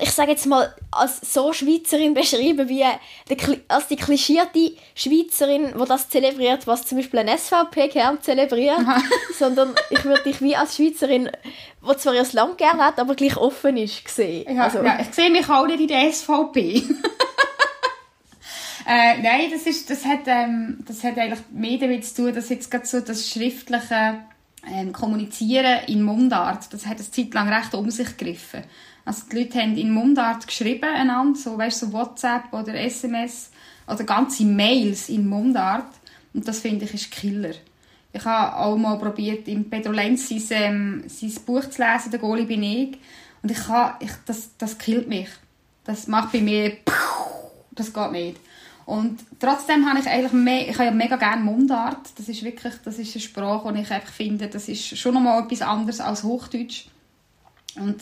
ich 0.00 0.10
sage 0.12 0.30
jetzt 0.32 0.46
mal, 0.46 0.74
als 0.90 1.20
so 1.32 1.52
Schweizerin 1.52 2.14
beschreiben, 2.14 2.68
wie 2.68 2.84
der, 3.28 3.36
Kli- 3.38 3.60
als 3.68 3.88
die 3.88 3.96
klischierte 3.96 4.72
Schweizerin, 4.94 5.74
die 5.80 5.84
das 5.88 6.08
zelebriert, 6.08 6.66
was 6.66 6.86
zum 6.86 6.98
Beispiel 6.98 7.20
ein 7.20 7.36
SVP 7.38 7.88
gern 7.88 8.20
zelebriert, 8.20 8.80
sondern 9.38 9.74
ich 9.90 10.04
würde 10.04 10.22
dich 10.24 10.40
wie 10.40 10.56
als 10.56 10.76
Schweizerin, 10.76 11.30
die 11.88 11.96
zwar 11.96 12.14
ihr 12.14 12.26
Land 12.32 12.58
gern 12.58 12.78
hat, 12.84 12.98
aber 12.98 13.14
gleich 13.14 13.36
offen 13.36 13.76
ist, 13.76 14.06
sehen. 14.08 14.54
Ja, 14.54 14.64
Also, 14.64 14.82
ja, 14.82 14.98
ich 15.00 15.14
sehe 15.14 15.30
mich 15.30 15.48
auch 15.48 15.66
nicht 15.66 15.80
in 15.80 15.88
der 15.88 16.12
SVP. 16.12 16.82
äh, 18.86 19.18
nein, 19.22 19.50
das, 19.50 19.62
ist, 19.66 19.90
das, 19.90 20.04
hat, 20.04 20.20
ähm, 20.26 20.78
das 20.86 21.02
hat 21.04 21.18
eigentlich 21.18 21.40
mehr 21.50 21.78
damit 21.78 22.06
zu 22.06 22.14
tun, 22.24 22.34
dass 22.34 22.48
jetzt 22.48 22.70
gerade 22.70 22.86
so 22.86 23.00
das 23.00 23.28
schriftliche 23.28 24.20
ähm, 24.66 24.92
Kommunizieren 24.92 25.84
in 25.86 26.02
Mundart, 26.02 26.72
das 26.72 26.86
hat 26.86 26.98
eine 26.98 27.10
Zeit 27.10 27.34
lang 27.34 27.48
recht 27.48 27.74
um 27.74 27.90
sich 27.90 28.16
gegriffen. 28.16 28.64
Also 29.04 29.22
die 29.30 29.38
Leute 29.38 29.60
haben 29.60 29.76
in 29.76 29.90
Mundart 29.90 30.46
geschrieben 30.46 30.84
einander, 30.84 31.38
so, 31.38 31.56
weißt, 31.56 31.80
so 31.80 31.92
WhatsApp 31.92 32.52
oder 32.52 32.74
SMS 32.74 33.50
oder 33.86 34.04
ganze 34.04 34.44
Mails 34.44 35.08
in 35.08 35.26
Mundart. 35.28 35.86
Und 36.34 36.46
das 36.46 36.60
finde 36.60 36.84
ich 36.84 36.94
ist 36.94 37.10
Killer. 37.10 37.54
Ich 38.12 38.24
habe 38.24 38.56
auch 38.56 38.76
mal 38.76 38.98
probiert, 38.98 39.48
im 39.48 39.68
Pedro 39.68 39.92
Lenz 39.92 40.28
sein, 40.28 40.42
ähm, 40.50 41.04
sein 41.06 41.32
Buch 41.46 41.68
zu 41.68 41.82
lesen, 41.82 42.10
«Der 42.10 42.18
Goli 42.18 42.44
bin 42.44 42.62
ich». 42.62 42.98
Und 43.42 43.50
ich 43.50 43.58
kann, 43.58 43.94
ich, 44.00 44.10
das, 44.26 44.50
das 44.58 44.76
killt 44.78 45.08
mich. 45.08 45.28
Das 45.84 46.06
macht 46.06 46.32
bei 46.32 46.40
mir, 46.40 46.76
das 47.70 47.92
geht 47.92 48.12
nicht. 48.12 48.40
Und 48.88 49.20
trotzdem 49.38 49.86
habe 49.86 50.00
ich 50.00 50.06
eigentlich 50.06 50.32
me 50.32 50.66
ich 50.66 50.74
habe 50.76 50.86
ja 50.86 50.90
mega 50.90 51.16
gerne 51.16 51.44
Mundart. 51.44 52.08
Das 52.16 52.26
ist 52.26 52.42
wirklich, 52.42 52.72
das 52.86 52.98
ist 52.98 53.14
eine 53.14 53.20
Sprache, 53.20 53.70
die 53.70 53.82
ich 53.82 53.90
einfach 53.90 54.10
finde, 54.10 54.48
das 54.48 54.66
ist 54.66 54.96
schon 54.96 55.12
nochmal 55.12 55.42
etwas 55.42 55.60
anderes 55.60 56.00
als 56.00 56.22
Hochdeutsch. 56.22 56.86
Und, 57.76 57.96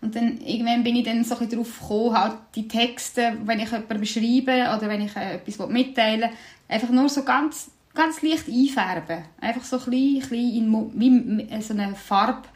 und 0.00 0.16
dann 0.16 0.40
irgendwann 0.40 0.82
bin 0.82 0.96
ich 0.96 1.04
dann 1.04 1.22
so 1.22 1.38
ein 1.38 1.48
darauf 1.48 1.78
gekommen, 1.78 2.18
halt 2.18 2.34
die 2.56 2.66
Texte, 2.66 3.38
wenn 3.44 3.60
ich 3.60 3.70
jemanden 3.70 4.00
beschreibe 4.00 4.76
oder 4.76 4.88
wenn 4.88 5.02
ich 5.02 5.14
äh, 5.14 5.36
etwas 5.36 5.68
mitteilen 5.68 6.22
will, 6.22 6.30
einfach 6.66 6.90
nur 6.90 7.08
so 7.08 7.22
ganz, 7.22 7.70
ganz 7.94 8.20
leicht 8.20 8.48
einfärben. 8.48 9.24
Einfach 9.40 9.62
so 9.62 9.76
ein 9.76 9.84
bisschen, 9.84 10.18
bisschen 10.18 10.92
in, 11.00 11.46
wie 11.46 11.62
so 11.62 11.74
eine 11.74 11.94
Farbe 11.94 12.48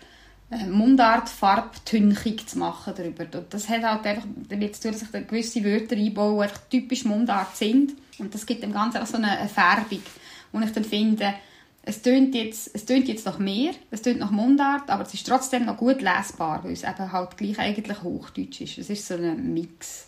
Mundart 0.51 1.29
Farbtünchung 1.29 2.39
zu 2.47 2.59
machen 2.59 2.95
darüber. 2.97 3.25
Und 3.39 3.53
das 3.53 3.69
hat 3.69 3.83
halt 3.83 4.07
einfach 4.07 4.27
damit 4.49 4.77
zu 4.77 4.83
tun, 4.83 4.93
dass 4.93 5.03
ich 5.03 5.29
gewisse 5.29 5.63
Wörter 5.63 5.97
einbaue, 5.97 6.49
die 6.71 6.81
typisch 6.81 7.05
Mundart 7.05 7.57
sind. 7.57 7.93
Und 8.19 8.35
das 8.35 8.47
gibt 8.47 8.63
dem 8.63 8.73
Ganzen 8.73 8.99
auch 8.99 9.07
so 9.07 9.19
eine 9.19 9.49
Färbung. 9.49 10.03
Und 10.53 10.63
ich 10.63 10.73
dann 10.73 10.85
finde, 10.85 11.35
es 11.83 12.03
tönt 12.03 12.35
jetzt, 12.35 12.71
es 12.75 12.85
jetzt 12.89 13.27
noch 13.27 13.39
mehr, 13.39 13.73
es 13.91 14.03
tönt 14.03 14.21
nach 14.21 14.31
Mundart, 14.31 14.91
aber 14.91 15.05
es 15.05 15.15
ist 15.15 15.27
trotzdem 15.27 15.67
noch 15.67 15.77
gut 15.77 16.01
lesbar, 16.01 16.65
weil 16.65 16.73
es 16.73 16.83
eben 16.83 17.13
halt 17.13 17.37
gleich 17.37 17.59
eigentlich 17.59 18.03
Hochdeutsch 18.03 18.63
ist. 18.63 18.79
Es 18.79 18.91
ist 18.91 19.07
so 19.07 19.15
ein 19.15 19.53
Mix. 19.53 20.07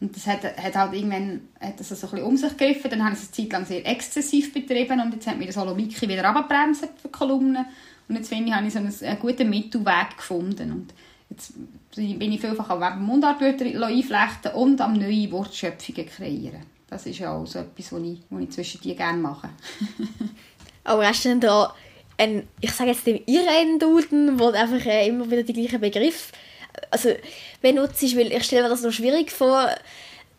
Und 0.00 0.16
das 0.16 0.26
hat, 0.26 0.44
hat 0.44 0.74
halt 0.76 0.94
irgendwann 0.94 1.42
hat 1.60 1.78
das 1.78 1.90
so 1.90 1.94
ein 1.94 2.00
bisschen 2.00 2.22
um 2.22 2.36
sich 2.36 2.56
gegriffen. 2.56 2.90
Dann 2.90 3.04
habe 3.04 3.14
ich 3.14 3.20
es 3.20 3.26
eine 3.26 3.32
Zeit 3.32 3.52
lang 3.52 3.66
sehr 3.66 3.86
exzessiv 3.86 4.52
betrieben 4.52 5.00
und 5.00 5.12
jetzt 5.12 5.26
hat 5.26 5.38
mir 5.38 5.46
das 5.46 5.56
Holomiki 5.56 6.08
wieder 6.08 6.24
abgebremst 6.24 6.86
für 6.96 7.08
die 7.08 7.12
Kolumnen. 7.12 7.66
Und 8.10 8.16
jetzt 8.16 8.28
finde 8.28 8.48
ich, 8.48 8.54
habe 8.54 8.66
ich 8.66 8.72
so 8.72 8.80
einen, 8.80 8.92
einen 9.02 9.18
guten 9.20 9.48
Mittelweg 9.48 10.16
gefunden. 10.16 10.72
Und 10.72 10.94
jetzt 11.30 11.52
bin 11.94 12.32
ich 12.32 12.40
vielfach 12.40 12.68
am 12.68 13.06
Mundartwörter 13.06 13.64
einflechten 13.64 14.52
und 14.52 14.80
am 14.80 14.94
neue 14.94 15.30
Wortschöpfungen 15.30 16.06
kreieren. 16.06 16.62
Das 16.88 17.06
ist 17.06 17.20
ja 17.20 17.32
auch 17.32 17.46
so 17.46 17.60
etwas, 17.60 17.92
was 17.92 18.02
ich, 18.02 18.18
ich 18.40 18.50
zwischen 18.50 18.80
die 18.80 18.96
gerne 18.96 19.16
mache. 19.16 19.48
Aber 20.84 21.06
hast 21.06 21.24
du 21.24 21.28
denn 21.28 21.38
da 21.38 21.72
einen, 22.18 22.48
ich 22.60 22.72
sage 22.72 22.90
jetzt 22.90 23.06
den 23.06 23.22
Irren-Duden, 23.26 24.40
wo 24.40 24.48
einfach 24.48 24.84
äh, 24.84 25.06
immer 25.06 25.30
wieder 25.30 25.44
die 25.44 25.52
gleichen 25.52 25.80
Begriffe 25.80 26.32
also 26.90 27.10
benutzt, 27.62 28.02
weil 28.16 28.32
ich 28.32 28.44
stelle 28.44 28.64
mir 28.64 28.68
das 28.70 28.82
noch 28.82 28.92
schwierig 28.92 29.30
vor. 29.30 29.68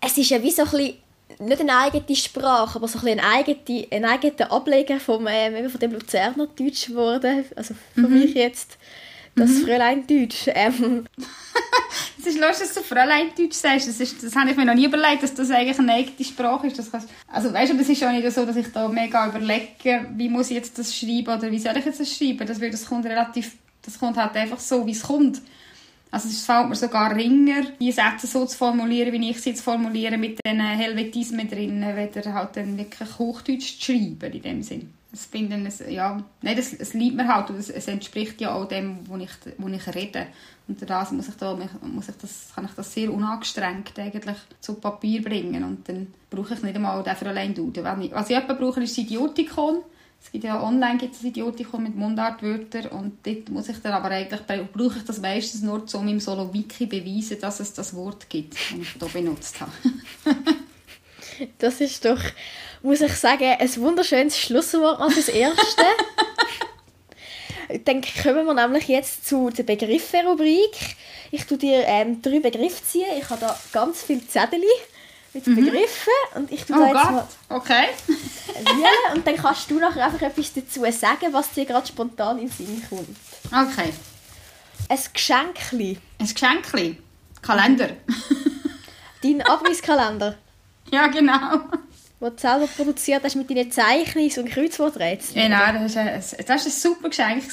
Es 0.02 0.18
ist 0.18 0.30
ja 0.30 0.44
wie 0.44 0.52
so 0.52 0.64
ein 0.64 0.70
bisschen 0.72 0.96
nicht 1.40 1.62
eine 1.62 1.78
eigene 1.78 2.16
Sprache, 2.16 2.78
aber 2.78 2.88
so 2.88 3.00
ein, 3.00 3.20
ein, 3.20 3.20
eigene, 3.20 3.88
ein 3.92 4.06
eigener 4.06 4.52
Ableger 4.52 5.00
vom, 5.00 5.28
ähm, 5.30 5.70
von 5.70 5.80
dem 5.80 5.94
Luzerner 5.94 6.48
Deutsch 6.48 6.88
geworden. 6.88 7.46
Also 7.56 7.76
für 7.94 8.02
mhm. 8.02 8.20
mich 8.20 8.34
jetzt 8.34 8.78
das 9.36 9.50
mhm. 9.50 9.66
Fräulein 9.66 10.08
Deutsch. 10.08 10.48
Ähm. 10.48 11.06
es 12.20 12.28
ist 12.28 12.40
lustig, 12.40 12.68
dass 12.68 12.74
du 12.74 12.82
Fräulein 12.82 13.30
Deutsch 13.38 13.56
sagst. 13.56 13.88
Das, 13.88 14.00
ist, 14.00 14.24
das 14.24 14.36
habe 14.36 14.52
ich 14.52 14.58
mir 14.58 14.66
noch 14.66 14.74
nie 14.74 14.86
überlegt, 14.86 15.24
dass 15.24 15.34
das 15.34 15.50
eigentlich 15.52 15.80
eine 15.80 15.94
eigene 15.94 16.26
Sprache 16.26 16.68
ist. 16.68 16.78
Das 16.78 16.92
kannst, 16.92 17.10
also 17.28 17.54
weißt 17.54 17.74
du, 17.74 17.78
das 17.78 17.90
ist 17.90 18.04
auch 18.04 18.12
nicht 18.12 18.30
so, 18.32 18.46
dass 18.46 18.56
ich 18.56 18.72
da 18.72 18.88
mega 18.88 19.28
überlege, 19.28 20.08
wie 20.16 20.30
muss 20.30 20.50
ich 20.50 20.58
jetzt 20.58 20.78
das 20.78 20.96
schreiben 20.96 21.38
oder 21.38 21.52
wie 21.52 21.60
soll 21.60 21.78
ich 21.78 21.86
jetzt 21.86 22.00
das 22.00 22.16
schreiben. 22.16 22.46
Das, 22.46 22.60
das 22.60 22.86
kommt 22.86 23.06
relativ, 23.06 23.54
das 23.82 24.00
kommt 24.00 24.18
halt 24.18 24.36
einfach 24.36 24.60
so, 24.60 24.86
wie 24.86 24.92
es 24.92 25.04
kommt. 25.04 25.42
Also 26.12 26.28
es 26.28 26.46
fällt 26.46 26.68
mir 26.68 26.76
sogar 26.76 27.16
ringer, 27.16 27.64
die 27.80 27.92
Sätze 27.92 28.28
so 28.28 28.46
zu 28.46 28.58
formulieren, 28.58 29.14
wie 29.14 29.30
ich 29.30 29.42
sie 29.42 29.52
jetzt 29.52 29.62
formuliere, 29.62 30.18
mit 30.18 30.40
den 30.46 30.60
Helvetismen 30.60 31.50
drin, 31.50 31.82
weder 31.96 32.34
halt 32.34 32.58
dann 32.58 32.78
wirklich 32.78 33.18
Hochdeutsch 33.18 33.80
zu 33.80 33.94
schreiben 33.94 34.34
in 34.34 34.42
dem 34.42 34.62
Sinn. 34.62 34.94
Das 35.12 35.26
finde 35.26 35.58
ich, 35.68 35.94
ja, 35.94 36.22
nein, 36.42 36.56
das, 36.56 36.74
es 36.74 36.94
liebt 36.94 37.18
mir 37.18 37.28
halt, 37.28 37.50
es, 37.52 37.70
es 37.70 37.88
entspricht 37.88 38.40
ja 38.40 38.54
auch 38.54 38.68
dem, 38.68 39.00
wo 39.08 39.18
ich, 39.18 39.30
wo 39.58 39.68
ich 39.68 39.88
rede. 39.94 40.28
Und 40.68 40.90
das 40.90 41.12
muss 41.12 41.28
ich 41.28 41.36
da, 41.36 41.58
muss 41.82 42.10
ich 42.10 42.16
das, 42.16 42.52
kann 42.56 42.66
ich 42.66 42.72
das 42.72 42.94
sehr 42.94 43.12
unangestrengt 43.12 43.98
eigentlich 44.00 44.38
zu 44.62 44.76
Papier 44.76 45.22
bringen 45.22 45.64
und 45.66 45.88
dann 45.90 46.08
brauche 46.30 46.54
ich 46.54 46.64
nicht 46.64 46.76
einmal 46.76 47.04
den 47.04 47.16
für 47.16 47.28
allein 47.28 47.54
Duden. 47.54 47.84
Was 47.84 48.30
ich 48.30 48.36
etwa 48.38 48.54
brauche, 48.54 48.82
ist 48.82 48.98
das 48.98 49.04
Idiotikon 49.04 49.80
es 50.24 50.32
gibt 50.32 50.44
ja 50.44 50.62
online 50.62 50.98
gibt 50.98 51.16
es 51.16 51.24
Idiotikum 51.24 51.84
mit 51.84 51.96
Mundartwörtern 51.96 52.88
und 52.88 53.26
dort 53.26 53.50
muss 53.50 53.70
ich 53.70 53.82
dann 53.82 53.94
aber 53.94 54.10
eigentlich, 54.10 54.42
brauche 54.72 55.00
ich 55.00 55.04
das 55.04 55.20
meistens 55.20 55.64
nur, 55.64 55.84
um 55.94 56.08
im 56.08 56.20
Solo-Wiki 56.20 56.86
beweisen, 56.86 57.40
dass 57.42 57.60
es 57.60 57.74
das 57.74 57.96
Wort 57.96 58.30
gibt, 58.30 58.54
das 58.54 58.80
ich 58.80 58.90
hier 58.90 59.08
benutzt 59.10 59.60
habe. 59.60 59.72
das 61.58 61.82
ist 61.82 62.06
doch, 62.06 62.22
muss 62.84 63.02
ich 63.02 63.14
sagen, 63.14 63.56
ein 63.58 63.76
wunderschönes 63.78 64.38
Schlusswort 64.40 65.00
mal 65.00 65.10
fürs 65.10 65.30
Erste. 65.30 65.84
Dann 67.86 68.02
kommen 68.02 68.46
wir 68.46 68.54
nämlich 68.54 68.88
jetzt 68.90 69.28
zu 69.28 69.50
der 69.50 69.64
Begriffe-Rubrik. 69.64 70.96
Ich 71.32 71.46
tue 71.46 71.58
dir 71.58 71.84
ähm, 71.88 72.22
drei 72.22 72.40
Begriffe 72.40 72.84
ziehen. 72.84 73.08
Ich 73.18 73.30
habe 73.30 73.42
da 73.42 73.58
ganz 73.72 74.04
viele 74.04 74.28
Zettel 74.28 74.60
mit 75.34 75.48
mhm. 75.48 75.56
Begriffen 75.56 76.14
und 76.36 76.52
ich 76.52 76.66
tue 76.66 76.76
oh 76.76 76.80
da 76.80 76.86
jetzt 76.88 77.02
Gott. 77.02 77.12
mal 77.12 77.28
okay. 77.50 77.88
wählen 78.08 79.16
und 79.16 79.26
dann 79.26 79.38
kannst 79.38 79.72
du 79.72 79.80
nachher 79.80 80.06
einfach 80.06 80.22
etwas 80.22 80.54
dazu 80.54 80.84
sagen, 80.92 81.32
was 81.32 81.52
dir 81.52 81.66
gerade 81.66 81.88
spontan 81.88 82.38
in 82.40 82.50
den 82.50 82.52
Sinn 82.52 82.84
kommt. 82.90 83.18
Okay. 83.46 83.94
Ein 84.90 85.00
Geschenkli. 85.14 85.98
Ein 86.20 86.28
Geschenkli? 86.28 86.98
Kalender. 87.42 87.90
Dein 89.24 89.42
Abrisskalender. 89.42 90.38
ja, 90.92 91.08
genau. 91.08 91.58
Den 92.20 92.36
du 92.36 92.42
selber 92.42 92.68
produziert 92.68 93.24
hast 93.24 93.36
mit 93.36 93.50
deinen 93.50 93.72
Zeichnungen 93.72 94.32
und 94.38 94.50
Kreuzworträtseln. 94.50 95.50
Genau, 95.50 95.84
das 95.84 95.96
war 95.96 96.04
ein, 96.04 96.20
das 96.20 96.48
war 96.48 96.56
ein 96.56 96.60
super 96.60 97.10
Geschenk. 97.10 97.44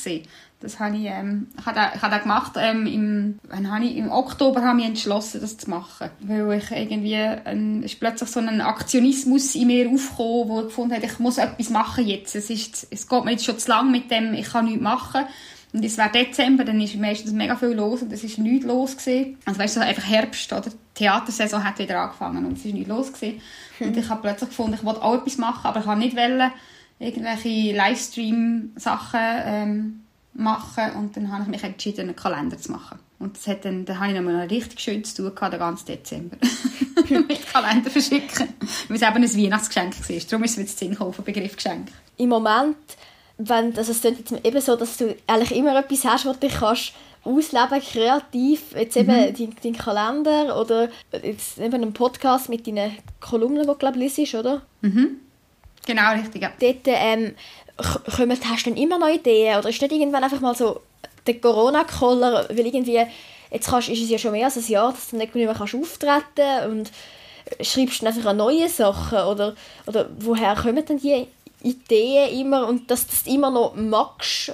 Das 0.60 0.80
habe 0.80 0.96
ich, 0.96 1.04
ähm, 1.04 1.46
ich 1.56 1.66
habe 1.66 1.76
das, 1.76 1.94
ich 1.94 2.02
habe 2.02 2.14
das 2.14 2.22
gemacht, 2.22 2.52
ähm, 2.56 2.86
im, 2.86 3.38
wann 3.48 3.72
habe 3.72 3.84
ich, 3.84 3.96
im 3.96 4.10
Oktober 4.10 4.62
habe 4.62 4.80
ich 4.80 4.86
entschlossen, 4.86 5.40
das 5.40 5.56
zu 5.56 5.70
machen. 5.70 6.10
Weil 6.20 6.58
ich 6.58 6.70
irgendwie, 6.72 7.14
ein, 7.14 7.84
ist 7.84 8.00
plötzlich 8.00 8.28
so 8.28 8.40
ein 8.40 8.60
Aktionismus 8.60 9.54
in 9.54 9.68
mir 9.68 9.88
aufgekommen, 9.88 10.48
wo 10.48 10.60
ich 10.60 10.66
gefunden 10.66 10.94
habe, 10.94 11.06
ich 11.06 11.18
muss 11.20 11.38
etwas 11.38 11.70
machen 11.70 12.06
jetzt. 12.06 12.34
Es, 12.34 12.50
ist, 12.50 12.88
es 12.90 13.08
geht 13.08 13.24
mir 13.24 13.32
jetzt 13.32 13.44
schon 13.44 13.58
zu 13.58 13.68
lang 13.68 13.92
mit 13.92 14.10
dem, 14.10 14.34
ich 14.34 14.48
kann 14.48 14.64
nichts 14.64 14.82
machen. 14.82 15.26
Und 15.72 15.84
es 15.84 15.98
wäre 15.98 16.10
Dezember, 16.10 16.64
dann 16.64 16.80
ist 16.80 16.96
meistens 16.96 17.32
mega 17.32 17.54
viel 17.54 17.68
los 17.68 18.02
und 18.02 18.12
es 18.12 18.24
ist 18.24 18.38
nichts 18.38 18.66
los 18.66 18.96
gewesen. 18.96 19.36
Also 19.44 19.60
weißt 19.60 19.76
du, 19.76 19.80
einfach 19.80 20.08
Herbst, 20.08 20.52
oder? 20.52 20.70
Die 20.70 21.04
Theatersaison 21.04 21.62
hat 21.62 21.78
wieder 21.78 22.00
angefangen 22.00 22.46
und 22.46 22.58
es 22.58 22.64
ist 22.64 22.74
nichts 22.74 22.88
los 22.88 23.12
gewesen. 23.12 23.40
Und 23.78 23.96
ich 23.96 24.08
habe 24.08 24.22
plötzlich 24.22 24.48
gefunden, 24.48 24.74
ich 24.74 24.84
wollte 24.84 25.02
auch 25.02 25.14
etwas 25.14 25.36
machen, 25.36 25.66
aber 25.66 25.80
ich 25.80 25.84
kann 25.84 25.98
nicht 25.98 26.16
wollen, 26.16 26.50
irgendwelche 26.98 27.76
Livestream-Sachen, 27.76 29.20
ähm, 29.44 30.00
machen 30.38 30.92
und 30.96 31.16
dann 31.16 31.32
habe 31.32 31.42
ich 31.42 31.48
mich 31.48 31.64
entschieden, 31.64 32.02
einen 32.02 32.16
Kalender 32.16 32.56
zu 32.56 32.72
machen. 32.72 32.98
Und 33.18 33.36
das 33.36 33.46
hat 33.48 33.64
dann, 33.64 33.84
dann 33.84 33.98
habe 33.98 34.12
ich 34.12 34.16
noch 34.16 34.22
mal 34.22 34.46
richtig 34.46 34.80
schön 34.80 35.02
zu 35.02 35.16
tun 35.16 35.34
gehabt, 35.34 35.52
den 35.52 35.58
ganzen 35.58 35.86
Dezember. 35.86 36.36
mit 37.08 37.52
Kalender 37.52 37.90
verschicken. 37.90 38.48
Weil 38.88 38.96
es 38.96 39.02
eben 39.02 39.16
ein 39.16 39.36
Weihnachtsgeschenk 39.36 40.08
war. 40.08 40.16
Darum 40.30 40.44
ist 40.44 40.52
es 40.52 40.56
mit 40.56 40.68
Sinn 40.68 40.90
gekommen, 40.92 41.14
Begriff 41.24 41.56
Geschenk. 41.56 41.88
Im 42.16 42.28
Moment, 42.28 42.76
wenn, 43.38 43.76
also 43.76 43.92
es 43.92 44.02
jetzt 44.02 44.32
eben 44.32 44.60
so, 44.60 44.76
dass 44.76 44.96
du 44.96 45.16
eigentlich 45.26 45.56
immer 45.56 45.76
etwas 45.76 46.04
hast, 46.04 46.26
was 46.26 46.38
du 46.38 46.48
kannst 46.48 46.92
ausleben, 47.24 47.80
kreativ, 47.80 48.72
jetzt 48.74 48.96
eben 48.96 49.12
mhm. 49.12 49.54
dein 49.62 49.72
Kalender 49.76 50.58
oder 50.60 50.88
jetzt 51.22 51.58
eben 51.58 51.74
einen 51.74 51.92
Podcast 51.92 52.48
mit 52.48 52.66
deinen 52.66 52.96
Kolumnen, 53.20 53.62
die 53.62 53.66
du 53.66 53.74
glaube 53.74 54.02
ich 54.02 54.16
liest, 54.16 54.34
oder? 54.34 54.62
Mhm. 54.82 55.18
Genau, 55.86 56.12
richtig, 56.12 56.42
ja. 56.42 56.52
Dort 56.60 56.86
ähm, 56.86 57.34
kommen, 58.16 58.38
hast 58.44 58.66
du 58.66 58.70
dann 58.70 58.78
immer 58.78 58.98
noch 58.98 59.08
Ideen? 59.08 59.58
Oder 59.58 59.68
ist 59.68 59.80
nicht 59.80 59.92
irgendwann 59.92 60.24
einfach 60.24 60.40
mal 60.40 60.54
so 60.54 60.80
der 61.26 61.40
Corona-Koller, 61.40 62.48
weil 62.48 62.66
irgendwie, 62.66 63.00
jetzt 63.50 63.68
kannst, 63.68 63.88
ist 63.88 64.02
es 64.02 64.10
ja 64.10 64.18
schon 64.18 64.32
mehr 64.32 64.46
als 64.46 64.56
ein 64.56 64.66
Jahr, 64.66 64.92
dass 64.92 65.10
du 65.10 65.16
nicht 65.16 65.34
mehr 65.34 65.54
kannst 65.54 65.74
auftreten 65.74 66.70
und 66.70 66.90
schreibst 67.60 68.02
dann 68.02 68.08
einfach 68.08 68.32
neue 68.34 68.68
Sachen? 68.68 69.18
Oder, 69.18 69.54
oder 69.86 70.08
woher 70.18 70.54
kommen 70.56 70.84
denn 70.84 70.98
die 70.98 71.26
Ideen 71.62 72.40
immer 72.40 72.66
und 72.66 72.90
dass 72.90 73.06
du 73.06 73.12
das 73.12 73.26
immer 73.26 73.50
noch 73.50 73.74
magst, 73.74 74.52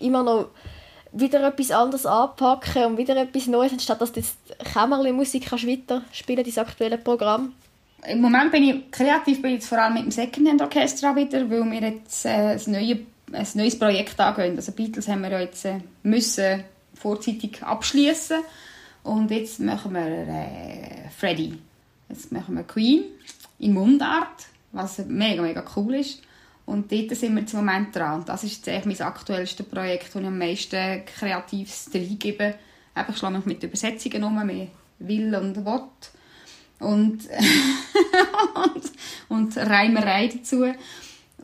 immer 0.00 0.22
noch 0.22 0.46
wieder 1.12 1.46
etwas 1.46 1.70
anderes 1.70 2.04
anpacken 2.04 2.84
und 2.84 2.98
wieder 2.98 3.16
etwas 3.16 3.46
Neues, 3.46 3.72
anstatt 3.72 4.00
dass 4.00 4.12
du 4.12 4.20
jetzt 4.20 4.36
Kämmerli-Musik 4.72 5.50
weiter 5.50 6.02
spielen, 6.12 6.44
dein 6.44 6.58
aktuelle 6.58 6.98
Programm? 6.98 7.54
Im 8.08 8.20
Moment 8.20 8.52
bin 8.52 8.62
ich 8.62 8.90
kreativ 8.90 9.42
bin 9.42 9.52
ich 9.52 9.56
jetzt 9.56 9.68
vor 9.68 9.78
allem 9.78 9.94
mit 9.94 10.04
dem 10.04 10.10
Secondhand 10.10 10.62
Orchestra 10.62 11.16
wieder, 11.16 11.50
weil 11.50 11.70
wir 11.70 11.80
jetzt 11.80 12.24
äh, 12.24 12.54
ein, 12.54 12.60
neue, 12.66 13.00
ein 13.32 13.46
neues 13.54 13.78
Projekt 13.78 14.20
angehen. 14.20 14.56
Also 14.56 14.72
Beatles 14.72 15.08
haben 15.08 15.22
wir 15.22 15.30
ja 15.30 15.40
jetzt 15.40 15.64
äh, 15.64 15.80
müssen 16.02 16.62
vorzeitig 16.94 17.62
abschließen 17.62 18.38
und 19.02 19.30
jetzt 19.30 19.60
machen 19.60 19.92
wir 19.94 20.06
äh, 20.06 21.08
Freddy. 21.16 21.58
Jetzt 22.08 22.30
machen 22.30 22.54
wir 22.54 22.62
Queen 22.62 23.04
in 23.58 23.74
Mundart, 23.74 24.46
was 24.72 24.98
mega 25.06 25.42
mega 25.42 25.64
cool 25.74 25.96
ist. 25.96 26.22
Und 26.64 26.90
dort 26.90 27.14
sind 27.16 27.34
wir 27.34 27.42
im 27.42 27.66
Moment 27.66 27.94
dran. 27.94 28.20
Und 28.20 28.28
das 28.28 28.44
ist 28.44 28.66
jetzt 28.66 28.86
mein 28.86 29.00
aktuellstes 29.00 29.66
Projekt, 29.66 30.14
wo 30.14 30.18
ich 30.18 30.26
am 30.26 30.38
meisten 30.38 31.04
Kreatives 31.06 31.90
reingebe. 31.94 32.54
Ich 33.08 33.16
schlage 33.16 33.36
mich 33.36 33.46
mit 33.46 33.62
Übersetzungen 33.62 34.24
um, 34.24 34.44
mehr 34.46 34.68
Will 34.98 35.34
und 35.34 35.64
Wort 35.64 36.10
und, 36.80 37.20
und, 38.54 38.92
und 39.28 39.56
Reimerei 39.56 40.28
dazu. 40.28 40.64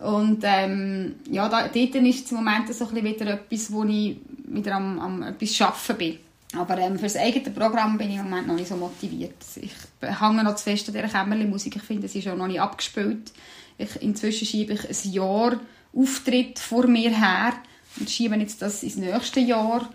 Und 0.01 0.41
ähm, 0.43 1.15
ja, 1.31 1.49
da, 1.49 1.69
dort 1.69 1.95
ist 1.95 2.33
im 2.33 2.37
Moment 2.39 2.75
so 2.75 2.87
ein 2.89 3.05
wieder 3.05 3.27
etwas, 3.27 3.73
wo 3.73 3.85
ich 3.85 4.17
wieder 4.47 4.75
am, 4.75 4.99
am 4.99 5.23
etwas 5.23 5.55
Schaffen 5.55 5.97
bin. 5.97 6.19
Aber 6.59 6.77
ähm, 6.79 6.97
für 6.97 7.05
das 7.05 7.17
eigene 7.17 7.51
Programm 7.51 7.97
bin 7.97 8.11
ich 8.11 8.17
im 8.17 8.25
Moment 8.25 8.47
noch 8.47 8.57
nicht 8.57 8.69
so 8.69 8.77
motiviert. 8.77 9.37
Ich 9.57 9.73
hänge 10.01 10.45
noch 10.45 10.57
zu 10.57 10.65
fest 10.65 10.89
an 10.89 10.95
dieser 10.95 11.09
Kämmerli-Musik. 11.09 11.77
Ich 11.77 11.83
finde, 11.83 12.09
sie 12.09 12.19
ist 12.19 12.29
auch 12.29 12.37
noch 12.37 12.49
nicht 12.49 12.61
abgespielt. 12.61 13.33
Ich, 13.79 14.03
inzwischen 14.03 14.47
schiebe 14.47 14.75
ich 14.75 14.89
ein 14.89 15.13
Jahr 15.13 15.61
Auftritt 15.95 16.59
vor 16.59 16.87
mir 16.87 17.11
her 17.11 17.55
und 17.99 18.11
schiebe 18.11 18.35
jetzt 18.37 18.63
das 18.63 18.83
ins 18.83 18.97
nächste 18.97 19.41
Jahr 19.41 19.89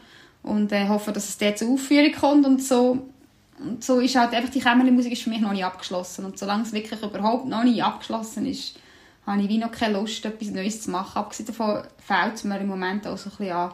und 0.44 0.72
äh, 0.72 0.88
hoffe, 0.88 1.12
dass 1.12 1.30
es 1.30 1.38
dort 1.38 1.58
zur 1.58 1.72
Aufführung 1.72 2.12
kommt 2.14 2.46
und 2.46 2.64
so. 2.64 3.08
Und 3.60 3.84
so 3.84 4.00
ist 4.00 4.16
halt 4.16 4.34
einfach 4.34 4.52
die 4.52 4.60
Kämmerli-Musik 4.60 5.14
ist 5.14 5.24
für 5.24 5.30
mich 5.30 5.42
noch 5.42 5.52
nicht 5.52 5.66
abgeschlossen. 5.66 6.26
Und 6.26 6.38
solange 6.38 6.64
es 6.64 6.74
wirklich 6.74 7.02
überhaupt 7.02 7.48
noch 7.48 7.64
nicht 7.64 7.84
abgeschlossen 7.84 8.46
ist, 8.46 8.76
habe 9.26 9.42
ich 9.42 9.50
wie 9.50 9.58
noch 9.58 9.72
keine 9.72 10.00
Lust, 10.00 10.24
etwas 10.26 10.50
Neues 10.50 10.82
zu 10.82 10.92
machen. 10.92 11.18
Abgesehen 11.18 11.48
davon 11.48 11.84
fehlt 11.98 12.36
es 12.36 12.44
mir 12.44 12.60
im 12.60 12.68
Moment 12.68 13.08
auch 13.08 13.18
so 13.18 13.30
ein 13.30 13.38
bisschen 13.38 13.56
an 13.56 13.74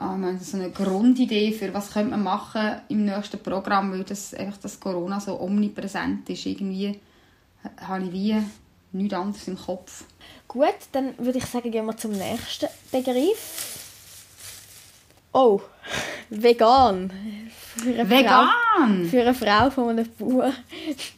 ähm, 0.00 0.38
so 0.40 0.56
eine 0.56 0.70
Grundidee 0.70 1.52
für 1.52 1.72
was 1.74 1.92
könnte 1.92 2.10
man 2.10 2.22
machen 2.22 2.80
im 2.88 3.04
nächsten 3.04 3.38
Programm, 3.38 3.92
weil 3.92 4.04
das 4.04 4.34
einfach 4.34 4.58
das 4.58 4.80
Corona 4.80 5.20
so 5.20 5.38
omnipräsent 5.40 6.28
ist. 6.30 6.46
Irgendwie 6.46 6.98
habe 7.80 8.04
ich 8.04 8.12
wie 8.12 8.42
nichts 8.92 9.14
anderes 9.14 9.48
im 9.48 9.58
Kopf. 9.58 10.04
Gut, 10.48 10.74
dann 10.92 11.16
würde 11.18 11.38
ich 11.38 11.46
sagen, 11.46 11.70
gehen 11.70 11.86
wir 11.86 11.96
zum 11.96 12.12
nächsten 12.12 12.68
Begriff. 12.90 13.78
Oh, 15.32 15.60
vegan. 16.30 17.12
Vegan? 17.76 18.48
Frau, 18.76 19.04
für 19.08 19.20
eine 19.20 19.34
Frau 19.34 19.70
von 19.70 19.88
einem 19.90 20.08
Bauer. 20.18 20.52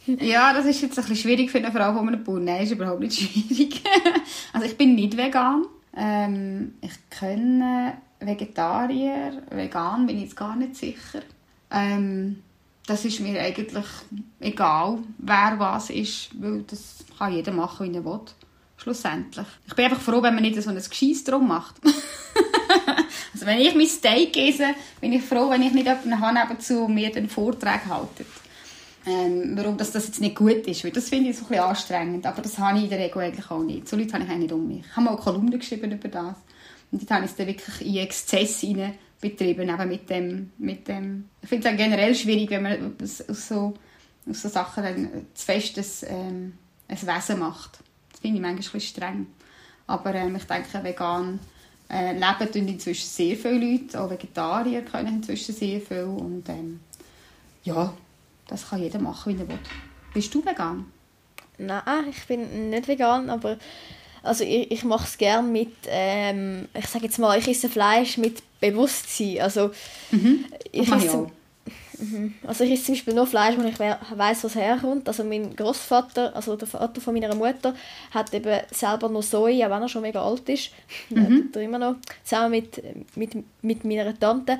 Ja, 0.06 0.52
das 0.52 0.66
ist 0.66 0.82
jetzt 0.82 0.98
ein 0.98 1.04
bisschen 1.04 1.16
schwierig 1.16 1.50
für 1.50 1.58
eine 1.58 1.72
Frau 1.72 1.92
von 1.92 2.08
einem 2.08 2.24
Bauern. 2.24 2.44
Nein, 2.44 2.62
ist 2.62 2.72
überhaupt 2.72 3.00
nicht 3.00 3.18
schwierig. 3.18 3.82
also 4.52 4.66
ich 4.66 4.76
bin 4.76 4.94
nicht 4.94 5.16
vegan. 5.16 5.66
Ähm, 5.94 6.74
ich 6.80 6.92
kenne 7.10 7.94
Vegetarier, 8.18 9.42
vegan 9.50 10.06
bin 10.06 10.16
ich 10.16 10.24
jetzt 10.24 10.36
gar 10.36 10.56
nicht 10.56 10.76
sicher. 10.76 11.22
Ähm, 11.70 12.42
das 12.86 13.04
ist 13.04 13.20
mir 13.20 13.40
eigentlich 13.40 13.86
egal, 14.40 14.98
wer 15.18 15.54
was 15.58 15.90
ist, 15.90 16.30
weil 16.40 16.62
das 16.62 17.04
kann 17.18 17.32
jeder 17.32 17.52
machen, 17.52 17.92
wie 17.92 17.96
er 17.96 18.04
will. 18.04 18.20
Schlussendlich. 18.76 19.46
Ich 19.66 19.74
bin 19.74 19.84
einfach 19.84 20.00
froh, 20.00 20.22
wenn 20.22 20.34
man 20.34 20.42
nicht 20.42 20.60
so 20.60 20.70
ein 20.70 20.76
Gescheiss 20.76 21.22
drum 21.22 21.46
macht. 21.46 21.76
also 23.42 23.46
wenn 23.46 23.60
ich 23.60 23.74
mein 23.74 23.86
Steak 23.86 24.36
esse, 24.36 24.74
bin 25.00 25.12
ich 25.12 25.22
froh, 25.22 25.50
wenn 25.50 25.62
ich 25.62 25.72
nicht 25.72 25.86
jemanden 25.86 26.20
habe 26.20 26.54
und 26.54 26.94
mir 26.94 27.10
den 27.10 27.28
Vortrag 27.28 27.86
haltet. 27.86 28.26
Ähm, 29.04 29.56
warum 29.56 29.76
das, 29.76 29.90
das 29.90 30.06
jetzt 30.06 30.20
nicht 30.20 30.36
gut 30.36 30.64
ist, 30.68 30.84
weil 30.84 30.92
das 30.92 31.08
finde 31.08 31.30
ich 31.30 31.36
so 31.36 31.44
ein 31.44 31.48
bisschen 31.48 31.64
anstrengend, 31.64 32.24
aber 32.24 32.40
das 32.40 32.56
habe 32.58 32.78
ich 32.78 32.84
in 32.84 32.90
der 32.90 33.00
Regel 33.00 33.20
eigentlich 33.20 33.50
auch 33.50 33.62
nicht. 33.62 33.88
So 33.88 33.96
Leute 33.96 34.12
habe 34.12 34.22
ich 34.22 34.30
eigentlich 34.30 34.50
nicht 34.50 34.52
um 34.52 34.68
mich. 34.68 34.84
Ich 34.86 34.92
habe 34.92 35.06
mal 35.06 35.10
eine 35.10 35.20
Kolumne 35.20 35.58
geschrieben 35.58 35.90
über 35.90 36.06
das 36.06 36.36
und 36.92 37.02
dort 37.02 37.10
habe 37.10 37.24
ich 37.24 37.32
es 37.32 37.36
dann 37.36 37.48
wirklich 37.48 37.84
in 37.84 37.96
Exzess 37.96 38.60
hinein 38.60 38.94
betrieben, 39.20 39.68
eben 39.68 39.88
mit 39.88 40.08
dem, 40.08 40.52
mit 40.58 40.86
dem 40.86 41.28
ich 41.42 41.48
finde 41.48 41.68
es 41.68 41.76
generell 41.76 42.14
schwierig, 42.14 42.50
wenn 42.50 42.62
man 42.62 42.96
aus, 43.02 43.28
aus, 43.28 43.48
so, 43.48 43.74
aus 44.30 44.42
so 44.42 44.48
Sachen 44.48 44.84
dann 44.84 45.26
zu 45.34 45.44
fest 45.44 45.78
ein, 45.78 46.16
ähm, 46.16 46.52
ein 46.86 47.02
Wesen 47.02 47.40
macht. 47.40 47.80
Das 48.12 48.20
finde 48.20 48.36
ich 48.36 48.42
manchmal 48.42 48.52
ein 48.52 48.56
bisschen 48.56 48.80
streng. 48.80 49.26
Aber 49.88 50.14
ähm, 50.14 50.36
ich 50.36 50.44
denke, 50.44 50.84
vegan 50.84 51.40
äh, 51.92 52.12
leben 52.12 52.68
inzwischen 52.68 53.06
sehr 53.06 53.36
viele 53.36 53.58
Leute, 53.58 54.00
auch 54.00 54.10
Vegetarier 54.10 54.82
können 54.82 55.16
inzwischen 55.16 55.54
sehr 55.54 55.80
viel 55.80 56.04
und 56.04 56.48
ähm, 56.48 56.80
ja, 57.64 57.92
das 58.48 58.68
kann 58.68 58.80
jeder 58.82 58.98
machen, 58.98 59.36
wie 59.36 59.42
er 59.42 59.48
will. 59.48 59.58
Bist 60.14 60.34
du 60.34 60.44
vegan? 60.44 60.86
Nein, 61.58 61.82
ich 62.10 62.26
bin 62.26 62.70
nicht 62.70 62.88
vegan, 62.88 63.30
aber 63.30 63.56
also 64.22 64.44
ich, 64.44 64.70
ich 64.70 64.84
mache 64.84 65.04
es 65.04 65.18
gerne 65.18 65.46
mit, 65.46 65.72
ähm, 65.86 66.68
ich 66.74 66.86
sage 66.86 67.04
jetzt 67.06 67.18
mal, 67.18 67.38
ich 67.38 67.48
esse 67.48 67.68
Fleisch 67.68 68.18
mit 68.18 68.42
Bewusstsein. 68.60 69.40
Also 69.40 69.70
Mhm. 70.10 70.44
ich 70.70 70.90
esse, 70.90 71.18
auch. 71.18 71.30
Also 72.46 72.64
ich 72.64 72.72
esse 72.72 72.84
zum 72.84 72.94
Beispiel 72.94 73.14
nur 73.14 73.26
Fleisch, 73.26 73.56
wo 73.58 73.62
ich 73.66 73.78
we- 73.78 73.98
weiss, 74.16 74.44
was 74.44 74.54
herkommt. 74.54 75.08
Also 75.08 75.24
mein 75.24 75.54
Großvater, 75.54 76.34
also 76.34 76.56
der 76.56 76.68
Vater 76.68 77.00
von 77.00 77.14
meiner 77.14 77.34
Mutter, 77.34 77.74
hat 78.10 78.32
eben 78.34 78.60
selber 78.70 79.08
noch 79.08 79.22
Soja, 79.22 79.66
auch 79.66 79.70
wenn 79.70 79.82
er 79.82 79.88
schon 79.88 80.02
mega 80.02 80.22
alt 80.22 80.48
ist, 80.48 80.70
mhm. 81.10 81.44
hat 81.48 81.56
er 81.56 81.62
immer 81.62 81.78
noch, 81.78 81.96
zusammen 82.24 82.50
mit, 82.50 82.82
mit, 83.16 83.32
mit 83.62 83.84
meiner 83.84 84.18
Tante, 84.18 84.58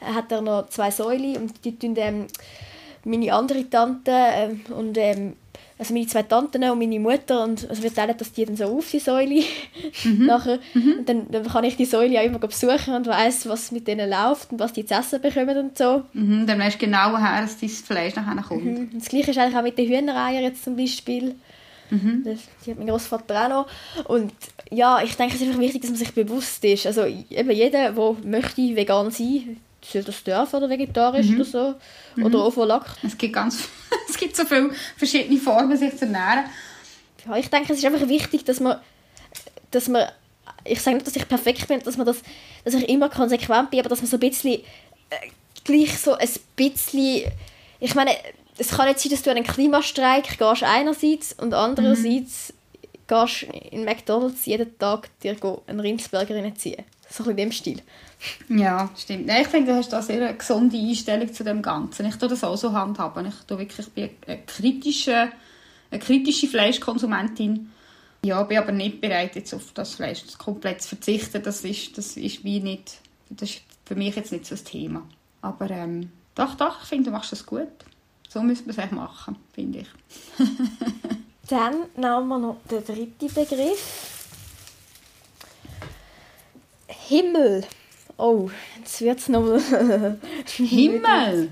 äh, 0.00 0.12
hat 0.12 0.30
er 0.32 0.42
noch 0.42 0.68
zwei 0.68 0.90
Säule 0.90 1.38
und 1.38 1.64
die 1.64 1.78
tun 1.78 1.94
ähm, 1.96 2.26
meine 3.04 3.32
andere 3.32 3.68
Tante 3.68 4.12
ähm, 4.12 4.60
und 4.76 4.96
ähm, 4.98 5.34
also 5.82 5.94
meine 5.94 6.06
zwei 6.06 6.22
Tanten 6.22 6.64
und 6.64 6.78
meine 6.78 7.00
Mutter 7.00 7.42
und 7.42 7.68
also 7.68 7.82
wir 7.82 7.92
teilen 7.92 8.14
das 8.16 8.32
die 8.32 8.44
dann 8.44 8.56
so 8.56 8.64
auf 8.66 8.90
die 8.90 8.98
Säule 8.98 9.42
nachher 10.04 10.58
und 10.74 11.08
dann, 11.08 11.30
dann 11.30 11.46
kann 11.46 11.64
ich 11.64 11.76
die 11.76 11.84
Säule 11.84 12.20
auch 12.20 12.24
immer 12.24 12.38
besuchen 12.38 12.94
und 12.94 13.06
weiß 13.06 13.48
was 13.48 13.72
mit 13.72 13.88
denen 13.88 14.08
läuft 14.08 14.52
und 14.52 14.60
was 14.60 14.72
die 14.72 14.86
zu 14.86 14.94
essen 14.94 15.20
bekommen 15.20 15.58
und 15.58 15.78
so 15.78 16.02
Mhm, 16.12 16.46
dann 16.46 16.58
weisst 16.58 16.76
du 16.76 16.86
genau, 16.86 17.12
woher 17.12 17.40
dein 17.40 17.68
Fleisch 17.68 18.14
nachher 18.14 18.42
kommt. 18.42 18.64
Mhm. 18.64 18.90
Das 18.94 19.08
gleiche 19.08 19.30
ist 19.30 19.38
eigentlich 19.38 19.56
auch 19.56 19.62
mit 19.62 19.78
den 19.78 19.88
Hühnereiern 19.88 20.42
jetzt 20.42 20.64
zum 20.64 20.76
Beispiel. 20.76 21.34
Das, 22.24 22.38
die 22.64 22.70
hat 22.70 22.78
mein 22.78 22.86
Großvater 22.86 23.44
auch 23.44 23.48
noch. 23.48 24.08
Und 24.08 24.32
ja, 24.70 25.02
ich 25.02 25.14
denke, 25.16 25.34
es 25.34 25.42
ist 25.42 25.48
einfach 25.48 25.60
wichtig, 25.60 25.82
dass 25.82 25.90
man 25.90 25.98
sich 25.98 26.14
bewusst 26.14 26.64
ist. 26.64 26.86
Also 26.86 27.04
eben 27.04 27.50
jeder, 27.50 27.92
der 27.92 28.16
möchte 28.24 28.74
vegan 28.74 29.10
sein 29.10 29.58
dürfen 30.26 30.56
oder 30.56 30.70
vegetarisch 30.70 31.28
oder 31.30 31.44
so. 31.44 31.74
Oder 32.22 32.38
auch 32.38 32.52
von 32.52 32.68
Lack. 32.68 32.86
Es 33.02 33.16
gibt 33.16 33.34
ganz, 33.34 33.68
es 34.08 34.16
gibt 34.16 34.36
so 34.36 34.44
viele 34.44 34.70
verschiedene 34.96 35.38
Formen, 35.38 35.76
sich 35.76 35.96
zu 35.96 36.04
ernähren. 36.04 36.44
Ja, 37.26 37.36
ich 37.36 37.48
denke, 37.50 37.72
es 37.72 37.78
ist 37.78 37.84
einfach 37.84 38.08
wichtig, 38.08 38.44
dass 38.44 38.60
man, 38.60 38.78
dass 39.70 39.88
man 39.88 40.08
ich 40.64 40.80
sage 40.80 40.96
nicht, 40.96 41.06
dass 41.06 41.16
ich 41.16 41.28
perfekt 41.28 41.68
bin, 41.68 41.80
dass 41.80 41.96
man 41.96 42.06
das, 42.06 42.22
dass 42.64 42.74
ich 42.74 42.88
immer 42.88 43.08
konsequent 43.08 43.70
bin, 43.70 43.80
aber 43.80 43.88
dass 43.88 44.00
man 44.00 44.10
so 44.10 44.16
ein 44.16 44.20
bisschen 44.20 44.60
äh, 45.10 45.28
gleich 45.64 45.98
so 45.98 46.14
ein 46.14 46.28
bisschen, 46.56 47.32
ich 47.80 47.94
meine, 47.94 48.12
es 48.58 48.68
kann 48.68 48.86
nicht 48.86 49.00
sein, 49.00 49.10
dass 49.10 49.22
du 49.22 49.30
an 49.30 49.36
einen 49.36 49.46
Klimastreik 49.46 50.38
gehst 50.38 50.62
einerseits 50.62 51.32
und 51.34 51.54
andererseits 51.54 52.52
gehst 53.06 53.42
in 53.70 53.84
McDonalds 53.84 54.44
jeden 54.46 54.78
Tag 54.78 55.08
dir 55.20 55.36
einen 55.66 55.80
Rindsburger 55.80 56.36
reinziehen. 56.36 56.84
So 57.08 57.24
ein 57.24 57.26
bisschen 57.26 57.30
in 57.30 57.36
dem 57.36 57.52
Stil. 57.52 57.82
Ja, 58.48 58.90
stimmt. 58.96 59.26
Nein, 59.26 59.42
ich 59.42 59.48
finde, 59.48 59.72
du 59.72 59.78
hast 59.78 59.92
da 59.92 60.02
sehr 60.02 60.24
eine 60.28 60.36
gesunde 60.36 60.76
Einstellung 60.76 61.32
zu 61.32 61.44
dem 61.44 61.62
Ganzen. 61.62 62.06
Ich 62.06 62.16
tue 62.16 62.28
das 62.28 62.44
auch 62.44 62.56
so 62.56 62.72
handhaben. 62.72 63.26
Ich 63.26 63.34
tue 63.46 63.58
wirklich 63.58 63.86
ich 63.86 63.92
bin 63.92 64.10
eine 64.26 64.42
kritische, 64.42 65.32
eine 65.90 66.00
kritische 66.00 66.46
Fleischkonsumentin. 66.46 67.72
Ja, 68.24 68.42
bin 68.44 68.58
aber 68.58 68.72
nicht 68.72 69.00
bereit, 69.00 69.34
jetzt 69.34 69.52
auf 69.52 69.72
das 69.74 69.94
Fleisch 69.94 70.22
komplett 70.38 70.82
zu 70.82 70.90
verzichten. 70.90 71.42
Das 71.42 71.64
ist, 71.64 71.98
das 71.98 72.16
ist 72.16 72.44
wie 72.44 72.60
nicht, 72.60 72.98
das 73.30 73.50
ist 73.50 73.62
für 73.84 73.96
mich 73.96 74.14
jetzt 74.14 74.30
nicht 74.30 74.46
so 74.46 74.54
das 74.54 74.64
Thema. 74.64 75.02
Aber 75.40 75.68
ähm, 75.70 76.10
doch, 76.34 76.54
doch, 76.54 76.82
ich 76.82 76.88
finde, 76.88 77.10
du 77.10 77.10
machst 77.10 77.32
das 77.32 77.44
gut. 77.44 77.68
So 78.28 78.40
müssen 78.42 78.66
wir 78.66 78.70
es 78.70 78.78
eigentlich 78.78 78.92
machen, 78.92 79.36
finde 79.52 79.80
ich. 79.80 79.88
Dann 81.48 81.74
nehmen 81.96 82.28
wir 82.28 82.38
noch 82.38 82.56
den 82.70 82.84
dritten 82.84 83.34
Begriff. 83.34 84.28
Himmel. 86.86 87.64
Oh, 88.24 88.48
jetzt 88.78 89.00
wird 89.00 89.18
es 89.18 89.28
noch. 89.28 89.42
Himmel! 90.56 91.50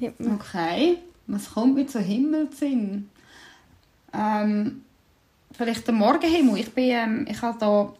Okay, 0.00 0.98
was 1.28 1.52
kommt 1.52 1.74
mir 1.76 1.86
zu 1.86 2.00
Himmelsinn? 2.00 3.08
Ähm, 4.12 4.82
vielleicht 5.56 5.86
der 5.86 5.94
Morgenhimmel. 5.94 6.58
Ich 6.58 6.72
bin, 6.72 6.90
ähm, 6.90 7.26
ich 7.30 7.40
habe 7.40 7.56
da, 7.60 7.92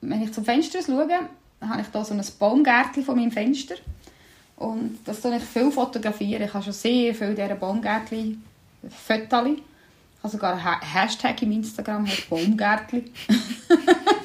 wenn 0.00 0.22
ich 0.22 0.32
zum 0.32 0.44
Fenster 0.44 0.80
schaue, 0.82 1.08
habe 1.60 1.80
ich 1.82 1.88
da 1.88 2.02
so 2.04 2.14
ein 2.14 2.22
Baumgärtchen 2.38 3.04
von 3.04 3.16
meinem 3.16 3.30
Fenster. 3.32 3.74
Und 4.56 4.98
das 5.04 5.20
tue 5.20 5.36
ich 5.36 5.42
viel 5.42 5.70
fotografieren. 5.70 6.42
Ich 6.44 6.54
habe 6.54 6.64
schon 6.64 6.72
sehr 6.72 7.14
viel 7.14 7.34
dieser 7.34 7.54
Baumgärtchen 7.56 8.42
Fotos. 8.88 9.48
Ich 9.48 10.22
habe 10.22 10.32
sogar 10.32 10.52
einen 10.52 10.64
Ha- 10.64 10.80
Hashtag 10.82 11.42
im 11.42 11.52
Instagram, 11.52 12.06
Baumgärtchen. 12.30 13.10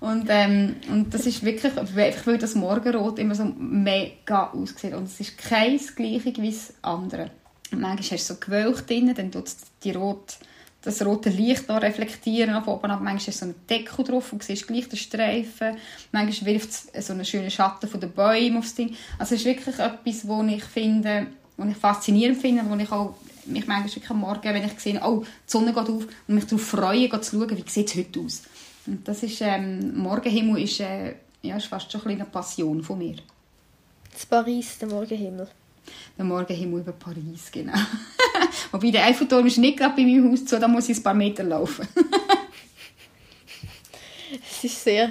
und, 0.00 0.26
ähm, 0.28 0.76
und 0.90 1.12
das 1.12 1.26
ist 1.26 1.44
wirklich, 1.44 1.76
einfach 1.76 2.26
weil 2.26 2.38
das 2.38 2.54
Morgenrot 2.54 3.18
immer 3.18 3.34
so 3.34 3.44
mega 3.44 4.50
aussieht. 4.50 4.94
Und 4.94 5.04
es 5.04 5.20
ist 5.20 5.38
kein 5.38 5.78
gleiche 5.78 6.36
wie 6.36 6.50
das 6.50 6.74
andere. 6.82 7.30
Und 7.72 7.80
manchmal 7.80 8.18
hast 8.18 8.30
du 8.30 8.34
so 8.34 8.40
Gewölk 8.40 8.86
drin, 8.86 9.12
dann 9.14 9.30
tut 9.30 9.46
die 9.82 9.92
rot, 9.92 10.36
das 10.82 11.04
rote 11.04 11.30
Licht 11.30 11.68
noch 11.68 11.82
reflektieren 11.82 12.54
auf 12.54 12.68
oben, 12.68 12.90
aber 12.90 13.02
manchmal 13.02 13.32
du 13.32 13.32
so 13.32 13.44
einen 13.44 13.66
Deckel 13.68 14.04
drauf 14.04 14.32
und 14.32 14.44
siehst 14.44 14.68
gleich 14.68 14.88
den 14.88 14.98
Streifen. 14.98 15.76
Manchmal 16.12 16.54
wirft 16.54 16.70
es 16.92 17.06
so 17.06 17.12
einen 17.12 17.24
schönen 17.24 17.50
Schatten 17.50 17.88
von 17.88 18.00
den 18.00 18.12
Bäumen 18.12 18.58
aufs 18.58 18.74
Ding. 18.74 18.94
Also 19.18 19.34
es 19.34 19.40
ist 19.40 19.46
wirklich 19.46 19.78
etwas, 19.78 20.28
was 20.28 20.46
ich 20.46 20.64
finde, 20.64 21.26
was 21.56 21.68
ich 21.68 21.76
faszinierend 21.76 22.40
finde, 22.40 22.62
wo 22.68 22.76
ich 22.76 22.92
auch 22.92 23.16
mich 23.46 23.66
manchmal 23.66 23.94
wirklich 23.94 24.10
am 24.10 24.20
Morgen, 24.20 24.54
wenn 24.54 24.64
ich 24.64 24.78
sehe, 24.78 25.00
oh, 25.02 25.22
die 25.22 25.50
Sonne 25.50 25.72
geht 25.72 25.88
auf 25.88 26.06
und 26.28 26.34
mich 26.34 26.46
darauf 26.46 26.62
freue, 26.62 27.20
zu 27.20 27.36
schauen, 27.36 27.56
wie 27.56 27.70
sieht 27.70 27.88
es 27.88 27.96
heute 27.96 28.20
aus. 28.20 28.42
Und 28.86 29.06
das 29.06 29.22
ist, 29.22 29.40
ähm, 29.40 29.96
Morgenhimmel 29.96 30.62
ist, 30.62 30.80
äh, 30.80 31.14
ja, 31.42 31.56
ist 31.56 31.66
fast 31.66 31.90
schon 31.90 32.00
ein 32.00 32.04
bisschen 32.04 32.20
eine 32.22 32.30
Passion 32.30 32.82
von 32.82 32.98
mir. 32.98 33.16
Das 34.12 34.26
Paris, 34.26 34.78
der 34.78 34.88
Morgenhimmel. 34.88 35.48
Der 36.16 36.24
Morgenhimmel 36.24 36.80
über 36.80 36.92
Paris, 36.92 37.50
genau. 37.52 37.74
Wobei 38.72 38.90
der 38.90 39.04
Eiffelturm 39.04 39.46
ist 39.46 39.58
nicht 39.58 39.78
gerade 39.78 39.94
bei 39.94 40.02
meinem 40.02 40.30
Haus 40.30 40.44
zu, 40.44 40.58
da 40.58 40.66
muss 40.66 40.88
ich 40.88 40.96
ein 40.96 41.02
paar 41.02 41.14
Meter 41.14 41.44
laufen. 41.44 41.86
Es 44.50 44.64
ist 44.64 44.84
sehr, 44.84 45.10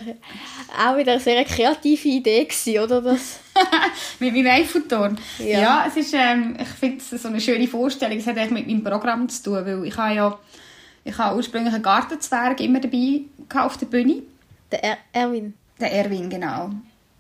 auch 0.78 0.97
wieder 0.97 1.13
eine 1.13 1.21
sehr 1.21 1.43
kreative 1.45 2.07
Idee 2.07 2.45
gewesen, 2.45 2.80
oder? 2.80 3.01
Das, 3.01 3.39
mit 4.19 4.34
meinem 4.34 4.47
Eiffelturm. 4.47 5.15
Ja. 5.38 5.61
Ja. 5.61 5.86
es 5.88 5.97
ist, 5.97 6.13
ähm, 6.13 6.57
ich 6.59 6.67
finde 6.67 6.97
es 6.97 7.21
so 7.21 7.28
eine 7.28 7.39
schöne 7.39 7.67
Vorstellung. 7.67 8.17
Es 8.17 8.28
hat 8.28 8.38
eigentlich 8.38 8.65
mit 8.65 8.67
meinem 8.67 8.84
Programm 8.84 9.30
zu 9.30 9.43
tun, 9.43 9.65
weil 9.65 9.86
ich 9.86 9.95
habe 9.95 10.15
ja, 10.15 10.39
ich 11.03 11.18
habe 11.18 11.35
ursprünglich 11.35 11.73
einen 11.73 11.84
Gartenzwerg 11.84 12.60
immer 12.60 12.80
dabei 12.80 13.22
auf 13.53 13.77
der 13.77 13.85
Bühne. 13.88 14.23
Der 14.72 14.84
er 14.84 14.97
Erwin. 15.13 15.53
Der 15.80 15.91
Erwin, 15.91 16.30
genau. 16.30 16.72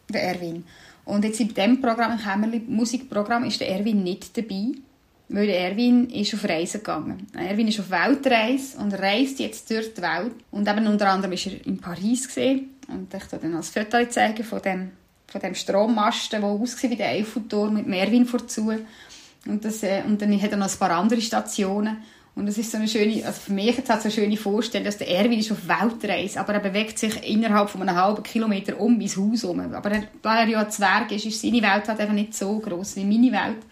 Der 0.09 0.23
Erwin. 0.23 0.63
Und 1.05 1.23
jetzt 1.23 1.39
in 1.39 1.49
diesem 1.53 1.81
Programm, 1.81 2.13
im 2.13 2.17
Kämmerli 2.17 2.61
Musikprogramm, 2.67 3.45
ist 3.45 3.59
der 3.59 3.69
Erwin 3.69 4.03
nicht 4.03 4.35
dabei. 4.35 4.71
Weil 5.27 5.47
der 5.47 5.71
Erwin 5.71 6.09
ist 6.09 6.33
auf 6.35 6.43
Reisen 6.43 6.81
gegangen. 6.81 7.27
Der 7.33 7.49
Erwin 7.49 7.67
ist 7.67 7.79
auf 7.79 7.89
Weltreise 7.89 8.77
und 8.77 8.93
reist 8.93 9.39
jetzt 9.39 9.69
durch 9.69 9.93
die 9.93 10.01
Welt. 10.01 10.33
Und 10.51 10.67
eben 10.67 10.85
unter 10.85 11.09
anderem 11.09 11.31
war 11.31 11.51
er 11.51 11.65
in 11.65 11.79
Paris. 11.79 12.27
Gewesen. 12.27 12.69
Und 12.87 13.13
ich 13.13 13.27
zeige 13.27 13.41
dann 13.41 13.55
als 13.55 13.69
Foto 13.69 14.05
zeigen 14.07 14.43
von 14.43 14.61
dem, 14.61 14.91
von 15.27 15.41
dem 15.41 15.55
Strommasten, 15.55 16.41
der 16.41 16.49
aussieht 16.49 16.91
wie 16.91 16.95
der 16.95 17.09
Eiffelturm 17.09 17.73
mit 17.73 17.85
dem 17.85 17.93
Erwin 17.93 18.25
vorzu. 18.25 18.71
Und, 19.47 19.65
das, 19.65 19.81
äh, 19.83 20.03
und 20.05 20.21
dann 20.21 20.39
hat 20.39 20.51
er 20.51 20.57
noch 20.57 20.71
ein 20.71 20.79
paar 20.79 20.91
andere 20.91 21.21
Stationen. 21.21 21.97
Und 22.35 22.47
das 22.47 22.57
ist 22.57 22.69
so 22.69 22.77
eine 22.77 22.87
schöne, 22.87 23.25
also 23.25 23.39
für 23.39 23.53
mich 23.53 23.77
jetzt 23.77 23.89
hat 23.89 24.01
so 24.01 24.09
eine 24.09 24.13
schöne 24.13 24.35
Vorstellung, 24.35 24.85
dass 24.85 24.97
der 24.97 25.09
Erwin 25.09 25.39
ist 25.39 25.51
auf 25.53 25.67
Weltreise, 25.67 26.39
aber 26.39 26.55
er 26.55 26.59
bewegt 26.59 26.99
sich 26.99 27.27
innerhalb 27.29 27.69
von 27.69 27.81
einem 27.81 27.95
halben 27.95 28.23
Kilometer 28.23 28.79
um 28.79 28.97
mein 28.97 29.07
Haus 29.07 29.43
herum. 29.43 29.73
Aber 29.73 29.91
er, 29.91 30.03
da 30.21 30.41
er 30.41 30.47
ja 30.47 30.59
ein 30.59 30.69
Zwerg 30.69 31.11
ist, 31.13 31.25
ist 31.25 31.41
seine 31.41 31.61
Welt 31.61 31.87
halt 31.87 31.99
einfach 31.99 32.13
nicht 32.13 32.35
so 32.35 32.59
groß 32.59 32.97
wie 32.97 33.05
meine 33.05 33.31
Welt. 33.31 33.63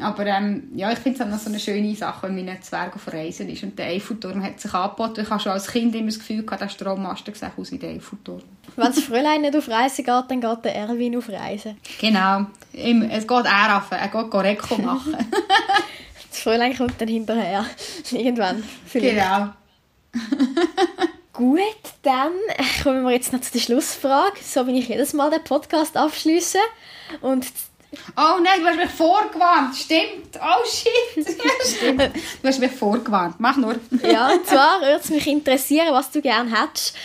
Aber 0.00 0.26
ähm, 0.26 0.70
ja, 0.74 0.90
ich 0.90 0.98
finde 0.98 1.20
es 1.20 1.24
auch 1.24 1.30
noch 1.30 1.38
so 1.38 1.48
eine 1.48 1.60
schöne 1.60 1.94
Sache, 1.94 2.26
wenn 2.26 2.44
mein 2.44 2.60
Zwerg 2.60 2.96
auf 2.96 3.12
Reisen 3.12 3.48
ist. 3.48 3.62
Und 3.62 3.78
der 3.78 3.86
Eiffelturm 3.86 4.42
hat 4.42 4.60
sich 4.60 4.74
angeboten. 4.74 5.20
Ich 5.20 5.30
habe 5.30 5.40
schon 5.40 5.52
als 5.52 5.68
Kind 5.68 5.94
immer 5.94 6.06
das 6.06 6.18
Gefühl 6.18 6.42
gehabt, 6.42 6.62
der 6.62 6.68
Strommasten 6.68 7.32
sieht 7.32 7.50
aus 7.56 7.70
wie 7.70 7.78
der 7.78 7.90
Eiffelturm. 7.90 8.42
Wenn 8.74 8.86
das 8.86 9.00
Fräulein 9.00 9.42
nicht 9.42 9.56
auf 9.56 9.68
Reisen 9.68 10.04
geht, 10.04 10.24
dann 10.28 10.40
geht 10.40 10.64
der 10.64 10.74
Erwin 10.74 11.16
auf 11.16 11.28
Reisen. 11.28 11.76
Genau. 12.00 12.46
Es 12.72 13.26
geht 13.26 13.46
er 13.46 13.76
auf, 13.78 13.90
er 13.92 14.08
geht 14.08 14.30
Korrekko 14.30 14.76
machen. 14.82 15.16
Das 16.34 16.42
Fräulein 16.42 16.76
kommt 16.76 17.00
dann 17.00 17.06
hinterher. 17.06 17.64
Irgendwann. 18.10 18.64
Vielleicht. 18.86 19.14
genau. 19.14 19.50
Gut, 21.32 21.60
dann 22.02 22.32
kommen 22.82 23.04
wir 23.04 23.12
jetzt 23.12 23.32
noch 23.32 23.40
zu 23.40 23.52
der 23.52 23.60
Schlussfrage. 23.60 24.40
So 24.42 24.64
bin 24.64 24.74
ich 24.74 24.88
jedes 24.88 25.12
Mal 25.12 25.30
den 25.30 25.44
Podcast 25.44 25.96
abschließe. 25.96 26.58
Und 27.20 27.46
Oh 28.16 28.40
nein, 28.42 28.60
du 28.60 28.66
hast 28.66 28.76
mich 28.76 28.90
vorgewarnt. 28.90 29.76
Stimmt. 29.76 30.40
Oh 30.40 30.64
shit. 30.66 31.24
Stimmt. 31.76 32.10
Du 32.42 32.48
hast 32.48 32.58
mich 32.58 32.72
vorgewarnt. 32.72 33.36
Mach 33.38 33.56
nur. 33.56 33.76
ja, 34.02 34.32
und 34.32 34.44
zwar 34.44 34.80
würde 34.80 34.98
es 35.00 35.10
mich 35.10 35.28
interessieren, 35.28 35.86
was 35.92 36.10
du 36.10 36.20
gerne 36.20 36.50
hättest, 36.50 36.96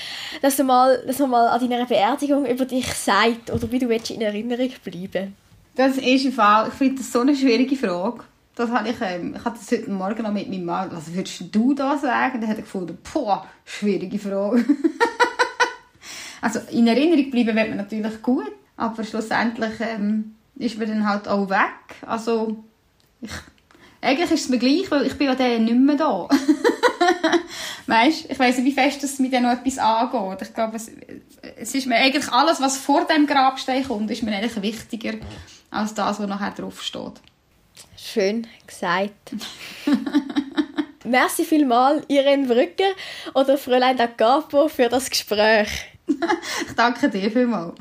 dass 0.42 0.56
du 0.56 0.64
mal, 0.64 1.04
dass 1.06 1.20
man 1.20 1.30
mal 1.30 1.50
an 1.50 1.70
deiner 1.70 1.86
Beerdigung 1.86 2.48
über 2.48 2.66
dich 2.66 2.92
sagt 2.96 3.52
oder 3.52 3.72
wie 3.72 3.78
du 3.78 3.90
willst 3.90 4.10
in 4.10 4.22
Erinnerung 4.22 4.72
bleiben 4.84 5.36
Das 5.76 5.98
ist 5.98 6.26
im 6.26 6.34
Fall, 6.34 6.70
ich 6.70 6.74
finde 6.74 6.96
das 7.04 7.12
so 7.12 7.20
eine 7.20 7.36
schwierige 7.36 7.76
Frage. 7.76 8.24
Das 8.60 8.72
habe 8.72 8.90
ich, 8.90 8.98
ähm, 9.00 9.36
ich 9.38 9.46
hatte 9.46 9.58
das 9.58 9.72
heute 9.72 9.90
Morgen 9.90 10.22
noch 10.22 10.34
mit 10.34 10.50
meinem 10.50 10.66
Mann, 10.66 10.92
was 10.92 11.14
würdest 11.14 11.44
du 11.56 11.74
da 11.74 11.98
sagen? 11.98 12.42
Dann 12.42 12.50
hat 12.50 12.58
er 12.58 12.64
gefunden, 12.64 12.98
boah, 13.14 13.48
schwierige 13.64 14.20
Frage. 14.20 14.66
also 16.42 16.60
in 16.70 16.86
Erinnerung 16.86 17.32
bleiben 17.32 17.56
wird 17.56 17.70
man 17.70 17.78
natürlich 17.78 18.22
gut, 18.22 18.52
aber 18.76 19.06
schlussendlich 19.06 19.80
ähm, 19.80 20.36
ist 20.58 20.78
man 20.78 20.90
dann 20.90 21.08
halt 21.08 21.30
auch 21.30 21.50
weg. 21.50 21.96
Also 22.06 22.62
ich, 23.22 23.32
eigentlich 24.02 24.30
ist 24.30 24.44
es 24.44 24.50
mir 24.50 24.60
gleich, 24.60 24.92
weil 24.92 25.06
ich 25.06 25.18
bin 25.18 25.28
ja 25.28 25.36
dann 25.36 25.64
nicht 25.64 25.80
mehr 25.80 25.96
da. 25.96 26.28
Weißt, 27.88 28.30
ich 28.30 28.40
weiss 28.40 28.58
nicht, 28.58 28.66
wie 28.66 28.82
fest 28.82 29.02
das 29.02 29.20
mit 29.20 29.32
noch 29.32 29.54
etwas 29.54 29.78
angeht. 29.78 30.42
Ich 30.42 30.54
glaube, 30.54 30.76
es, 30.76 30.92
es 31.56 31.76
ist 31.76 31.88
mir 31.88 31.96
eigentlich 31.96 32.30
alles, 32.30 32.60
was 32.60 32.78
vor 32.78 33.08
dem 33.08 33.26
Grabstein 33.26 33.88
kommt, 33.88 34.12
ist 34.12 34.22
mir 34.22 34.36
eigentlich 34.36 34.62
wichtiger 34.62 35.14
als 35.72 35.94
das, 35.94 36.20
was 36.20 36.28
nachher 36.28 36.52
drauf 36.52 36.82
steht. 36.82 37.22
Schön 38.02 38.48
gesagt. 38.66 39.32
Merci 41.04 41.44
vielmal, 41.44 42.04
Irene 42.08 42.48
Brücker 42.48 42.92
oder 43.34 43.58
Fräulein 43.58 43.98
da 43.98 44.08
für 44.70 44.90
das 44.90 45.10
Gespräch. 45.10 45.70
Ich 46.68 46.76
danke 46.76 47.08
dir 47.08 47.30
vielmals. 47.32 47.76